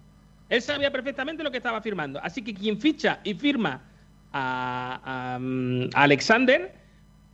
Él 0.50 0.62
sabía 0.62 0.92
perfectamente 0.92 1.44
lo 1.44 1.52
que 1.52 1.58
estaba 1.58 1.82
firmando. 1.82 2.20
Así 2.22 2.42
que 2.44 2.54
quien 2.54 2.80
ficha 2.80 3.20
y 3.24 3.34
firma 3.36 3.82
mm, 4.32 5.90
a 5.94 6.04
Alexander, 6.04 6.74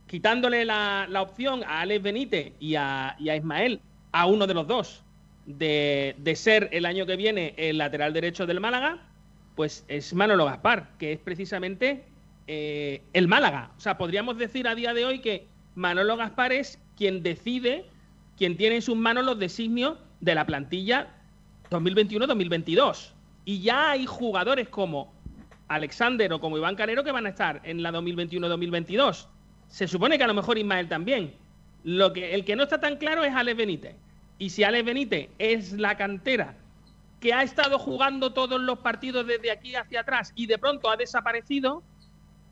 quitándole 0.06 0.64
la, 0.64 1.06
la 1.08 1.22
opción 1.22 1.62
a 1.64 1.80
Alex 1.80 2.02
Benítez 2.02 2.52
y 2.60 2.74
a, 2.76 3.16
y 3.18 3.28
a 3.28 3.36
Ismael, 3.36 3.80
a 4.12 4.26
uno 4.26 4.46
de 4.46 4.54
los 4.54 4.66
dos, 4.66 5.04
de, 5.46 6.14
de 6.18 6.36
ser 6.36 6.68
el 6.72 6.86
año 6.86 7.06
que 7.06 7.16
viene 7.16 7.54
el 7.56 7.78
lateral 7.78 8.12
derecho 8.12 8.46
del 8.46 8.60
Málaga, 8.60 8.98
pues 9.54 9.84
es 9.88 10.12
Manolo 10.14 10.44
Gaspar, 10.44 10.90
que 10.98 11.12
es 11.12 11.18
precisamente 11.18 12.04
eh, 12.46 13.02
el 13.12 13.26
Málaga. 13.26 13.72
O 13.76 13.80
sea, 13.80 13.98
podríamos 13.98 14.38
decir 14.38 14.68
a 14.68 14.74
día 14.74 14.94
de 14.94 15.04
hoy 15.04 15.20
que 15.20 15.46
Manolo 15.74 16.16
Gaspar 16.16 16.52
es 16.52 16.78
quien 16.96 17.22
decide, 17.22 17.86
quien 18.36 18.56
tiene 18.56 18.76
en 18.76 18.82
sus 18.82 18.96
manos 18.96 19.24
los 19.24 19.38
designios 19.38 19.98
de 20.20 20.34
la 20.34 20.46
plantilla 20.46 21.08
2021-2022. 21.70 23.12
Y 23.44 23.60
ya 23.60 23.90
hay 23.90 24.06
jugadores 24.06 24.68
como 24.68 25.12
Alexander 25.68 26.32
o 26.32 26.40
como 26.40 26.56
Iván 26.58 26.76
Canero 26.76 27.04
que 27.04 27.12
van 27.12 27.26
a 27.26 27.30
estar 27.30 27.60
en 27.64 27.82
la 27.82 27.92
2021-2022. 27.92 29.26
Se 29.68 29.88
supone 29.88 30.18
que 30.18 30.24
a 30.24 30.28
lo 30.28 30.34
mejor 30.34 30.58
Ismael 30.58 30.88
también. 30.88 31.34
Lo 31.84 32.12
que, 32.12 32.34
el 32.34 32.44
que 32.44 32.56
no 32.56 32.64
está 32.64 32.80
tan 32.80 32.96
claro 32.96 33.24
es 33.24 33.34
Alex 33.34 33.56
Benítez. 33.56 33.96
Y 34.38 34.50
si 34.50 34.64
Alex 34.64 34.84
Benítez 34.84 35.30
es 35.38 35.72
la 35.72 35.96
cantera 35.96 36.54
que 37.20 37.32
ha 37.32 37.42
estado 37.42 37.78
jugando 37.78 38.32
todos 38.32 38.60
los 38.60 38.78
partidos 38.80 39.26
desde 39.26 39.50
aquí 39.50 39.74
hacia 39.74 40.00
atrás 40.00 40.32
y 40.34 40.46
de 40.46 40.58
pronto 40.58 40.90
ha 40.90 40.96
desaparecido, 40.96 41.82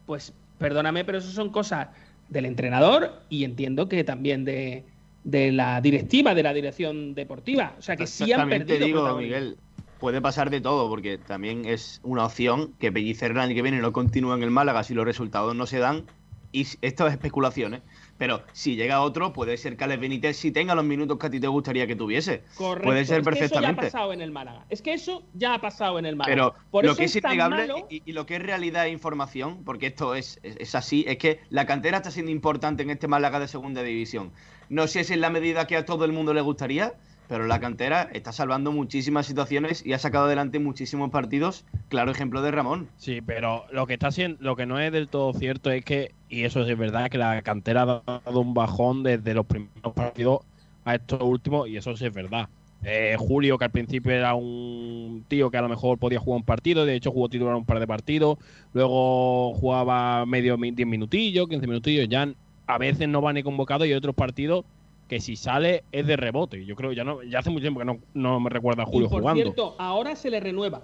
pues 0.06 0.32
perdóname, 0.58 1.04
pero 1.04 1.18
eso 1.18 1.30
son 1.30 1.50
cosas 1.50 1.88
del 2.28 2.46
entrenador 2.46 3.22
y 3.28 3.44
entiendo 3.44 3.88
que 3.88 4.02
también 4.04 4.44
de, 4.44 4.84
de 5.24 5.52
la 5.52 5.80
directiva, 5.80 6.34
de 6.34 6.42
la 6.42 6.52
dirección 6.52 7.14
deportiva. 7.14 7.74
O 7.78 7.82
sea 7.82 7.96
que 7.96 8.06
sí 8.06 8.32
han 8.32 8.40
También 8.40 8.62
te 8.62 8.74
perdido 8.74 8.86
digo, 8.86 9.00
protagonismo. 9.00 9.36
Miguel, 9.36 9.58
puede 10.00 10.20
pasar 10.20 10.50
de 10.50 10.60
todo, 10.60 10.88
porque 10.88 11.18
también 11.18 11.64
es 11.64 12.00
una 12.02 12.24
opción 12.24 12.74
que 12.78 12.92
Pellicer 12.92 13.30
el 13.32 13.38
año 13.38 13.54
que 13.54 13.62
viene 13.62 13.80
no 13.80 13.92
continúa 13.92 14.34
en 14.36 14.42
el 14.42 14.50
Málaga 14.50 14.82
si 14.84 14.94
los 14.94 15.04
resultados 15.04 15.54
no 15.54 15.66
se 15.66 15.78
dan. 15.78 16.04
Y 16.52 16.68
esto 16.82 17.08
es 17.08 17.12
especulaciones. 17.14 17.82
Pero 18.16 18.44
si 18.52 18.76
llega 18.76 19.00
otro, 19.00 19.32
puede 19.32 19.56
ser 19.56 19.76
que 19.76 19.82
Alex 19.82 20.00
Benítez 20.00 20.36
sí 20.36 20.52
tenga 20.52 20.76
los 20.76 20.84
minutos 20.84 21.18
que 21.18 21.26
a 21.26 21.30
ti 21.30 21.40
te 21.40 21.48
gustaría 21.48 21.88
que 21.88 21.96
tuviese. 21.96 22.44
Correcto. 22.56 22.86
Puede 22.86 23.04
ser 23.06 23.22
es 23.22 23.26
que 23.26 23.30
eso 23.32 23.38
ya 23.40 23.70
ha 23.70 23.74
perfectamente. 23.74 23.82
pasado 23.90 24.12
en 24.12 24.20
el 24.20 24.30
Málaga. 24.30 24.64
Es 24.70 24.80
que 24.80 24.92
eso 24.94 25.24
ya 25.34 25.54
ha 25.54 25.60
pasado 25.60 25.98
en 25.98 26.06
el 26.06 26.14
Málaga. 26.14 26.32
Pero 26.32 26.54
Por 26.70 26.84
lo 26.84 26.92
eso 26.92 26.98
que 26.98 27.04
es 27.06 27.16
innegable 27.16 27.66
malo- 27.66 27.86
y, 27.90 28.02
y 28.06 28.12
lo 28.12 28.24
que 28.24 28.36
es 28.36 28.42
realidad 28.42 28.86
e 28.86 28.90
información, 28.90 29.64
porque 29.64 29.88
esto 29.88 30.14
es, 30.14 30.38
es, 30.44 30.54
es 30.60 30.76
así, 30.76 31.04
es 31.08 31.16
que 31.18 31.40
la 31.50 31.66
cantera 31.66 31.96
está 31.96 32.12
siendo 32.12 32.30
importante 32.30 32.84
en 32.84 32.90
este 32.90 33.08
Málaga 33.08 33.40
de 33.40 33.48
segunda 33.48 33.82
división. 33.82 34.30
No 34.68 34.86
sé 34.86 35.02
si 35.02 35.14
es 35.14 35.18
la 35.18 35.30
medida 35.30 35.66
que 35.66 35.76
a 35.76 35.84
todo 35.84 36.04
el 36.04 36.12
mundo 36.12 36.34
le 36.34 36.40
gustaría, 36.40 36.94
pero 37.28 37.46
la 37.46 37.60
cantera 37.60 38.08
está 38.12 38.32
salvando 38.32 38.72
muchísimas 38.72 39.26
situaciones 39.26 39.84
y 39.84 39.92
ha 39.92 39.98
sacado 39.98 40.26
adelante 40.26 40.58
muchísimos 40.58 41.10
partidos. 41.10 41.64
Claro 41.88 42.10
ejemplo 42.10 42.42
de 42.42 42.50
Ramón. 42.50 42.88
Sí, 42.96 43.20
pero 43.24 43.64
lo 43.72 43.86
que 43.86 43.94
está 43.94 44.08
haciendo, 44.08 44.38
lo 44.40 44.56
que 44.56 44.66
no 44.66 44.78
es 44.80 44.92
del 44.92 45.08
todo 45.08 45.32
cierto 45.32 45.70
es 45.70 45.84
que, 45.84 46.12
y 46.28 46.44
eso 46.44 46.62
es 46.66 46.78
verdad, 46.78 47.10
que 47.10 47.18
la 47.18 47.40
cantera 47.42 47.82
ha 47.82 48.02
dado 48.24 48.40
un 48.40 48.54
bajón 48.54 49.02
desde 49.02 49.34
los 49.34 49.46
primeros 49.46 49.92
partidos 49.94 50.40
a 50.84 50.94
estos 50.96 51.22
últimos, 51.22 51.68
y 51.68 51.76
eso 51.76 51.96
sí 51.96 52.06
es 52.06 52.12
verdad. 52.12 52.48
Eh, 52.86 53.16
Julio, 53.18 53.56
que 53.56 53.64
al 53.64 53.70
principio 53.70 54.12
era 54.12 54.34
un 54.34 55.24
tío 55.26 55.50
que 55.50 55.56
a 55.56 55.62
lo 55.62 55.70
mejor 55.70 55.96
podía 55.98 56.20
jugar 56.20 56.40
un 56.40 56.44
partido, 56.44 56.84
de 56.84 56.94
hecho 56.94 57.10
jugó 57.10 57.30
titular 57.30 57.54
un 57.54 57.64
par 57.64 57.80
de 57.80 57.86
partidos, 57.86 58.36
luego 58.74 59.54
jugaba 59.54 60.26
medio 60.26 60.58
mi- 60.58 60.70
10 60.72 60.86
minutillos, 60.86 61.48
15 61.48 61.66
minutillos, 61.66 62.06
ya 62.08 62.28
a 62.66 62.78
veces 62.78 63.08
no 63.08 63.22
van 63.22 63.36
ni 63.36 63.42
convocados 63.42 63.86
y 63.86 63.94
otros 63.94 64.14
partidos 64.14 64.64
que 65.08 65.20
si 65.20 65.36
sale 65.36 65.84
es 65.92 66.06
de 66.06 66.16
rebote. 66.16 66.64
Yo 66.64 66.76
creo 66.76 66.92
ya 66.92 67.04
no, 67.04 67.22
ya 67.22 67.40
hace 67.40 67.50
mucho 67.50 67.62
tiempo 67.62 67.80
que 67.80 67.86
no, 67.86 67.98
no 68.14 68.40
me 68.40 68.50
recuerda 68.50 68.82
a 68.84 68.86
Julio 68.86 69.06
y 69.06 69.10
por 69.10 69.20
jugando. 69.20 69.42
cierto, 69.42 69.74
ahora 69.78 70.16
se 70.16 70.30
le 70.30 70.40
renueva. 70.40 70.82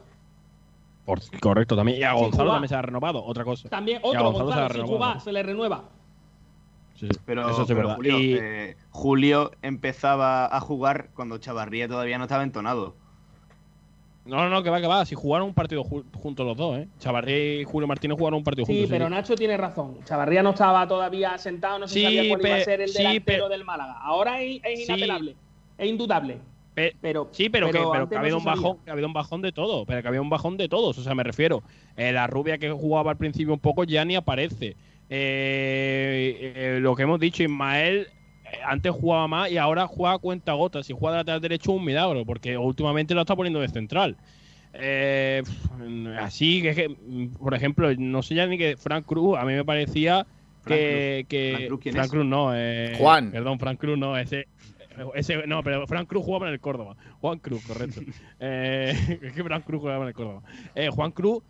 Por- 1.04 1.20
correcto, 1.40 1.74
también. 1.76 1.98
Y 1.98 2.02
a 2.02 2.12
Gonzalo 2.12 2.52
también 2.52 2.68
se 2.68 2.74
ha 2.74 2.82
renovado, 2.82 3.24
otra 3.24 3.44
cosa. 3.44 3.68
También 3.68 4.00
Y 4.02 4.06
a 4.06 4.08
otro, 4.08 4.22
Gonzalo 4.32 4.68
se 4.72 4.80
ha 4.80 4.86
jugar, 4.86 5.20
se 5.20 5.32
le 5.32 5.42
renueva. 5.42 5.84
Sí, 6.94 7.08
sí. 7.10 7.18
Pero, 7.24 7.48
Eso 7.48 7.56
sí 7.56 7.62
es 7.62 7.68
pero 7.68 7.78
verdad. 7.78 7.96
Julio, 7.96 8.20
Y- 8.20 8.34
eh, 8.38 8.76
Julio 8.90 9.52
empezaba 9.62 10.54
a 10.54 10.60
jugar 10.60 11.10
cuando 11.14 11.38
Chavarría 11.38 11.88
todavía 11.88 12.18
no 12.18 12.24
estaba 12.24 12.42
entonado. 12.42 12.94
No, 14.24 14.48
no, 14.50 14.62
que 14.62 14.70
va, 14.70 14.80
que 14.80 14.86
va. 14.86 15.04
Si 15.06 15.14
jugaron 15.14 15.48
un 15.48 15.54
partido 15.54 15.82
ju- 15.82 16.04
juntos 16.14 16.46
los 16.46 16.56
dos, 16.56 16.78
¿eh? 16.78 16.88
Chavarría 16.98 17.60
y 17.60 17.64
Julio 17.64 17.86
Martínez 17.88 18.18
jugaron 18.18 18.38
un 18.38 18.44
partido 18.44 18.66
Sí, 18.66 18.72
juntos. 18.74 18.90
pero 18.90 19.08
Nacho 19.08 19.34
tiene 19.34 19.56
razón. 19.56 19.96
Chavarría 20.04 20.42
no 20.42 20.50
estaba 20.50 20.86
todavía 20.86 21.36
sentado, 21.38 21.78
no 21.78 21.88
se 21.88 21.94
Sí, 21.94 22.02
sabía 22.02 22.28
cuál 22.28 22.46
iba 22.46 22.56
a 22.56 22.60
ser 22.60 22.80
el 22.82 22.90
sí, 22.90 22.98
delantero 22.98 23.48
del 23.48 23.64
Málaga. 23.64 23.96
Ahora 24.02 24.42
es, 24.42 24.60
es 24.62 24.78
Sí. 24.80 24.84
inapelable, 24.92 25.36
es 25.78 25.88
indudable. 25.88 26.38
pero, 27.00 27.28
Sí, 27.32 27.48
pero, 27.50 27.66
que, 27.66 27.72
pero 27.72 27.92
antes 27.94 28.08
que 28.10 28.16
ha 28.16 28.20
habido 28.20 28.38
un 28.38 28.44
bajón, 28.44 28.78
que 28.84 28.90
ha 28.90 28.92
habido 28.92 29.06
un 29.08 29.12
bajón 29.12 29.42
de 29.42 29.52
todo, 29.52 29.84
pero 29.86 30.00
que 30.02 30.08
había 30.08 30.22
un 30.22 30.30
bajón 30.30 30.56
de 30.56 30.68
todos, 30.68 30.96
o 30.98 31.02
sea, 31.02 31.14
me 31.14 31.22
refiero. 31.24 31.62
eh, 31.96 32.12
la 32.12 32.26
rubia 32.26 32.56
que 32.58 32.70
jugaba 32.70 33.10
al 33.10 33.16
principio 33.18 33.52
un 33.54 33.60
poco 33.60 33.84
ya 33.84 34.04
ni 34.04 34.16
aparece. 34.16 34.76
Eh, 35.08 36.52
eh, 36.54 36.78
lo 36.80 36.94
que 36.94 37.02
hemos 37.02 37.20
dicho, 37.20 37.42
Ismael 37.42 38.08
antes 38.64 38.92
jugaba 38.92 39.26
más 39.28 39.50
y 39.50 39.58
ahora 39.58 39.86
juega 39.86 40.14
a 40.14 40.18
cuenta 40.18 40.52
gotas. 40.52 40.86
Si 40.86 40.92
juega 40.92 41.16
de 41.16 41.20
lateral 41.20 41.40
derecho 41.40 41.72
es 41.72 41.78
un 41.78 41.84
milagro, 41.84 42.24
porque 42.24 42.56
últimamente 42.56 43.14
lo 43.14 43.20
está 43.22 43.36
poniendo 43.36 43.60
de 43.60 43.68
central. 43.68 44.16
Eh, 44.72 45.42
así 46.20 46.62
que, 46.62 46.74
que, 46.74 46.96
por 47.38 47.54
ejemplo, 47.54 47.88
no 47.98 48.22
sé 48.22 48.34
ya 48.34 48.46
ni 48.46 48.56
que 48.58 48.76
Frank 48.76 49.04
Cruz, 49.04 49.36
a 49.38 49.44
mí 49.44 49.52
me 49.52 49.64
parecía 49.64 50.26
que. 50.64 51.26
que 51.28 51.54
¿Frank 51.56 51.66
Cruz 51.68 51.80
quién 51.80 51.94
Frank 51.94 52.04
es? 52.06 52.10
Cruz 52.12 52.26
no, 52.26 52.50
eh, 52.54 52.94
Juan. 52.98 53.30
Perdón, 53.30 53.58
Frank 53.58 53.78
Cruz 53.80 53.98
no, 53.98 54.16
ese. 54.16 54.46
Ese, 55.14 55.46
no, 55.46 55.62
pero 55.62 55.86
Frank 55.86 56.08
Cruz 56.08 56.24
jugaba 56.24 56.48
en 56.48 56.52
el 56.54 56.60
Córdoba. 56.60 56.94
Juan 57.20 57.38
Cruz, 57.38 57.64
correcto. 57.66 58.00
Eh, 58.40 58.94
es 59.22 59.32
que 59.32 59.42
Frank 59.44 59.64
Cruz 59.64 59.80
jugaba 59.80 60.02
en 60.02 60.08
el 60.08 60.14
Córdoba. 60.14 60.42
Eh, 60.74 60.88
Juan 60.90 61.12
Cruz, 61.12 61.42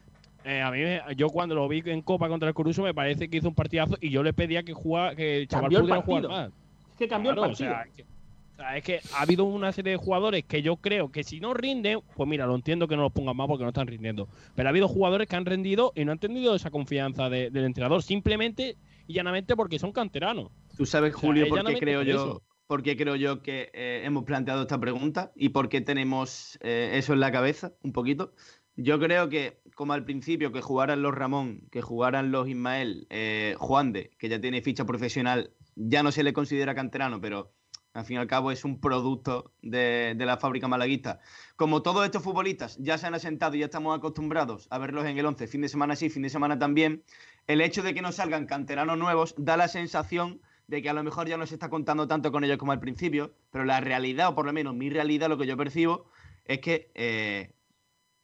eh, 0.45 0.61
a 0.61 0.71
mí, 0.71 0.79
me- 0.81 1.01
yo 1.17 1.29
cuando 1.29 1.55
lo 1.55 1.67
vi 1.69 1.83
en 1.87 2.03
Copa 2.03 2.29
contra 2.29 2.49
el 2.49 2.55
Coruso, 2.55 2.83
me 2.83 2.95
parece 2.95 3.29
que 3.29 3.39
hizo 3.39 3.49
un 3.49 3.55
partidazo 3.55 3.97
y 4.01 4.11
yo 4.11 4.23
le 4.23 4.33
pedía 4.33 4.63
que 4.63 4.73
jugara, 4.73 5.15
que 5.17 5.39
el 5.39 5.49
chaval 5.49 5.65
Cambió 5.65 5.79
el 5.79 5.85
pudiera 5.85 6.03
jugar 6.03 6.23
partido. 6.23 6.43
más. 6.43 6.60
Es 7.01 7.07
que 7.07 7.09
cambió 7.09 7.33
Claro, 7.33 7.45
el 7.47 7.51
partido. 7.53 7.71
O 7.71 7.75
sea, 7.75 7.85
que, 7.95 8.03
o 8.03 8.57
sea, 8.57 8.77
es 8.77 8.85
que 8.85 9.01
ha 9.15 9.23
habido 9.23 9.45
una 9.45 9.73
serie 9.73 9.93
de 9.93 9.97
jugadores 9.97 10.45
que 10.45 10.61
yo 10.61 10.77
creo 10.77 11.11
que 11.11 11.25
si 11.25 11.41
no 11.41 11.55
rinden, 11.55 12.01
pues 12.15 12.29
mira, 12.29 12.47
lo 12.47 12.55
entiendo 12.55 12.87
que 12.87 12.95
no 12.97 13.03
los 13.03 13.13
pongan 13.13 13.35
más 13.37 13.47
porque 13.49 13.63
no 13.65 13.71
están 13.71 13.87
rindiendo. 13.87 14.29
Pero 14.55 14.69
ha 14.69 14.71
habido 14.71 14.87
jugadores 14.87 15.27
que 15.29 15.37
han 15.37 15.47
rendido 15.47 15.93
y 15.95 16.05
no 16.05 16.13
han 16.13 16.19
tenido 16.19 16.55
esa 16.55 16.71
confianza 16.71 17.31
de- 17.31 17.51
del 17.51 17.65
entrenador, 17.65 18.03
simplemente 18.03 18.77
y 19.07 19.15
llanamente 19.15 19.57
porque 19.57 19.79
son 19.79 19.93
canteranos. 19.93 20.51
Tú 20.77 20.85
sabes, 20.85 21.15
O 21.15 21.19
sea, 21.21 21.29
Julio, 21.29 21.49
por 21.49 21.65
qué 21.65 21.79
creo 21.79 22.03
yo, 22.03 22.15
eso. 22.15 22.43
por 22.67 22.83
qué 22.83 22.97
creo 22.99 23.17
yo 23.17 23.41
que 23.43 23.71
eh, 23.73 24.03
hemos 24.05 24.25
planteado 24.25 24.61
esta 24.63 24.79
pregunta 24.79 25.33
y 25.35 25.49
por 25.49 25.71
qué 25.71 25.81
tenemos 25.81 26.59
eh, 26.63 26.91
eso 26.95 27.15
en 27.15 27.21
la 27.21 27.33
cabeza, 27.33 27.73
un 27.83 27.93
poquito. 27.93 28.35
Yo 28.77 28.99
creo 28.99 29.29
que, 29.29 29.61
como 29.75 29.93
al 29.95 30.05
principio, 30.05 30.53
que 30.53 30.61
jugaran 30.63 31.03
los 31.03 31.15
Ramón, 31.15 31.63
que 31.71 31.83
jugaran 31.83 32.31
los 32.31 32.49
Ismael, 32.49 33.07
eh, 33.11 33.55
Juan 33.59 33.93
de, 33.93 34.11
que 34.19 34.29
ya 34.29 34.41
tiene 34.41 34.63
ficha 34.63 34.85
profesional, 34.87 35.51
ya 35.89 36.03
no 36.03 36.13
se 36.13 36.23
le 36.23 36.33
considera 36.33 36.75
canterano, 36.75 37.21
pero 37.21 37.53
al 37.95 38.05
fin 38.05 38.17
y 38.17 38.21
al 38.21 38.27
cabo 38.27 38.53
es 38.53 38.65
un 38.65 38.81
producto 38.81 39.53
de, 39.63 40.15
la 40.19 40.37
fábrica 40.37 40.69
malaguista. 40.69 41.21
Como 41.57 41.83
todos 41.83 42.05
estos 42.05 42.23
futbolistas 42.23 42.77
ya 42.79 42.99
se 42.99 43.07
han 43.07 43.15
asentado 43.15 43.57
y 43.57 43.61
ya 43.61 43.65
estamos 43.67 43.97
acostumbrados 43.97 44.69
a 44.71 44.79
verlos 44.79 45.07
en 45.07 45.19
el 45.19 45.27
11, 45.27 45.47
fin 45.47 45.63
de 45.63 45.69
semana 45.69 45.97
sí, 45.97 46.11
fin 46.11 46.23
de 46.23 46.31
semana 46.31 46.59
también, 46.59 47.03
el 47.47 47.61
hecho 47.61 47.83
de 47.83 47.95
que 47.95 48.03
no 48.03 48.13
salgan 48.13 48.47
canteranos 48.47 48.99
nuevos 48.99 49.35
da 49.39 49.57
la 49.57 49.69
sensación 49.69 50.41
de 50.69 50.83
que 50.83 50.91
a 50.91 50.93
lo 50.93 51.03
mejor 51.03 51.27
ya 51.27 51.37
no 51.37 51.47
se 51.47 51.55
está 51.55 51.69
contando 51.69 52.07
tanto 52.07 52.31
con 52.31 52.45
ellos 52.45 52.59
como 52.59 52.73
al 52.73 52.79
principio, 52.79 53.35
pero 53.51 53.65
la 53.65 53.81
realidad, 53.81 54.29
o 54.29 54.35
por 54.35 54.47
lo 54.47 54.53
menos 54.53 54.75
mi 54.75 54.89
realidad, 54.89 55.29
lo 55.29 55.37
que 55.37 55.47
yo 55.47 55.57
percibo, 55.57 56.07
es 56.45 56.61
que 56.61 56.93
eh, 56.95 57.53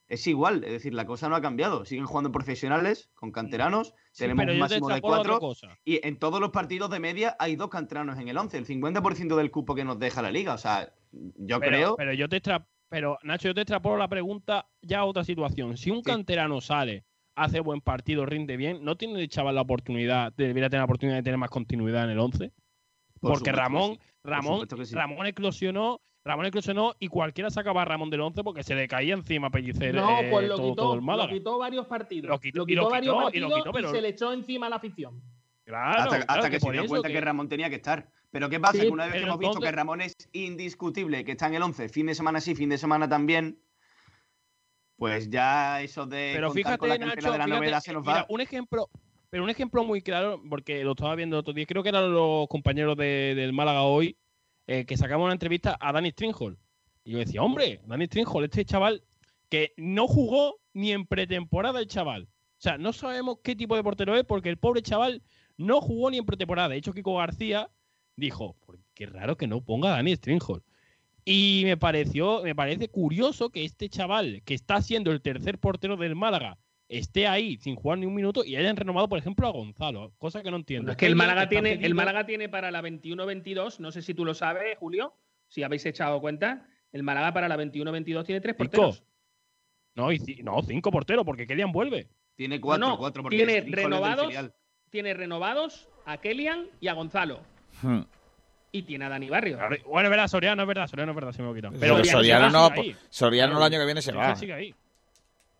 es 0.07 0.25
igual, 0.27 0.63
es 0.63 0.71
decir, 0.71 0.93
la 0.93 1.05
cosa 1.05 1.29
no 1.29 1.35
ha 1.35 1.41
cambiado. 1.41 1.85
Siguen 1.85 2.05
jugando 2.05 2.31
profesionales 2.31 3.09
con 3.13 3.31
canteranos, 3.31 3.93
Sí, 4.11 4.23
tenemos 4.23 4.45
un 4.45 4.59
máximo 4.59 4.89
de 4.89 5.01
cuatro, 5.01 5.39
y 5.83 6.05
en 6.05 6.17
todos 6.17 6.39
los 6.39 6.51
partidos 6.51 6.89
de 6.89 6.99
media 6.99 7.35
hay 7.39 7.55
dos 7.55 7.69
canteranos 7.69 8.17
en 8.17 8.27
el 8.27 8.37
11, 8.37 8.57
el 8.57 8.65
50% 8.65 9.35
del 9.35 9.51
cupo 9.51 9.75
que 9.75 9.83
nos 9.83 9.99
deja 9.99 10.21
la 10.21 10.31
liga. 10.31 10.53
O 10.53 10.57
sea, 10.57 10.93
yo 11.11 11.59
pero, 11.59 11.71
creo... 11.71 11.95
Pero 11.97 12.13
yo 12.13 12.29
te 12.29 12.37
extra- 12.37 12.67
pero 12.89 13.17
Nacho, 13.23 13.49
yo 13.49 13.53
te 13.53 13.61
extrapolo 13.61 13.97
la 13.97 14.07
pregunta 14.07 14.69
ya 14.81 14.99
a 14.99 15.05
otra 15.05 15.23
situación. 15.23 15.75
Si 15.75 15.91
un 15.91 16.01
canterano 16.01 16.61
sale, 16.61 17.05
hace 17.35 17.59
buen 17.59 17.81
partido, 17.81 18.25
rinde 18.25 18.55
bien, 18.57 18.83
¿no 18.83 18.95
tiene 18.95 19.19
el 19.21 19.27
chaval 19.29 19.55
la 19.55 19.61
oportunidad, 19.61 20.33
debería 20.37 20.69
tener 20.69 20.81
la 20.81 20.85
oportunidad 20.85 21.17
de 21.17 21.23
tener 21.23 21.37
más 21.37 21.49
continuidad 21.49 22.05
en 22.05 22.11
el 22.11 22.19
11? 22.19 22.53
Por 23.19 23.31
Porque 23.31 23.49
supuesto 23.49 23.61
Ramón, 23.61 23.93
sí, 23.93 23.99
Ramón. 24.23 24.67
Ramón 24.91 25.27
eclosionó, 25.27 26.01
Ramón 26.27 26.45
eclosionó 26.45 26.93
y 26.99 27.07
cualquiera 27.07 27.49
sacaba 27.49 27.81
a 27.81 27.85
Ramón 27.85 28.09
del 28.09 28.21
11 28.21 28.43
porque 28.43 28.63
se 28.63 28.75
le 28.75 28.87
caía 28.87 29.15
encima 29.15 29.47
a 29.47 29.49
Pellicer 29.49 29.95
No, 29.95 30.19
eh, 30.19 30.27
pues 30.29 30.47
lo 30.47 30.55
todo, 30.57 30.69
quitó, 30.69 30.81
todo 30.83 30.93
el 30.95 31.01
lo 31.05 31.27
quitó 31.29 31.57
varios 31.57 31.87
partidos. 31.87 32.29
Lo 32.29 32.39
quitó- 32.39 32.57
Lo 32.59 32.63
y 32.63 32.67
quitó 32.67 32.81
lo 32.83 32.89
varios 32.89 33.13
quitó, 33.15 33.21
y 33.21 33.23
partidos 33.23 33.49
lo 33.49 33.57
y, 33.57 33.59
quitó, 33.61 33.71
pero- 33.71 33.91
se 33.91 34.01
le 34.01 34.07
echó 34.09 34.31
encima 34.33 34.67
a 34.67 34.69
la 34.69 34.75
afición. 34.75 35.21
Claro, 35.63 36.01
hasta, 36.03 36.09
claro, 36.09 36.25
hasta 36.27 36.49
que, 36.49 36.59
se 36.59 36.71
dio 36.71 36.85
cuenta 36.87 37.07
que... 37.07 37.13
que- 37.15 37.21
Ramón 37.21 37.49
tenía 37.49 37.69
que 37.69 37.75
estar. 37.75 38.09
Pero 38.31 38.49
¿qué 38.49 38.59
pasa? 38.59 38.73
Sí, 38.73 38.81
que 38.81 38.87
una 38.89 39.05
vez 39.05 39.13
que 39.15 39.19
hemos 39.21 39.39
visto 39.39 39.51
entonces- 39.53 39.69
que 39.71 39.75
Ramón 39.75 40.01
es 40.01 40.15
indiscutible, 40.33 41.23
que 41.25 41.31
está 41.31 41.47
en 41.47 41.55
el 41.55 41.63
11, 41.63 41.89
fin 41.89 42.05
de 42.05 42.15
semana 42.15 42.39
sí, 42.41 42.55
fin 42.55 42.69
de 42.69 42.77
semana 42.77 43.07
también, 43.09 43.59
pues 44.97 45.29
ya 45.29 45.81
eso 45.81 46.05
de 46.05 46.31
Pero 46.33 46.51
fíjate, 46.51 46.77
con 46.77 46.89
la 46.89 46.97
Nacho, 46.97 47.15
de 47.31 47.37
la 47.37 47.45
fíjate, 47.45 47.49
novedad 47.59 47.79
se 47.81 47.93
nos 47.93 48.03
mira, 48.05 48.21
va. 48.21 48.25
un 48.29 48.41
ejemplo, 48.41 48.89
pero 49.29 49.43
un 49.43 49.49
ejemplo 49.49 49.83
muy 49.83 50.01
claro, 50.01 50.41
porque 50.49 50.83
lo 50.83 50.91
estaba 50.91 51.15
viendo 51.15 51.35
el 51.35 51.39
otro 51.41 51.53
día, 51.53 51.65
creo 51.65 51.83
que 51.83 51.89
eran 51.89 52.11
los 52.11 52.47
compañeros 52.47 52.97
de- 52.97 53.33
del 53.35 53.53
Málaga 53.53 53.83
hoy, 53.83 54.17
eh, 54.67 54.85
que 54.85 54.97
sacamos 54.97 55.25
una 55.25 55.33
entrevista 55.33 55.77
a 55.79 55.91
Dani 55.91 56.11
Stringhol. 56.11 56.57
Y 57.03 57.11
yo 57.11 57.19
decía, 57.19 57.41
hombre, 57.41 57.81
Dani 57.87 58.05
Stringhol, 58.05 58.43
este 58.45 58.65
chaval 58.65 59.03
que 59.49 59.73
no 59.77 60.07
jugó 60.07 60.59
ni 60.73 60.91
en 60.91 61.05
pretemporada 61.05 61.79
el 61.79 61.87
chaval. 61.87 62.23
O 62.23 62.59
sea, 62.59 62.77
no 62.77 62.91
sabemos 62.93 63.37
qué 63.43 63.55
tipo 63.55 63.75
de 63.75 63.83
portero 63.83 64.15
es 64.15 64.23
porque 64.25 64.49
el 64.49 64.57
pobre 64.57 64.81
chaval 64.81 65.21
no 65.57 65.79
jugó 65.81 66.11
ni 66.11 66.17
en 66.17 66.25
pretemporada. 66.25 66.69
De 66.69 66.77
hecho, 66.77 66.93
Kiko 66.93 67.15
García 67.17 67.69
dijo, 68.15 68.55
"Por- 68.65 68.79
qué 68.93 69.05
raro 69.05 69.37
que 69.37 69.47
no 69.47 69.61
ponga 69.63 69.97
a 69.97 70.03
Stringhol. 70.03 70.63
Y 71.23 71.61
me 71.65 71.77
pareció, 71.77 72.41
me 72.43 72.55
parece 72.55 72.87
curioso 72.89 73.49
que 73.49 73.63
este 73.63 73.89
chaval, 73.89 74.41
que 74.43 74.53
está 74.53 74.81
siendo 74.81 75.11
el 75.11 75.21
tercer 75.21 75.59
portero 75.59 75.97
del 75.97 76.15
Málaga, 76.15 76.57
esté 76.89 77.27
ahí 77.27 77.57
sin 77.57 77.75
jugar 77.75 77.97
ni 77.97 78.05
un 78.05 78.15
minuto 78.15 78.43
y 78.45 78.55
hayan 78.55 78.75
renovado, 78.75 79.09
por 79.09 79.19
ejemplo, 79.19 79.47
a 79.47 79.51
Gonzalo, 79.51 80.13
cosa 80.17 80.41
que 80.41 80.51
no 80.51 80.57
entiendo. 80.57 80.83
Bueno, 80.83 80.91
es 80.91 80.97
que 80.97 81.05
el 81.05 81.15
Málaga, 81.15 81.49
tiene, 81.49 81.73
el 81.73 81.95
Málaga 81.95 82.25
tiene 82.25 82.49
para 82.49 82.71
la 82.71 82.81
21-22, 82.81 83.79
no 83.79 83.91
sé 83.91 84.01
si 84.01 84.13
tú 84.13 84.25
lo 84.25 84.33
sabes, 84.33 84.77
Julio, 84.77 85.13
si 85.47 85.63
habéis 85.63 85.85
echado 85.85 86.19
cuenta, 86.21 86.67
el 86.91 87.03
Málaga 87.03 87.33
para 87.33 87.47
la 87.47 87.57
21-22 87.57 88.25
tiene 88.25 88.41
tres 88.41 88.55
Cinco. 88.57 88.71
porteros. 88.71 89.03
No, 89.95 90.11
y 90.11 90.19
no, 90.43 90.61
cinco 90.61 90.91
porteros, 90.91 91.25
porque 91.25 91.47
Kelian 91.47 91.71
vuelve. 91.71 92.07
Tiene 92.35 92.61
cuatro, 92.61 92.87
no, 92.87 92.97
cuatro 92.97 93.23
porque 93.23 93.35
tiene 93.37 93.61
renovados, 93.61 94.31
tiene 94.91 95.13
renovados 95.15 95.89
a 96.05 96.19
Kelian 96.19 96.67
y 96.79 96.87
a 96.87 96.93
Gonzalo. 96.93 97.41
Hmm. 97.81 98.01
Y 98.71 98.83
tiene 98.83 99.05
a 99.05 99.09
Dani 99.09 99.27
Barrio. 99.27 99.57
Bueno, 99.87 100.07
es 100.07 100.11
verdad, 100.11 100.27
Soriano 100.27 100.61
es 100.61 100.67
verdad, 100.67 100.87
Soriano 100.87 101.13
es 101.13 101.15
verdad, 101.15 101.31
se 101.31 101.41
me 101.41 101.47
lo 101.47 101.55
quitan. 101.55 101.73
Pero 101.79 101.95
Soriano 101.97 102.19
Soriano 102.19 102.49
no. 102.51 102.69
Soriano 103.09 103.57
el 103.57 103.63
año 103.63 103.79
que 103.79 103.85
viene 103.85 104.01
se 104.03 104.11
va. 104.11 104.35
sigue 104.35 104.53
ahí. 104.53 104.75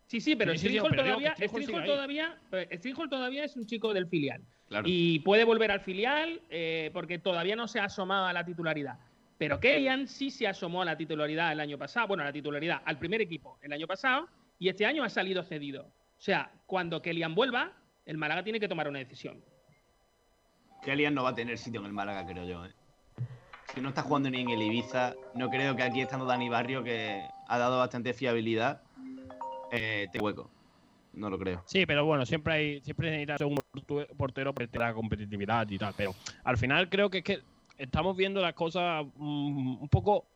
Sí, 0.08 0.22
sí, 0.22 0.36
pero 0.36 0.56
Sí, 0.56 0.68
digo 0.68 0.88
todavía, 0.88 1.34
todavía, 1.34 2.38
eh, 2.52 2.78
todavía 3.10 3.44
es 3.44 3.56
un 3.56 3.66
chico 3.66 3.92
del 3.92 4.08
filial. 4.08 4.42
Claro. 4.68 4.86
Y 4.88 5.18
puede 5.20 5.44
volver 5.44 5.70
al 5.70 5.80
filial 5.80 6.40
eh, 6.48 6.90
porque 6.94 7.18
todavía 7.18 7.56
no 7.56 7.68
se 7.68 7.78
ha 7.78 7.84
asomado 7.84 8.24
a 8.24 8.32
la 8.32 8.42
titularidad. 8.42 8.98
Pero 9.36 9.60
Kellyan 9.60 10.08
sí 10.08 10.30
se 10.30 10.48
asomó 10.48 10.80
a 10.80 10.86
la 10.86 10.96
titularidad 10.96 11.52
el 11.52 11.60
año 11.60 11.76
pasado, 11.76 12.08
bueno, 12.08 12.22
a 12.22 12.26
la 12.26 12.32
titularidad, 12.32 12.80
al 12.86 12.98
primer 12.98 13.20
equipo 13.20 13.58
el 13.60 13.70
año 13.70 13.86
pasado, 13.86 14.28
y 14.58 14.70
este 14.70 14.86
año 14.86 15.04
ha 15.04 15.10
salido 15.10 15.42
cedido. 15.42 15.82
O 15.82 16.20
sea, 16.20 16.50
cuando 16.64 17.02
Kellyan 17.02 17.34
vuelva, 17.34 17.72
el 18.06 18.16
Málaga 18.16 18.42
tiene 18.42 18.58
que 18.58 18.66
tomar 18.66 18.88
una 18.88 19.00
decisión. 19.00 19.44
Kellyan 20.82 21.14
no 21.14 21.24
va 21.24 21.30
a 21.30 21.34
tener 21.34 21.58
sitio 21.58 21.80
en 21.80 21.86
el 21.86 21.92
Málaga, 21.92 22.26
creo 22.26 22.44
yo. 22.46 22.64
¿eh? 22.64 22.72
Si 23.74 23.82
no 23.82 23.90
está 23.90 24.00
jugando 24.00 24.30
ni 24.30 24.40
en 24.40 24.48
el 24.48 24.62
Ibiza, 24.62 25.14
no 25.34 25.50
creo 25.50 25.76
que 25.76 25.82
aquí 25.82 26.00
estando 26.00 26.24
Dani 26.24 26.48
Barrio, 26.48 26.82
que 26.82 27.22
ha 27.46 27.58
dado 27.58 27.78
bastante 27.78 28.14
fiabilidad, 28.14 28.82
eh, 29.72 30.08
hueco. 30.20 30.50
No 31.12 31.30
lo 31.30 31.38
creo. 31.38 31.62
Sí, 31.66 31.86
pero 31.86 32.04
bueno, 32.04 32.24
siempre 32.26 32.52
hay 32.52 32.80
siempre 32.82 33.10
necesitas 33.10 33.40
un 33.40 33.58
portero 34.16 34.54
para 34.54 34.88
la 34.88 34.94
competitividad 34.94 35.68
y 35.68 35.78
tal. 35.78 35.94
Pero 35.96 36.14
al 36.44 36.56
final 36.58 36.88
creo 36.88 37.10
que 37.10 37.18
es 37.18 37.24
que 37.24 37.40
estamos 37.76 38.16
viendo 38.16 38.40
las 38.40 38.54
cosas 38.54 39.04
mm, 39.16 39.82
un 39.82 39.88
poco 39.88 40.26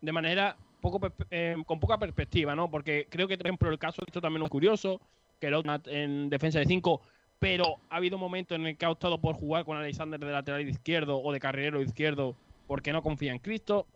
de 0.00 0.12
manera 0.12 0.56
poco 0.80 1.12
eh, 1.30 1.56
con 1.66 1.80
poca 1.80 1.98
perspectiva, 1.98 2.54
¿no? 2.54 2.70
Porque 2.70 3.06
creo 3.10 3.28
que, 3.28 3.36
por 3.36 3.46
ejemplo, 3.46 3.70
el 3.70 3.78
caso, 3.78 4.02
esto 4.06 4.20
también 4.20 4.44
es 4.44 4.50
curioso, 4.50 5.00
que 5.40 5.48
el 5.48 5.80
en 5.86 6.30
defensa 6.30 6.58
de 6.58 6.66
5, 6.66 7.00
pero 7.38 7.76
ha 7.90 7.96
habido 7.96 8.18
momentos 8.18 8.56
en 8.56 8.66
el 8.66 8.76
que 8.76 8.86
ha 8.86 8.90
optado 8.90 9.20
por 9.20 9.34
jugar 9.34 9.64
con 9.64 9.76
Alexander 9.76 10.18
de 10.18 10.32
lateral 10.32 10.68
izquierdo 10.68 11.20
o 11.20 11.32
de 11.32 11.40
carrilero 11.40 11.82
izquierdo 11.82 12.36
porque 12.66 12.92
no 12.92 13.02
confía 13.02 13.32
en 13.32 13.38
Cristo. 13.38 13.86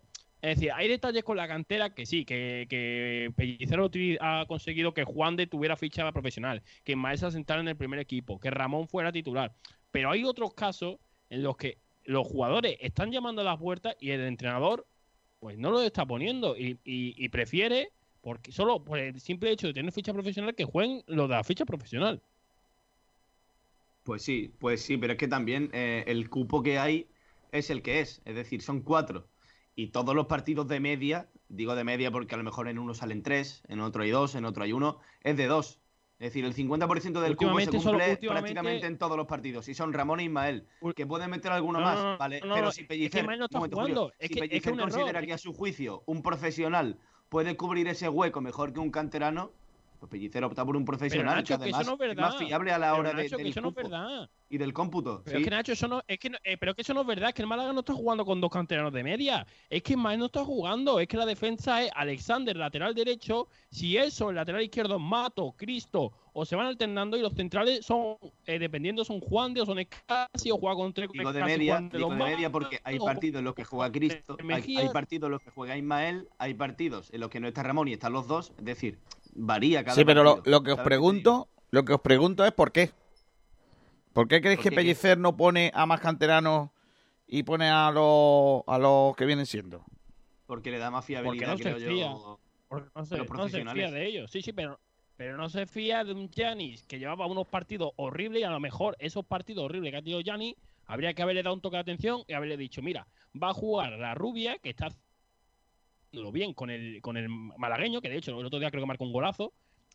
Es 0.43 0.57
decir, 0.57 0.73
hay 0.75 0.89
detalles 0.89 1.23
con 1.25 1.37
la 1.37 1.47
cantera 1.49 1.95
que 1.95 2.07
sí, 2.07 2.25
que, 2.25 2.67
que 2.69 3.31
Pellicero 3.37 3.91
ha 4.21 4.47
conseguido 4.49 4.95
que 4.95 5.05
Juan 5.05 5.37
de 5.37 5.47
tuviera 5.47 5.77
ficha 5.77 6.11
profesional, 6.13 6.63
que 6.85 6.97
Maes 6.97 7.21
se 7.21 7.27
asentara 7.27 7.61
en 7.61 7.69
el 7.69 7.77
primer 7.77 7.99
equipo, 8.01 8.41
que 8.41 8.51
Ramón 8.51 8.89
fuera 8.89 9.13
titular. 9.13 9.55
Pero 9.91 10.11
hay 10.11 10.25
otros 10.25 10.55
casos 10.55 10.97
en 11.29 11.43
los 11.43 11.57
que 11.57 11.79
los 12.05 12.27
jugadores 12.27 12.77
están 12.81 13.13
llamando 13.13 13.43
a 13.43 13.45
las 13.45 13.59
puertas 13.59 13.95
y 14.01 14.11
el 14.11 14.23
entrenador 14.23 14.87
pues 15.39 15.59
no 15.59 15.71
lo 15.71 15.83
está 15.83 16.07
poniendo 16.07 16.57
y, 16.57 16.79
y- 16.85 17.29
prefiere, 17.31 17.93
porque 18.21 18.53
solo 18.53 18.85
por 18.85 18.99
el 18.99 19.21
simple 19.21 19.51
hecho 19.51 19.69
de 19.69 19.75
tener 19.75 19.93
ficha 19.93 20.13
profesional, 20.13 20.55
que 20.55 20.65
jueguen 20.65 21.03
lo 21.07 21.29
de 21.29 21.35
la 21.35 21.45
ficha 21.45 21.65
profesional. 21.65 22.23
Pues 24.05 24.23
sí, 24.23 24.53
pues 24.59 24.83
sí, 24.83 24.97
pero 24.97 25.13
es 25.15 25.19
que 25.19 25.29
también 25.29 25.71
eh, 25.73 26.05
el 26.07 26.29
cupo 26.31 26.63
que 26.63 26.79
hay 26.79 27.07
es 27.53 27.71
el 27.71 27.83
que 27.83 28.01
es. 28.01 28.21
Es 28.25 28.35
decir, 28.35 28.63
son 28.63 28.83
cuatro. 28.83 29.29
Y 29.81 29.87
todos 29.87 30.15
los 30.15 30.27
partidos 30.27 30.69
de 30.69 30.79
media, 30.79 31.31
digo 31.49 31.75
de 31.75 31.85
media 31.85 32.11
porque 32.11 32.35
a 32.35 32.39
lo 32.39 32.45
mejor 32.45 32.69
en 32.69 32.79
uno 32.79 32.93
salen 32.93 33.23
tres, 33.23 33.63
en 33.67 33.81
otro 33.81 34.03
hay 34.03 34.11
dos, 34.11 34.35
en 34.35 34.45
otro 34.45 34.63
hay 34.63 34.75
uno, 34.75 34.99
es 35.23 35.39
de 35.39 35.47
dos. 35.47 35.81
Es 36.19 36.35
decir, 36.35 36.45
el 36.45 36.53
50% 36.55 37.23
del 37.23 37.35
cupo 37.35 37.59
se 37.61 37.65
solo- 37.81 37.99
cumple 37.99 38.29
prácticamente 38.29 38.87
en 38.87 38.99
todos 38.99 39.17
los 39.17 39.27
partidos. 39.27 39.67
Y 39.69 39.75
son 39.75 39.95
Ramón 39.95 40.21
e 40.21 40.25
Ismael, 40.25 40.67
que 40.95 41.07
pueden 41.07 41.31
meter 41.31 41.51
alguno 41.51 41.79
No, 41.79 41.85
más, 41.87 41.97
no, 41.97 42.13
no, 42.13 42.19
¿vale? 42.19 42.43
Pero 42.43 42.71
si 42.73 42.83
es 42.83 42.87
que 42.87 42.89
Pellicer, 42.89 43.25
momento, 43.25 43.77
Julio, 43.81 44.13
es 44.19 44.29
si 44.29 44.35
que- 44.35 44.41
Pellicer 44.41 44.75
es 44.75 44.79
considera 44.79 45.23
que 45.23 45.33
a 45.33 45.39
su 45.39 45.55
juicio 45.55 46.03
un 46.05 46.21
profesional 46.23 46.99
puede 47.31 47.57
cubrir 47.57 47.89
ese 47.89 48.11
hueco 48.11 48.43
mejor 48.43 48.75
que 48.75 48.81
un 48.81 48.91
canterano, 48.91 49.51
Pues 49.99 50.11
Pellicer 50.11 50.45
opta 50.45 50.63
por 50.65 50.77
un 50.77 50.85
profesional 50.85 51.37
Nacho, 51.37 51.57
que 51.59 51.63
además 51.63 51.89
es 51.89 52.17
más 52.17 52.37
fiable 52.37 52.73
a 52.73 52.79
la 52.79 52.95
hora 52.95 53.15
de, 53.15 53.29
que 53.31 53.37
del 53.37 53.47
eso 53.49 53.61
no 53.63 53.69
es 53.69 53.75
cupo 53.75 53.89
verdad. 53.89 54.29
Y 54.51 54.59
del 54.59 54.73
cómputo. 54.73 55.23
Pero 55.25 55.39
sí. 55.39 55.43
es 55.43 55.49
que 55.49 55.55
Nacho, 55.55 55.73
eso 55.73 55.87
no, 55.89 56.03
es 56.07 56.19
que 56.19 56.29
no- 56.29 56.39
eh, 56.43 56.57
pero 56.59 56.73
es 56.73 56.77
que 56.77 56.83
eso 56.83 56.93
no 56.93 57.03
es 57.03 57.07
verdad, 57.07 57.29
es 57.29 57.35
que 57.35 57.43
el 57.43 57.49
Málaga 57.49 57.73
no 57.73 57.81
está 57.81 57.95
jugando 57.95 58.25
con 58.25 58.41
dos 58.41 58.51
canteranos 58.51 58.93
de 58.93 59.05
media. 59.05 59.47
Es 59.71 59.83
que 59.83 59.97
más 59.97 60.19
no 60.19 60.27
está 60.27 60.45
jugando, 60.45 60.99
es 60.99 61.07
que 61.07 61.17
la 61.17 61.25
defensa 61.25 61.85
es 61.85 61.91
Alexander, 61.95 62.57
lateral 62.57 62.95
derecho, 62.95 63.47
si 63.71 63.97
eso, 63.97 64.31
el 64.31 64.37
lateral 64.37 64.63
izquierdo 64.63 64.99
Mato, 64.99 65.55
Cristo, 65.57 66.13
o 66.33 66.45
se 66.45 66.57
van 66.57 66.67
alternando 66.67 67.17
y 67.17 67.23
los 67.23 67.33
centrales 67.33 67.87
son, 67.87 68.17
eh, 68.45 68.59
dependiendo, 68.59 69.05
son 69.05 69.21
Juan 69.21 69.55
de 69.55 69.61
o 69.61 69.67
son 69.67 69.79
Escasi 69.79 70.51
o 70.51 70.59
juega 70.59 70.75
con 70.75 70.93
tres 70.93 71.09
Digo 71.13 71.33
de 71.33 71.45
media, 71.45 71.81
de 71.81 71.99
digo 71.99 72.11
de 72.11 72.17
media 72.17 72.51
porque 72.51 72.81
hay 72.83 72.99
partidos 72.99 73.39
en 73.39 73.45
los 73.45 73.55
que 73.55 73.65
juega 73.65 73.91
Cristo, 73.93 74.37
hay, 74.49 74.89
partidos 74.89 75.29
en 75.29 75.33
los 75.33 75.43
que 75.43 75.51
juega 75.51 75.77
Ismael, 75.77 76.29
hay 76.39 76.55
partidos 76.55 77.09
en 77.13 77.21
los 77.21 77.31
que 77.31 77.39
no 77.39 77.47
está 77.47 77.63
Ramón 77.63 77.87
y 77.87 77.93
están 77.93 78.13
los 78.13 78.27
dos, 78.27 78.53
es 78.59 78.65
decir, 78.65 78.99
varía 79.35 79.85
cada 79.85 79.95
Sí, 79.95 80.05
pero 80.05 80.25
lo, 80.25 80.37
partido. 80.37 80.51
lo 80.59 80.63
que 80.65 80.71
os 80.73 80.77
¿Sabes 80.77 80.77
qué 80.77 80.83
te 80.83 80.89
pregunto, 80.89 81.49
lo 81.71 81.85
que 81.85 81.93
os 81.93 82.01
pregunto 82.01 82.45
es 82.45 82.53
por 82.53 82.73
qué. 82.73 82.91
¿Por 84.13 84.29
qué 84.29 84.41
creéis 84.41 84.59
¿Por 84.59 84.65
que? 84.71 84.73
Pellicer 84.73 85.19
no 85.19 85.37
pone 85.37 85.71
a 85.75 85.87
más 85.87 86.01
canteranos 86.01 86.71
y 87.27 87.43
pone 87.45 87.69
a 87.69 87.91
los 87.93 88.63
a 88.67 88.79
los 88.79 89.17
que 89.17 89.25
vienen 89.27 89.47
siendo? 89.47 89.85
Porque 90.47 90.71
le 90.71 90.79
da 90.79 90.91
más 90.91 91.05
Porque 91.05 91.13
fiabilidad, 91.15 91.53
no 91.53 91.57
se 91.59 91.63
creo 91.63 91.77
fía. 91.77 92.07
yo. 92.07 92.41
Porque 92.69 92.91
no 92.95 93.05
se, 93.05 93.17
no 93.19 93.49
se 93.49 93.65
fía 93.65 93.91
de 93.91 94.07
ellos. 94.07 94.31
Sí, 94.31 94.43
sí, 94.43 94.53
pero, 94.53 94.81
pero 95.17 95.37
no 95.37 95.49
se 95.49 95.67
fía 95.67 96.05
de 96.05 96.13
un 96.13 96.31
Janis 96.31 96.83
que 96.85 96.99
llevaba 96.99 97.27
unos 97.27 97.47
partidos 97.47 97.93
horribles 97.97 98.41
y 98.43 98.45
a 98.45 98.51
lo 98.51 98.61
mejor 98.61 98.97
esos 98.99 99.25
partidos 99.25 99.65
horribles 99.65 99.93
que 99.93 99.97
ha 99.99 100.03
tenido 100.03 100.21
Janis 100.25 100.57
habría 100.87 101.15
que 101.15 101.23
haberle 101.23 101.43
dado 101.43 101.55
un 101.55 101.61
toque 101.61 101.77
de 101.77 101.83
atención 101.83 102.23
y 102.27 102.33
haberle 102.33 102.57
dicho, 102.57 102.83
mira, 102.83 103.07
va 103.41 103.51
a 103.51 103.55
jugar 103.55 103.93
la 103.93 104.15
rubia 104.15 104.59
que 104.59 104.71
está 104.71 104.89
haciéndolo 106.09 106.33
bien 106.33 106.53
con 106.53 106.71
el, 106.71 107.01
con 107.01 107.17
el 107.17 107.29
malagueño, 107.29 108.01
que 108.01 108.09
de 108.09 108.17
hecho 108.17 108.39
el 108.39 108.47
otro 108.47 108.59
día 108.59 108.71
creo 108.71 108.83
que 108.83 108.89
marcó 108.89 109.05
un 109.05 109.13
golazo. 109.13 109.53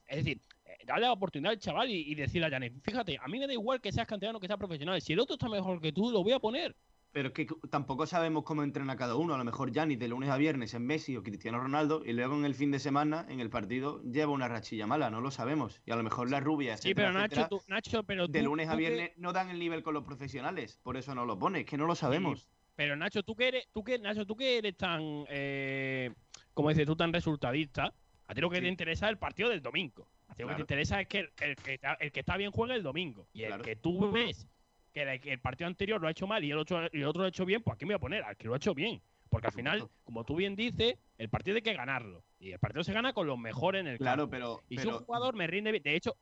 Es 0.08 0.18
decir, 0.18 0.40
darle 0.86 1.06
la 1.08 1.14
oportunidad 1.14 1.52
al 1.54 1.60
chaval 1.60 1.90
y, 1.90 2.12
y 2.12 2.16
decirle 2.16 2.48
a 2.48 2.50
Janis, 2.50 2.72
fíjate, 2.84 3.18
a 3.22 3.28
mí 3.28 3.40
me 3.40 3.48
da 3.48 3.54
igual 3.54 3.82
que 3.82 3.92
seas 3.92 4.08
canterano 4.08 4.40
que 4.40 4.48
seas 4.48 4.60
profesional. 4.60 5.02
Si 5.02 5.14
el 5.14 5.20
otro 5.20 5.34
está 5.36 5.50
mejor 5.50 5.82
que 5.82 5.92
tú, 5.92 6.12
lo 6.12 6.24
voy 6.24 6.34
a 6.34 6.40
poner. 6.40 6.76
Pero 7.12 7.30
es 7.30 7.34
que 7.34 7.48
tampoco 7.70 8.06
sabemos 8.06 8.44
cómo 8.44 8.62
entrena 8.62 8.98
cada 8.98 9.16
uno. 9.16 9.34
A 9.34 9.38
lo 9.38 9.46
mejor 9.46 9.72
Gianni 9.72 9.96
de 9.96 10.10
lunes 10.10 10.30
a 10.30 10.36
viernes 10.36 10.74
es 10.74 10.82
Messi 10.82 11.16
o 11.16 11.24
Cristiano 11.24 11.58
Ronaldo 11.60 12.04
y 12.06 12.12
luego 12.12 12.36
en 12.36 12.44
el 12.44 12.56
fin 12.56 12.72
de 12.72 12.80
semana, 12.80 13.26
en 13.30 13.40
el 13.40 13.50
partido, 13.50 14.02
lleva 14.04 14.34
una 14.34 14.50
rachilla 14.50 14.86
mala. 14.86 15.10
No 15.10 15.22
lo 15.22 15.32
sabemos. 15.32 15.82
Y 15.86 15.92
a 15.92 15.96
lo 15.96 16.04
mejor 16.04 16.30
la 16.30 16.42
rubia, 16.42 16.76
Sí, 16.76 16.90
etcétera, 16.90 17.08
pero 17.08 17.20
Nacho, 17.20 17.26
etcétera, 17.42 17.48
tú, 17.48 17.62
Nacho, 17.70 18.04
pero 18.04 18.28
de 18.28 18.40
tú- 18.40 18.46
lunes 18.46 18.68
a 18.68 18.72
que- 18.72 18.78
viernes 18.78 19.12
no 19.16 19.32
dan 19.32 19.50
el 19.50 19.60
nivel 19.60 19.82
con 19.82 19.94
los 19.94 20.04
profesionales. 20.04 20.78
Por 20.84 20.98
eso 20.98 21.16
no 21.16 21.24
lo 21.26 21.40
pone. 21.40 21.62
Es 21.62 21.66
que 21.66 21.78
no 21.78 21.86
lo 21.88 21.96
sabemos. 21.96 22.50
Pero 22.76 22.98
Nacho, 22.98 23.24
tú 23.24 23.34
que 23.34 23.48
eres, 23.48 23.70
tú 23.72 23.82
que, 23.82 23.98
Nacho, 23.98 24.26
tú 24.26 24.36
que 24.36 24.58
eres 24.58 24.76
tan, 24.76 25.24
eh, 25.30 26.12
como 26.54 26.68
dices 26.68 26.86
tú, 26.86 26.98
tan 26.98 27.14
resultadista, 27.14 27.94
a 28.28 28.34
ti 28.36 28.42
lo 28.42 28.50
que 28.50 28.60
te 28.60 28.68
interesa 28.68 29.06
es 29.06 29.12
el 29.12 29.18
partido 29.18 29.48
del 29.48 29.62
domingo. 29.62 30.10
Lo 30.38 30.48
que 30.48 30.56
te 30.56 30.62
interesa 30.62 31.02
es 31.02 31.08
que 31.08 31.20
el, 31.20 31.30
el 31.42 31.56
que 31.56 31.74
está, 31.76 31.94
el 31.94 32.12
que 32.12 32.20
está 32.20 32.38
bien 32.38 32.52
juega 32.52 32.76
el 32.76 32.84
domingo. 32.84 33.28
Y 33.34 33.44
el 33.44 33.62
que 33.62 33.76
tú 33.76 34.12
ves 34.12 34.48
que 34.94 35.02
el, 35.02 35.40
partido 35.40 35.68
anterior 35.68 36.00
lo 36.00 36.08
ha 36.08 36.12
hecho 36.12 36.26
mal 36.26 36.44
y 36.44 36.52
el 36.52 36.58
otro, 36.58 36.86
y 36.94 37.02
el 37.02 37.06
otro 37.06 37.22
lo 37.22 37.26
ha 37.26 37.30
hecho 37.30 37.46
bien, 37.46 37.62
pues 37.62 37.76
aquí 37.76 37.86
me 37.86 37.94
voy 37.94 37.98
a 37.98 38.00
poner 38.00 38.24
al 38.24 38.38
que 38.38 38.48
lo 38.48 38.54
ha 38.54 38.58
hecho 38.58 38.74
bien. 38.74 39.02
Porque 39.30 39.48
al 39.48 39.54
final, 39.54 39.90
como 40.06 40.24
tú 40.24 40.36
bien 40.36 40.56
dices, 40.56 40.98
el 41.18 41.30
partido 41.30 41.56
hay 41.56 41.62
que 41.62 41.74
ganarlo. 41.74 42.24
Y 42.40 42.52
el 42.52 42.60
partido 42.60 42.84
se 42.84 42.94
gana 42.94 43.12
con 43.12 43.28
los 43.28 43.38
mejores 43.38 43.82
en 43.82 43.88
el 43.88 43.98
Claro, 43.98 44.24
campo. 44.24 44.32
pero- 44.32 44.64
Y 44.70 44.78
si 44.78 44.88
un 44.88 45.00
jugador 45.00 45.36
me 45.36 45.48
rinde 45.48 45.72
bien, 45.72 45.84
de 45.84 45.96
hecho, 45.96 46.16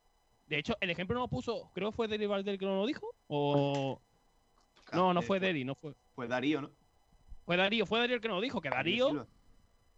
de 0.48 0.58
hecho, 0.58 0.76
el 0.82 0.90
ejemplo 0.90 1.14
no 1.14 1.22
lo 1.22 1.28
puso, 1.28 1.70
creo 1.74 1.92
que 1.92 1.96
fue 1.96 2.08
Deli 2.08 2.26
Valdel 2.26 2.58
que 2.58 2.66
no 2.66 2.78
lo 2.78 2.86
dijo, 2.88 3.14
o... 3.28 4.02
No, 4.92 5.14
no 5.14 5.20
eh, 5.20 5.24
fue 5.24 5.40
fue- 5.40 5.48
Deli, 5.48 5.64
no 5.64 5.76
fue. 5.76 5.94
Pues 6.16 6.30
Darío, 6.30 6.62
¿no? 6.62 6.72
Fue 7.46 7.58
Darío, 7.58 7.86
fue 7.86 8.00
Darío 8.00 8.16
el 8.16 8.22
que 8.22 8.28
nos 8.28 8.42
dijo 8.42 8.62
que 8.62 8.70
Darío. 8.70 9.28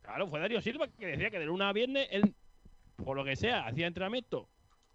Claro, 0.01 0.27
fue 0.27 0.39
Darío 0.39 0.61
Silva 0.61 0.87
que 0.87 1.07
decía 1.07 1.29
que 1.29 1.39
de 1.39 1.45
lunes 1.45 1.65
a 1.65 1.73
viernes 1.73 2.07
él, 2.11 2.33
por 3.03 3.17
lo 3.17 3.23
que 3.25 3.35
sea, 3.35 3.65
hacía 3.67 3.87
entrenamiento, 3.87 4.49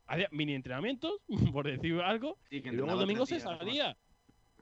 hacía 0.06 0.28
mini 0.32 0.54
entrenamientos, 0.54 1.12
por 1.52 1.66
decir 1.66 2.00
algo, 2.00 2.38
Sí, 2.50 2.62
que 2.62 2.70
y 2.70 2.72
luego 2.72 2.92
el 2.92 2.98
domingo 2.98 3.26
se 3.26 3.40
salía. 3.40 3.96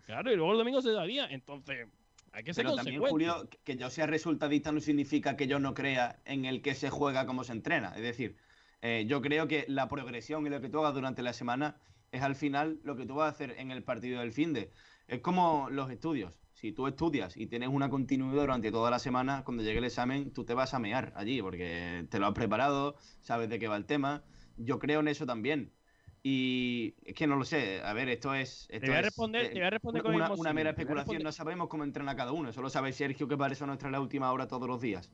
Claro, 0.05 0.33
y 0.33 0.37
luego 0.37 0.53
el 0.53 0.59
domingo 0.59 0.81
se 0.81 0.95
salía. 0.95 1.27
Entonces, 1.27 1.87
hay 2.33 2.45
que 2.45 2.55
ser 2.55 2.65
Pero 2.65 2.77
también. 2.77 3.01
Julio, 3.01 3.49
que- 3.51 3.59
que 3.65 3.77
yo 3.77 3.91
sea 3.91 4.07
resultadista 4.07 4.73
no 4.73 4.81
significa 4.81 5.37
que 5.37 5.47
yo 5.47 5.59
no 5.59 5.75
crea 5.75 6.21
en 6.25 6.45
el 6.47 6.63
que 6.63 6.75
se 6.75 6.89
juega 6.91 7.27
como 7.27 7.45
se 7.45 7.53
entrena. 7.53 7.93
Es 7.95 8.03
decir, 8.03 8.37
eh, 8.81 9.05
yo 9.07 9.21
creo 9.21 9.49
que 9.49 9.65
la 9.69 9.89
progresión 9.89 10.47
y 10.47 10.51
lo 10.51 10.61
que 10.61 10.69
tú 10.69 10.79
hagas 10.81 10.95
durante 10.95 11.23
la 11.23 11.33
semana 11.35 11.77
es 12.11 12.23
al 12.23 12.37
final 12.37 12.81
lo 12.85 12.97
que 12.97 13.05
tú 13.05 13.17
vas 13.17 13.27
a 13.27 13.31
hacer 13.35 13.55
en 13.59 13.71
el 13.71 13.83
partido 13.83 14.21
del 14.21 14.33
fin 14.33 14.55
de. 14.55 14.71
Es 15.09 15.21
como 15.21 15.69
los 15.71 15.91
estudios. 15.91 16.41
Si 16.61 16.73
tú 16.73 16.89
estudias 16.89 17.37
y 17.37 17.47
tienes 17.47 17.69
una 17.69 17.89
continuidad 17.89 18.41
durante 18.41 18.73
toda 18.73 18.91
la 18.91 18.99
semana, 18.99 19.45
cuando 19.45 19.63
llegue 19.63 19.79
el 19.79 19.85
examen, 19.85 20.33
tú 20.33 20.45
te 20.45 20.55
vas 20.55 20.75
a 20.75 20.81
mear 20.81 21.13
allí 21.15 21.41
porque 21.41 22.05
te 22.11 22.19
lo 22.19 22.27
has 22.27 22.33
preparado, 22.35 22.97
sabes 23.21 23.49
de 23.49 23.61
qué 23.61 23.69
va 23.69 23.77
el 23.77 23.85
tema. 23.87 24.25
Yo 24.57 24.81
creo 24.81 24.99
en 24.99 25.07
eso 25.07 25.25
también. 25.25 25.73
Y 26.21 26.97
es 27.05 27.15
que 27.15 27.29
no 27.29 27.37
lo 27.37 27.45
sé. 27.45 27.81
A 27.81 27.93
ver, 27.93 28.09
esto 28.09 28.35
es. 28.35 28.67
Esto 28.71 28.89
voy 28.89 28.97
a 28.97 29.01
es, 29.01 29.07
responder- 29.07 29.45
eh, 29.45 29.49
te 29.51 29.55
voy 29.61 29.67
a 29.69 29.71
responder 29.71 30.03
con 30.03 30.15
una, 30.17 30.25
mismo 30.25 30.41
una 30.41 30.51
símil, 30.51 30.55
mera 30.65 30.75
te 30.75 30.83
especulación. 30.83 31.23
No 31.23 31.31
sabemos 31.31 31.69
cómo 31.69 31.85
entrena 31.85 32.17
cada 32.17 32.33
uno. 32.33 32.49
Eso 32.49 32.61
lo 32.61 32.71
sabe 32.71 32.93
Sergio, 32.93 33.29
que 33.29 33.37
para 33.37 33.53
eso 33.53 33.65
nos 33.65 33.79
trae 33.79 33.93
la 33.93 34.01
última 34.01 34.33
hora 34.33 34.49
todos 34.49 34.67
los 34.67 34.81
días. 34.81 35.13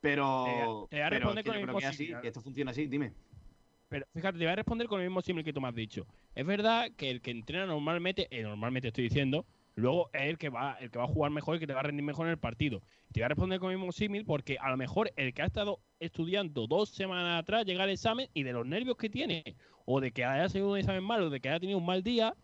Pero. 0.00 0.86
Te 0.90 0.96
voy 0.96 1.02
a- 1.02 1.10
te 1.10 1.16
pero 1.18 1.32
responder 1.32 1.38
es 1.38 1.42
que 1.42 1.50
con 1.50 1.60
yo 1.60 1.66
creo 1.66 1.78
que 1.80 1.84
es 1.86 1.90
así, 1.90 2.06
que 2.22 2.28
esto 2.28 2.40
funciona 2.40 2.70
así. 2.70 2.86
Dime. 2.86 3.14
Pero 3.88 4.06
fíjate, 4.14 4.38
te 4.38 4.44
voy 4.44 4.52
a 4.52 4.56
responder 4.56 4.86
con 4.86 5.00
el 5.00 5.08
mismo 5.08 5.22
símil 5.22 5.42
que 5.42 5.52
tú 5.52 5.60
me 5.60 5.66
has 5.66 5.74
dicho. 5.74 6.06
Es 6.36 6.46
verdad 6.46 6.92
que 6.96 7.10
el 7.10 7.20
que 7.20 7.32
entrena 7.32 7.66
normalmente, 7.66 8.28
eh, 8.30 8.44
normalmente 8.44 8.88
estoy 8.88 9.02
diciendo, 9.02 9.44
luego 9.78 10.10
es 10.12 10.22
el 10.22 10.38
que 10.38 10.48
va, 10.48 10.76
el 10.80 10.90
que 10.90 10.98
va 10.98 11.04
a 11.04 11.08
jugar 11.08 11.30
mejor 11.30 11.56
y 11.56 11.60
que 11.60 11.66
te 11.66 11.72
va 11.72 11.80
a 11.80 11.84
rendir 11.84 12.04
mejor 12.04 12.26
en 12.26 12.32
el 12.32 12.38
partido. 12.38 12.82
Te 13.12 13.20
voy 13.20 13.24
a 13.24 13.28
responder 13.28 13.60
con 13.60 13.70
el 13.70 13.78
mismo 13.78 13.92
símil 13.92 14.24
porque 14.24 14.58
a 14.60 14.70
lo 14.70 14.76
mejor 14.76 15.12
el 15.16 15.32
que 15.32 15.42
ha 15.42 15.46
estado 15.46 15.80
estudiando 16.00 16.66
dos 16.66 16.90
semanas 16.90 17.40
atrás 17.40 17.64
llega 17.64 17.84
al 17.84 17.90
examen 17.90 18.28
y 18.34 18.42
de 18.42 18.52
los 18.52 18.66
nervios 18.66 18.96
que 18.96 19.08
tiene, 19.08 19.56
o 19.84 20.00
de 20.00 20.10
que 20.10 20.24
haya 20.24 20.48
sido 20.48 20.70
un 20.70 20.78
examen 20.78 21.04
malo, 21.04 21.26
o 21.26 21.30
de 21.30 21.40
que 21.40 21.48
haya 21.48 21.60
tenido 21.60 21.78
un 21.78 21.86
mal 21.86 22.02
día, 22.02 22.34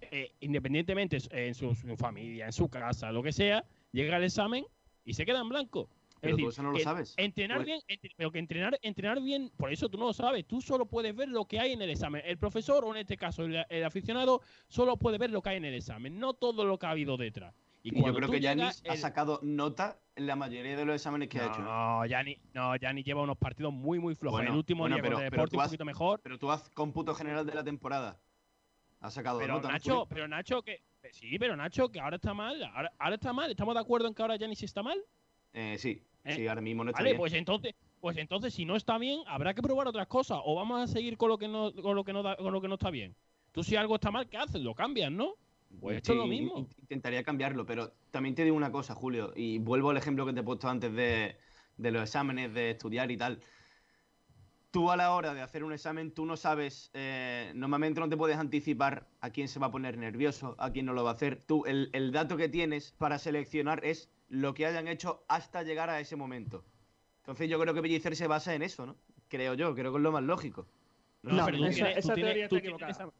eh, 0.00 0.32
independientemente 0.40 1.18
en 1.30 1.54
su, 1.54 1.74
su 1.74 1.96
familia, 1.96 2.46
en 2.46 2.52
su 2.52 2.68
casa, 2.68 3.10
lo 3.12 3.22
que 3.22 3.32
sea, 3.32 3.64
llega 3.92 4.16
al 4.16 4.24
examen 4.24 4.64
y 5.04 5.14
se 5.14 5.24
queda 5.24 5.40
en 5.40 5.48
blanco. 5.48 5.88
Pero 6.20 6.36
tú 6.36 6.48
eso 6.48 6.62
no 6.62 6.72
lo 6.72 6.78
sabes. 6.78 7.14
Entrenar 7.16 7.58
Pues- 7.58 7.66
bien, 7.66 7.80
entre- 7.88 8.10
pero 8.16 8.30
que 8.30 8.38
entrenar, 8.38 8.78
entrenar 8.82 9.20
bien, 9.22 9.50
por 9.56 9.72
eso 9.72 9.88
tú 9.88 9.98
no 9.98 10.06
lo 10.06 10.12
sabes. 10.12 10.46
Tú 10.46 10.60
solo 10.60 10.86
puedes 10.86 11.14
ver 11.14 11.28
lo 11.28 11.44
que 11.46 11.58
hay 11.60 11.72
en 11.72 11.82
el 11.82 11.90
examen. 11.90 12.22
El 12.24 12.38
profesor, 12.38 12.84
o 12.84 12.90
en 12.92 12.98
este 13.00 13.16
caso 13.16 13.44
el, 13.44 13.64
el 13.68 13.84
aficionado, 13.84 14.40
solo 14.66 14.96
puede 14.96 15.18
ver 15.18 15.30
lo 15.30 15.42
que 15.42 15.50
hay 15.50 15.56
en 15.58 15.64
el 15.66 15.74
examen, 15.74 16.18
no 16.18 16.34
todo 16.34 16.64
lo 16.64 16.78
que 16.78 16.86
ha 16.86 16.90
habido 16.90 17.16
detrás. 17.16 17.54
Y, 17.82 17.96
Y 17.96 18.04
yo 18.04 18.12
creo 18.12 18.28
que 18.28 18.40
Yanis 18.40 18.82
ha 18.88 18.96
sacado 18.96 19.38
nota 19.42 19.98
en 20.16 20.26
la 20.26 20.34
mayoría 20.34 20.76
de 20.76 20.84
los 20.84 20.96
exámenes 20.96 21.28
que 21.28 21.38
ha 21.38 21.46
hecho. 21.46 21.60
No, 21.60 22.04
Yanni, 22.06 22.36
no, 22.52 22.74
lleva 22.76 23.22
unos 23.22 23.38
partidos 23.38 23.72
muy, 23.72 24.00
muy 24.00 24.16
flojos. 24.16 24.38
Bueno, 24.40 24.50
el 24.50 24.56
último 24.58 24.82
bueno, 24.82 24.96
día 24.96 25.02
pero- 25.02 25.20
el 25.20 25.48
tú 25.48 25.56
un 25.58 25.64
poquito 25.64 25.84
mejor. 25.84 26.20
Pero 26.22 26.38
tú 26.38 26.50
haz 26.50 26.68
cómputo 26.70 27.14
general 27.14 27.46
de 27.46 27.54
la 27.54 27.62
temporada. 27.62 28.18
Ha 29.00 29.10
sacado 29.12 29.38
Pero 29.38 29.54
nota. 29.54 29.68
¿no, 29.68 29.72
Nacho, 29.74 30.06
pero 30.08 30.26
Nacho, 30.26 30.62
que 30.62 30.82
sí, 31.12 31.38
pero 31.38 31.56
Nacho, 31.56 31.88
que 31.88 32.00
ahora 32.00 32.16
está 32.16 32.34
mal. 32.34 32.60
Ahora, 32.64 32.92
ahora 32.98 33.14
está 33.14 33.32
mal. 33.32 33.48
¿Estamos 33.48 33.74
de 33.74 33.80
acuerdo 33.80 34.08
en 34.08 34.14
que 34.14 34.22
ahora 34.22 34.34
Yanis 34.34 34.64
está 34.64 34.82
mal? 34.82 34.98
Eh, 35.52 35.76
sí, 35.78 36.02
¿Eh? 36.24 36.34
sí, 36.34 36.46
ahora 36.46 36.60
mismo 36.60 36.84
no 36.84 36.90
está 36.90 37.00
Vale, 37.00 37.10
bien. 37.10 37.20
pues 37.20 37.32
entonces, 37.32 37.74
pues 38.00 38.16
entonces 38.16 38.54
si 38.54 38.64
no 38.64 38.76
está 38.76 38.98
bien, 38.98 39.20
habrá 39.26 39.54
que 39.54 39.62
probar 39.62 39.88
otras 39.88 40.06
cosas 40.06 40.38
o 40.44 40.54
vamos 40.54 40.80
a 40.82 40.86
seguir 40.92 41.16
con 41.16 41.28
lo 41.28 41.38
que 41.38 41.48
no 41.48 41.72
con 41.74 41.96
lo 41.96 42.04
que 42.04 42.12
no 42.12 42.22
da- 42.22 42.36
con 42.36 42.52
lo 42.52 42.60
que 42.60 42.68
no 42.68 42.74
está 42.74 42.90
bien. 42.90 43.14
Tú 43.52 43.62
si 43.62 43.76
algo 43.76 43.94
está 43.96 44.10
mal, 44.10 44.28
¿qué 44.28 44.36
haces? 44.36 44.60
Lo 44.60 44.74
cambias, 44.74 45.10
¿no? 45.10 45.34
Pues 45.80 45.96
esto 45.98 46.12
es 46.12 46.18
lo 46.18 46.26
mismo. 46.26 46.58
in- 46.58 46.68
Intentaría 46.82 47.22
cambiarlo, 47.22 47.66
pero 47.66 47.92
también 48.10 48.34
te 48.34 48.44
digo 48.44 48.56
una 48.56 48.72
cosa, 48.72 48.94
Julio, 48.94 49.32
y 49.36 49.58
vuelvo 49.58 49.90
al 49.90 49.96
ejemplo 49.96 50.24
que 50.26 50.32
te 50.32 50.40
he 50.40 50.42
puesto 50.42 50.68
antes 50.68 50.92
de, 50.94 51.36
de 51.76 51.90
los 51.90 52.02
exámenes, 52.02 52.52
de 52.54 52.70
estudiar 52.70 53.10
y 53.10 53.16
tal. 53.16 53.40
Tú 54.70 54.90
a 54.90 54.96
la 54.96 55.12
hora 55.14 55.32
de 55.32 55.40
hacer 55.40 55.64
un 55.64 55.72
examen, 55.72 56.12
tú 56.12 56.26
no 56.26 56.36
sabes, 56.36 56.90
eh, 56.92 57.52
normalmente 57.54 58.00
no 58.00 58.08
te 58.08 58.16
puedes 58.18 58.36
anticipar 58.36 59.08
a 59.20 59.30
quién 59.30 59.48
se 59.48 59.58
va 59.58 59.68
a 59.68 59.70
poner 59.70 59.96
nervioso, 59.96 60.56
a 60.58 60.70
quién 60.72 60.84
no 60.86 60.92
lo 60.92 61.04
va 61.04 61.10
a 61.10 61.14
hacer. 61.14 61.42
Tú, 61.46 61.64
el, 61.66 61.88
el 61.94 62.12
dato 62.12 62.36
que 62.36 62.50
tienes 62.50 62.92
para 62.92 63.18
seleccionar 63.18 63.84
es 63.84 64.10
lo 64.28 64.54
que 64.54 64.66
hayan 64.66 64.88
hecho 64.88 65.24
hasta 65.28 65.62
llegar 65.62 65.90
a 65.90 66.00
ese 66.00 66.16
momento. 66.16 66.64
Entonces 67.20 67.48
yo 67.48 67.58
creo 67.58 67.74
que 67.74 67.82
Pellicer 67.82 68.16
se 68.16 68.26
basa 68.26 68.54
en 68.54 68.62
eso, 68.62 68.86
¿no? 68.86 68.96
Creo 69.28 69.54
yo, 69.54 69.74
creo 69.74 69.92
que 69.92 69.98
es 69.98 70.02
lo 70.02 70.12
más 70.12 70.22
lógico. 70.22 70.66
No, 71.22 71.44
pero 71.44 71.58
tú 71.58 71.64
esa- 71.64 71.74
tienes- 71.86 71.98
esa 71.98 72.14
tú 72.14 72.20
teoría 72.20 72.44
está 72.44 72.56
equivocada. 72.56 73.10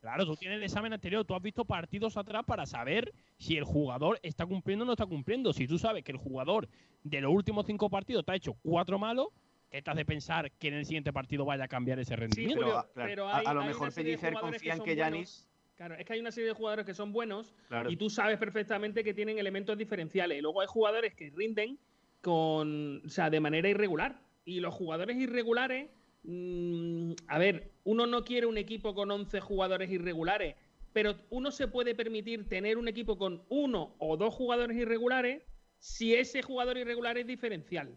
Claro, 0.00 0.26
tú 0.26 0.36
tienes 0.36 0.58
el 0.58 0.64
examen 0.64 0.92
anterior, 0.92 1.24
tú 1.24 1.34
has 1.34 1.42
visto 1.42 1.64
partidos 1.64 2.16
atrás 2.16 2.44
para 2.46 2.64
saber 2.66 3.12
si 3.38 3.56
el 3.56 3.64
jugador 3.64 4.20
está 4.22 4.46
cumpliendo 4.46 4.84
o 4.84 4.86
no 4.86 4.92
está 4.92 5.06
cumpliendo. 5.06 5.52
Si 5.52 5.66
tú 5.66 5.78
sabes 5.78 6.04
que 6.04 6.12
el 6.12 6.18
jugador 6.18 6.68
de 7.02 7.20
los 7.20 7.32
últimos 7.32 7.66
cinco 7.66 7.88
partidos 7.90 8.24
te 8.24 8.32
ha 8.32 8.36
hecho 8.36 8.54
cuatro 8.62 8.98
malos, 8.98 9.28
¿qué 9.70 9.82
te 9.82 9.90
hace 9.90 10.04
pensar 10.04 10.52
que 10.52 10.68
en 10.68 10.74
el 10.74 10.84
siguiente 10.84 11.12
partido 11.12 11.44
vaya 11.44 11.64
a 11.64 11.68
cambiar 11.68 11.98
ese 11.98 12.14
rendimiento? 12.14 12.60
Julio, 12.62 12.74
Pero, 12.74 12.92
claro, 12.92 13.08
pero 13.08 13.28
a- 13.28 13.38
hay- 13.38 13.46
a, 13.46 13.54
lo 13.54 13.60
hay 13.62 13.66
mejor 13.68 13.92
Pellicer 13.94 14.34
confía 14.34 14.74
en 14.74 14.78
que 14.80 14.94
buenos. 14.94 14.96
Yanis 14.96 15.48
Claro, 15.76 15.94
es 15.94 16.04
que 16.06 16.14
hay 16.14 16.20
una 16.20 16.32
serie 16.32 16.48
de 16.48 16.54
jugadores 16.54 16.86
que 16.86 16.94
son 16.94 17.12
buenos 17.12 17.54
Claro. 17.68 17.90
y 17.90 17.96
tú 17.96 18.08
sabes 18.08 18.38
perfectamente 18.38 19.04
que 19.04 19.12
tienen 19.14 19.38
elementos 19.38 19.76
diferenciales. 19.76 20.38
Y 20.38 20.40
luego 20.40 20.60
hay 20.62 20.66
jugadores 20.66 21.14
que 21.14 21.30
rinden 21.30 21.78
con, 22.22 23.02
o 23.04 23.08
sea, 23.08 23.30
de 23.30 23.40
manera 23.40 23.68
irregular. 23.68 24.18
Y 24.44 24.60
los 24.60 24.74
jugadores 24.74 25.16
irregulares, 25.16 25.90
mm, 26.24 27.12
a 27.28 27.38
ver, 27.38 27.70
uno 27.84 28.06
no 28.06 28.24
quiere 28.24 28.46
un 28.46 28.56
equipo 28.58 28.94
con 28.94 29.10
11 29.10 29.40
jugadores 29.40 29.90
irregulares, 29.90 30.56
pero 30.92 31.14
uno 31.30 31.50
se 31.50 31.68
puede 31.68 31.94
permitir 31.94 32.48
tener 32.48 32.78
un 32.78 32.88
equipo 32.88 33.18
con 33.18 33.42
uno 33.50 33.94
o 33.98 34.16
dos 34.16 34.32
jugadores 34.34 34.76
irregulares 34.76 35.42
si 35.78 36.14
ese 36.14 36.40
jugador 36.42 36.78
irregular 36.78 37.18
es 37.18 37.26
diferencial. 37.26 37.96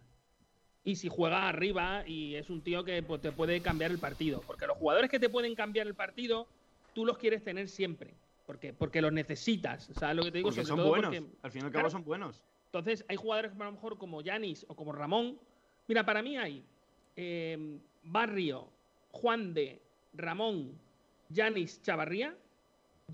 y 0.81 0.95
si 0.95 1.07
juega 1.09 1.47
arriba 1.47 2.03
y 2.07 2.35
es 2.35 2.49
un 2.49 2.63
tío 2.63 2.83
que 2.83 3.03
pues, 3.03 3.21
te 3.21 3.31
puede 3.31 3.61
cambiar 3.61 3.91
el 3.91 3.99
partido. 3.99 4.41
Porque 4.47 4.65
los 4.65 4.77
jugadores 4.77 5.11
que 5.11 5.19
te 5.19 5.29
pueden 5.29 5.53
cambiar 5.53 5.85
el 5.85 5.93
partido, 5.93 6.47
tú 6.93 7.05
los 7.05 7.17
quieres 7.17 7.43
tener 7.43 7.67
siempre. 7.69 8.13
Porque, 8.45 8.73
porque 8.73 9.01
los 9.01 9.13
necesitas. 9.13 9.89
¿Sabes 9.93 10.15
lo 10.15 10.23
que 10.23 10.31
te 10.31 10.37
digo? 10.39 10.49
Porque 10.49 10.61
Sobre 10.65 10.67
son 10.67 10.77
todo 10.77 10.87
buenos. 10.89 11.15
porque- 11.15 11.37
Al 11.43 11.51
fin 11.51 11.61
y 11.61 11.65
al 11.65 11.71
cabo 11.71 11.81
Claro. 11.83 11.89
son 11.91 12.03
buenos. 12.03 12.41
entonces, 12.65 13.03
hay 13.07 13.15
jugadores 13.15 13.51
a 13.51 13.63
lo 13.63 13.71
mejor 13.71 13.97
como 13.97 14.21
Yanis 14.21 14.65
o 14.67 14.75
como 14.75 14.91
Ramón. 14.91 15.39
Mira, 15.87 16.05
para 16.05 16.21
mí 16.21 16.37
hay 16.37 16.63
eh, 17.15 17.79
Barrio, 18.03 18.67
Juan 19.11 19.53
de, 19.53 19.81
Ramón, 20.13 20.71
Yanis, 21.29 21.81
Chavarría. 21.81 22.35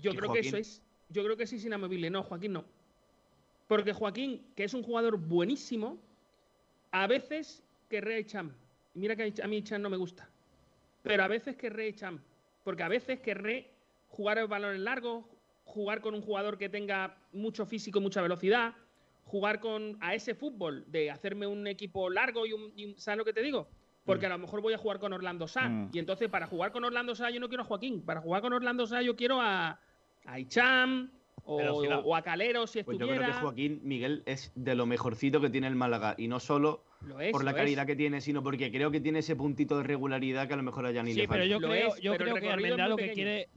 Yo 0.00 0.14
creo 0.14 0.32
que 0.32 0.40
eso 0.40 0.56
es. 0.56 0.82
Yo 1.08 1.22
creo 1.24 1.36
que 1.36 1.44
eso 1.44 1.56
es 1.56 1.64
inamovible. 1.64 2.08
No, 2.10 2.22
Joaquín 2.22 2.52
no. 2.52 2.64
Porque 3.68 3.92
Joaquín, 3.92 4.44
que 4.54 4.64
es 4.64 4.74
un 4.74 4.82
jugador 4.82 5.16
buenísimo, 5.18 5.98
a 6.92 7.06
veces 7.06 7.62
querré 7.88 8.24
a. 8.24 8.54
Mira 8.94 9.16
que 9.16 9.34
a 9.42 9.46
mí 9.48 9.62
Cham 9.62 9.82
no 9.82 9.90
me 9.90 9.96
gusta. 9.96 10.28
Pero 11.02 11.22
a 11.22 11.28
veces 11.28 11.56
querré 11.56 11.94
Cham. 11.94 12.20
Porque 12.66 12.82
a 12.82 12.88
veces 12.88 13.20
querré 13.20 13.70
jugar 14.08 14.38
el 14.38 14.48
balón 14.48 14.74
en 14.74 14.82
largo, 14.82 15.24
jugar 15.64 16.00
con 16.00 16.16
un 16.16 16.20
jugador 16.20 16.58
que 16.58 16.68
tenga 16.68 17.16
mucho 17.32 17.64
físico, 17.64 18.00
mucha 18.00 18.20
velocidad, 18.20 18.74
jugar 19.24 19.60
con 19.60 19.96
a 20.00 20.16
ese 20.16 20.34
fútbol 20.34 20.84
de 20.88 21.12
hacerme 21.12 21.46
un 21.46 21.68
equipo 21.68 22.10
largo 22.10 22.44
y 22.44 22.52
un, 22.54 22.72
y 22.74 22.86
un- 22.86 22.98
¿sabes 22.98 23.18
lo 23.18 23.24
que 23.24 23.32
te 23.32 23.40
digo? 23.40 23.68
Porque 24.04 24.26
a 24.26 24.30
lo 24.30 24.38
mejor 24.38 24.62
voy 24.62 24.74
a 24.74 24.78
jugar 24.78 24.98
con 24.98 25.12
Orlando 25.12 25.46
Sá. 25.46 25.68
Mm. 25.68 25.90
Y 25.92 26.00
entonces 26.00 26.28
para 26.28 26.48
jugar 26.48 26.72
con 26.72 26.82
Orlando 26.82 27.14
Sá 27.14 27.30
yo 27.30 27.38
no 27.38 27.46
quiero 27.48 27.62
a 27.62 27.66
Joaquín. 27.66 28.02
Para 28.02 28.20
jugar 28.20 28.42
con 28.42 28.52
Orlando 28.52 28.84
Sá 28.84 29.00
yo 29.00 29.14
quiero 29.14 29.40
a, 29.40 29.78
a 30.24 30.40
Icham 30.40 31.08
o, 31.44 31.56
Pero 31.58 31.80
si 31.80 31.88
la- 31.88 31.98
o 32.00 32.14
a 32.14 32.22
Calero 32.22 32.66
si 32.66 32.82
Pues 32.82 32.98
yo 32.98 33.04
estuviera. 33.04 33.26
creo 33.26 33.36
que 33.36 33.40
Joaquín 33.42 33.80
Miguel 33.84 34.22
es 34.26 34.52
de 34.54 34.74
lo 34.74 34.86
mejorcito 34.86 35.40
que 35.40 35.50
tiene 35.50 35.66
el 35.66 35.74
Málaga. 35.76 36.14
Y 36.18 36.28
no 36.28 36.40
solo 36.40 36.84
es, 37.20 37.30
por 37.32 37.44
la 37.44 37.54
calidad 37.54 37.82
es. 37.84 37.86
que 37.88 37.96
tiene, 37.96 38.20
sino 38.20 38.42
porque 38.42 38.70
creo 38.72 38.90
que 38.90 39.00
tiene 39.00 39.20
ese 39.20 39.36
puntito 39.36 39.76
de 39.76 39.84
regularidad 39.84 40.48
que 40.48 40.54
a 40.54 40.56
lo 40.56 40.62
mejor 40.62 40.86
a 40.86 40.90
Yanni 40.92 41.12
Sí, 41.12 41.18
le 41.20 41.28
pero 41.28 41.40
falta. 41.40 41.46
yo 41.46 41.60
Lo 41.60 41.68
creo, 41.68 41.94
es, 41.94 42.00
yo 42.02 42.12
pero 42.12 42.24
creo 42.24 42.34
que 42.36 42.40
recorrido 42.40 42.48
es 42.48 42.54
Almendra 42.80 42.84
muy 42.84 42.90
lo 42.90 42.96
que 42.96 43.12
quiere. 43.12 43.48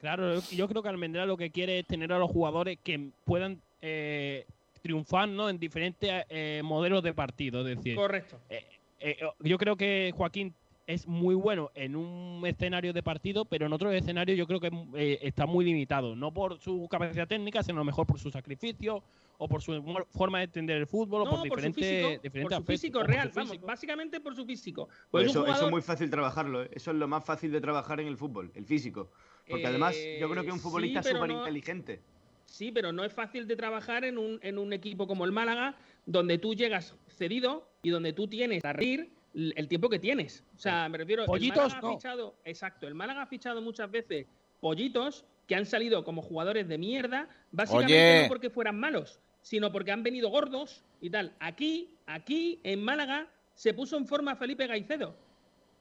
Claro, 0.00 0.40
yo 0.50 0.68
creo 0.68 0.82
que 0.82 0.88
Almendra 0.88 1.26
lo 1.26 1.36
que 1.36 1.50
quiere 1.50 1.78
es 1.80 1.86
tener 1.86 2.12
a 2.12 2.18
los 2.18 2.30
jugadores 2.30 2.78
que 2.82 3.10
puedan 3.24 3.60
eh, 3.80 4.46
triunfar 4.82 5.28
¿no? 5.28 5.48
en 5.48 5.58
diferentes 5.58 6.24
eh, 6.28 6.60
modelos 6.64 7.02
de 7.02 7.14
partido. 7.14 7.66
Es 7.66 7.76
decir, 7.76 7.94
Correcto. 7.96 8.38
eh, 8.50 9.16
yo 9.40 9.58
creo 9.58 9.76
que 9.76 10.12
Joaquín 10.14 10.54
es 10.86 11.06
muy 11.06 11.34
bueno 11.34 11.70
en 11.74 11.94
un 11.96 12.44
escenario 12.46 12.92
de 12.92 13.02
partido, 13.02 13.44
pero 13.44 13.66
en 13.66 13.72
otro 13.72 13.90
escenario 13.92 14.34
yo 14.34 14.46
creo 14.46 14.60
que 14.60 14.70
eh, 14.96 15.18
está 15.22 15.46
muy 15.46 15.64
limitado. 15.64 16.16
No 16.16 16.32
por 16.32 16.58
su 16.58 16.88
capacidad 16.90 17.28
técnica, 17.28 17.62
sino 17.62 17.76
a 17.78 17.80
lo 17.80 17.84
mejor 17.84 18.06
por 18.06 18.18
su 18.18 18.30
sacrificio 18.30 19.02
o 19.38 19.48
por 19.48 19.62
su 19.62 19.82
forma 20.10 20.38
de 20.38 20.44
entender 20.44 20.76
el 20.78 20.86
fútbol 20.86 21.22
o 21.22 21.24
No, 21.24 21.30
por 21.30 21.48
por 21.48 21.60
su 21.60 21.66
diferentes, 21.66 21.84
físico, 21.84 22.22
diferentes 22.22 22.42
por 22.42 22.50
su 22.50 22.54
aspectos, 22.54 22.80
físico 22.80 22.98
o 22.98 23.02
por 23.02 23.10
real, 23.10 23.28
su 23.28 23.34
vamos, 23.36 23.50
físico. 23.52 23.66
básicamente 23.66 24.20
por 24.20 24.34
su 24.36 24.44
físico. 24.44 24.88
Pues 25.10 25.32
Pues 25.32 25.36
eso, 25.36 25.46
es 25.46 25.70
muy 25.70 25.82
fácil 25.82 26.10
trabajarlo, 26.10 26.62
¿eh? 26.64 26.70
eso 26.72 26.90
es 26.90 26.96
lo 26.96 27.08
más 27.08 27.24
fácil 27.24 27.52
de 27.52 27.60
trabajar 27.60 28.00
en 28.00 28.08
el 28.08 28.16
fútbol, 28.16 28.50
el 28.54 28.64
físico. 28.64 29.10
Porque 29.48 29.62
Eh, 29.64 29.66
además 29.66 29.96
yo 30.20 30.28
creo 30.30 30.42
que 30.42 30.48
es 30.48 30.54
un 30.54 30.58
sí, 30.60 30.64
futbolista 30.64 31.02
súper 31.02 31.30
inteligente. 31.30 32.00
Sí, 32.44 32.70
pero 32.72 32.92
no 32.92 33.04
es 33.04 33.12
fácil 33.12 33.46
de 33.46 33.56
trabajar 33.56 34.04
en 34.04 34.18
un, 34.18 34.38
en 34.42 34.58
un 34.58 34.72
equipo 34.72 35.06
como 35.06 35.24
el 35.24 35.32
Málaga, 35.32 35.76
donde 36.06 36.38
tú 36.38 36.54
llegas 36.54 36.94
cedido 37.08 37.68
y 37.82 37.90
donde 37.90 38.12
tú 38.12 38.26
tienes 38.28 38.64
a 38.64 38.72
reír 38.72 39.10
el 39.34 39.68
tiempo 39.68 39.88
que 39.88 39.98
tienes. 39.98 40.44
O 40.56 40.58
sea, 40.58 40.88
me 40.88 40.98
refiero. 40.98 41.24
Pollitos, 41.26 41.56
el 41.56 41.62
Málaga 41.62 41.78
ha 41.78 41.82
no. 41.82 41.96
fichado, 41.96 42.34
exacto. 42.44 42.86
El 42.86 42.94
Málaga 42.94 43.22
ha 43.22 43.26
fichado 43.26 43.60
muchas 43.62 43.90
veces 43.90 44.26
pollitos 44.60 45.24
que 45.46 45.54
han 45.54 45.66
salido 45.66 46.04
como 46.04 46.22
jugadores 46.22 46.68
de 46.68 46.78
mierda, 46.78 47.28
básicamente 47.50 47.94
Oye. 47.94 48.22
no 48.22 48.28
porque 48.28 48.50
fueran 48.50 48.78
malos, 48.78 49.20
sino 49.42 49.72
porque 49.72 49.90
han 49.90 50.02
venido 50.02 50.28
gordos 50.28 50.84
y 51.00 51.10
tal. 51.10 51.34
Aquí, 51.40 51.90
aquí 52.06 52.60
en 52.62 52.82
Málaga 52.82 53.28
se 53.54 53.74
puso 53.74 53.96
en 53.96 54.06
forma 54.06 54.36
Felipe 54.36 54.66
Gaicedo. 54.66 55.16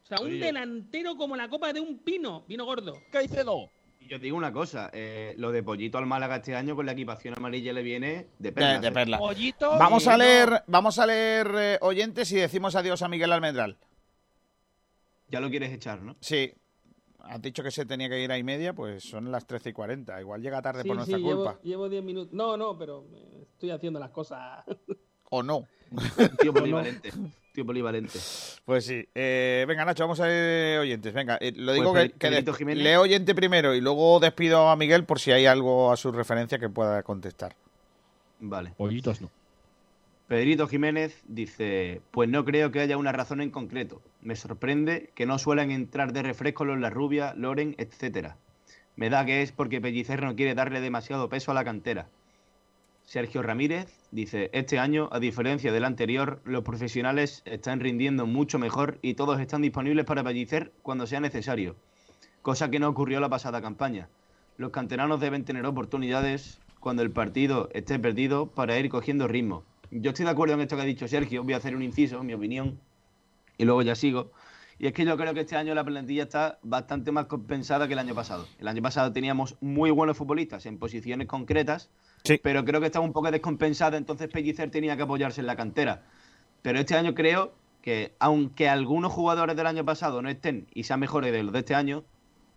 O 0.04 0.06
sea, 0.06 0.18
un 0.20 0.40
delantero 0.40 1.16
como 1.16 1.36
la 1.36 1.48
copa 1.48 1.72
de 1.72 1.80
un 1.80 2.00
pino, 2.00 2.44
vino 2.48 2.66
gordo. 2.66 2.98
Caicedo. 3.12 3.70
Y 4.02 4.08
yo 4.08 4.18
te 4.18 4.26
digo 4.26 4.36
una 4.36 4.52
cosa, 4.52 4.90
eh, 4.94 5.36
lo 5.38 5.52
de 5.52 5.62
Pollito 5.64 5.98
al 6.00 6.08
Málaga 6.08 6.38
este 6.38 6.56
año 6.56 6.76
con 6.76 6.86
la 6.86 6.92
equipación 6.94 7.36
amarilla 7.38 7.72
le 7.72 7.84
viene 7.84 8.30
de 8.40 8.52
de 8.52 8.88
¿eh? 8.88 8.92
perla. 8.92 9.18
Pollito 9.20 9.78
Vamos 9.78 10.08
a 10.08 10.14
no- 10.14 10.18
leer, 10.18 10.64
vamos 10.68 10.98
a 11.00 11.06
leer 11.06 11.52
eh, 11.56 11.78
oyentes 11.82 12.32
y 12.32 12.36
decimos 12.38 12.76
adiós 12.76 13.02
a 13.04 13.08
Miguel 13.08 13.32
Almendral. 13.32 13.78
Ya 15.28 15.40
lo 15.40 15.50
quieres 15.50 15.72
echar, 15.72 16.02
¿no? 16.02 16.18
Sí. 16.20 16.52
Has 17.20 17.42
dicho 17.42 17.62
que 17.64 17.70
se 17.72 17.86
tenía 17.86 18.10
que 18.10 18.20
ir 18.22 18.32
a 18.32 18.38
y 18.40 18.44
media, 18.44 18.74
pues 18.74 19.04
son 19.04 19.32
las 19.32 19.46
13 19.46 19.70
y 19.70 19.74
40. 19.74 20.20
Igual 20.20 20.42
llega 20.42 20.62
tarde 20.62 20.82
Sí, 20.82 20.88
por 20.88 20.98
nuestra 20.98 21.18
sí, 21.18 21.24
culpa. 21.24 21.52
Llevo, 21.62 21.62
llevo 21.64 21.90
10 21.90 22.04
minutos. 22.04 22.34
No, 22.34 22.58
no, 22.58 22.76
pero 22.78 23.06
estoy 23.54 23.70
haciendo 23.70 24.00
las 24.00 24.10
cosas. 24.10 24.66
O 25.32 25.42
no. 25.44 25.66
Tío 26.40 26.54
polivalente. 26.54 27.12
Tío 27.54 27.66
polivalente. 27.66 28.20
Pues 28.66 28.86
sí. 28.86 29.08
Eh, 29.16 29.66
venga, 29.68 29.86
Nacho, 29.86 30.04
vamos 30.04 30.20
a 30.20 30.28
leer 30.28 30.80
oyentes. 30.80 31.14
Venga, 31.14 31.38
eh, 31.42 31.54
lo 31.56 31.74
digo 31.74 31.94
Pues 31.94 32.12
que, 32.14 32.30
que 32.30 32.76
leo 32.76 33.02
oyente 33.02 33.34
primero 33.34 33.74
y 33.74 33.82
luego 33.82 34.20
despido 34.20 34.70
a 34.70 34.76
Miguel 34.76 35.06
por 35.06 35.20
si 35.20 35.32
hay 35.32 35.46
algo 35.46 35.92
a 35.92 35.98
su 35.98 36.12
referencia 36.12 36.60
que 36.60 36.70
pueda 36.70 37.02
contestar. 37.04 37.56
Vale. 38.40 38.74
Pollitos 38.78 39.22
no. 39.22 39.30
Pedrito 40.28 40.68
Jiménez 40.68 41.22
dice, 41.28 42.02
pues 42.12 42.30
no 42.30 42.46
creo 42.46 42.72
que 42.72 42.80
haya 42.80 42.98
una 42.98 43.12
razón 43.12 43.42
en 43.42 43.52
concreto. 43.52 44.02
Me 44.22 44.36
sorprende 44.36 45.10
que 45.14 45.26
no 45.26 45.38
suelen 45.40 45.72
entrar 45.72 46.14
de 46.14 46.24
refresco 46.24 46.64
los 46.64 46.80
La 46.80 46.90
Rubia, 46.90 47.34
Loren, 47.36 47.76
etcétera. 47.78 48.38
Me 48.96 49.10
da 49.10 49.26
que 49.26 49.42
es 49.42 49.52
porque 49.52 49.82
Pellicer 49.82 50.22
no 50.24 50.36
quiere 50.36 50.56
darle 50.56 50.80
demasiado 50.80 51.28
peso 51.28 51.52
a 51.52 51.54
la 51.54 51.66
cantera. 51.66 52.08
Sergio 53.12 53.42
Ramírez 53.42 54.00
dice, 54.12 54.50
este 54.54 54.80
año, 54.80 55.10
a 55.12 55.20
diferencia 55.20 55.74
del 55.74 55.84
anterior, 55.84 56.40
los 56.46 56.64
profesionales 56.64 57.42
están 57.44 57.82
rindiendo 57.82 58.26
mucho 58.26 58.58
mejor 58.58 59.00
y 59.02 59.16
todos 59.16 59.42
están 59.42 59.62
disponibles 59.62 60.06
para 60.06 60.24
Pellicer 60.24 60.72
cuando 60.82 61.06
sea 61.06 61.20
necesario, 61.20 61.76
cosa 62.42 62.72
que 62.72 62.80
no 62.80 62.88
ocurrió 62.88 63.20
la 63.20 63.28
pasada 63.28 63.62
campaña. 63.62 64.08
Los 64.56 64.72
canteranos 64.72 65.20
deben 65.20 65.44
tener 65.44 65.66
oportunidades 65.66 66.62
cuando 66.80 67.02
el 67.02 67.12
partido 67.12 67.68
esté 67.74 68.00
perdido 68.00 68.46
para 68.46 68.80
ir 68.80 68.88
cogiendo 68.88 69.28
ritmo. 69.28 69.66
Yo 69.92 70.12
estoy 70.12 70.24
de 70.24 70.32
acuerdo 70.32 70.54
en 70.54 70.62
esto 70.62 70.78
que 70.78 70.84
ha 70.84 70.86
dicho 70.86 71.10
Sergio, 71.10 71.44
voy 71.44 71.52
a 71.52 71.58
hacer 71.58 71.76
un 71.76 71.84
inciso, 71.84 72.24
mi 72.24 72.34
opinión, 72.34 72.80
y 73.58 73.66
luego 73.66 73.82
ya 73.82 73.96
sigo. 73.96 74.32
Y 74.80 74.88
es 74.88 74.94
que 74.94 75.04
yo 75.04 75.18
creo 75.18 75.34
que 75.34 75.42
este 75.42 75.58
año 75.58 75.76
la 75.76 75.84
plantilla 75.84 76.24
está 76.24 76.60
bastante 76.64 77.12
más 77.12 77.26
compensada 77.26 77.88
que 77.88 77.94
el 77.94 78.00
año 78.00 78.16
pasado. 78.16 78.48
El 78.58 78.70
año 78.70 78.82
pasado 78.82 79.12
teníamos 79.12 79.58
muy 79.60 79.92
buenos 79.92 80.16
futbolistas 80.16 80.66
en 80.66 80.80
posiciones 80.80 81.28
concretas, 81.28 81.92
pero 82.44 82.66
creo 82.66 82.80
que 82.80 82.88
estaba 82.88 83.06
un 83.06 83.14
poco 83.14 83.32
descompensada, 83.32 83.98
entonces 83.98 84.30
Pellicer 84.30 84.70
tenía 84.70 84.96
que 84.96 85.04
apoyarse 85.04 85.42
en 85.42 85.48
la 85.48 85.56
cantera. 85.56 86.04
Pero 86.62 86.80
este 86.80 86.96
año 86.96 87.16
creo 87.16 87.54
que, 87.82 88.14
aunque 88.20 88.70
algunos 88.70 89.12
jugadores 89.12 89.56
del 89.56 89.68
año 89.68 89.84
pasado 89.86 90.22
no 90.22 90.30
estén 90.30 90.68
y 90.74 90.84
sean 90.84 91.00
mejores 91.00 91.32
de 91.32 91.44
los 91.44 91.54
de 91.54 91.60
este 91.60 91.76
año, 91.76 92.04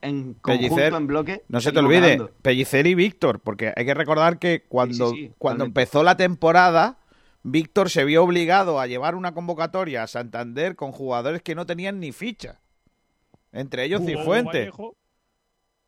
en 0.03 0.35
conjunto, 0.35 0.75
Pellicer, 0.75 0.95
en 0.95 1.07
bloque, 1.07 1.43
no 1.49 1.61
se 1.61 1.73
te 1.73 1.79
olvide, 1.79 2.01
ganando. 2.01 2.31
Pellicer 2.43 2.87
y 2.87 2.95
Víctor, 2.95 3.41
porque 3.41 3.73
hay 3.75 3.87
que 3.87 3.95
recordar 3.95 4.39
que 4.39 4.65
cuando, 4.69 5.11
sí, 5.11 5.33
cuando 5.39 5.65
totalmente. 5.65 5.81
empezó 5.81 6.03
la 6.03 6.17
temporada, 6.17 6.99
Víctor 7.43 7.89
se 7.89 8.05
vio 8.05 8.23
obligado 8.23 8.81
a 8.81 8.87
llevar 8.87 9.15
una 9.15 9.33
convocatoria 9.33 10.03
a 10.03 10.07
Santander 10.07 10.77
con 10.77 10.93
jugadores 10.93 11.43
que 11.43 11.55
no 11.55 11.65
tenían 11.65 12.01
ni 12.01 12.13
ficha. 12.13 12.61
Entre 13.53 13.85
ellos 13.85 14.01
Jugó 14.01 14.19
Cifuentes. 14.19 14.53
Vallejo, 14.53 14.97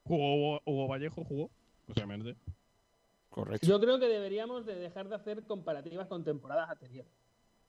Jugó 0.05 0.61
Hugo 0.65 0.89
Vallejo, 0.89 1.25
jugó. 1.25 1.51
Obviamente. 1.89 2.37
Correcto. 3.37 3.67
Yo 3.67 3.79
creo 3.79 3.99
que 3.99 4.09
deberíamos 4.09 4.65
de 4.65 4.77
dejar 4.77 5.11
de 5.11 5.15
hacer 5.15 5.43
comparativas 5.43 6.07
con 6.07 6.25
temporadas 6.25 6.71
anteriores. 6.71 7.13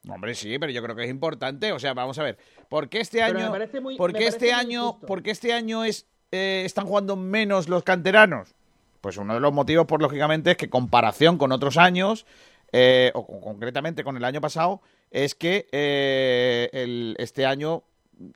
Hombre, 0.07 0.34
sí, 0.34 0.57
pero 0.57 0.72
yo 0.72 0.81
creo 0.81 0.95
que 0.95 1.03
es 1.03 1.10
importante. 1.10 1.73
O 1.73 1.80
sea, 1.80 1.94
vamos 1.94 2.18
a 2.19 2.23
ver. 2.23 2.38
¿Por 2.69 2.88
qué 2.88 3.02
este 3.02 3.22
año, 3.22 3.52
muy- 3.81 3.98
por 3.98 4.14
me 4.14 4.19
qué 4.19 4.27
este 4.27 4.53
año, 4.53 4.98
por 5.02 5.22
qué 5.22 5.31
este 5.31 5.52
año 5.52 5.84
es, 5.84 6.07
eh, 6.31 6.64
están 6.65 6.85
jugando 6.85 7.18
menos 7.18 7.68
los 7.68 7.84
canteranos? 7.84 8.56
Pues 9.02 9.18
uno 9.18 9.34
de 9.34 9.41
los 9.41 9.52
motivos, 9.52 9.85
por 9.88 10.02
lógicamente, 10.02 10.52
es 10.52 10.57
que 10.57 10.69
comparación 10.69 11.38
con 11.38 11.52
otros 11.52 11.76
años, 11.76 12.26
eh, 12.72 13.11
o 13.14 13.27
con- 13.27 13.41
concretamente 13.41 14.06
con 14.06 14.15
el 14.15 14.23
año 14.23 14.39
pasado, 14.39 14.80
es 15.11 15.35
que 15.35 15.68
eh, 15.73 16.69
el- 16.72 17.18
este 17.19 17.45
año, 17.45 17.84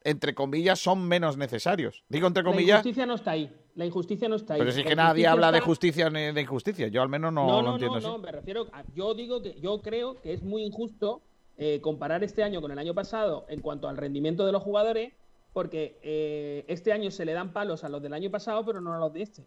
entre 0.04 0.34
comillas, 0.36 0.80
son 0.80 1.08
menos 1.08 1.38
necesarios. 1.38 2.04
Digo 2.10 2.28
entre 2.28 2.44
La 2.44 2.50
comillas, 2.52 2.80
injusticia 2.80 3.06
no 3.06 3.16
está 3.16 3.32
ahí. 3.32 3.52
La 3.76 3.86
injusticia 3.86 4.28
no 4.30 4.36
está 4.36 4.54
ahí. 4.56 4.60
pero 4.60 4.72
si 4.72 4.80
es 4.80 4.86
La 4.86 4.90
que 4.90 4.96
nadie 4.96 5.28
habla 5.28 5.52
de 5.52 5.60
justicia 5.62 6.10
ni 6.10 6.32
de 6.32 6.42
injusticia. 6.42 6.88
Yo 6.90 7.02
al 7.02 7.10
menos 7.10 7.32
no, 7.34 7.48
No, 7.48 7.62
lo 7.62 7.68
no, 7.70 7.74
entiendo 7.74 7.94
no, 7.94 7.98
así. 8.00 8.08
no, 8.08 8.18
me 8.18 8.32
refiero 8.32 8.68
a, 8.74 8.84
yo 8.96 9.14
digo 9.14 9.42
que 9.42 9.60
yo 9.62 9.82
creo 9.82 10.20
que 10.22 10.34
es 10.34 10.44
muy 10.44 10.64
injusto 10.64 11.22
eh, 11.58 11.80
comparar 11.82 12.24
este 12.24 12.44
año 12.44 12.62
con 12.62 12.72
el 12.72 12.80
año 12.80 12.94
pasado 12.94 13.46
en 13.50 13.62
cuanto 13.62 13.88
al 13.88 13.98
rendimiento 13.98 14.46
de 14.46 14.52
los 14.52 14.62
jugadores, 14.64 15.14
porque 15.54 15.98
eh, 16.04 16.64
este 16.68 16.92
año 16.94 17.12
se 17.12 17.26
le 17.26 17.34
dan 17.34 17.52
palos 17.54 17.84
a 17.84 17.90
los 17.90 18.02
del 18.02 18.14
año 18.14 18.30
pasado, 18.30 18.66
pero 18.66 18.82
no 18.82 18.94
a 18.94 19.00
los 19.00 19.14
de 19.14 19.22
este. 19.24 19.44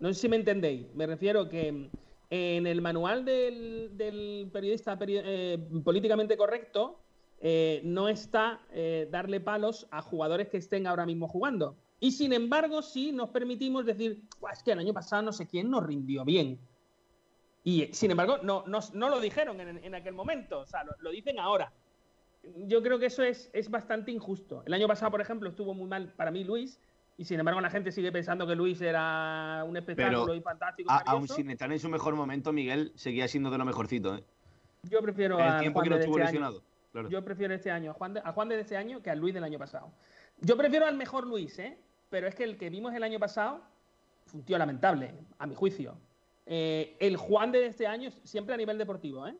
No 0.00 0.08
sé 0.12 0.20
si 0.20 0.28
me 0.28 0.36
entendéis. 0.36 0.86
Me 0.94 1.06
refiero 1.06 1.48
que 1.48 1.72
mm, 1.72 1.88
en 2.30 2.66
el 2.66 2.80
manual 2.80 3.24
del, 3.24 3.90
del 3.96 4.48
periodista 4.52 4.98
peri- 4.98 5.22
eh, 5.24 5.58
políticamente 5.84 6.36
correcto 6.36 6.98
eh, 7.40 7.80
no 7.84 8.08
está 8.08 8.60
eh, 8.72 9.08
darle 9.10 9.40
palos 9.40 9.86
a 9.90 10.02
jugadores 10.02 10.48
que 10.48 10.56
estén 10.56 10.86
ahora 10.86 11.06
mismo 11.06 11.28
jugando. 11.28 11.76
Y 12.00 12.12
sin 12.12 12.32
embargo, 12.32 12.82
sí 12.82 13.12
nos 13.12 13.30
permitimos 13.30 13.84
decir, 13.86 14.22
"Buah, 14.40 14.52
es 14.52 14.62
que 14.62 14.72
el 14.72 14.78
año 14.78 14.92
pasado 14.92 15.22
no 15.22 15.32
sé 15.32 15.46
quién 15.46 15.70
nos 15.70 15.84
rindió 15.84 16.24
bien. 16.24 16.58
Y 17.64 17.88
sin 17.92 18.10
embargo, 18.10 18.38
no, 18.42 18.64
no, 18.66 18.78
no 18.94 19.08
lo 19.08 19.20
dijeron 19.20 19.60
en, 19.60 19.84
en 19.84 19.94
aquel 19.94 20.14
momento, 20.14 20.60
o 20.60 20.66
sea, 20.66 20.84
lo, 20.84 20.92
lo 21.00 21.10
dicen 21.10 21.38
ahora. 21.38 21.72
yo 22.66 22.82
creo 22.82 22.98
que 22.98 23.06
eso 23.06 23.22
es, 23.22 23.50
es 23.52 23.68
bastante 23.68 24.10
injusto. 24.12 24.62
El 24.64 24.72
año 24.74 24.86
pasado, 24.86 25.10
por 25.10 25.20
ejemplo, 25.20 25.48
estuvo 25.50 25.74
muy 25.74 25.88
mal 25.88 26.12
para 26.16 26.30
mí 26.30 26.44
Luis, 26.44 26.80
y 27.16 27.24
sin 27.24 27.38
embargo 27.40 27.60
la 27.60 27.68
gente 27.68 27.90
sigue 27.90 28.12
pensando 28.12 28.46
que 28.46 28.54
Luis 28.54 28.80
era 28.80 29.64
un 29.66 29.76
espectáculo 29.76 30.26
Pero 30.26 30.34
y 30.36 30.40
fantástico. 30.40 30.90
a- 30.90 30.98
aún 30.98 31.26
sin 31.28 31.50
estar 31.50 31.70
en 31.72 31.80
su 31.80 31.88
mejor 31.88 32.14
momento, 32.14 32.52
Miguel 32.52 32.92
seguía 32.94 33.26
siendo 33.26 33.50
de 33.50 33.58
lo 33.58 33.64
mejorcito. 33.64 34.14
¿eh? 34.16 34.24
Yo 34.84 35.02
prefiero 35.02 35.36
El 35.38 35.44
a 35.48 35.58
tiempo 35.58 35.80
Juan 35.80 35.84
que 35.84 35.90
no 35.90 35.96
estuvo 35.96 36.14
este 36.18 36.24
lesionado, 36.26 36.58
año. 36.58 36.64
Claro. 36.92 37.08
Yo 37.08 37.24
prefiero 37.24 37.54
este 37.54 37.70
año 37.70 37.90
a 37.90 37.94
Juan, 37.94 38.14
de, 38.14 38.20
a 38.24 38.32
Juan 38.32 38.48
de 38.48 38.60
este 38.60 38.76
año 38.76 39.02
que 39.02 39.10
a 39.10 39.14
Luis 39.14 39.34
del 39.34 39.44
año 39.44 39.58
pasado. 39.58 39.92
Yo 40.40 40.56
prefiero 40.56 40.86
al 40.86 40.96
mejor 40.96 41.26
Luis, 41.26 41.58
¿eh? 41.58 41.78
Pero 42.10 42.26
es 42.26 42.34
que 42.34 42.44
el 42.44 42.56
que 42.56 42.70
vimos 42.70 42.94
el 42.94 43.02
año 43.02 43.18
pasado 43.18 43.60
fue 44.26 44.40
un 44.40 44.46
tío 44.46 44.58
lamentable, 44.58 45.14
a 45.38 45.46
mi 45.46 45.54
juicio. 45.54 45.98
Eh, 46.46 46.96
el 47.00 47.16
Juan 47.16 47.52
de 47.52 47.66
este 47.66 47.86
año, 47.86 48.10
siempre 48.24 48.54
a 48.54 48.56
nivel 48.56 48.78
deportivo, 48.78 49.26
¿eh? 49.26 49.34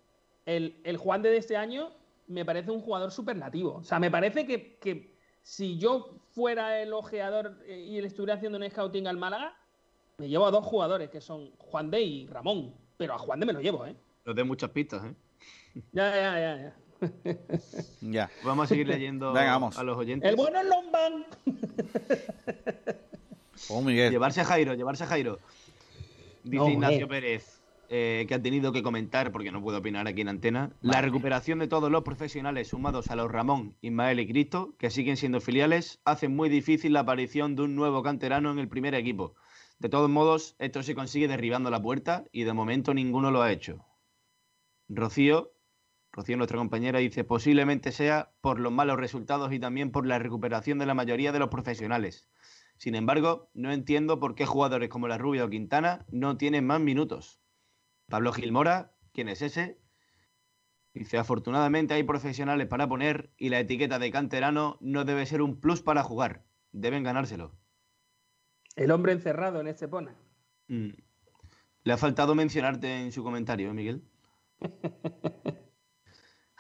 El, 0.45 0.81
el 0.85 0.97
Juan 0.97 1.23
de 1.23 1.37
este 1.37 1.57
año 1.57 1.91
me 2.27 2.45
parece 2.45 2.71
un 2.71 2.81
jugador 2.81 3.11
superlativo. 3.11 3.77
O 3.77 3.85
sea, 3.85 3.99
me 3.99 4.11
parece 4.11 4.47
que, 4.47 4.77
que 4.77 5.15
si 5.43 5.79
yo 5.79 6.19
fuera 6.31 6.81
el 6.83 6.93
ojeador 6.93 7.59
eh, 7.65 7.79
y 7.79 8.01
le 8.01 8.07
estuviera 8.07 8.35
haciendo 8.35 8.59
un 8.59 8.71
scouting 8.71 9.07
al 9.07 9.17
Málaga, 9.17 9.57
me 10.19 10.29
llevo 10.29 10.47
a 10.47 10.51
dos 10.51 10.65
jugadores 10.65 11.09
que 11.11 11.21
son 11.21 11.51
Juan 11.57 11.91
de 11.91 12.01
y 12.03 12.27
Ramón. 12.27 12.75
Pero 12.99 13.15
a 13.15 13.19
Juan 13.19 13.41
de 13.41 13.47
me 13.47 13.53
lo 13.53 13.61
llevo, 13.61 13.87
¿eh? 13.87 13.97
Nos 14.25 14.37
de 14.37 14.45
muchas 14.45 14.71
pistas. 14.71 15.05
¿eh? 15.05 15.15
Ya, 15.93 16.11
ya, 16.11 16.39
ya, 16.39 16.57
ya. 16.63 16.77
Ya. 18.01 18.31
Vamos 18.45 18.65
a 18.65 18.69
seguir 18.69 18.89
leyendo 18.89 19.33
Venga, 19.35 19.53
vamos. 19.53 19.79
a 19.79 19.83
los 19.83 19.97
oyentes. 19.97 20.29
El 20.29 20.37
bueno 20.37 20.61
es 20.61 20.67
Lombán. 20.67 21.27
Oh, 23.71 23.83
Miguel. 23.83 24.13
Llevarse 24.13 24.41
a 24.41 24.45
Jairo, 24.45 24.75
llevarse 24.75 25.03
a 25.03 25.09
Jairo. 25.09 25.41
Dice 26.45 26.63
No, 26.65 26.71
Ignacio 26.71 27.07
eh. 27.07 27.09
Pérez, 27.09 27.61
eh, 27.89 28.25
que 28.29 28.35
ha 28.35 28.41
tenido 28.41 28.73
que 28.73 28.85
comentar, 28.85 29.33
porque 29.33 29.51
no 29.51 29.61
puedo 29.61 29.79
opinar 29.79 30.07
aquí 30.07 30.21
en 30.21 30.29
antena, 30.29 30.71
la 30.81 31.03
recuperación 31.03 31.59
de 31.59 31.67
todos 31.67 31.91
los 31.91 32.05
profesionales 32.05 32.69
sumados 32.69 33.11
a 33.11 33.17
los 33.17 33.31
Ramón, 33.31 33.75
Ismael 33.81 34.21
y 34.21 34.29
Cristo, 34.29 34.75
que 34.79 34.91
siguen 34.91 35.17
siendo 35.17 35.41
filiales, 35.41 36.01
hacen 36.05 36.37
muy 36.37 36.49
difícil 36.49 36.93
la 36.93 37.01
aparición 37.01 37.57
de 37.57 37.63
un 37.63 37.75
nuevo 37.75 38.03
canterano 38.03 38.53
en 38.53 38.61
el 38.61 38.69
primer 38.69 38.95
equipo. 38.95 39.35
De 39.81 39.89
todos 39.89 40.09
modos, 40.09 40.55
esto 40.61 40.83
se 40.85 40.95
consigue 40.95 41.27
derribando 41.29 41.69
la 41.69 41.83
puerta 41.83 42.25
y 42.31 42.45
de 42.45 42.53
momento 42.53 42.95
ninguno 42.95 43.33
lo 43.33 43.43
ha 43.43 43.51
hecho. 43.51 43.85
Rocío, 44.89 45.51
Rocío, 46.13 46.37
nuestra 46.37 46.59
compañera, 46.59 46.99
dice 46.99 47.25
posiblemente 47.25 47.93
sea 47.93 48.33
por 48.41 48.59
los 48.59 48.73
malos 48.73 48.99
resultados 48.99 49.53
y 49.53 49.61
también 49.61 49.91
por 49.91 50.07
la 50.07 50.19
recuperación 50.19 50.79
de 50.79 50.87
la 50.87 50.95
mayoría 50.95 51.33
de 51.33 51.39
los 51.39 51.49
profesionales. 51.49 52.29
Sin 52.77 52.95
embargo, 52.95 53.51
no 53.55 53.73
entiendo 53.73 54.21
por 54.21 54.35
qué 54.35 54.47
jugadores 54.47 54.89
como 54.89 55.09
la 55.09 55.19
Rubia 55.19 55.45
o 55.45 55.51
Quintana 55.51 56.07
no 56.11 56.37
tienen 56.37 56.67
más 56.67 56.81
minutos. 56.81 57.41
Pablo 58.09 58.33
Gilmora, 58.33 58.95
¿quién 59.13 59.29
es 59.29 59.43
ese? 59.43 59.81
Dice, 60.95 61.19
afortunadamente 61.19 61.95
hay 61.95 62.03
profesionales 62.05 62.67
para 62.67 62.89
poner 62.89 63.31
y 63.37 63.51
la 63.51 63.61
etiqueta 63.61 63.99
de 63.99 64.11
canterano 64.11 64.79
no 64.81 65.05
debe 65.05 65.27
ser 65.27 65.43
un 65.43 65.61
plus 65.61 65.83
para 65.83 66.03
jugar. 66.03 66.45
Deben 66.73 67.03
ganárselo. 67.03 67.53
El 68.77 68.91
hombre 68.93 69.13
encerrado 69.13 69.61
en 69.61 69.67
este 69.67 69.89
pone. 69.89 70.13
Mm. 70.69 70.91
Le 71.83 71.93
ha 71.93 71.97
faltado 71.97 72.35
mencionarte 72.35 73.01
en 73.01 73.13
su 73.13 73.23
comentario, 73.23 73.71
¿eh, 73.71 73.75
Miguel. 73.75 74.05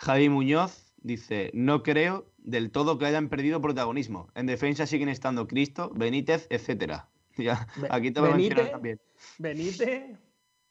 Javi 0.00 0.28
Muñoz 0.28 0.92
dice, 0.98 1.50
no 1.54 1.82
creo 1.82 2.30
del 2.38 2.70
todo 2.70 2.98
que 2.98 3.06
hayan 3.06 3.28
perdido 3.28 3.60
protagonismo. 3.60 4.28
En 4.36 4.46
defensa 4.46 4.86
siguen 4.86 5.08
estando 5.08 5.48
Cristo, 5.48 5.90
Benítez, 5.94 6.46
etcétera. 6.50 7.08
Ya, 7.36 7.68
aquí 7.90 8.10
te 8.10 8.18
voy 8.20 8.30
a 8.30 8.34
mencionar 8.34 8.64
Benítez. 8.64 8.72
también. 8.72 9.00
Benítez. 9.38 10.18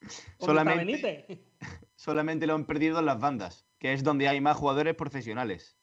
¿Dónde 0.00 0.14
Solamente- 0.38 0.84
Benítez? 0.84 1.38
Solamente 1.96 2.46
lo 2.46 2.54
han 2.54 2.66
perdido 2.66 2.98
en 2.98 3.06
las 3.06 3.18
bandas, 3.20 3.66
que 3.78 3.92
es 3.94 4.02
donde 4.04 4.28
hay 4.28 4.40
más 4.42 4.56
jugadores 4.58 4.94
profesionales. 4.94 5.78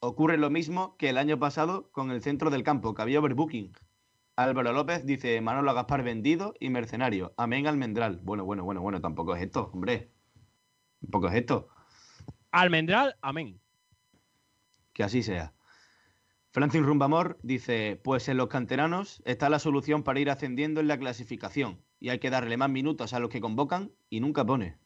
Ocurre 0.00 0.38
lo 0.38 0.48
mismo 0.50 0.96
que 0.96 1.10
el 1.10 1.18
año 1.18 1.38
pasado 1.38 1.90
con 1.92 2.10
el 2.10 2.22
centro 2.22 2.48
del 2.50 2.62
campo, 2.62 2.94
que 2.94 3.02
había 3.02 3.20
overbooking. 3.20 3.72
Álvaro 4.36 4.72
López 4.72 5.04
dice 5.04 5.38
Manolo 5.42 5.72
Gaspar 5.74 6.02
vendido 6.02 6.54
y 6.60 6.70
mercenario. 6.70 7.34
Amén 7.36 7.66
Almendral. 7.66 8.20
Bueno, 8.22 8.44
bueno, 8.44 8.64
bueno, 8.64 8.80
bueno, 8.82 9.00
tampoco 9.00 9.34
es 9.36 9.42
esto, 9.42 9.70
hombre. 9.72 10.10
Tampoco 11.00 11.28
es 11.28 11.34
esto. 11.34 11.68
Almendral, 12.56 13.16
amén. 13.20 13.60
Que 14.94 15.02
así 15.02 15.22
sea. 15.22 15.52
Francis 16.52 16.80
Rumbamor 16.80 17.38
dice, 17.42 18.00
pues 18.02 18.30
en 18.30 18.38
los 18.38 18.48
canteranos 18.48 19.20
está 19.26 19.50
la 19.50 19.58
solución 19.58 20.02
para 20.02 20.20
ir 20.20 20.30
ascendiendo 20.30 20.80
en 20.80 20.88
la 20.88 20.98
clasificación 20.98 21.82
y 22.00 22.08
hay 22.08 22.18
que 22.18 22.30
darle 22.30 22.56
más 22.56 22.70
minutos 22.70 23.12
a 23.12 23.20
los 23.20 23.28
que 23.28 23.42
convocan 23.42 23.92
y 24.08 24.20
nunca 24.20 24.46
pone. 24.46 24.78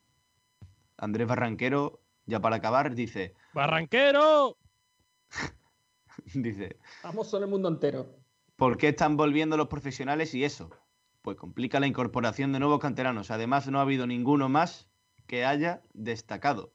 Andrés 0.97 1.29
Barranquero, 1.29 2.03
ya 2.27 2.41
para 2.41 2.57
acabar, 2.57 2.97
dice, 2.97 3.35
¡Barranquero! 3.55 4.57
dice, 6.35 6.77
Vamos 7.05 7.31
solo 7.31 7.45
el 7.45 7.53
mundo 7.53 7.69
entero. 7.69 8.19
¿por 8.57 8.79
qué 8.79 8.89
están 8.89 9.17
volviendo 9.17 9.57
los 9.57 9.69
profesionales 9.69 10.35
y 10.35 10.43
eso? 10.43 10.71
Pues 11.23 11.37
complica 11.37 11.79
la 11.79 11.87
incorporación 11.87 12.53
de 12.53 12.59
nuevos 12.59 12.81
canteranos. 12.81 13.31
Además, 13.31 13.69
no 13.69 13.79
ha 13.79 13.83
habido 13.83 14.09
ninguno 14.09 14.49
más 14.49 14.89
que 15.29 15.45
haya 15.45 15.83
destacado. 15.95 16.75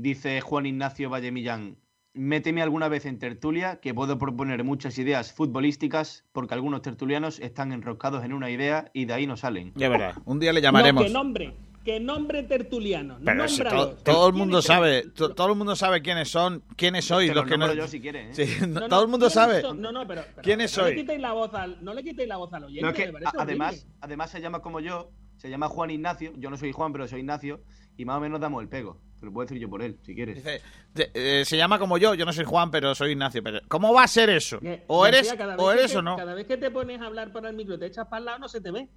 Dice 0.00 0.40
Juan 0.42 0.66
Ignacio 0.66 1.08
Valle 1.08 1.32
Millán, 1.32 1.78
méteme 2.12 2.60
alguna 2.62 2.88
vez 2.88 3.06
en 3.06 3.18
tertulia 3.18 3.80
que 3.80 3.94
puedo 3.94 4.18
proponer 4.18 4.62
muchas 4.62 4.98
ideas 4.98 5.32
futbolísticas 5.32 6.24
porque 6.32 6.52
algunos 6.54 6.82
tertulianos 6.82 7.38
están 7.40 7.72
enroscados 7.72 8.22
en 8.24 8.34
una 8.34 8.50
idea 8.50 8.90
y 8.92 9.06
de 9.06 9.14
ahí 9.14 9.26
no 9.26 9.36
salen. 9.38 9.72
Ya 9.74 9.88
verás, 9.88 10.16
un 10.26 10.38
día 10.38 10.52
le 10.52 10.60
llamaremos. 10.60 11.02
No, 11.02 11.06
que 11.08 11.12
nombre. 11.14 11.54
Que 11.82 12.00
nombre 12.00 12.42
tertuliano. 12.42 13.16
Pero 13.24 13.46
si 13.48 13.62
to- 13.62 13.94
todo 14.04 14.26
el 14.26 14.32
mundo 14.34 14.60
sabe, 14.60 15.08
to- 15.14 15.34
todo 15.36 15.50
el 15.52 15.56
mundo 15.56 15.76
sabe 15.76 16.02
quiénes 16.02 16.28
son, 16.28 16.64
quiénes 16.76 17.04
sois 17.04 17.28
Te 17.28 17.34
los 17.34 17.44
los 17.44 17.50
que 17.52 17.56
no. 17.58 17.72
yo 17.74 17.86
si 17.86 18.00
quieres, 18.00 18.36
¿eh? 18.38 18.46
Sí, 18.46 18.66
no- 18.66 18.66
No, 18.66 18.80
no, 18.80 18.88
todo 18.88 19.02
el 19.02 19.08
mundo 19.08 19.26
¿quiénes 19.28 19.32
sabe. 19.34 19.60
son? 19.62 19.80
No, 19.80 19.92
no, 19.92 20.04
pero, 20.06 20.22
pero- 20.34 20.42
¿Quiénes 20.42 20.72
sois? 20.72 20.96
le 20.96 21.00
quitéis 21.02 21.20
la 21.20 21.32
voz 21.32 21.54
al, 21.54 21.82
no 21.84 21.94
le 21.94 22.02
quitéis 22.02 22.28
la 22.28 22.36
voz 22.38 22.52
al 22.52 22.64
oyente. 22.64 22.82
No, 22.82 22.88
es 22.90 22.94
que 22.96 23.12
me 23.12 23.20
además, 23.38 23.74
horrible. 23.76 23.96
además 24.00 24.30
se 24.30 24.40
llama 24.40 24.60
como 24.62 24.80
yo, 24.80 25.12
se 25.36 25.48
llama 25.48 25.68
Juan 25.68 25.90
Ignacio, 25.92 26.32
yo 26.36 26.50
no 26.50 26.56
soy 26.56 26.72
Juan, 26.72 26.92
pero 26.92 27.06
soy 27.06 27.20
Ignacio, 27.20 27.62
y 27.96 28.04
más 28.04 28.16
o 28.16 28.20
menos 28.20 28.40
damos 28.40 28.60
el 28.62 28.68
pego. 28.68 29.00
Te 29.26 29.30
lo 29.30 29.34
puedo 29.34 29.46
decir 29.46 29.60
yo 29.60 29.68
por 29.68 29.82
él, 29.82 29.98
si 30.02 30.14
quieres. 30.14 30.36
Dice, 30.36 30.62
de- 30.94 31.10
eh, 31.14 31.44
se 31.44 31.56
llama 31.56 31.80
como 31.80 31.98
yo, 31.98 32.14
yo 32.14 32.24
no 32.24 32.32
soy 32.32 32.44
Juan, 32.44 32.70
pero 32.70 32.94
soy 32.94 33.10
Ignacio. 33.10 33.42
Pero, 33.42 33.58
¿Cómo 33.66 33.92
va 33.92 34.04
a 34.04 34.06
ser 34.06 34.30
eso? 34.30 34.60
Que- 34.60 34.84
O 34.86 35.04
eres, 35.04 35.32
o 35.32 35.36
que 35.36 35.72
eres 35.72 35.90
te- 35.90 35.98
o 35.98 36.02
no. 36.02 36.14
Cada 36.16 36.32
vez 36.34 36.46
que 36.46 36.56
te 36.56 36.70
pones 36.70 37.00
a 37.00 37.06
hablar 37.06 37.32
para 37.32 37.48
el 37.48 37.56
micro 37.56 37.74
y 37.74 37.78
te 37.80 37.86
echas 37.86 38.06
para 38.06 38.18
el 38.20 38.24
lado, 38.26 38.38
no 38.38 38.48
se 38.48 38.60
te 38.60 38.70
ve. 38.70 38.88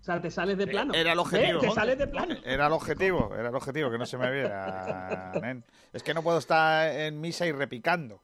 O 0.00 0.04
sea, 0.04 0.20
te 0.20 0.30
sales 0.30 0.58
de 0.58 0.66
plano. 0.66 0.92
Eh, 0.92 1.00
Era 1.00 1.12
el 1.14 1.18
objetivo. 1.18 1.60
Te 1.60 1.70
sales 1.70 1.96
de 1.96 2.06
plano. 2.08 2.34
Era 2.44 2.66
el 2.66 2.72
objetivo, 2.74 3.30
era 3.34 3.48
el 3.48 3.54
objetivo, 3.54 3.90
que 3.90 3.96
no 3.96 4.04
se 4.04 4.18
me 4.18 4.30
viera. 4.30 5.32
nen. 5.40 5.64
Es 5.94 6.02
que 6.02 6.12
no 6.12 6.22
puedo 6.22 6.36
estar 6.36 6.94
en 6.94 7.18
misa 7.22 7.46
y 7.46 7.52
repicando. 7.52 8.22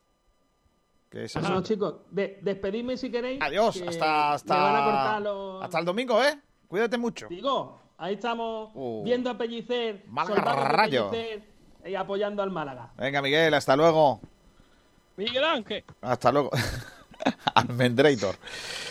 ¿Qué 1.09 1.25
es 1.25 1.31
eso? 1.35 1.41
Bueno, 1.41 1.63
chicos, 1.63 2.01
de- 2.11 2.39
despedidme 2.43 2.99
si 2.99 3.11
queréis. 3.11 3.41
Adiós, 3.41 3.81
que 3.81 3.89
hasta, 3.89 4.35
hasta, 4.35 4.55
me 4.55 4.61
van 4.61 4.77
a 4.77 4.85
cortar 4.85 5.23
los... 5.23 5.65
hasta 5.65 5.79
el 5.79 5.85
domingo, 5.87 6.23
¿eh? 6.23 6.39
Cuídate 6.69 6.99
mucho. 6.99 7.29
Digo, 7.31 7.80
ahí 8.01 8.15
estamos 8.15 8.71
Uh. 8.75 9.03
viendo 9.05 9.31
a 9.31 9.39
Pellicer, 9.39 10.05
Rayo. 10.37 11.11
Pellicer 11.11 11.43
y 11.87 11.95
apoyando 11.95 12.43
al 12.43 12.51
Málaga. 12.51 12.91
Venga, 12.99 13.23
Miguel, 13.23 13.55
hasta 13.55 13.77
luego. 13.77 14.21
Miguel 15.17 15.45
Ángel. 15.45 15.85
Hasta 16.01 16.33
luego. 16.33 16.51
Almendrator. 17.55 18.37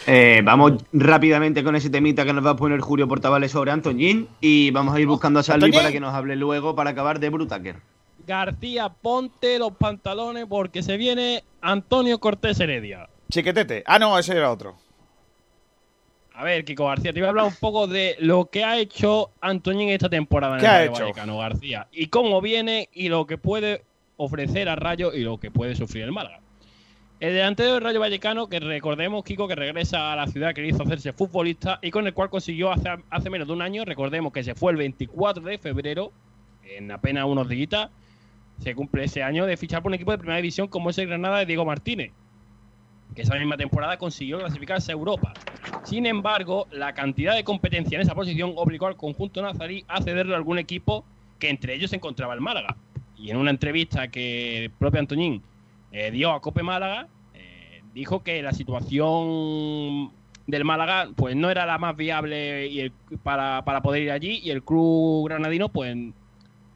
Eh, 0.05 0.41
vamos 0.43 0.73
rápidamente 0.93 1.63
con 1.63 1.75
ese 1.75 1.89
temita 1.89 2.23
que 2.25 2.33
nos 2.33 2.45
va 2.45 2.51
a 2.51 2.55
poner 2.55 2.79
Julio 2.79 3.07
Portavales 3.07 3.51
sobre 3.51 3.71
Antoñín 3.71 4.27
y 4.39 4.71
vamos 4.71 4.95
a 4.95 4.99
ir 4.99 5.07
buscando 5.07 5.39
a 5.39 5.43
Salvi 5.43 5.71
para 5.71 5.91
que 5.91 5.99
nos 5.99 6.13
hable 6.13 6.35
luego 6.35 6.75
para 6.75 6.91
acabar 6.91 7.19
de 7.19 7.29
Brutaker. 7.29 7.77
García, 8.27 8.89
ponte 8.89 9.57
los 9.57 9.71
pantalones 9.73 10.45
porque 10.47 10.83
se 10.83 10.97
viene 10.97 11.43
Antonio 11.61 12.19
Cortés 12.19 12.59
Heredia. 12.59 13.09
Chiquetete. 13.31 13.83
Ah, 13.87 13.97
no, 13.97 14.17
ese 14.19 14.35
era 14.37 14.51
otro. 14.51 14.75
A 16.39 16.43
ver, 16.43 16.63
Kiko 16.63 16.85
García, 16.85 17.11
te 17.11 17.19
voy 17.19 17.25
a 17.25 17.29
hablar 17.31 17.45
un 17.47 17.55
poco 17.59 17.85
de 17.85 18.15
lo 18.19 18.45
que 18.45 18.63
ha 18.63 18.77
hecho 18.77 19.31
Antoñín 19.41 19.89
esta 19.89 20.07
temporada 20.07 20.55
en 20.55 20.61
¿Qué 20.61 20.67
el 20.67 20.71
ha 20.71 20.77
Rayo 20.77 20.91
hecho? 20.91 21.03
Vallecano, 21.03 21.37
García. 21.37 21.87
Y 21.91 22.07
cómo 22.07 22.39
viene 22.39 22.87
y 22.93 23.09
lo 23.09 23.27
que 23.27 23.37
puede 23.37 23.83
ofrecer 24.15 24.69
a 24.69 24.77
Rayo 24.77 25.13
y 25.13 25.19
lo 25.19 25.37
que 25.37 25.51
puede 25.51 25.75
sufrir 25.75 26.03
el 26.03 26.13
Málaga. 26.13 26.39
El 27.19 27.33
delantero 27.33 27.73
del 27.73 27.83
Rayo 27.83 27.99
Vallecano, 27.99 28.47
que 28.47 28.61
recordemos, 28.61 29.25
Kiko, 29.25 29.49
que 29.49 29.55
regresa 29.55 30.13
a 30.13 30.15
la 30.15 30.27
ciudad 30.27 30.53
que 30.53 30.61
le 30.61 30.69
hizo 30.69 30.81
hacerse 30.81 31.11
futbolista 31.11 31.77
y 31.81 31.91
con 31.91 32.07
el 32.07 32.13
cual 32.13 32.29
consiguió 32.29 32.71
hace, 32.71 32.87
hace 33.09 33.29
menos 33.29 33.45
de 33.45 33.53
un 33.55 33.61
año, 33.61 33.83
recordemos 33.83 34.31
que 34.31 34.41
se 34.41 34.55
fue 34.55 34.71
el 34.71 34.77
24 34.77 35.43
de 35.43 35.57
febrero, 35.57 36.13
en 36.63 36.89
apenas 36.89 37.25
unos 37.25 37.49
días, 37.49 37.89
se 38.59 38.75
cumple 38.75 39.03
ese 39.03 39.23
año 39.23 39.45
de 39.45 39.57
fichar 39.57 39.83
por 39.83 39.89
un 39.89 39.95
equipo 39.95 40.11
de 40.11 40.19
primera 40.19 40.37
división 40.37 40.69
como 40.69 40.89
es 40.89 40.97
el 40.99 41.07
Granada 41.07 41.39
de 41.39 41.47
Diego 41.47 41.65
Martínez, 41.65 42.13
que 43.15 43.23
esa 43.23 43.35
misma 43.35 43.57
temporada 43.57 43.97
consiguió 43.97 44.39
clasificarse 44.39 44.91
a 44.91 44.95
Europa. 44.95 45.33
Sin 45.83 46.05
embargo, 46.05 46.67
la 46.71 46.93
cantidad 46.93 47.35
de 47.35 47.43
competencia 47.43 47.95
en 47.95 48.01
esa 48.01 48.15
posición 48.15 48.53
obligó 48.55 48.87
al 48.87 48.95
conjunto 48.95 49.41
nazarí 49.41 49.83
a 49.87 50.01
cederle 50.01 50.33
a 50.33 50.37
algún 50.37 50.59
equipo 50.59 51.03
que 51.39 51.49
entre 51.49 51.73
ellos 51.73 51.89
se 51.89 51.95
encontraba 51.95 52.33
el 52.33 52.41
Málaga. 52.41 52.75
Y 53.17 53.31
en 53.31 53.37
una 53.37 53.51
entrevista 53.51 54.07
que 54.09 54.65
el 54.65 54.71
propio 54.71 54.99
Antoñín 54.99 55.41
eh, 55.91 56.11
dio 56.11 56.31
a 56.31 56.41
Cope 56.41 56.63
Málaga, 56.63 57.07
eh, 57.33 57.81
dijo 57.93 58.23
que 58.23 58.41
la 58.41 58.53
situación 58.53 60.11
del 60.47 60.65
Málaga 60.65 61.09
pues 61.15 61.35
no 61.35 61.49
era 61.49 61.65
la 61.65 61.77
más 61.77 61.95
viable 61.95 62.91
para, 63.23 63.63
para 63.65 63.81
poder 63.81 64.03
ir 64.03 64.11
allí 64.11 64.39
y 64.43 64.49
el 64.49 64.63
club 64.63 65.27
granadino 65.27 65.69
pues 65.69 65.95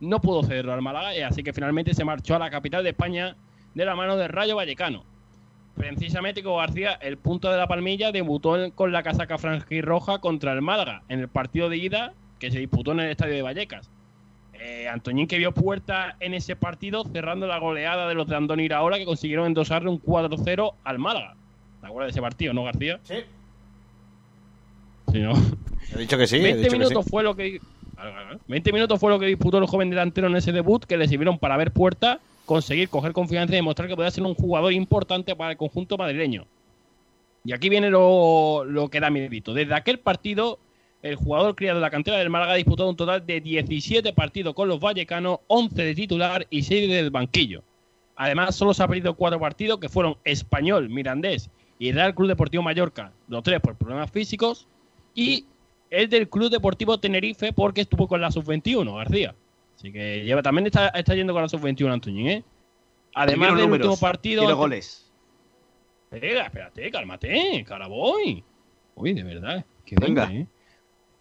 no 0.04 0.22
pudo 0.22 0.44
cederlo 0.44 0.74
al 0.74 0.82
Málaga, 0.82 1.16
y 1.16 1.22
así 1.22 1.44
que 1.44 1.54
finalmente 1.54 1.94
se 1.94 2.04
marchó 2.04 2.36
a 2.36 2.40
la 2.40 2.50
capital 2.50 2.84
de 2.84 2.90
España 2.90 3.36
de 3.74 3.86
la 3.86 3.96
mano 3.96 4.18
del 4.18 4.30
Rayo 4.30 4.56
Vallecano. 4.56 5.04
Precisamente 5.76 6.44
con 6.44 6.58
García, 6.58 6.94
el 6.94 7.18
punto 7.18 7.50
de 7.50 7.58
la 7.58 7.68
palmilla, 7.68 8.12
debutó 8.12 8.72
con 8.76 8.92
la 8.92 9.02
casaca 9.02 9.38
roja 9.82 10.20
contra 10.20 10.54
el 10.54 10.62
Málaga 10.62 11.02
en 11.10 11.20
el 11.20 11.28
partido 11.28 11.68
de 11.70 11.78
ida 11.78 12.14
que 12.40 12.52
se 12.52 12.60
disputó 12.60 12.92
en 12.92 13.00
el 13.00 13.10
estadio 13.10 13.34
de 13.34 13.42
Vallecas. 13.42 13.90
Eh, 14.54 14.88
Antoñín 14.88 15.28
que 15.28 15.38
vio 15.38 15.52
puerta 15.52 16.16
en 16.20 16.34
ese 16.34 16.56
partido 16.56 17.04
cerrando 17.06 17.48
la 17.48 17.58
goleada 17.58 18.08
de 18.08 18.14
los 18.14 18.28
de 18.28 18.36
Andoni 18.36 18.64
Iraola 18.64 18.98
que 18.98 19.06
consiguieron 19.06 19.48
endosarle 19.48 19.90
un 19.90 20.02
4-0 20.02 20.74
al 20.84 21.00
Málaga. 21.00 21.36
¿Te 21.82 21.88
acuerdas 21.88 22.08
de 22.08 22.12
ese 22.12 22.22
partido, 22.22 22.54
no, 22.54 22.64
García? 22.64 23.00
Sí. 23.04 23.16
Sí, 25.12 25.20
¿no? 25.20 25.34
He 25.94 26.00
dicho 26.00 26.18
que 26.18 26.28
sí. 26.28 26.40
20 26.40 26.70
minutos 26.70 27.06
fue 27.10 27.24
lo 27.24 27.36
que 27.36 27.60
20 28.48 28.74
minutos 28.74 29.00
fue 29.00 29.10
lo 29.10 29.20
que 29.20 29.26
disputó 29.26 29.58
el 29.58 29.66
joven 29.66 29.90
delantero 29.90 30.28
en 30.28 30.36
ese 30.36 30.52
debut 30.52 30.86
que 30.86 30.98
le 30.98 31.08
sirvieron 31.08 31.40
para 31.40 31.58
ver 31.58 31.72
puerta 31.72 32.20
conseguir 32.46 32.90
coger 32.90 33.14
confianza 33.14 33.54
y 33.54 33.58
demostrar 33.58 33.88
que 33.88 33.96
podía 33.96 34.12
ser 34.12 34.24
un 34.24 34.36
jugador 34.36 34.74
importante 34.74 35.36
para 35.36 35.52
el 35.52 35.58
conjunto 35.58 35.98
madrileño. 35.98 36.46
Y 37.46 37.52
aquí 37.52 37.70
viene 37.70 37.90
lo, 37.90 38.88
que 38.92 39.00
da 39.00 39.10
mérito. 39.10 39.54
Desde 39.54 39.74
aquel 39.74 40.00
partido, 40.00 40.60
el 41.02 41.16
jugador 41.16 41.56
criado 41.56 41.80
de 41.80 41.82
la 41.82 41.90
cantera 41.90 42.18
del 42.18 42.30
Málaga 42.30 42.54
ha 42.54 42.56
disputado 42.56 42.90
un 42.90 42.96
total 42.96 43.26
de 43.26 43.42
17 43.42 44.14
partidos 44.14 44.54
con 44.54 44.70
los 44.70 44.80
vallecanos, 44.80 45.40
11 45.48 45.84
de 45.84 45.96
titular 45.96 46.48
y 46.50 46.64
6 46.64 46.90
del 46.90 47.10
banquillo. 47.12 47.64
Además, 48.16 48.56
solo 48.56 48.74
se 48.74 48.84
ha 48.84 48.88
perdido 48.88 49.16
4 49.16 49.40
partidos 49.40 49.80
que 49.80 49.90
fueron 49.90 50.16
Español, 50.24 50.90
Mirandés 50.90 51.50
y 51.80 51.92
Real 51.92 52.16
Club 52.16 52.30
Deportivo 52.30 52.64
Mallorca, 52.64 53.12
los 53.28 53.44
tres 53.44 53.60
por 53.60 53.76
problemas 53.76 54.10
físicos, 54.12 54.68
y 55.16 55.46
el 55.90 56.10
del 56.10 56.30
Club 56.30 56.50
Deportivo 56.50 56.98
Tenerife 56.98 57.52
porque 57.52 57.82
estuvo 57.82 58.08
con 58.08 58.22
la 58.22 58.32
sub-21, 58.32 58.96
García. 58.96 59.36
Así 59.84 59.92
que 59.92 60.24
lleva, 60.24 60.42
también 60.42 60.66
está, 60.66 60.88
está 60.88 61.14
yendo 61.14 61.34
con 61.34 61.42
la 61.42 61.50
sub-21 61.50 61.92
Antoñín, 61.92 62.28
¿eh? 62.30 62.44
Además 63.16 63.58
del 63.58 63.70
último 63.70 63.98
partido. 63.98 64.44
Quiero 64.44 64.56
goles. 64.56 65.12
Espera, 66.10 66.46
espérate, 66.46 66.90
cálmate, 66.90 67.66
voy. 67.90 68.42
Uy, 68.96 69.14
de 69.14 69.24
verdad. 69.24 69.66
Que 69.86 69.98
Venga. 70.00 70.32
¿eh? 70.32 70.48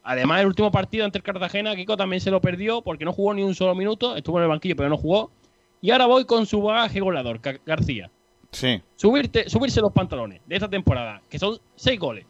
Además, 0.04 0.42
el 0.42 0.46
último 0.46 0.70
partido 0.70 1.04
ante 1.04 1.18
el 1.18 1.24
Cartagena, 1.24 1.74
Kiko 1.74 1.96
también 1.96 2.20
se 2.20 2.30
lo 2.30 2.40
perdió 2.40 2.82
porque 2.82 3.04
no 3.04 3.12
jugó 3.12 3.34
ni 3.34 3.42
un 3.42 3.56
solo 3.56 3.74
minuto. 3.74 4.14
Estuvo 4.14 4.38
en 4.38 4.44
el 4.44 4.48
banquillo, 4.48 4.76
pero 4.76 4.88
no 4.88 4.96
jugó. 4.96 5.32
Y 5.80 5.90
ahora 5.90 6.06
voy 6.06 6.24
con 6.24 6.46
su 6.46 6.62
bagaje 6.62 7.00
goleador, 7.00 7.40
García. 7.66 8.12
Sí. 8.52 8.80
Subirte, 8.94 9.50
subirse 9.50 9.80
los 9.80 9.90
pantalones 9.90 10.40
de 10.46 10.54
esta 10.54 10.70
temporada, 10.70 11.20
que 11.28 11.40
son 11.40 11.58
seis 11.74 11.98
goles. 11.98 12.26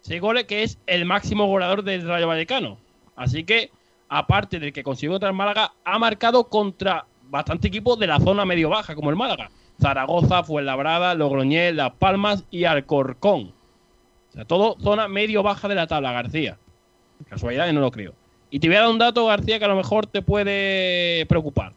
Seis 0.00 0.18
goles, 0.18 0.44
que 0.44 0.62
es 0.62 0.78
el 0.86 1.04
máximo 1.04 1.46
goleador 1.46 1.84
del 1.84 2.08
Rayo 2.08 2.26
Vallecano. 2.26 2.78
Así 3.16 3.44
que 3.44 3.70
aparte 4.10 4.58
del 4.58 4.72
que 4.72 4.82
consiguió 4.82 5.12
contra 5.12 5.30
el 5.30 5.36
Málaga, 5.36 5.72
ha 5.84 5.98
marcado 5.98 6.44
contra 6.48 7.06
bastante 7.30 7.68
equipos 7.68 7.98
de 7.98 8.08
la 8.08 8.18
zona 8.18 8.44
medio-baja, 8.44 8.94
como 8.96 9.08
el 9.08 9.16
Málaga. 9.16 9.50
Zaragoza, 9.80 10.42
Fuenlabrada, 10.42 11.14
Logroñés, 11.14 11.74
Las 11.74 11.92
Palmas 11.92 12.44
y 12.50 12.64
Alcorcón. 12.64 13.52
O 14.30 14.32
sea, 14.32 14.44
todo 14.44 14.76
zona 14.80 15.08
medio-baja 15.08 15.68
de 15.68 15.76
la 15.76 15.86
tabla, 15.86 16.12
García. 16.12 16.58
Casualidad, 17.28 17.72
no 17.72 17.80
lo 17.80 17.90
creo. 17.92 18.12
Y 18.50 18.58
te 18.58 18.66
voy 18.66 18.76
a 18.76 18.80
dar 18.80 18.90
un 18.90 18.98
dato, 18.98 19.26
García, 19.26 19.60
que 19.60 19.64
a 19.64 19.68
lo 19.68 19.76
mejor 19.76 20.06
te 20.06 20.22
puede 20.22 21.24
preocupar. 21.26 21.72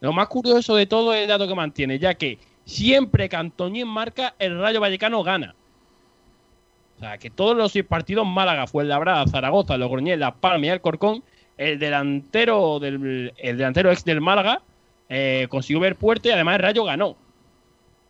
Lo 0.00 0.14
más 0.14 0.28
curioso 0.28 0.74
de 0.74 0.86
todo 0.86 1.12
es 1.12 1.22
el 1.22 1.28
dato 1.28 1.46
que 1.46 1.54
mantiene, 1.54 1.98
ya 1.98 2.14
que 2.14 2.38
siempre 2.64 3.28
que 3.28 3.36
Antoñín 3.36 3.86
marca, 3.86 4.34
el 4.38 4.58
Rayo 4.58 4.80
Vallecano 4.80 5.22
gana. 5.22 5.54
O 6.96 7.00
sea, 7.00 7.18
que 7.18 7.28
todos 7.28 7.54
los 7.54 7.72
partidos 7.86 8.26
Málaga, 8.26 8.66
Fuenlabrada, 8.66 9.26
Zaragoza, 9.26 9.76
Logroñés, 9.76 10.18
Las 10.18 10.34
Palmas 10.34 10.66
y 10.66 10.70
Alcorcón 10.70 11.22
el 11.60 11.78
delantero 11.78 12.78
del 12.80 13.34
el 13.36 13.58
delantero 13.58 13.92
ex 13.92 14.02
del 14.02 14.22
Málaga 14.22 14.62
eh, 15.10 15.46
consiguió 15.50 15.78
ver 15.78 15.94
puerto 15.94 16.28
y 16.28 16.30
además 16.30 16.56
el 16.56 16.62
Rayo 16.62 16.84
ganó. 16.84 17.16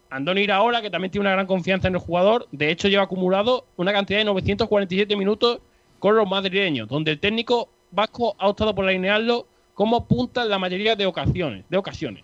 Andoni 0.09 0.43
Iraola, 0.43 0.81
que 0.81 0.91
también 0.91 1.11
tiene 1.11 1.23
una 1.23 1.33
gran 1.33 1.47
confianza 1.49 1.89
en 1.89 1.95
el 1.95 2.01
jugador, 2.01 2.47
de 2.53 2.71
hecho 2.71 2.87
lleva 2.87 3.03
acumulado 3.03 3.65
una 3.77 3.93
cantidad 3.93 4.21
de 4.21 4.25
947 4.25 5.17
minutos 5.17 5.59
con 5.99 6.15
los 6.15 6.29
madrileños, 6.29 6.89
donde 6.89 7.11
el 7.11 7.19
técnico 7.19 7.69
vasco 7.91 8.37
ha 8.39 8.49
optado 8.49 8.73
por 8.73 8.85
alinearlo 8.85 9.49
como 9.75 10.07
punta 10.07 10.43
en 10.43 10.51
la 10.51 10.59
mayoría 10.61 10.95
de 10.95 11.07
ocasiones. 11.07 11.65
De 11.69 11.77
ocasiones. 11.77 12.23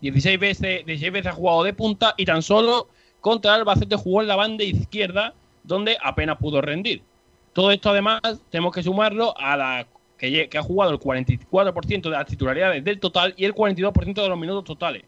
16 0.00 0.38
veces, 0.38 0.86
16 0.86 1.12
veces 1.12 1.32
ha 1.32 1.34
jugado 1.34 1.64
de 1.64 1.72
punta 1.72 2.14
y 2.16 2.24
tan 2.24 2.42
solo 2.42 2.88
contra 3.20 3.54
Albacete 3.54 3.96
jugó 3.96 4.22
en 4.22 4.28
la 4.28 4.36
banda 4.36 4.62
izquierda, 4.62 5.34
donde 5.64 5.96
apenas 6.00 6.38
pudo 6.38 6.60
rendir. 6.60 7.02
Todo 7.52 7.72
esto 7.72 7.90
además 7.90 8.20
tenemos 8.50 8.72
que 8.72 8.82
sumarlo 8.82 9.36
a 9.38 9.56
la 9.56 9.86
que, 10.18 10.48
ha 10.56 10.62
jugado 10.62 10.92
el 10.92 10.98
44% 10.98 12.02
de 12.02 12.10
las 12.10 12.26
titularidades 12.26 12.84
del 12.84 13.00
total 13.00 13.34
y 13.36 13.44
el 13.44 13.54
42% 13.54 14.14
de 14.14 14.28
los 14.28 14.38
minutos 14.38 14.64
totales, 14.64 15.02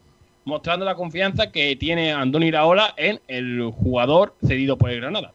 mostrando 0.45 0.85
la 0.85 0.95
confianza 0.95 1.51
que 1.51 1.75
tiene 1.75 2.11
Andoni 2.11 2.47
Iraola 2.47 2.93
en 2.97 3.19
el 3.27 3.71
jugador 3.71 4.35
cedido 4.45 4.77
por 4.77 4.89
el 4.89 5.01
Granada. 5.01 5.33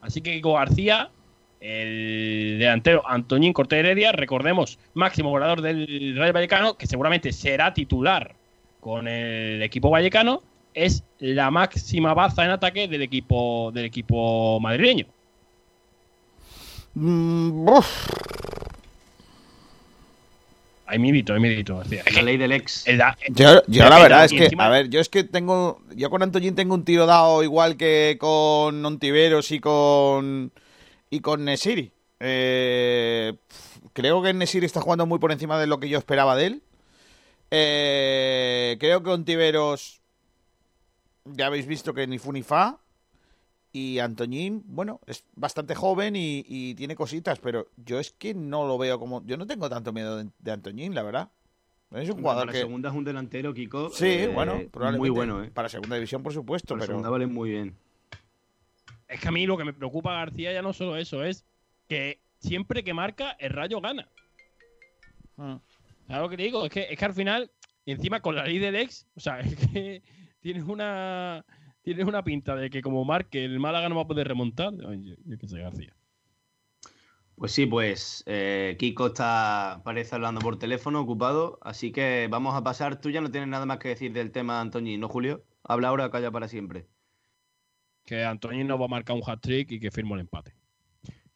Así 0.00 0.20
que 0.20 0.32
Kiko 0.32 0.54
García, 0.54 1.10
el 1.60 2.58
delantero 2.58 3.02
Antoñín 3.08 3.52
Cortés 3.52 3.80
Heredia, 3.80 4.12
recordemos, 4.12 4.78
máximo 4.92 5.30
goleador 5.30 5.62
del 5.62 6.14
Real 6.16 6.32
Vallecano, 6.32 6.76
que 6.76 6.86
seguramente 6.86 7.32
será 7.32 7.72
titular 7.72 8.34
con 8.80 9.08
el 9.08 9.62
equipo 9.62 9.88
vallecano, 9.88 10.42
es 10.74 11.04
la 11.18 11.50
máxima 11.50 12.12
baza 12.12 12.44
en 12.44 12.50
ataque 12.50 12.86
del 12.86 13.00
equipo, 13.00 13.70
del 13.72 13.86
equipo 13.86 14.60
madrileño. 14.60 15.06
Mm, 16.94 17.66
hay 20.94 21.00
milito, 21.00 21.34
hay 21.34 21.40
milito. 21.40 21.82
La 22.14 22.22
ley 22.22 22.36
del 22.36 22.52
ex. 22.52 22.84
yo, 23.30 23.62
la 23.66 23.98
verdad 23.98 24.24
es 24.26 24.32
que, 24.32 24.48
a 24.56 24.68
ver, 24.68 24.88
yo 24.90 25.00
es 25.00 25.08
que 25.08 25.24
tengo, 25.24 25.82
yo 25.96 26.08
con 26.08 26.22
Antoñín 26.22 26.54
tengo 26.54 26.72
un 26.74 26.84
tiro 26.84 27.04
dado 27.04 27.42
igual 27.42 27.76
que 27.76 28.16
con 28.20 28.86
Ontiveros 28.86 29.50
y 29.50 29.58
con 29.58 30.52
y 31.10 31.18
con 31.18 31.44
Nesiri. 31.44 31.90
Eh, 32.20 33.34
creo 33.92 34.22
que 34.22 34.32
Nesiri 34.32 34.66
está 34.66 34.80
jugando 34.80 35.04
muy 35.04 35.18
por 35.18 35.32
encima 35.32 35.58
de 35.58 35.66
lo 35.66 35.80
que 35.80 35.88
yo 35.88 35.98
esperaba 35.98 36.36
de 36.36 36.46
él. 36.46 36.62
Eh, 37.50 38.76
creo 38.78 39.02
que 39.02 39.10
Ontiveros 39.10 40.00
ya 41.24 41.46
habéis 41.46 41.66
visto 41.66 41.92
que 41.92 42.06
ni 42.06 42.20
fu 42.20 42.32
ni 42.32 42.44
fa. 42.44 42.78
Y 43.76 43.98
Antoñín, 43.98 44.62
bueno, 44.66 45.00
es 45.04 45.24
bastante 45.34 45.74
joven 45.74 46.14
y, 46.16 46.76
tiene 46.76 46.94
cositas, 46.94 47.40
pero 47.40 47.66
yo 47.76 47.98
es 47.98 48.12
que 48.12 48.32
no 48.32 48.68
lo 48.68 48.78
veo 48.78 49.00
como. 49.00 49.26
Yo 49.26 49.36
no 49.36 49.48
tengo 49.48 49.68
tanto 49.68 49.92
miedo 49.92 50.16
de, 50.16 50.52
Antoñín, 50.52 50.94
la 50.94 51.02
verdad. 51.02 51.28
Es 51.90 52.08
un 52.08 52.20
jugador 52.20 52.46
para 52.46 52.56
segunda 52.56 52.90
es 52.90 52.94
un 52.94 53.02
delantero, 53.02 53.52
Kiko. 53.52 53.90
Sí, 53.90 54.06
eh, 54.06 54.26
bueno, 54.28 54.60
probablemente. 54.70 54.98
Muy 54.98 55.10
bueno, 55.10 55.42
¿eh? 55.42 55.50
Para 55.52 55.68
segunda 55.68 55.96
división, 55.96 56.22
por 56.22 56.32
supuesto. 56.32 56.74
pero... 56.74 56.86
segunda 56.86 57.10
vale 57.10 57.26
muy 57.26 57.50
bien. 57.50 57.76
Es 59.08 59.18
que 59.18 59.26
a 59.26 59.32
mí 59.32 59.44
lo 59.44 59.58
que 59.58 59.64
me 59.64 59.72
preocupa 59.72 60.12
García 60.12 60.52
ya 60.52 60.62
no 60.62 60.72
solo 60.72 60.96
eso, 60.96 61.24
es 61.24 61.44
que 61.88 62.20
siempre 62.38 62.84
que 62.84 62.94
marca, 62.94 63.32
el 63.40 63.50
rayo 63.50 63.80
gana. 63.80 64.08
Ah. 65.36 65.58
¿Sabes 66.06 66.22
lo 66.22 66.28
que 66.28 66.36
te 66.36 66.42
digo? 66.44 66.64
Es 66.64 66.70
que, 66.70 66.86
es 66.90 66.96
que 66.96 67.04
al 67.04 67.14
final, 67.14 67.50
encima 67.86 68.20
con 68.20 68.36
la 68.36 68.44
ley 68.44 68.60
del 68.60 68.76
ex, 68.76 69.08
o 69.16 69.20
sea, 69.20 69.40
es 69.40 69.56
que 69.56 70.00
tienes 70.38 70.62
una 70.62 71.44
tienes 71.84 72.06
una 72.06 72.24
pinta 72.24 72.56
de 72.56 72.70
que 72.70 72.82
como 72.82 73.04
marque 73.04 73.44
el 73.44 73.60
Málaga 73.60 73.88
no 73.88 73.96
va 73.96 74.02
a 74.02 74.06
poder 74.06 74.26
remontar. 74.26 74.72
yo, 74.74 75.38
qué 75.38 75.46
sé, 75.46 75.60
García. 75.60 75.94
Pues 77.36 77.52
sí, 77.52 77.66
pues 77.66 78.22
eh, 78.26 78.76
Kiko 78.78 79.08
está, 79.08 79.82
parece 79.84 80.14
hablando 80.14 80.40
por 80.40 80.58
teléfono, 80.58 81.00
ocupado, 81.00 81.58
así 81.62 81.92
que 81.92 82.28
vamos 82.30 82.54
a 82.54 82.62
pasar. 82.62 83.00
Tú 83.00 83.10
ya 83.10 83.20
no 83.20 83.30
tienes 83.30 83.48
nada 83.48 83.66
más 83.66 83.78
que 83.78 83.88
decir 83.88 84.12
del 84.12 84.30
tema, 84.30 84.60
Antoñín, 84.60 85.00
¿no, 85.00 85.08
Julio? 85.08 85.44
Habla 85.62 85.88
ahora, 85.88 86.10
calla 86.10 86.30
para 86.30 86.48
siempre. 86.48 86.86
Que 88.04 88.24
Antoñín 88.24 88.66
no 88.66 88.78
va 88.78 88.86
a 88.86 88.88
marcar 88.88 89.16
un 89.16 89.22
hat-trick 89.26 89.72
y 89.72 89.80
que 89.80 89.90
firmo 89.90 90.14
el 90.14 90.22
empate. 90.22 90.54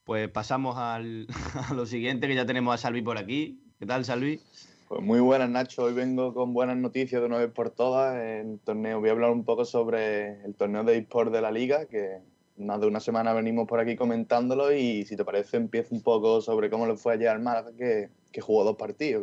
Pues 0.04 0.28
pasamos 0.30 0.76
al, 0.78 1.26
a 1.68 1.74
lo 1.74 1.84
siguiente, 1.84 2.28
que 2.28 2.34
ya 2.34 2.46
tenemos 2.46 2.74
a 2.74 2.78
Salvi 2.78 3.02
por 3.02 3.18
aquí. 3.18 3.60
¿Qué 3.78 3.86
tal, 3.86 4.04
Salvi? 4.04 4.40
Pues 4.88 5.02
muy 5.02 5.20
buenas, 5.20 5.50
Nacho. 5.50 5.82
Hoy 5.82 5.92
vengo 5.92 6.32
con 6.32 6.54
buenas 6.54 6.78
noticias 6.78 7.20
de 7.20 7.26
una 7.26 7.36
vez 7.36 7.50
por 7.50 7.68
todas. 7.68 8.16
En 8.22 8.58
torneo 8.58 9.00
voy 9.00 9.10
a 9.10 9.12
hablar 9.12 9.32
un 9.32 9.44
poco 9.44 9.66
sobre 9.66 10.42
el 10.46 10.54
torneo 10.54 10.82
de 10.82 10.96
eSport 10.96 11.30
de 11.30 11.42
la 11.42 11.50
liga, 11.50 11.84
que 11.84 12.22
más 12.56 12.80
de 12.80 12.86
una 12.86 12.98
semana 12.98 13.34
venimos 13.34 13.68
por 13.68 13.80
aquí 13.80 13.96
comentándolo 13.96 14.72
y 14.72 15.04
si 15.04 15.14
te 15.14 15.26
parece 15.26 15.58
empiezo 15.58 15.94
un 15.94 16.00
poco 16.00 16.40
sobre 16.40 16.70
cómo 16.70 16.86
le 16.86 16.96
fue 16.96 17.12
ayer 17.12 17.28
al 17.28 17.40
Málaga, 17.40 17.70
que, 17.76 18.40
jugó 18.40 18.64
dos 18.64 18.76
partidos, 18.76 19.22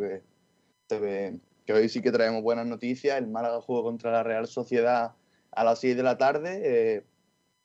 que, 0.88 1.40
que 1.66 1.74
hoy 1.74 1.90
sí 1.90 2.00
que 2.00 2.12
traemos 2.12 2.44
buenas 2.44 2.68
noticias. 2.68 3.18
El 3.18 3.26
Málaga 3.26 3.60
jugó 3.60 3.82
contra 3.82 4.12
la 4.12 4.22
Real 4.22 4.46
Sociedad 4.46 5.14
a 5.50 5.64
las 5.64 5.80
6 5.80 5.98
de 5.98 6.04
la 6.04 6.20
tarde, 6.20 6.62
eh, 6.64 7.06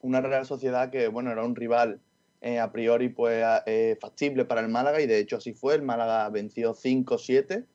una 0.00 0.22
Real 0.22 0.46
Sociedad 0.46 0.88
que 0.88 1.08
bueno 1.08 1.32
era 1.32 1.44
un 1.44 1.54
rival 1.54 2.00
eh, 2.40 2.60
a 2.60 2.72
priori 2.72 3.10
pues 3.10 3.44
eh, 3.66 3.98
factible 4.00 4.46
para 4.46 4.62
el 4.62 4.68
Málaga 4.68 5.02
y 5.02 5.06
de 5.06 5.18
hecho 5.18 5.36
así 5.36 5.52
fue. 5.52 5.74
El 5.74 5.82
Málaga 5.82 6.26
venció 6.30 6.72
5-7 6.72 7.66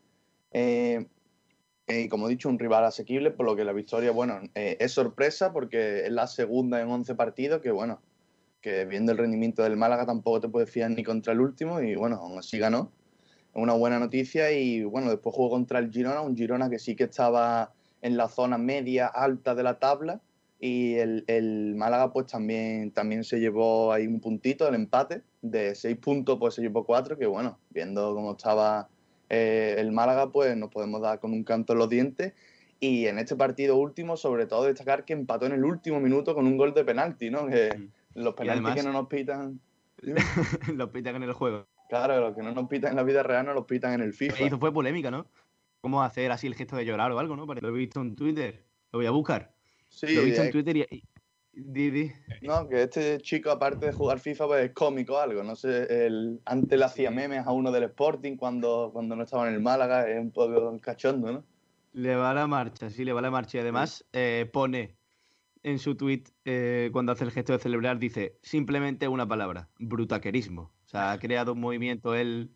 eh, 0.58 1.06
eh, 1.88 2.02
y 2.04 2.08
como 2.08 2.28
he 2.28 2.30
dicho, 2.30 2.48
un 2.48 2.58
rival 2.58 2.86
asequible, 2.86 3.30
por 3.30 3.46
lo 3.46 3.58
que 3.58 3.66
la 3.66 3.74
victoria, 3.74 4.12
bueno, 4.12 4.40
eh, 4.56 4.78
es 4.80 4.94
sorpresa 4.94 5.52
porque 5.52 6.06
es 6.06 6.12
la 6.12 6.28
segunda 6.28 6.80
en 6.82 6.88
11 6.90 7.14
partidos, 7.16 7.62
que 7.62 7.72
bueno, 7.72 8.00
que 8.62 8.86
viendo 8.86 9.12
el 9.12 9.18
rendimiento 9.18 9.64
del 9.64 9.76
Málaga 9.76 10.06
tampoco 10.06 10.40
te 10.40 10.48
puedes 10.48 10.70
fiar 10.70 10.92
ni 10.92 11.04
contra 11.04 11.34
el 11.34 11.42
último 11.42 11.82
y 11.82 11.96
bueno, 11.96 12.16
aún 12.16 12.40
así 12.40 12.58
ganó. 12.58 12.90
una 13.54 13.74
buena 13.74 14.00
noticia 14.00 14.50
y 14.52 14.86
bueno, 14.86 15.10
después 15.10 15.36
jugó 15.36 15.50
contra 15.50 15.80
el 15.80 15.92
Girona, 15.92 16.22
un 16.22 16.38
Girona 16.38 16.70
que 16.70 16.80
sí 16.80 16.96
que 16.96 17.04
estaba 17.04 17.74
en 18.02 18.16
la 18.16 18.30
zona 18.30 18.58
media 18.58 19.08
alta 19.08 19.56
de 19.56 19.64
la 19.64 19.78
tabla 19.78 20.22
y 20.60 20.96
el, 20.96 21.26
el, 21.28 21.76
Málaga 21.76 22.14
pues 22.14 22.28
también, 22.28 22.92
también 22.92 23.26
se 23.26 23.40
llevó 23.40 23.92
ahí 23.92 24.08
un 24.08 24.22
puntito, 24.22 24.68
el 24.70 24.76
empate, 24.76 25.22
de 25.42 25.76
seis 25.76 25.98
puntos 25.98 26.38
pues 26.40 26.54
se 26.56 26.62
llevó 26.62 26.86
cuatro, 26.86 27.18
que 27.18 27.26
bueno, 27.26 27.60
viendo 27.72 28.16
cómo 28.16 28.32
estaba 28.32 28.88
eh, 29.30 29.76
el 29.78 29.92
Málaga 29.92 30.32
pues 30.32 30.56
nos 30.58 30.70
podemos 30.70 31.02
dar 31.02 31.20
con 31.20 31.32
un 31.34 31.44
canto 31.44 31.74
en 31.74 31.80
los 31.80 31.90
dientes 31.90 32.34
y 32.80 33.08
en 33.08 33.20
este 33.20 33.36
partido 33.36 33.78
último 33.78 34.18
sobre 34.18 34.46
todo 34.46 34.66
destacar 34.66 35.06
que 35.06 35.14
empató 35.14 35.46
en 35.46 35.54
el 35.54 35.64
último 35.64 36.00
minuto 36.00 36.36
con 36.36 36.46
un 36.46 36.58
gol 36.58 36.74
de 36.74 36.84
penalti, 36.84 37.30
¿no? 37.30 37.48
Que 37.48 37.92
Mm. 38.16 38.20
los 38.22 38.34
penaltis 38.34 38.76
que 38.76 38.84
no 38.84 38.94
nos 38.94 39.08
pitan... 39.08 39.60
los 40.76 40.90
pitan 40.90 41.16
en 41.16 41.24
el 41.24 41.34
juego. 41.34 41.68
Claro, 41.90 42.20
los 42.20 42.36
que 42.36 42.42
no 42.42 42.52
nos 42.52 42.68
pitan 42.68 42.92
en 42.92 42.96
la 42.96 43.04
vida 43.04 43.24
real 43.24 43.46
no 43.46 43.54
los 43.54 43.66
pitan 43.66 43.94
en 43.94 44.02
el 44.02 44.14
FIFA. 44.14 44.46
Eso 44.46 44.60
fue 44.60 44.74
polémica, 44.74 45.12
¿no? 45.12 45.28
¿Cómo 45.82 46.02
hacer 46.02 46.32
así 46.32 46.48
el 46.48 46.56
gesto 46.56 46.76
de 46.76 46.86
llorar 46.86 47.12
o 47.12 47.20
algo, 47.20 47.36
no? 47.36 47.46
Lo 47.46 47.70
he 47.70 47.72
visto 47.72 48.02
en 48.02 48.16
Twitter. 48.16 48.64
Lo 48.92 49.00
voy 49.00 49.06
a 49.06 49.12
buscar. 49.12 49.54
Sí, 49.90 50.14
lo 50.16 50.22
he 50.22 50.26
visto 50.26 50.42
en 50.42 50.52
Twitter 50.52 50.78
y... 50.78 51.04
Di, 51.56 51.90
di. 51.90 52.12
No, 52.42 52.68
que 52.68 52.84
este 52.84 53.20
chico, 53.22 53.50
aparte 53.50 53.86
de 53.86 53.94
jugar 53.94 54.20
FIFA, 54.20 54.48
pues 54.48 54.66
es 54.66 54.72
cómico 54.74 55.14
o 55.14 55.20
algo. 55.20 55.42
No 55.42 55.56
sé, 55.56 56.06
el, 56.06 56.42
antes 56.46 56.78
le 56.78 56.86
hacía 56.86 57.12
memes 57.12 57.46
a 57.48 57.52
uno 57.52 57.72
del 57.72 57.84
Sporting 57.84 58.36
cuando, 58.36 58.90
cuando 58.92 59.16
no 59.16 59.24
estaba 59.24 59.48
en 59.48 59.56
el 59.56 59.62
Málaga, 59.62 60.10
es 60.10 60.20
un 60.20 60.32
poco 60.32 60.78
cachondo, 60.82 61.32
¿no? 61.32 61.44
Le 61.94 62.16
va 62.16 62.34
la 62.34 62.46
marcha, 62.46 62.90
sí, 62.90 63.06
le 63.06 63.14
va 63.14 63.22
la 63.22 63.32
marcha. 63.32 63.58
Y 63.58 63.62
además 63.62 64.06
eh, 64.12 64.50
pone 64.52 64.98
en 65.64 65.80
su 65.80 65.96
tweet, 65.96 66.24
eh, 66.44 66.90
cuando 66.92 67.14
hace 67.14 67.24
el 67.24 67.32
gesto 67.32 67.54
de 67.54 67.60
celebrar, 67.60 68.00
dice 68.00 68.38
simplemente 68.42 69.08
una 69.08 69.26
palabra, 69.28 69.70
brutaquerismo. 69.80 70.74
O 70.84 70.88
sea, 70.88 71.14
ha 71.14 71.20
creado 71.20 71.54
un 71.54 71.62
movimiento 71.62 72.16
él 72.16 72.52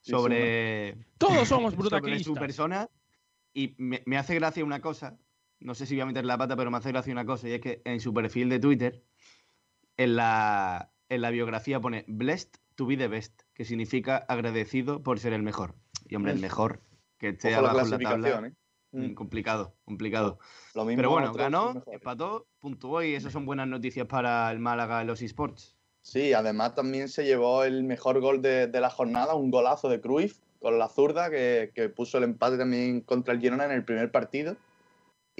Sí, 0.00 0.12
sobre... 0.12 0.96
Todos 1.18 1.48
somos 1.48 1.74
sobre 1.74 1.88
brutaqueristas. 1.88 2.26
su 2.26 2.34
persona. 2.34 2.88
Y 3.52 3.74
me, 3.78 4.02
me 4.06 4.16
hace 4.16 4.34
gracia 4.36 4.64
una 4.64 4.80
cosa, 4.80 5.18
no 5.60 5.74
sé 5.74 5.86
si 5.86 5.94
voy 5.94 6.02
a 6.02 6.06
meter 6.06 6.24
la 6.24 6.38
pata, 6.38 6.56
pero 6.56 6.70
me 6.70 6.76
hace 6.78 6.90
gracia 6.92 7.12
una 7.12 7.24
cosa, 7.24 7.48
y 7.48 7.52
es 7.52 7.60
que 7.60 7.82
en 7.84 8.00
su 8.00 8.12
perfil 8.14 8.48
de 8.48 8.58
Twitter, 8.60 9.02
en 9.96 10.16
la, 10.16 10.92
en 11.08 11.20
la 11.22 11.30
biografía 11.30 11.80
pone 11.80 12.04
Blessed 12.06 12.50
to 12.76 12.86
be 12.86 12.96
the 12.96 13.08
best, 13.08 13.42
que 13.54 13.64
significa 13.64 14.16
agradecido 14.28 15.02
por 15.02 15.18
ser 15.18 15.32
el 15.32 15.42
mejor. 15.42 15.74
Y 16.08 16.14
hombre, 16.14 16.32
el 16.32 16.38
Mm. 16.38 16.42
mejor, 16.42 16.80
que 17.18 17.30
esté 17.30 17.52
Ojo 17.54 17.62
la 17.62 17.70
abajo 17.70 17.86
en 17.86 18.02
la 18.02 18.10
tabla. 18.10 18.46
¿eh? 18.46 18.52
Mm, 18.92 19.14
Complicado, 19.14 19.74
complicado. 19.84 20.38
Lo 20.74 20.84
mismo 20.84 20.98
Pero 20.98 21.10
bueno, 21.10 21.32
ganó, 21.34 21.82
empató, 21.92 22.46
puntuó 22.60 23.02
y 23.02 23.14
eso 23.14 23.30
son 23.30 23.44
buenas 23.44 23.68
noticias 23.68 24.06
para 24.06 24.50
el 24.50 24.60
Málaga 24.60 25.00
en 25.02 25.08
los 25.08 25.20
esports. 25.20 25.76
Sí, 26.00 26.32
además 26.32 26.74
también 26.74 27.08
se 27.08 27.24
llevó 27.24 27.64
el 27.64 27.82
mejor 27.84 28.20
gol 28.20 28.40
de, 28.40 28.66
de 28.66 28.80
la 28.80 28.88
jornada, 28.88 29.34
un 29.34 29.50
golazo 29.50 29.90
de 29.90 30.00
Cruyff 30.00 30.38
con 30.58 30.78
la 30.78 30.88
zurda 30.88 31.28
que, 31.30 31.70
que 31.74 31.90
puso 31.90 32.16
el 32.16 32.24
empate 32.24 32.56
también 32.56 33.02
contra 33.02 33.34
el 33.34 33.40
Girona 33.40 33.66
en 33.66 33.72
el 33.72 33.84
primer 33.84 34.10
partido. 34.10 34.56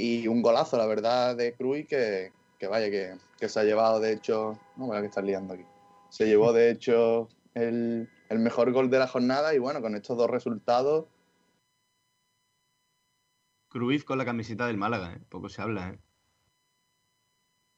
Y 0.00 0.28
un 0.28 0.42
golazo, 0.42 0.78
la 0.78 0.86
verdad, 0.86 1.36
de 1.36 1.54
Cruyff 1.54 1.88
que, 1.88 2.30
que 2.56 2.68
vaya, 2.68 2.88
que, 2.88 3.16
que 3.36 3.48
se 3.48 3.58
ha 3.58 3.64
llevado, 3.64 3.98
de 3.98 4.12
hecho, 4.12 4.56
no 4.76 4.86
voy 4.86 4.96
a 4.96 5.00
que 5.00 5.08
estar 5.08 5.24
liando 5.24 5.54
aquí. 5.54 5.64
Se 6.08 6.26
llevó, 6.26 6.52
de 6.52 6.70
hecho, 6.70 7.28
el, 7.54 8.08
el 8.28 8.38
mejor 8.38 8.70
gol 8.70 8.90
de 8.90 9.00
la 9.00 9.08
jornada 9.08 9.56
y 9.56 9.58
bueno, 9.58 9.82
con 9.82 9.96
estos 9.96 10.16
dos 10.16 10.30
resultados, 10.30 11.06
Cruyff 13.68 14.04
con 14.04 14.18
la 14.18 14.24
camiseta 14.24 14.68
del 14.68 14.76
Málaga, 14.76 15.14
¿eh? 15.14 15.20
poco 15.28 15.48
se 15.48 15.62
habla. 15.62 15.90
¿eh? 15.90 15.98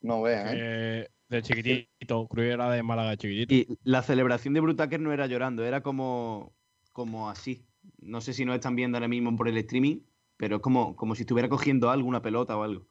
no 0.02 0.20
vean, 0.20 0.48
¿eh? 0.48 0.52
Eh, 0.60 1.08
de 1.30 1.42
chiquitito, 1.42 2.28
Cruyff 2.28 2.52
era 2.52 2.70
de 2.70 2.82
Málaga 2.82 3.16
chiquitito. 3.16 3.54
Y 3.54 3.78
la 3.82 4.02
celebración 4.02 4.52
de 4.52 4.60
Brutaker 4.60 5.00
no 5.00 5.12
era 5.14 5.26
llorando, 5.26 5.64
era 5.64 5.82
como, 5.82 6.52
como 6.92 7.30
así. 7.30 7.66
No 7.98 8.20
sé 8.20 8.34
si 8.34 8.44
nos 8.44 8.56
están 8.56 8.76
viendo 8.76 8.98
ahora 8.98 9.08
mismo 9.08 9.34
por 9.34 9.48
el 9.48 9.56
streaming, 9.56 10.00
pero 10.40 10.56
es 10.56 10.62
como, 10.62 10.96
como 10.96 11.14
si 11.14 11.24
estuviera 11.24 11.50
cogiendo 11.50 11.90
algo, 11.90 12.08
una 12.08 12.22
pelota 12.22 12.56
o 12.56 12.62
algo. 12.62 12.86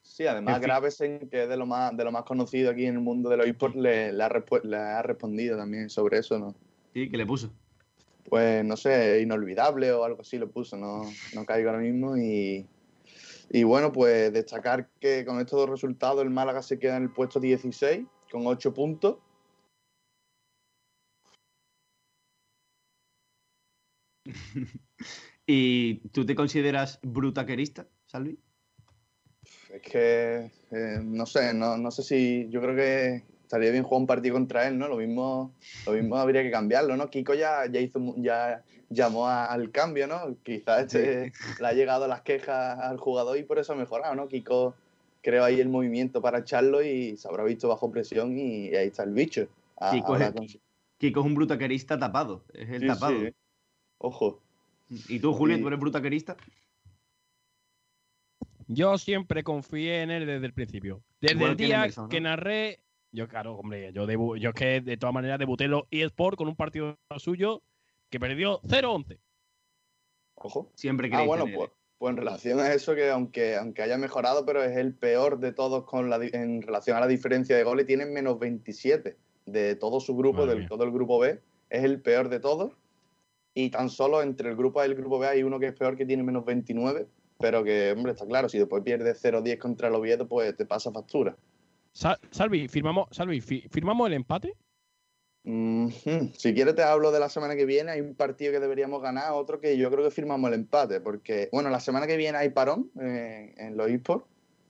Sí, 0.00 0.26
además 0.26 0.54
En 0.54 0.62
fin. 0.62 0.68
Gravesen, 0.68 1.28
que 1.28 1.42
es 1.42 1.48
de 1.48 1.56
lo 1.58 1.66
más, 1.66 1.94
de 1.94 2.02
lo 2.02 2.10
más 2.10 2.22
conocido 2.22 2.70
aquí 2.70 2.86
en 2.86 2.94
el 2.94 3.00
mundo 3.02 3.28
de 3.28 3.36
los 3.36 3.46
esports, 3.46 3.76
le, 3.76 4.10
le 4.10 4.24
ha, 4.24 4.30
le 4.62 4.76
ha 4.78 5.02
respondido 5.02 5.58
también 5.58 5.90
sobre 5.90 6.16
eso, 6.16 6.38
¿no? 6.38 6.54
Sí, 6.94 7.10
que 7.10 7.18
le 7.18 7.26
puso. 7.26 7.52
Pues 8.30 8.64
no 8.64 8.74
sé, 8.78 9.20
inolvidable 9.20 9.92
o 9.92 10.02
algo 10.02 10.22
así 10.22 10.38
lo 10.38 10.48
puso, 10.48 10.78
no, 10.78 11.02
no 11.34 11.44
caigo 11.44 11.68
ahora 11.68 11.82
mismo. 11.82 12.16
Y, 12.16 12.66
y 13.50 13.64
bueno, 13.64 13.92
pues 13.92 14.32
destacar 14.32 14.88
que 14.98 15.26
con 15.26 15.40
estos 15.40 15.60
dos 15.60 15.68
resultados 15.68 16.22
el 16.22 16.30
Málaga 16.30 16.62
se 16.62 16.78
queda 16.78 16.96
en 16.96 17.02
el 17.02 17.10
puesto 17.10 17.38
16 17.38 18.06
con 18.30 18.46
8 18.46 18.72
puntos. 18.72 19.18
¿Y 25.50 25.94
tú 26.10 26.26
te 26.26 26.34
consideras 26.34 27.00
brutaquerista, 27.02 27.86
Salvi? 28.04 28.38
Es 29.70 29.80
que, 29.80 30.50
eh, 30.70 31.00
no 31.02 31.24
sé, 31.24 31.54
no, 31.54 31.78
no 31.78 31.90
sé 31.90 32.02
si. 32.02 32.46
Yo 32.50 32.60
creo 32.60 32.76
que 32.76 33.24
estaría 33.44 33.70
bien 33.70 33.82
jugar 33.82 34.02
un 34.02 34.06
partido 34.06 34.34
contra 34.34 34.68
él, 34.68 34.78
¿no? 34.78 34.88
Lo 34.88 34.98
mismo, 34.98 35.54
lo 35.86 35.92
mismo 35.92 36.18
habría 36.18 36.42
que 36.42 36.50
cambiarlo, 36.50 36.98
¿no? 36.98 37.08
Kiko 37.08 37.32
ya, 37.32 37.64
ya 37.64 37.80
hizo, 37.80 38.14
ya 38.18 38.62
llamó 38.90 39.26
a- 39.26 39.46
al 39.46 39.70
cambio, 39.70 40.06
¿no? 40.06 40.36
Quizás 40.42 40.82
este, 40.94 41.32
le 41.58 41.66
ha 41.66 41.72
llegado 41.72 42.06
las 42.08 42.20
quejas 42.20 42.78
al 42.78 42.98
jugador 42.98 43.38
y 43.38 43.42
por 43.42 43.58
eso 43.58 43.72
ha 43.72 43.76
mejorado, 43.76 44.14
¿no? 44.14 44.28
Kiko 44.28 44.74
creó 45.22 45.44
ahí 45.44 45.60
el 45.60 45.70
movimiento 45.70 46.20
para 46.20 46.40
echarlo 46.40 46.82
y 46.82 47.16
se 47.16 47.26
habrá 47.26 47.44
visto 47.44 47.68
bajo 47.68 47.90
presión 47.90 48.38
y, 48.38 48.74
ahí 48.76 48.88
está 48.88 49.02
el 49.04 49.14
bicho. 49.14 49.48
A- 49.80 49.92
Kiko, 49.92 50.14
es, 50.16 50.58
Kiko 50.98 51.20
es 51.20 51.26
un 51.26 51.34
brutaquerista 51.34 51.98
tapado, 51.98 52.44
es 52.52 52.68
el 52.68 52.80
Sí, 52.82 52.86
tapado. 52.86 53.20
sí. 53.24 53.32
Ojo. 53.96 54.42
¿Y 54.90 55.18
tú, 55.20 55.32
Julio, 55.34 55.56
Y- 55.56 55.60
tú 55.60 55.68
eres 55.68 55.78
brutaquerista? 55.80 56.36
Yo 58.66 58.98
siempre 58.98 59.42
confié 59.42 60.02
en 60.02 60.10
él 60.10 60.26
desde 60.26 60.44
el 60.46 60.52
principio. 60.52 61.02
Desde 61.20 61.36
Igual 61.36 61.52
el 61.52 61.56
que 61.56 61.64
día 61.64 61.86
que 62.10 62.20
narré. 62.20 62.80
Yo, 63.10 63.26
claro, 63.26 63.54
hombre, 63.56 63.90
yo, 63.94 64.06
debu- 64.06 64.36
yo 64.38 64.50
es 64.50 64.54
que 64.54 64.80
de 64.82 64.98
todas 64.98 65.14
maneras 65.14 65.38
debuté 65.38 65.64
en 65.64 65.70
los 65.70 65.84
eSport 65.90 66.36
con 66.36 66.48
un 66.48 66.56
partido 66.56 66.98
suyo 67.16 67.62
que 68.10 68.20
perdió 68.20 68.60
0-11. 68.64 69.18
Ojo. 70.34 70.70
Siempre 70.74 71.06
Ah, 71.08 71.10
creéis 71.10 71.26
bueno, 71.26 71.44
en 71.44 71.48
él, 71.50 71.56
pues, 71.56 71.70
¿eh? 71.70 71.72
pues 71.96 72.10
en 72.10 72.16
relación 72.18 72.60
a 72.60 72.72
eso, 72.74 72.94
que 72.94 73.08
aunque, 73.08 73.56
aunque 73.56 73.82
haya 73.82 73.96
mejorado, 73.96 74.44
pero 74.44 74.62
es 74.62 74.76
el 74.76 74.94
peor 74.94 75.38
de 75.40 75.52
todos 75.52 75.84
con 75.84 76.10
la, 76.10 76.16
en 76.22 76.60
relación 76.60 76.98
a 76.98 77.00
la 77.00 77.06
diferencia 77.06 77.56
de 77.56 77.64
goles, 77.64 77.86
tiene 77.86 78.04
menos 78.04 78.38
27 78.38 79.16
de 79.46 79.74
todo 79.76 80.00
su 80.00 80.14
grupo, 80.14 80.40
Madre 80.40 80.50
del 80.50 80.58
mía. 80.60 80.68
todo 80.68 80.84
el 80.84 80.92
grupo 80.92 81.18
B, 81.18 81.40
es 81.70 81.84
el 81.84 82.02
peor 82.02 82.28
de 82.28 82.40
todos. 82.40 82.72
Y 83.60 83.70
tan 83.70 83.90
solo 83.90 84.22
entre 84.22 84.50
el 84.50 84.56
grupo 84.56 84.78
A 84.78 84.86
y 84.86 84.90
el 84.90 84.94
grupo 84.94 85.18
B 85.18 85.26
hay 85.26 85.42
uno 85.42 85.58
que 85.58 85.66
es 85.66 85.74
peor, 85.74 85.96
que 85.96 86.06
tiene 86.06 86.22
menos 86.22 86.44
29, 86.44 87.08
pero 87.40 87.64
que, 87.64 87.90
hombre, 87.90 88.12
está 88.12 88.24
claro, 88.24 88.48
si 88.48 88.56
después 88.56 88.84
pierdes 88.84 89.20
0-10 89.20 89.58
contra 89.58 89.88
el 89.88 89.96
Oviedo, 89.96 90.28
pues 90.28 90.56
te 90.56 90.64
pasa 90.64 90.92
factura. 90.92 91.36
Sa- 91.92 92.20
Salvi, 92.30 92.68
firmamos, 92.68 93.08
Salvi, 93.10 93.40
fi- 93.40 93.64
¿firmamos 93.68 94.06
el 94.06 94.12
empate? 94.14 94.54
Si 95.44 96.54
quieres 96.54 96.76
te 96.76 96.84
hablo 96.84 97.10
de 97.10 97.18
la 97.18 97.28
semana 97.28 97.56
que 97.56 97.64
viene. 97.64 97.90
Hay 97.90 98.00
un 98.00 98.14
partido 98.14 98.52
que 98.52 98.60
deberíamos 98.60 99.02
ganar, 99.02 99.32
otro 99.32 99.60
que 99.60 99.76
yo 99.76 99.90
creo 99.90 100.04
que 100.04 100.12
firmamos 100.12 100.48
el 100.48 100.54
empate, 100.54 101.00
porque, 101.00 101.48
bueno, 101.50 101.68
la 101.68 101.80
semana 101.80 102.06
que 102.06 102.16
viene 102.16 102.38
hay 102.38 102.50
parón 102.50 102.92
eh, 103.00 103.54
en 103.56 103.76
los 103.76 103.90
esports. 103.90 104.26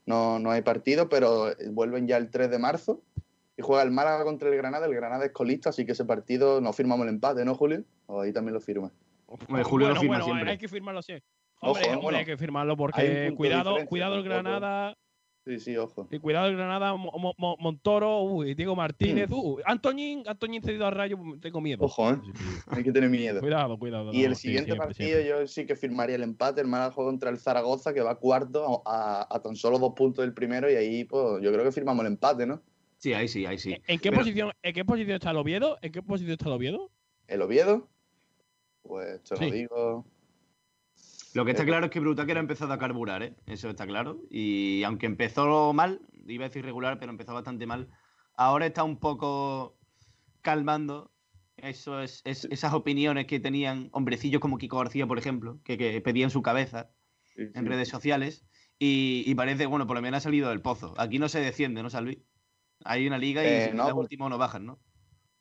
No, 0.06 0.38
no 0.38 0.50
hay 0.50 0.62
partido, 0.62 1.10
pero 1.10 1.50
vuelven 1.72 2.06
ya 2.06 2.16
el 2.16 2.30
3 2.30 2.50
de 2.50 2.58
marzo 2.58 3.02
y 3.58 3.62
juega 3.62 3.82
el 3.82 3.90
Málaga 3.90 4.24
contra 4.24 4.48
el 4.48 4.56
Granada. 4.56 4.86
El 4.86 4.94
Granada 4.94 5.26
es 5.26 5.32
colista, 5.32 5.70
así 5.70 5.84
que 5.84 5.92
ese 5.92 6.04
partido 6.06 6.60
no 6.60 6.72
firmamos 6.72 7.06
el 7.06 7.14
empate, 7.14 7.44
¿no, 7.44 7.54
Julio? 7.54 7.82
O 8.06 8.20
ahí 8.22 8.32
también 8.32 8.54
lo 8.54 8.60
firma. 8.60 8.90
Hombre, 9.26 9.64
Julio 9.64 9.88
lo 9.88 9.94
bueno, 9.94 10.00
firma 10.00 10.14
bueno, 10.18 10.24
siempre. 10.24 10.50
hay 10.52 10.58
que 10.58 10.68
firmarlo 10.68 11.02
sí. 11.02 11.14
Hombre, 11.60 11.82
eh, 11.82 11.86
hombre, 11.88 12.02
bueno. 12.02 12.18
hay 12.18 12.24
que 12.24 12.36
firmarlo 12.38 12.76
porque 12.76 13.34
cuidado, 13.36 13.76
cuidado 13.86 14.14
el. 14.14 14.22
Granada, 14.22 14.96
Sí, 15.44 15.58
sí, 15.60 15.76
ojo. 15.78 16.06
y 16.10 16.18
cuidado 16.18 16.46
el 16.48 16.56
Granada, 16.56 16.94
Mo- 16.94 17.10
Mo- 17.18 17.32
Mo- 17.38 17.56
Montoro, 17.58 18.20
uy, 18.22 18.54
Diego 18.54 18.76
Martínez, 18.76 19.30
Mm. 19.30 19.34
uy, 19.34 19.62
Antoñín, 19.64 20.22
Antoñín 20.26 20.62
cedido 20.62 20.86
a 20.86 20.90
Rayo, 20.90 21.18
tengo 21.40 21.60
miedo. 21.62 21.84
Ojo, 21.84 22.10
¿eh? 22.10 22.16
Hay 22.68 22.84
que 22.84 22.92
tener 22.92 23.08
miedo. 23.10 23.40
Cuidado, 23.40 23.78
cuidado. 23.78 24.12
Y 24.12 24.24
el 24.24 24.30
no, 24.30 24.34
siguiente 24.36 24.66
siempre, 24.72 24.86
partido 24.86 25.08
siempre. 25.20 25.28
yo 25.28 25.46
sí 25.46 25.64
que 25.66 25.74
firmaría 25.74 26.16
el 26.16 26.22
empate. 26.22 26.60
El 26.60 26.66
Málaga 26.68 26.92
juega 26.92 27.10
contra 27.10 27.30
el 27.30 27.38
Zaragoza, 27.38 27.94
que 27.94 28.02
va 28.02 28.16
cuarto 28.16 28.82
a, 28.86 29.26
a 29.34 29.40
tan 29.40 29.56
solo 29.56 29.78
dos 29.78 29.94
puntos 29.94 30.22
del 30.22 30.34
primero. 30.34 30.70
Y 30.70 30.74
ahí, 30.76 31.04
pues, 31.04 31.42
yo 31.42 31.50
creo 31.50 31.64
que 31.64 31.72
firmamos 31.72 32.04
el 32.04 32.12
empate, 32.12 32.46
¿no? 32.46 32.60
Sí, 32.98 33.12
ahí 33.14 33.28
sí, 33.28 33.46
ahí 33.46 33.58
sí. 33.58 33.76
¿En 33.86 33.98
qué, 34.00 34.10
Pero- 34.10 34.22
posición, 34.22 34.52
¿En 34.62 34.74
qué 34.74 34.84
posición 34.84 35.14
está 35.14 35.30
el 35.30 35.36
Oviedo? 35.36 35.78
¿En 35.82 35.92
qué 35.92 36.02
posición 36.02 36.32
está 36.32 36.46
el 36.46 36.52
Oviedo? 36.54 36.90
¿El 37.28 37.42
Oviedo? 37.42 37.88
Pues 38.82 39.22
te 39.22 39.36
Sí. 39.36 39.44
lo 39.46 39.50
digo. 39.52 40.06
Lo 41.34 41.44
que 41.44 41.52
está 41.52 41.62
Eh, 41.62 41.66
claro 41.66 41.86
es 41.86 41.92
que 41.92 42.00
Brutaker 42.00 42.36
ha 42.36 42.40
empezado 42.40 42.72
a 42.72 42.78
carburar, 42.78 43.22
¿eh? 43.22 43.34
Eso 43.46 43.70
está 43.70 43.86
claro. 43.86 44.20
Y 44.30 44.82
aunque 44.82 45.06
empezó 45.06 45.72
mal, 45.72 46.00
iba 46.26 46.44
a 46.46 46.48
decir 46.48 46.64
regular, 46.64 46.98
pero 46.98 47.12
empezó 47.12 47.34
bastante 47.34 47.66
mal, 47.66 47.88
ahora 48.34 48.66
está 48.66 48.82
un 48.82 48.98
poco 48.98 49.76
calmando 50.40 51.12
eso 51.56 52.00
es, 52.00 52.22
es- 52.24 52.46
esas 52.50 52.72
opiniones 52.72 53.26
que 53.26 53.40
tenían 53.40 53.88
hombrecillos 53.92 54.40
como 54.40 54.58
Kiko 54.58 54.78
García, 54.78 55.06
por 55.06 55.18
ejemplo, 55.18 55.58
que, 55.64 55.76
que 55.76 56.00
pedían 56.00 56.30
su 56.30 56.40
cabeza 56.40 56.90
en 57.36 57.66
redes 57.66 57.88
sociales. 57.88 58.44
Y, 58.78 59.24
y 59.26 59.34
parece, 59.34 59.66
bueno, 59.66 59.86
por 59.88 59.96
lo 59.96 60.02
menos 60.02 60.18
ha 60.18 60.20
salido 60.20 60.50
del 60.50 60.60
pozo. 60.60 60.94
Aquí 60.98 61.18
no 61.18 61.28
se 61.28 61.40
desciende, 61.40 61.82
¿no, 61.82 61.90
Salvi? 61.90 62.22
Hay 62.84 63.06
una 63.06 63.18
liga 63.18 63.42
y 63.42 63.46
Eh, 63.46 63.68
si 63.70 63.76
no, 63.76 63.88
no, 63.88 63.94
por- 63.94 64.02
último 64.04 64.28
no 64.28 64.38
bajan, 64.38 64.66
¿no? 64.66 64.78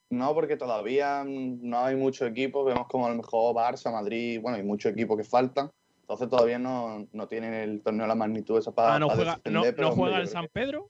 No, 0.09 0.33
porque 0.33 0.55
todavía 0.55 1.23
no 1.25 1.79
hay 1.79 1.95
muchos 1.95 2.29
equipos. 2.29 2.65
Vemos 2.65 2.87
como 2.87 3.05
a 3.05 3.09
lo 3.09 3.15
mejor 3.15 3.53
Barça, 3.55 3.91
Madrid, 3.91 4.39
bueno, 4.41 4.57
hay 4.57 4.63
muchos 4.63 4.91
equipos 4.93 5.17
que 5.17 5.23
faltan. 5.23 5.69
Entonces 6.01 6.29
todavía 6.29 6.57
no, 6.57 7.05
no 7.11 7.27
tienen 7.27 7.53
el 7.53 7.81
torneo 7.81 8.05
a 8.05 8.07
la 8.07 8.15
magnitud 8.15 8.57
esa 8.57 8.73
para. 8.73 8.95
Ah, 8.95 8.99
¿no 8.99 9.07
para 9.07 9.17
juega, 9.17 9.35
no, 9.35 9.41
pero, 9.41 9.81
no 9.81 9.87
hombre, 9.89 10.01
juega 10.03 10.21
el 10.21 10.27
San 10.29 10.47
Pedro? 10.53 10.89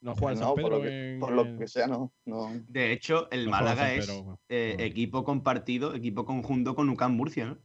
No 0.00 0.14
juega 0.14 0.34
el 0.34 0.38
No, 0.38 0.46
San 0.46 0.54
por 0.54 0.62
Pedro. 0.62 0.76
lo 0.76 0.82
que, 0.82 1.12
en 1.14 1.20
por 1.20 1.32
lo 1.32 1.58
que 1.58 1.66
sea, 1.66 1.88
no. 1.88 2.12
no. 2.24 2.50
De 2.68 2.92
hecho, 2.92 3.28
el 3.32 3.48
Málaga 3.48 3.92
es 3.92 4.06
Pedro, 4.06 4.38
eh, 4.48 4.76
equipo 4.78 5.24
compartido, 5.24 5.94
equipo 5.96 6.24
conjunto 6.24 6.76
con 6.76 6.88
UCAM 6.88 7.16
Murcia, 7.16 7.46
¿no? 7.46 7.58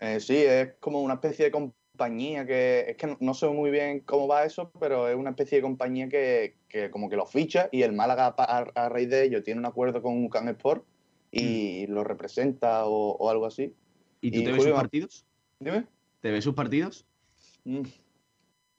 Eh, 0.00 0.18
sí, 0.18 0.36
es 0.36 0.74
como 0.80 1.00
una 1.00 1.14
especie 1.14 1.44
de 1.44 1.52
compañía 1.92 2.46
que 2.46 2.86
es 2.88 2.96
que 2.96 3.16
no, 3.20 3.34
sé 3.34 3.48
muy 3.48 3.70
bien 3.70 4.00
cómo 4.00 4.26
va 4.26 4.44
eso, 4.44 4.70
pero 4.80 5.08
es 5.08 5.16
una 5.16 5.30
especie 5.30 5.58
de 5.58 5.62
compañía 5.62 6.08
que, 6.08 6.56
que 6.68 6.90
como 6.90 7.08
que 7.10 7.16
lo 7.16 7.26
ficha 7.26 7.68
y 7.70 7.82
el 7.82 7.92
Málaga 7.92 8.34
a, 8.36 8.58
a 8.74 8.88
raíz 8.88 9.10
de 9.10 9.24
ello 9.24 9.42
tiene 9.42 9.60
un 9.60 9.66
acuerdo 9.66 10.00
con 10.02 10.24
UCAM 10.24 10.48
Sport 10.48 10.84
y 11.30 11.86
lo 11.86 12.04
representa 12.04 12.84
o, 12.86 13.12
o 13.12 13.30
algo 13.30 13.46
así. 13.46 13.74
¿Y 14.20 14.30
tú 14.30 14.42
te 14.44 14.52
ves 14.52 14.62
sus 14.62 14.72
partidos? 14.72 15.26
Dime. 15.60 15.86
¿Te 16.20 16.30
ves 16.30 16.44
sus 16.44 16.54
partidos? 16.54 17.06
Mm. 17.64 17.82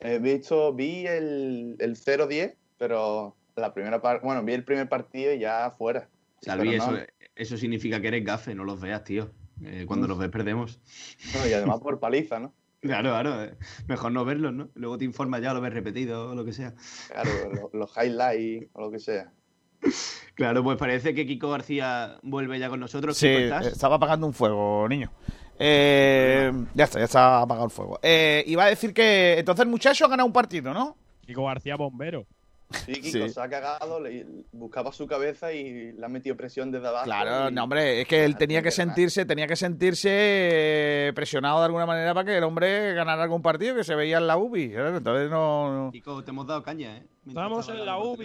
He 0.00 0.18
visto, 0.18 0.72
vi 0.72 1.06
el, 1.06 1.76
el 1.78 1.96
0-10, 1.96 2.56
pero 2.78 3.36
la 3.56 3.72
primera 3.72 4.00
parte, 4.02 4.24
bueno, 4.24 4.44
vi 4.44 4.52
el 4.52 4.64
primer 4.64 4.88
partido 4.88 5.32
y 5.32 5.38
ya 5.40 5.72
fuera. 5.76 6.08
Salvi, 6.42 6.74
eso, 6.74 6.92
no. 6.92 6.98
eso 7.34 7.56
significa 7.56 8.00
que 8.00 8.08
eres 8.08 8.24
gafe, 8.24 8.54
no 8.54 8.64
los 8.64 8.80
veas, 8.80 9.02
tío. 9.04 9.30
Eh, 9.62 9.84
cuando 9.86 10.06
Mm. 10.06 10.10
los 10.10 10.18
ves 10.18 10.30
perdemos. 10.30 10.80
Y 11.48 11.52
además 11.52 11.80
por 11.80 11.98
paliza, 12.00 12.40
¿no? 12.40 12.52
Claro, 12.84 13.10
claro. 13.10 13.42
eh. 13.44 13.54
Mejor 13.88 14.12
no 14.12 14.24
verlos, 14.24 14.52
¿no? 14.52 14.68
Luego 14.74 14.98
te 14.98 15.04
informas 15.06 15.40
ya, 15.40 15.54
lo 15.54 15.60
ves 15.60 15.72
repetido 15.72 16.30
o 16.30 16.34
lo 16.34 16.44
que 16.44 16.52
sea. 16.52 16.74
Claro, 17.08 17.30
lo- 17.52 17.70
los 17.78 17.90
highlights 17.96 18.68
o 18.74 18.80
lo 18.82 18.90
que 18.90 18.98
sea. 18.98 19.32
Claro, 20.34 20.62
pues 20.62 20.76
parece 20.76 21.14
que 21.14 21.26
Kiko 21.26 21.50
García 21.50 22.18
vuelve 22.22 22.58
ya 22.58 22.68
con 22.68 22.80
nosotros. 22.80 23.16
Sí, 23.16 23.26
estaba 23.28 23.96
apagando 23.96 24.26
un 24.26 24.32
fuego, 24.34 24.86
niño. 24.88 25.10
Eh, 25.58 26.52
ya 26.74 26.84
está, 26.84 26.98
ya 26.98 27.04
está 27.04 27.40
apagado 27.40 27.66
el 27.66 27.70
fuego. 27.70 27.98
Eh, 28.02 28.42
iba 28.46 28.64
a 28.64 28.68
decir 28.68 28.92
que 28.92 29.38
entonces 29.38 29.64
el 29.64 29.70
muchacho 29.70 30.04
ha 30.04 30.08
ganado 30.08 30.26
un 30.26 30.32
partido, 30.32 30.74
¿no? 30.74 30.96
Kiko 31.24 31.44
García 31.46 31.76
Bombero. 31.76 32.26
Sí, 32.86 32.92
Kiko 33.00 33.26
Sí. 33.26 33.28
se 33.30 33.40
ha 33.40 33.48
cagado, 33.48 34.00
le- 34.00 34.26
buscaba 34.52 34.92
su 34.92 35.06
cabeza 35.06 35.52
y 35.52 35.92
le 35.92 36.04
ha 36.04 36.08
metido 36.08 36.36
presión 36.36 36.70
desde 36.70 36.88
abajo. 36.88 37.04
Claro, 37.04 37.50
y- 37.50 37.52
no, 37.54 37.64
hombre, 37.64 38.00
es 38.02 38.08
que 38.08 38.24
él 38.24 38.32
Ah, 38.34 38.38
tenía 38.38 38.62
que 38.62 38.70
sentirse, 38.70 39.24
tenía 39.24 39.46
que 39.46 39.56
sentirse 39.56 40.08
eh, 40.12 41.12
presionado 41.14 41.60
de 41.60 41.66
alguna 41.66 41.86
manera 41.86 42.12
para 42.14 42.26
que 42.26 42.36
el 42.36 42.44
hombre 42.44 42.94
ganara 42.94 43.22
algún 43.22 43.42
partido 43.42 43.74
que 43.76 43.84
se 43.84 43.94
veía 43.94 44.18
en 44.18 44.26
la 44.26 44.36
UBI. 44.36 44.74
Entonces 44.74 45.30
no. 45.30 45.84
no- 45.86 45.90
Kiko, 45.92 46.22
te 46.24 46.30
hemos 46.30 46.46
dado 46.46 46.62
caña, 46.62 46.96
¿eh? 46.98 47.06
Mientras 47.24 47.46
Estamos 47.46 47.68
en 47.70 47.86
la 47.86 47.98
UBI. 47.98 48.18
me, 48.18 48.24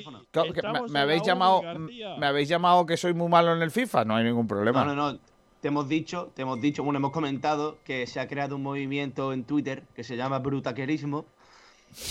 Estamos 0.49 0.91
me 0.91 0.99
en 0.99 1.03
habéis 1.03 1.21
la 1.21 1.25
llamado, 1.27 1.61
García. 1.61 2.15
me 2.17 2.25
habéis 2.25 2.49
llamado 2.49 2.85
que 2.85 2.97
soy 2.97 3.13
muy 3.13 3.29
malo 3.29 3.53
en 3.55 3.61
el 3.61 3.71
FIFA, 3.71 4.03
no 4.05 4.15
hay 4.15 4.25
ningún 4.25 4.47
problema. 4.47 4.83
No, 4.83 4.93
no, 4.95 5.13
no. 5.13 5.19
Te 5.61 5.67
hemos 5.67 5.89
dicho, 5.89 6.31
te 6.35 6.43
hemos 6.43 6.61
dicho, 6.61 6.83
bueno, 6.83 6.99
hemos 6.99 7.11
comentado 7.11 7.77
que 7.83 8.07
se 8.07 8.19
ha 8.21 8.27
creado 8.29 8.55
un 8.55 8.63
movimiento 8.63 9.33
en 9.33 9.43
Twitter 9.43 9.83
que 9.93 10.03
se 10.05 10.15
llama 10.15 10.39
Brutaquerismo. 10.39 11.25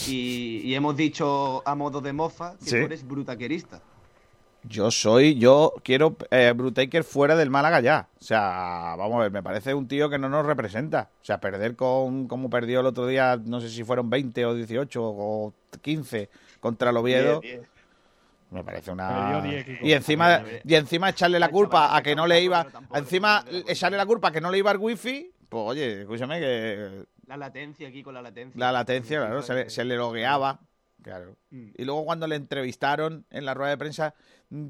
Y, 0.07 0.61
y 0.65 0.75
hemos 0.75 0.97
dicho 0.97 1.63
a 1.67 1.75
modo 1.75 2.01
de 2.01 2.13
mofa 2.13 2.57
que 2.59 2.65
Sí. 2.65 2.71
tú 2.79 2.85
eres 2.87 3.07
brutaquerista. 3.07 3.81
Yo 4.65 4.91
soy, 4.91 5.37
yo 5.39 5.73
quiero 5.85 6.17
eh, 6.33 6.53
Brutaker 6.55 7.05
fuera 7.05 7.37
del 7.37 7.49
Málaga 7.49 7.81
ya. 7.81 8.09
O 8.21 8.25
sea, 8.25 8.97
vamos 8.99 9.15
a 9.17 9.21
ver, 9.23 9.31
me 9.31 9.43
parece 9.43 9.73
un 9.73 9.87
tío 9.87 10.11
que 10.11 10.19
no 10.19 10.29
nos 10.29 10.45
representa. 10.45 11.11
O 11.23 11.25
sea, 11.25 11.39
perder 11.41 11.77
con 11.77 12.27
como 12.27 12.51
perdió 12.51 12.81
el 12.81 12.87
otro 12.87 13.07
día, 13.07 13.41
no 13.43 13.61
sé 13.61 13.71
si 13.71 13.85
fueron 13.85 14.11
20 14.11 14.45
o 14.47 14.55
18 14.55 15.01
o 15.03 15.55
15 15.81 16.29
contra 16.61 16.91
el 16.91 16.97
Oviedo. 16.97 17.41
Diez, 17.41 17.61
diez. 17.61 17.69
Me 18.51 18.65
parece 18.65 18.91
una. 18.91 19.09
Perdió 19.09 19.43
10, 19.53 19.65
Kiko. 19.65 19.87
Y 19.87 19.93
encima, 19.93 20.43
y 20.65 20.75
encima 20.75 21.11
echarle 21.11 21.39
la 21.39 21.51
culpa 21.51 21.97
a 21.97 22.03
que 22.03 22.17
no 22.17 22.27
le 22.27 22.43
iba. 22.43 22.67
Encima 22.95 23.45
echarle 23.69 23.97
la 23.97 24.07
culpa 24.07 24.29
a 24.29 24.33
que 24.33 24.41
no 24.41 24.51
le 24.51 24.59
iba 24.59 24.73
el 24.73 24.79
wifi. 24.79 25.31
Pues 25.49 25.63
oye, 25.67 26.01
escúchame 26.01 26.41
que 26.41 27.05
La 27.29 27.37
latencia 27.37 27.87
aquí 27.89 28.03
con 28.03 28.15
la 28.15 28.23
latencia. 28.23 28.59
la 28.59 28.73
latencia, 28.73 29.19
claro, 29.21 29.43
se 29.43 29.55
le, 29.55 29.71
se 29.71 29.85
le 29.85 29.97
logueaba. 29.97 30.61
Claro. 31.03 31.37
Mm. 31.51 31.69
Y 31.77 31.85
luego 31.85 32.05
cuando 32.05 32.27
le 32.27 32.35
entrevistaron 32.35 33.25
en 33.31 33.45
la 33.45 33.55
rueda 33.55 33.71
de 33.71 33.79
prensa 33.79 34.15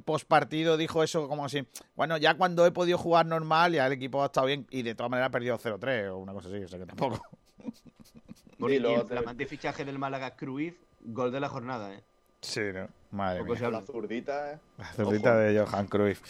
post 0.05 0.26
partido 0.28 0.76
dijo 0.76 1.02
eso 1.02 1.26
como 1.28 1.44
así, 1.44 1.66
bueno, 1.94 2.16
ya 2.18 2.35
cuando 2.35 2.66
he 2.66 2.70
podido 2.72 2.98
jugar 2.98 3.24
normal 3.24 3.72
ya 3.72 3.86
el 3.86 3.93
equipo 3.93 4.22
ha 4.22 4.26
estado 4.26 4.47
bien 4.48 4.66
y 4.70 4.82
de 4.82 4.94
todas 4.94 5.09
maneras 5.10 5.28
ha 5.28 5.30
perdido 5.32 5.56
0-3 5.59 6.10
o 6.10 6.18
una 6.18 6.32
cosa 6.35 6.48
así, 6.48 6.59
o 6.62 6.68
sea 6.68 6.78
que 6.78 6.85
tampoco. 6.86 7.22
Luego 8.59 8.89
el 9.01 9.02
te- 9.02 9.06
flamante 9.14 9.47
fichaje 9.47 9.85
del 9.85 9.98
Málaga 9.98 10.35
Cruyff, 10.36 10.74
gol 11.01 11.30
de 11.32 11.40
la 11.40 11.48
jornada, 11.48 11.94
¿eh? 11.94 12.02
Sí, 12.40 12.60
¿no? 12.74 12.89
Madre 13.10 13.43
mía. 13.43 13.56
se. 13.56 13.70
La 13.70 13.82
zurdita, 13.82 14.52
¿eh? 14.52 14.59
La 14.78 14.93
zurdita 14.93 15.36
de 15.36 15.59
Johan 15.60 15.86
Cruyff. 15.86 16.20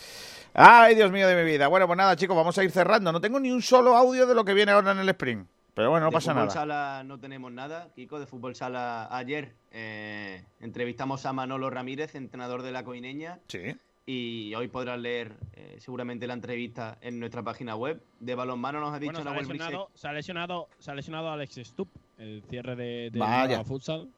Ay, 0.54 0.94
Dios 0.94 1.10
mío 1.10 1.26
de 1.26 1.36
mi 1.36 1.50
vida. 1.50 1.68
Bueno, 1.68 1.86
pues 1.86 1.96
nada, 1.96 2.16
chicos, 2.16 2.36
vamos 2.36 2.56
a 2.56 2.64
ir 2.64 2.70
cerrando. 2.70 3.12
No 3.12 3.20
tengo 3.20 3.40
ni 3.40 3.50
un 3.50 3.60
solo 3.62 3.96
audio 3.96 4.26
de 4.26 4.34
lo 4.34 4.44
que 4.44 4.54
viene 4.54 4.72
ahora 4.72 4.92
en 4.92 4.98
el 4.98 5.08
sprint. 5.10 5.46
Pero 5.78 5.90
bueno, 5.90 6.06
no 6.06 6.10
de 6.10 6.14
pasa 6.14 6.32
fútbol 6.32 6.48
nada. 6.48 6.50
sala 6.60 7.02
no 7.04 7.20
tenemos 7.20 7.52
nada, 7.52 7.88
Kiko. 7.94 8.18
De 8.18 8.26
fútbol 8.26 8.56
sala 8.56 9.06
ayer 9.16 9.54
eh, 9.70 10.44
entrevistamos 10.58 11.24
a 11.24 11.32
Manolo 11.32 11.70
Ramírez, 11.70 12.16
entrenador 12.16 12.62
de 12.62 12.72
la 12.72 12.82
Coineña, 12.82 13.38
Sí. 13.46 13.76
y 14.04 14.52
hoy 14.56 14.66
podrás 14.66 14.98
leer 14.98 15.36
eh, 15.52 15.76
seguramente 15.78 16.26
la 16.26 16.34
entrevista 16.34 16.98
en 17.00 17.20
nuestra 17.20 17.44
página 17.44 17.76
web. 17.76 18.02
De 18.18 18.34
balonmano 18.34 18.80
nos 18.80 18.92
ha 18.92 18.98
dicho 18.98 19.12
Bueno, 19.22 19.30
se 19.30 19.38
ha, 19.38 19.40
lesionado, 19.40 19.90
se, 19.94 20.08
ha 20.08 20.12
lesionado, 20.12 20.68
se 20.80 20.90
ha 20.90 20.94
lesionado 20.96 21.30
Alex 21.30 21.60
Stup, 21.62 21.88
el 22.18 22.42
cierre 22.50 22.74
de, 22.74 23.10
de 23.12 23.18
Vaya. 23.20 23.62
Futsal, 23.62 24.08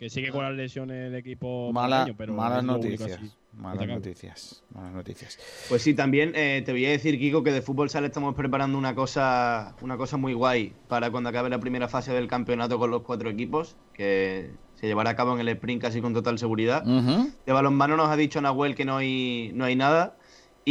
que 0.00 0.08
sigue 0.08 0.30
con 0.30 0.42
las 0.42 0.54
lesiones 0.54 0.96
del 1.10 1.14
equipo 1.14 1.70
Mala- 1.74 1.88
malagueño, 1.96 2.16
pero 2.16 2.32
malas 2.32 2.64
noticias. 2.64 3.20
Malas 3.52 3.86
noticias. 3.86 4.62
Malas 4.74 4.92
noticias. 4.92 5.38
Pues 5.68 5.82
sí, 5.82 5.92
también 5.92 6.32
eh, 6.34 6.62
te 6.64 6.72
voy 6.72 6.86
a 6.86 6.90
decir, 6.90 7.18
Kiko, 7.18 7.42
que 7.42 7.52
de 7.52 7.60
fútbol 7.60 7.90
sala 7.90 8.06
estamos 8.06 8.34
preparando 8.34 8.78
una 8.78 8.94
cosa, 8.94 9.76
una 9.82 9.98
cosa 9.98 10.16
muy 10.16 10.32
guay 10.32 10.72
para 10.88 11.10
cuando 11.10 11.28
acabe 11.28 11.50
la 11.50 11.60
primera 11.60 11.86
fase 11.86 12.12
del 12.14 12.28
campeonato 12.28 12.78
con 12.78 12.90
los 12.90 13.02
cuatro 13.02 13.28
equipos, 13.28 13.76
que 13.92 14.50
se 14.76 14.86
llevará 14.86 15.10
a 15.10 15.16
cabo 15.16 15.34
en 15.34 15.40
el 15.40 15.48
sprint 15.50 15.82
casi 15.82 16.00
con 16.00 16.14
total 16.14 16.38
seguridad. 16.38 16.82
Ujú. 16.88 17.30
De 17.44 17.52
balonmano 17.52 17.98
nos 17.98 18.08
ha 18.08 18.16
dicho 18.16 18.40
Nahuel 18.40 18.74
que 18.74 18.86
no 18.86 18.96
hay, 18.96 19.50
no 19.54 19.66
hay 19.66 19.76
nada. 19.76 20.16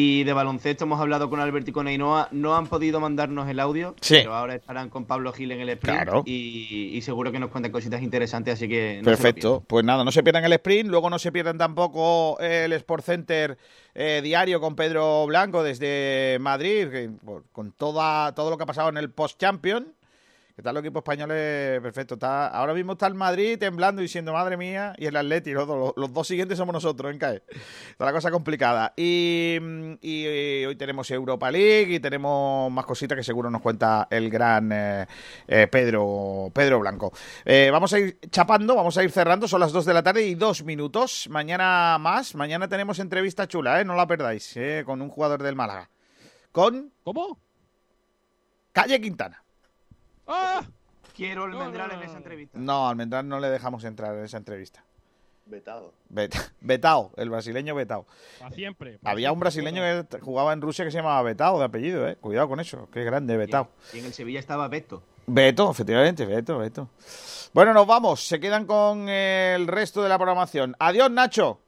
Y 0.02 0.24
de 0.24 0.32
baloncesto 0.32 0.86
hemos 0.86 1.02
hablado 1.02 1.30
con 1.30 1.42
Alberto 1.42 1.72
y 1.72 1.74
con 1.74 1.88
Ainhoa. 1.88 2.30
No 2.32 2.56
han 2.56 2.68
podido 2.68 3.02
mandarnos 3.02 3.50
el 3.50 3.60
audio, 3.60 3.96
Sí. 4.00 4.16
pero 4.20 4.34
ahora 4.34 4.56
estarán 4.56 4.90
con 4.90 5.04
Pablo 5.04 5.34
Gil 5.34 5.52
en 5.52 5.60
el 5.60 5.68
sprint. 5.70 6.04
Claro. 6.04 6.24
Y, 6.26 6.92
y 6.94 7.02
seguro 7.02 7.34
que 7.34 7.40
nos 7.40 7.50
cuentan 7.50 7.74
cositas 7.74 8.02
interesantes, 8.02 8.54
así 8.54 8.70
que. 8.70 9.00
no 9.00 9.04
Perfecto. 9.04 9.62
Pues 9.68 9.84
nada, 9.84 10.06
no 10.06 10.12
se 10.14 10.24
pierdan 10.24 10.46
el 10.46 10.54
sprint, 10.54 10.90
luego 10.90 11.10
no 11.10 11.20
se 11.20 11.34
pierdan 11.34 11.58
tampoco 11.58 12.40
el 12.40 12.72
Sport 12.72 13.04
Center 13.04 13.58
eh, 13.94 14.22
diario 14.24 14.62
con 14.62 14.76
Pedro 14.78 15.26
Blanco 15.26 15.64
desde 15.64 16.38
Madrid, 16.40 16.88
que, 16.90 17.10
por- 17.26 17.44
con 17.52 17.74
toda, 17.74 18.34
todo 18.34 18.50
lo 18.52 18.58
que 18.58 18.64
ha 18.64 18.68
pasado 18.68 18.88
en 18.88 18.98
el 18.98 19.10
Post-Champion. 19.12 19.94
¿Qué 20.60 20.64
tal 20.64 20.76
los 20.76 20.84
equipos 20.84 21.00
españoles? 21.00 21.80
Perfecto. 21.80 22.16
Está, 22.16 22.48
ahora 22.50 22.74
mismo 22.74 22.92
está 22.92 23.08
el 23.08 23.14
Madrid 23.14 23.58
temblando 23.58 24.02
y 24.02 24.04
diciendo, 24.04 24.34
madre 24.34 24.58
mía, 24.58 24.94
y 24.98 25.06
el 25.06 25.16
Atleti, 25.16 25.54
los, 25.54 25.66
dos- 25.66 25.94
los 25.96 26.12
dos 26.12 26.28
siguientes 26.28 26.58
somos 26.58 26.74
nosotros 26.74 27.14
en 27.14 27.18
CAE. 27.18 27.42
Está 27.92 28.04
la 28.04 28.12
cosa 28.12 28.30
complicada. 28.30 28.92
Y, 28.98 29.56
y, 30.02 30.26
eh, 30.28 30.66
hoy 30.68 30.76
tenemos 30.76 31.10
Europa 31.12 31.50
League 31.50 31.94
y 31.96 32.02
tenemos 32.02 32.70
más 32.74 32.86
cositas 32.86 33.16
que 33.16 33.24
seguro 33.24 33.50
nos 33.50 33.62
cuenta 33.62 34.10
el 34.12 34.30
gran 34.30 34.70
eh, 34.74 35.08
eh, 35.48 35.68
Pedro, 35.72 36.52
Pedro 36.54 36.82
Blanco. 36.82 37.14
Eh, 37.46 37.70
vamos 37.72 37.94
a 37.94 38.00
ir 38.00 38.20
chapando, 38.30 38.76
vamos 38.76 38.98
a 38.98 39.04
ir 39.06 39.12
cerrando. 39.12 39.48
Son 39.48 39.62
las 39.62 39.72
2 39.72 39.86
de 39.86 39.94
la 39.94 40.04
tarde 40.04 40.28
y 40.28 40.36
dos 40.36 40.66
minutos. 40.66 41.30
Mañana 41.30 41.98
más. 42.02 42.36
Mañana 42.36 42.68
tenemos 42.68 43.00
entrevista 43.00 43.48
chula, 43.48 43.80
¿eh? 43.80 43.86
No 43.86 43.96
la 43.96 44.06
perdáis, 44.08 44.58
¿eh? 44.58 44.84
Con 44.86 45.02
un 45.02 45.08
jugador 45.08 45.42
del 45.42 45.56
Málaga. 45.56 45.90
Con 46.52 46.92
¿Cómo? 47.06 47.40
Calle 48.74 49.00
Quintana. 49.00 49.42
¡Ah! 50.30 50.64
Quiero 51.16 51.46
el 51.46 51.56
Mendral 51.56 51.92
en 51.92 52.04
esa 52.04 52.18
entrevista. 52.18 52.58
No, 52.58 52.86
al 52.86 52.92
Almendral 52.92 53.28
no 53.28 53.40
le 53.40 53.50
dejamos 53.50 53.84
entrar 53.84 54.16
en 54.16 54.24
esa 54.24 54.38
entrevista. 54.38 54.84
Vetado. 55.48 55.94
Betao, 56.62 57.12
el 57.18 57.30
brasileño 57.30 57.74
Betao. 57.76 58.06
Para 58.40 58.56
siempre. 58.56 59.00
pa' 59.00 59.10
Había 59.12 59.32
un 59.32 59.40
brasileño 59.40 59.82
que 60.08 60.20
jugaba 60.20 60.54
en 60.54 60.62
Rusia 60.62 60.86
que 60.86 60.92
se 60.92 60.98
llamaba 60.98 61.22
Betao, 61.24 61.58
de 61.60 61.66
apellido, 61.66 62.08
¿eh? 62.08 62.16
Cuidado 62.18 62.48
con 62.48 62.60
eso, 62.60 62.88
qué 62.94 63.04
grande 63.04 63.36
Betao. 63.36 63.68
Y 63.94 64.00
en 64.00 64.06
el 64.06 64.14
Sevilla 64.14 64.40
estaba 64.40 64.68
Beto. 64.68 65.02
Beto, 65.26 65.72
efectivamente, 65.72 66.26
Beto, 66.26 66.60
Beto. 66.60 66.90
Bueno, 67.54 67.74
nos 67.74 67.88
vamos, 67.88 68.26
se 68.26 68.40
quedan 68.40 68.66
con 68.66 69.10
el 69.10 69.68
resto 69.68 70.04
de 70.04 70.10
la 70.10 70.18
programación. 70.18 70.76
Adiós, 70.80 71.10
Nacho. 71.12 71.60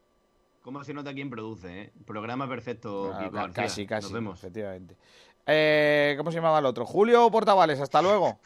¿Cómo 0.61 0.83
se 0.83 0.93
nota 0.93 1.11
quién 1.11 1.29
produce, 1.31 1.81
eh? 1.81 1.91
Programa 2.05 2.47
perfecto, 2.47 3.11
Ah, 3.15 3.19
Kiko 3.23 3.31
García. 3.31 3.63
casi, 3.63 3.87
casi, 3.87 4.03
Nos 4.05 4.13
vemos. 4.13 4.37
efectivamente. 4.39 4.95
Eh, 5.45 6.15
¿Cómo 6.17 6.31
se 6.31 6.37
llamaba 6.37 6.59
el 6.59 6.65
otro? 6.65 6.85
Julio 6.85 7.29
Portavales, 7.31 7.79
hasta 7.79 8.01
luego. 8.01 8.39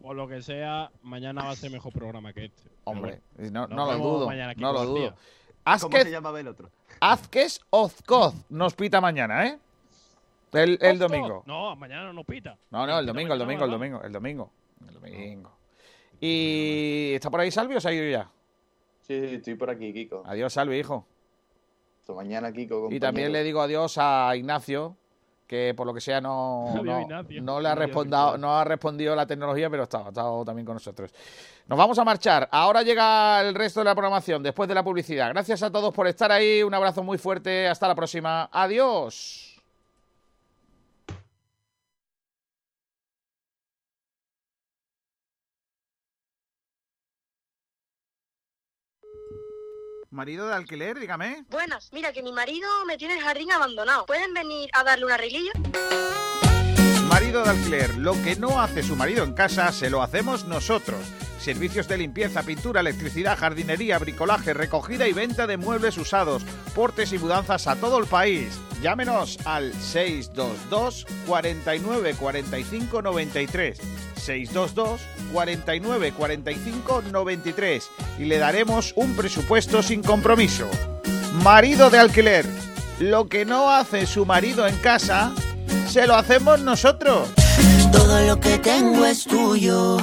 Por 0.00 0.16
lo 0.16 0.26
que 0.26 0.40
sea, 0.42 0.90
mañana 1.02 1.44
va 1.44 1.50
a 1.50 1.56
ser 1.56 1.70
mejor 1.70 1.92
programa 1.92 2.32
que 2.32 2.46
este. 2.46 2.62
Hombre, 2.84 3.20
bueno, 3.36 3.66
no, 3.68 3.86
lo 3.86 3.98
dudo, 3.98 4.30
no 4.56 4.72
lo 4.72 4.84
dudo. 4.86 5.14
¿Cómo 5.64 5.78
se 5.78 5.98
Azquez, 5.98 6.10
llamaba 6.10 6.40
el 6.40 6.48
otro? 6.48 6.70
Azquez 7.00 7.60
Ozcoz 7.68 8.34
nos 8.48 8.74
pita 8.74 9.00
mañana, 9.00 9.46
¿eh? 9.46 9.58
El, 10.52 10.98
domingo. 10.98 11.44
No, 11.46 11.76
mañana 11.76 12.04
no 12.06 12.12
nos 12.14 12.24
pita. 12.24 12.56
No, 12.70 12.86
no, 12.86 12.98
el 12.98 13.06
domingo, 13.06 13.34
el 13.34 13.38
domingo, 13.38 13.64
el 13.64 13.70
domingo, 13.70 14.02
el 14.02 14.12
domingo. 14.12 14.50
El 14.88 14.94
domingo. 14.94 15.52
¿Y 16.18 17.12
está 17.14 17.30
por 17.30 17.40
ahí 17.40 17.50
Salvi 17.50 17.76
o 17.76 17.80
se 17.80 17.88
ha 17.88 17.92
ido 17.92 18.10
ya? 18.10 18.30
Sí, 19.02 19.28
sí, 19.28 19.34
estoy 19.36 19.54
por 19.54 19.70
aquí, 19.70 19.92
Kiko. 19.92 20.22
Adiós, 20.26 20.52
Salvi, 20.52 20.78
hijo. 20.78 21.06
Mañana, 22.14 22.52
Kiko. 22.52 22.88
Y 22.90 22.98
también 22.98 23.32
le 23.32 23.44
digo 23.44 23.60
adiós 23.60 23.96
a 23.98 24.34
Ignacio, 24.34 24.96
que 25.50 25.74
por 25.76 25.84
lo 25.84 25.92
que 25.92 26.00
sea 26.00 26.20
no, 26.20 26.72
no, 26.84 27.06
no 27.42 27.60
le 27.60 27.68
ha 27.68 27.74
respondido, 27.74 28.38
no 28.38 28.56
ha 28.56 28.62
respondido 28.62 29.16
la 29.16 29.26
tecnología, 29.26 29.68
pero 29.68 29.82
está, 29.82 30.06
ha 30.06 30.08
estado 30.10 30.44
también 30.44 30.64
con 30.64 30.74
nosotros. 30.74 31.12
Nos 31.66 31.76
vamos 31.76 31.98
a 31.98 32.04
marchar. 32.04 32.48
Ahora 32.52 32.82
llega 32.82 33.40
el 33.40 33.52
resto 33.52 33.80
de 33.80 33.86
la 33.86 33.94
programación 33.96 34.44
después 34.44 34.68
de 34.68 34.76
la 34.76 34.84
publicidad. 34.84 35.30
Gracias 35.30 35.64
a 35.64 35.70
todos 35.72 35.92
por 35.92 36.06
estar 36.06 36.30
ahí. 36.30 36.62
Un 36.62 36.72
abrazo 36.72 37.02
muy 37.02 37.18
fuerte. 37.18 37.66
Hasta 37.66 37.88
la 37.88 37.96
próxima. 37.96 38.48
Adiós. 38.52 39.49
Marido 50.12 50.48
de 50.48 50.54
alquiler, 50.54 50.98
dígame. 50.98 51.44
Buenas, 51.50 51.92
mira 51.92 52.12
que 52.12 52.20
mi 52.20 52.32
marido 52.32 52.68
me 52.84 52.98
tiene 52.98 53.14
el 53.14 53.20
jardín 53.20 53.52
abandonado. 53.52 54.06
¿Pueden 54.06 54.34
venir 54.34 54.68
a 54.72 54.82
darle 54.82 55.04
un 55.04 55.12
arreglillo? 55.12 55.52
Marido 57.08 57.44
de 57.44 57.50
alquiler, 57.50 57.96
lo 57.96 58.14
que 58.14 58.34
no 58.34 58.60
hace 58.60 58.82
su 58.82 58.96
marido 58.96 59.22
en 59.22 59.34
casa, 59.34 59.70
se 59.70 59.88
lo 59.88 60.02
hacemos 60.02 60.46
nosotros. 60.46 60.98
Servicios 61.40 61.88
de 61.88 61.96
limpieza, 61.96 62.42
pintura, 62.42 62.82
electricidad, 62.82 63.38
jardinería, 63.38 63.98
bricolaje, 63.98 64.52
recogida 64.52 65.08
y 65.08 65.14
venta 65.14 65.46
de 65.46 65.56
muebles 65.56 65.96
usados, 65.96 66.42
portes 66.74 67.14
y 67.14 67.18
mudanzas 67.18 67.66
a 67.66 67.76
todo 67.76 67.98
el 67.98 68.06
país. 68.06 68.60
Llámenos 68.82 69.38
al 69.46 69.72
622 69.72 71.06
49 71.26 72.14
45 72.14 73.02
93. 73.02 73.78
622 74.16 75.00
49 75.32 76.12
45 76.12 77.02
93 77.10 77.90
y 78.18 78.24
le 78.26 78.38
daremos 78.38 78.92
un 78.96 79.16
presupuesto 79.16 79.82
sin 79.82 80.02
compromiso. 80.02 80.68
Marido 81.42 81.88
de 81.88 81.98
alquiler, 81.98 82.44
lo 82.98 83.28
que 83.28 83.46
no 83.46 83.70
hace 83.70 84.06
su 84.06 84.26
marido 84.26 84.66
en 84.66 84.76
casa, 84.76 85.32
se 85.88 86.06
lo 86.06 86.16
hacemos 86.16 86.60
nosotros. 86.60 87.30
Todo 87.92 88.20
lo 88.26 88.38
que 88.38 88.58
tengo 88.58 89.06
es 89.06 89.24
tuyo. 89.24 89.96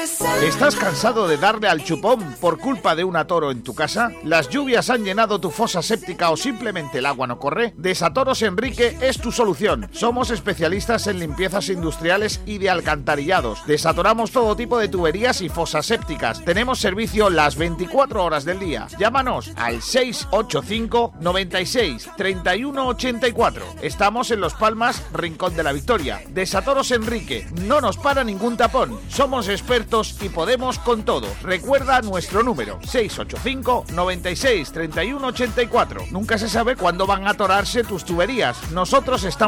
¿Estás 0.00 0.76
cansado 0.76 1.28
de 1.28 1.36
darle 1.36 1.68
al 1.68 1.84
chupón 1.84 2.34
por 2.40 2.58
culpa 2.58 2.96
de 2.96 3.04
un 3.04 3.16
atoro 3.16 3.50
en 3.50 3.62
tu 3.62 3.74
casa? 3.74 4.10
¿Las 4.24 4.48
lluvias 4.48 4.88
han 4.88 5.04
llenado 5.04 5.42
tu 5.42 5.50
fosa 5.50 5.82
séptica 5.82 6.30
o 6.30 6.38
simplemente 6.38 6.98
el 6.98 7.06
agua 7.06 7.26
no 7.26 7.38
corre? 7.38 7.74
Desatoros 7.76 8.40
Enrique 8.40 8.96
es 9.02 9.18
tu 9.18 9.30
solución. 9.30 9.90
Somos 9.92 10.30
especialistas 10.30 11.06
en 11.06 11.18
limpiezas 11.18 11.68
industriales 11.68 12.40
y 12.46 12.56
de 12.56 12.70
alcantarillados. 12.70 13.66
Desatoramos 13.66 14.30
todo 14.30 14.56
tipo 14.56 14.78
de 14.78 14.88
tuberías 14.88 15.42
y 15.42 15.50
fosas 15.50 15.84
sépticas. 15.84 16.42
Tenemos 16.46 16.78
servicio 16.78 17.28
las 17.28 17.56
24 17.56 18.24
horas 18.24 18.46
del 18.46 18.58
día. 18.58 18.86
Llámanos 18.98 19.52
al 19.56 19.82
685 19.82 21.12
96 21.20 22.08
31 22.16 22.86
84. 22.86 23.64
Estamos 23.82 24.30
en 24.30 24.40
Los 24.40 24.54
Palmas, 24.54 25.02
Rincón 25.12 25.54
de 25.56 25.62
la 25.62 25.72
Victoria. 25.72 26.22
Desatoros 26.30 26.90
Enrique. 26.90 27.46
No 27.66 27.82
nos 27.82 27.98
para 27.98 28.24
ningún 28.24 28.56
tapón. 28.56 28.98
Somos 29.10 29.48
expertos 29.48 29.89
y 30.20 30.28
podemos 30.28 30.78
con 30.78 31.02
todo. 31.02 31.26
Recuerda 31.42 32.00
nuestro 32.00 32.44
número 32.44 32.78
685 32.82 33.86
96 33.92 34.70
31 34.70 35.26
84. 35.26 36.04
Nunca 36.12 36.38
se 36.38 36.48
sabe 36.48 36.76
cuándo 36.76 37.06
van 37.06 37.26
a 37.26 37.30
atorarse 37.30 37.82
tus 37.82 38.04
tuberías. 38.04 38.70
Nosotros 38.70 39.24
estamos 39.24 39.40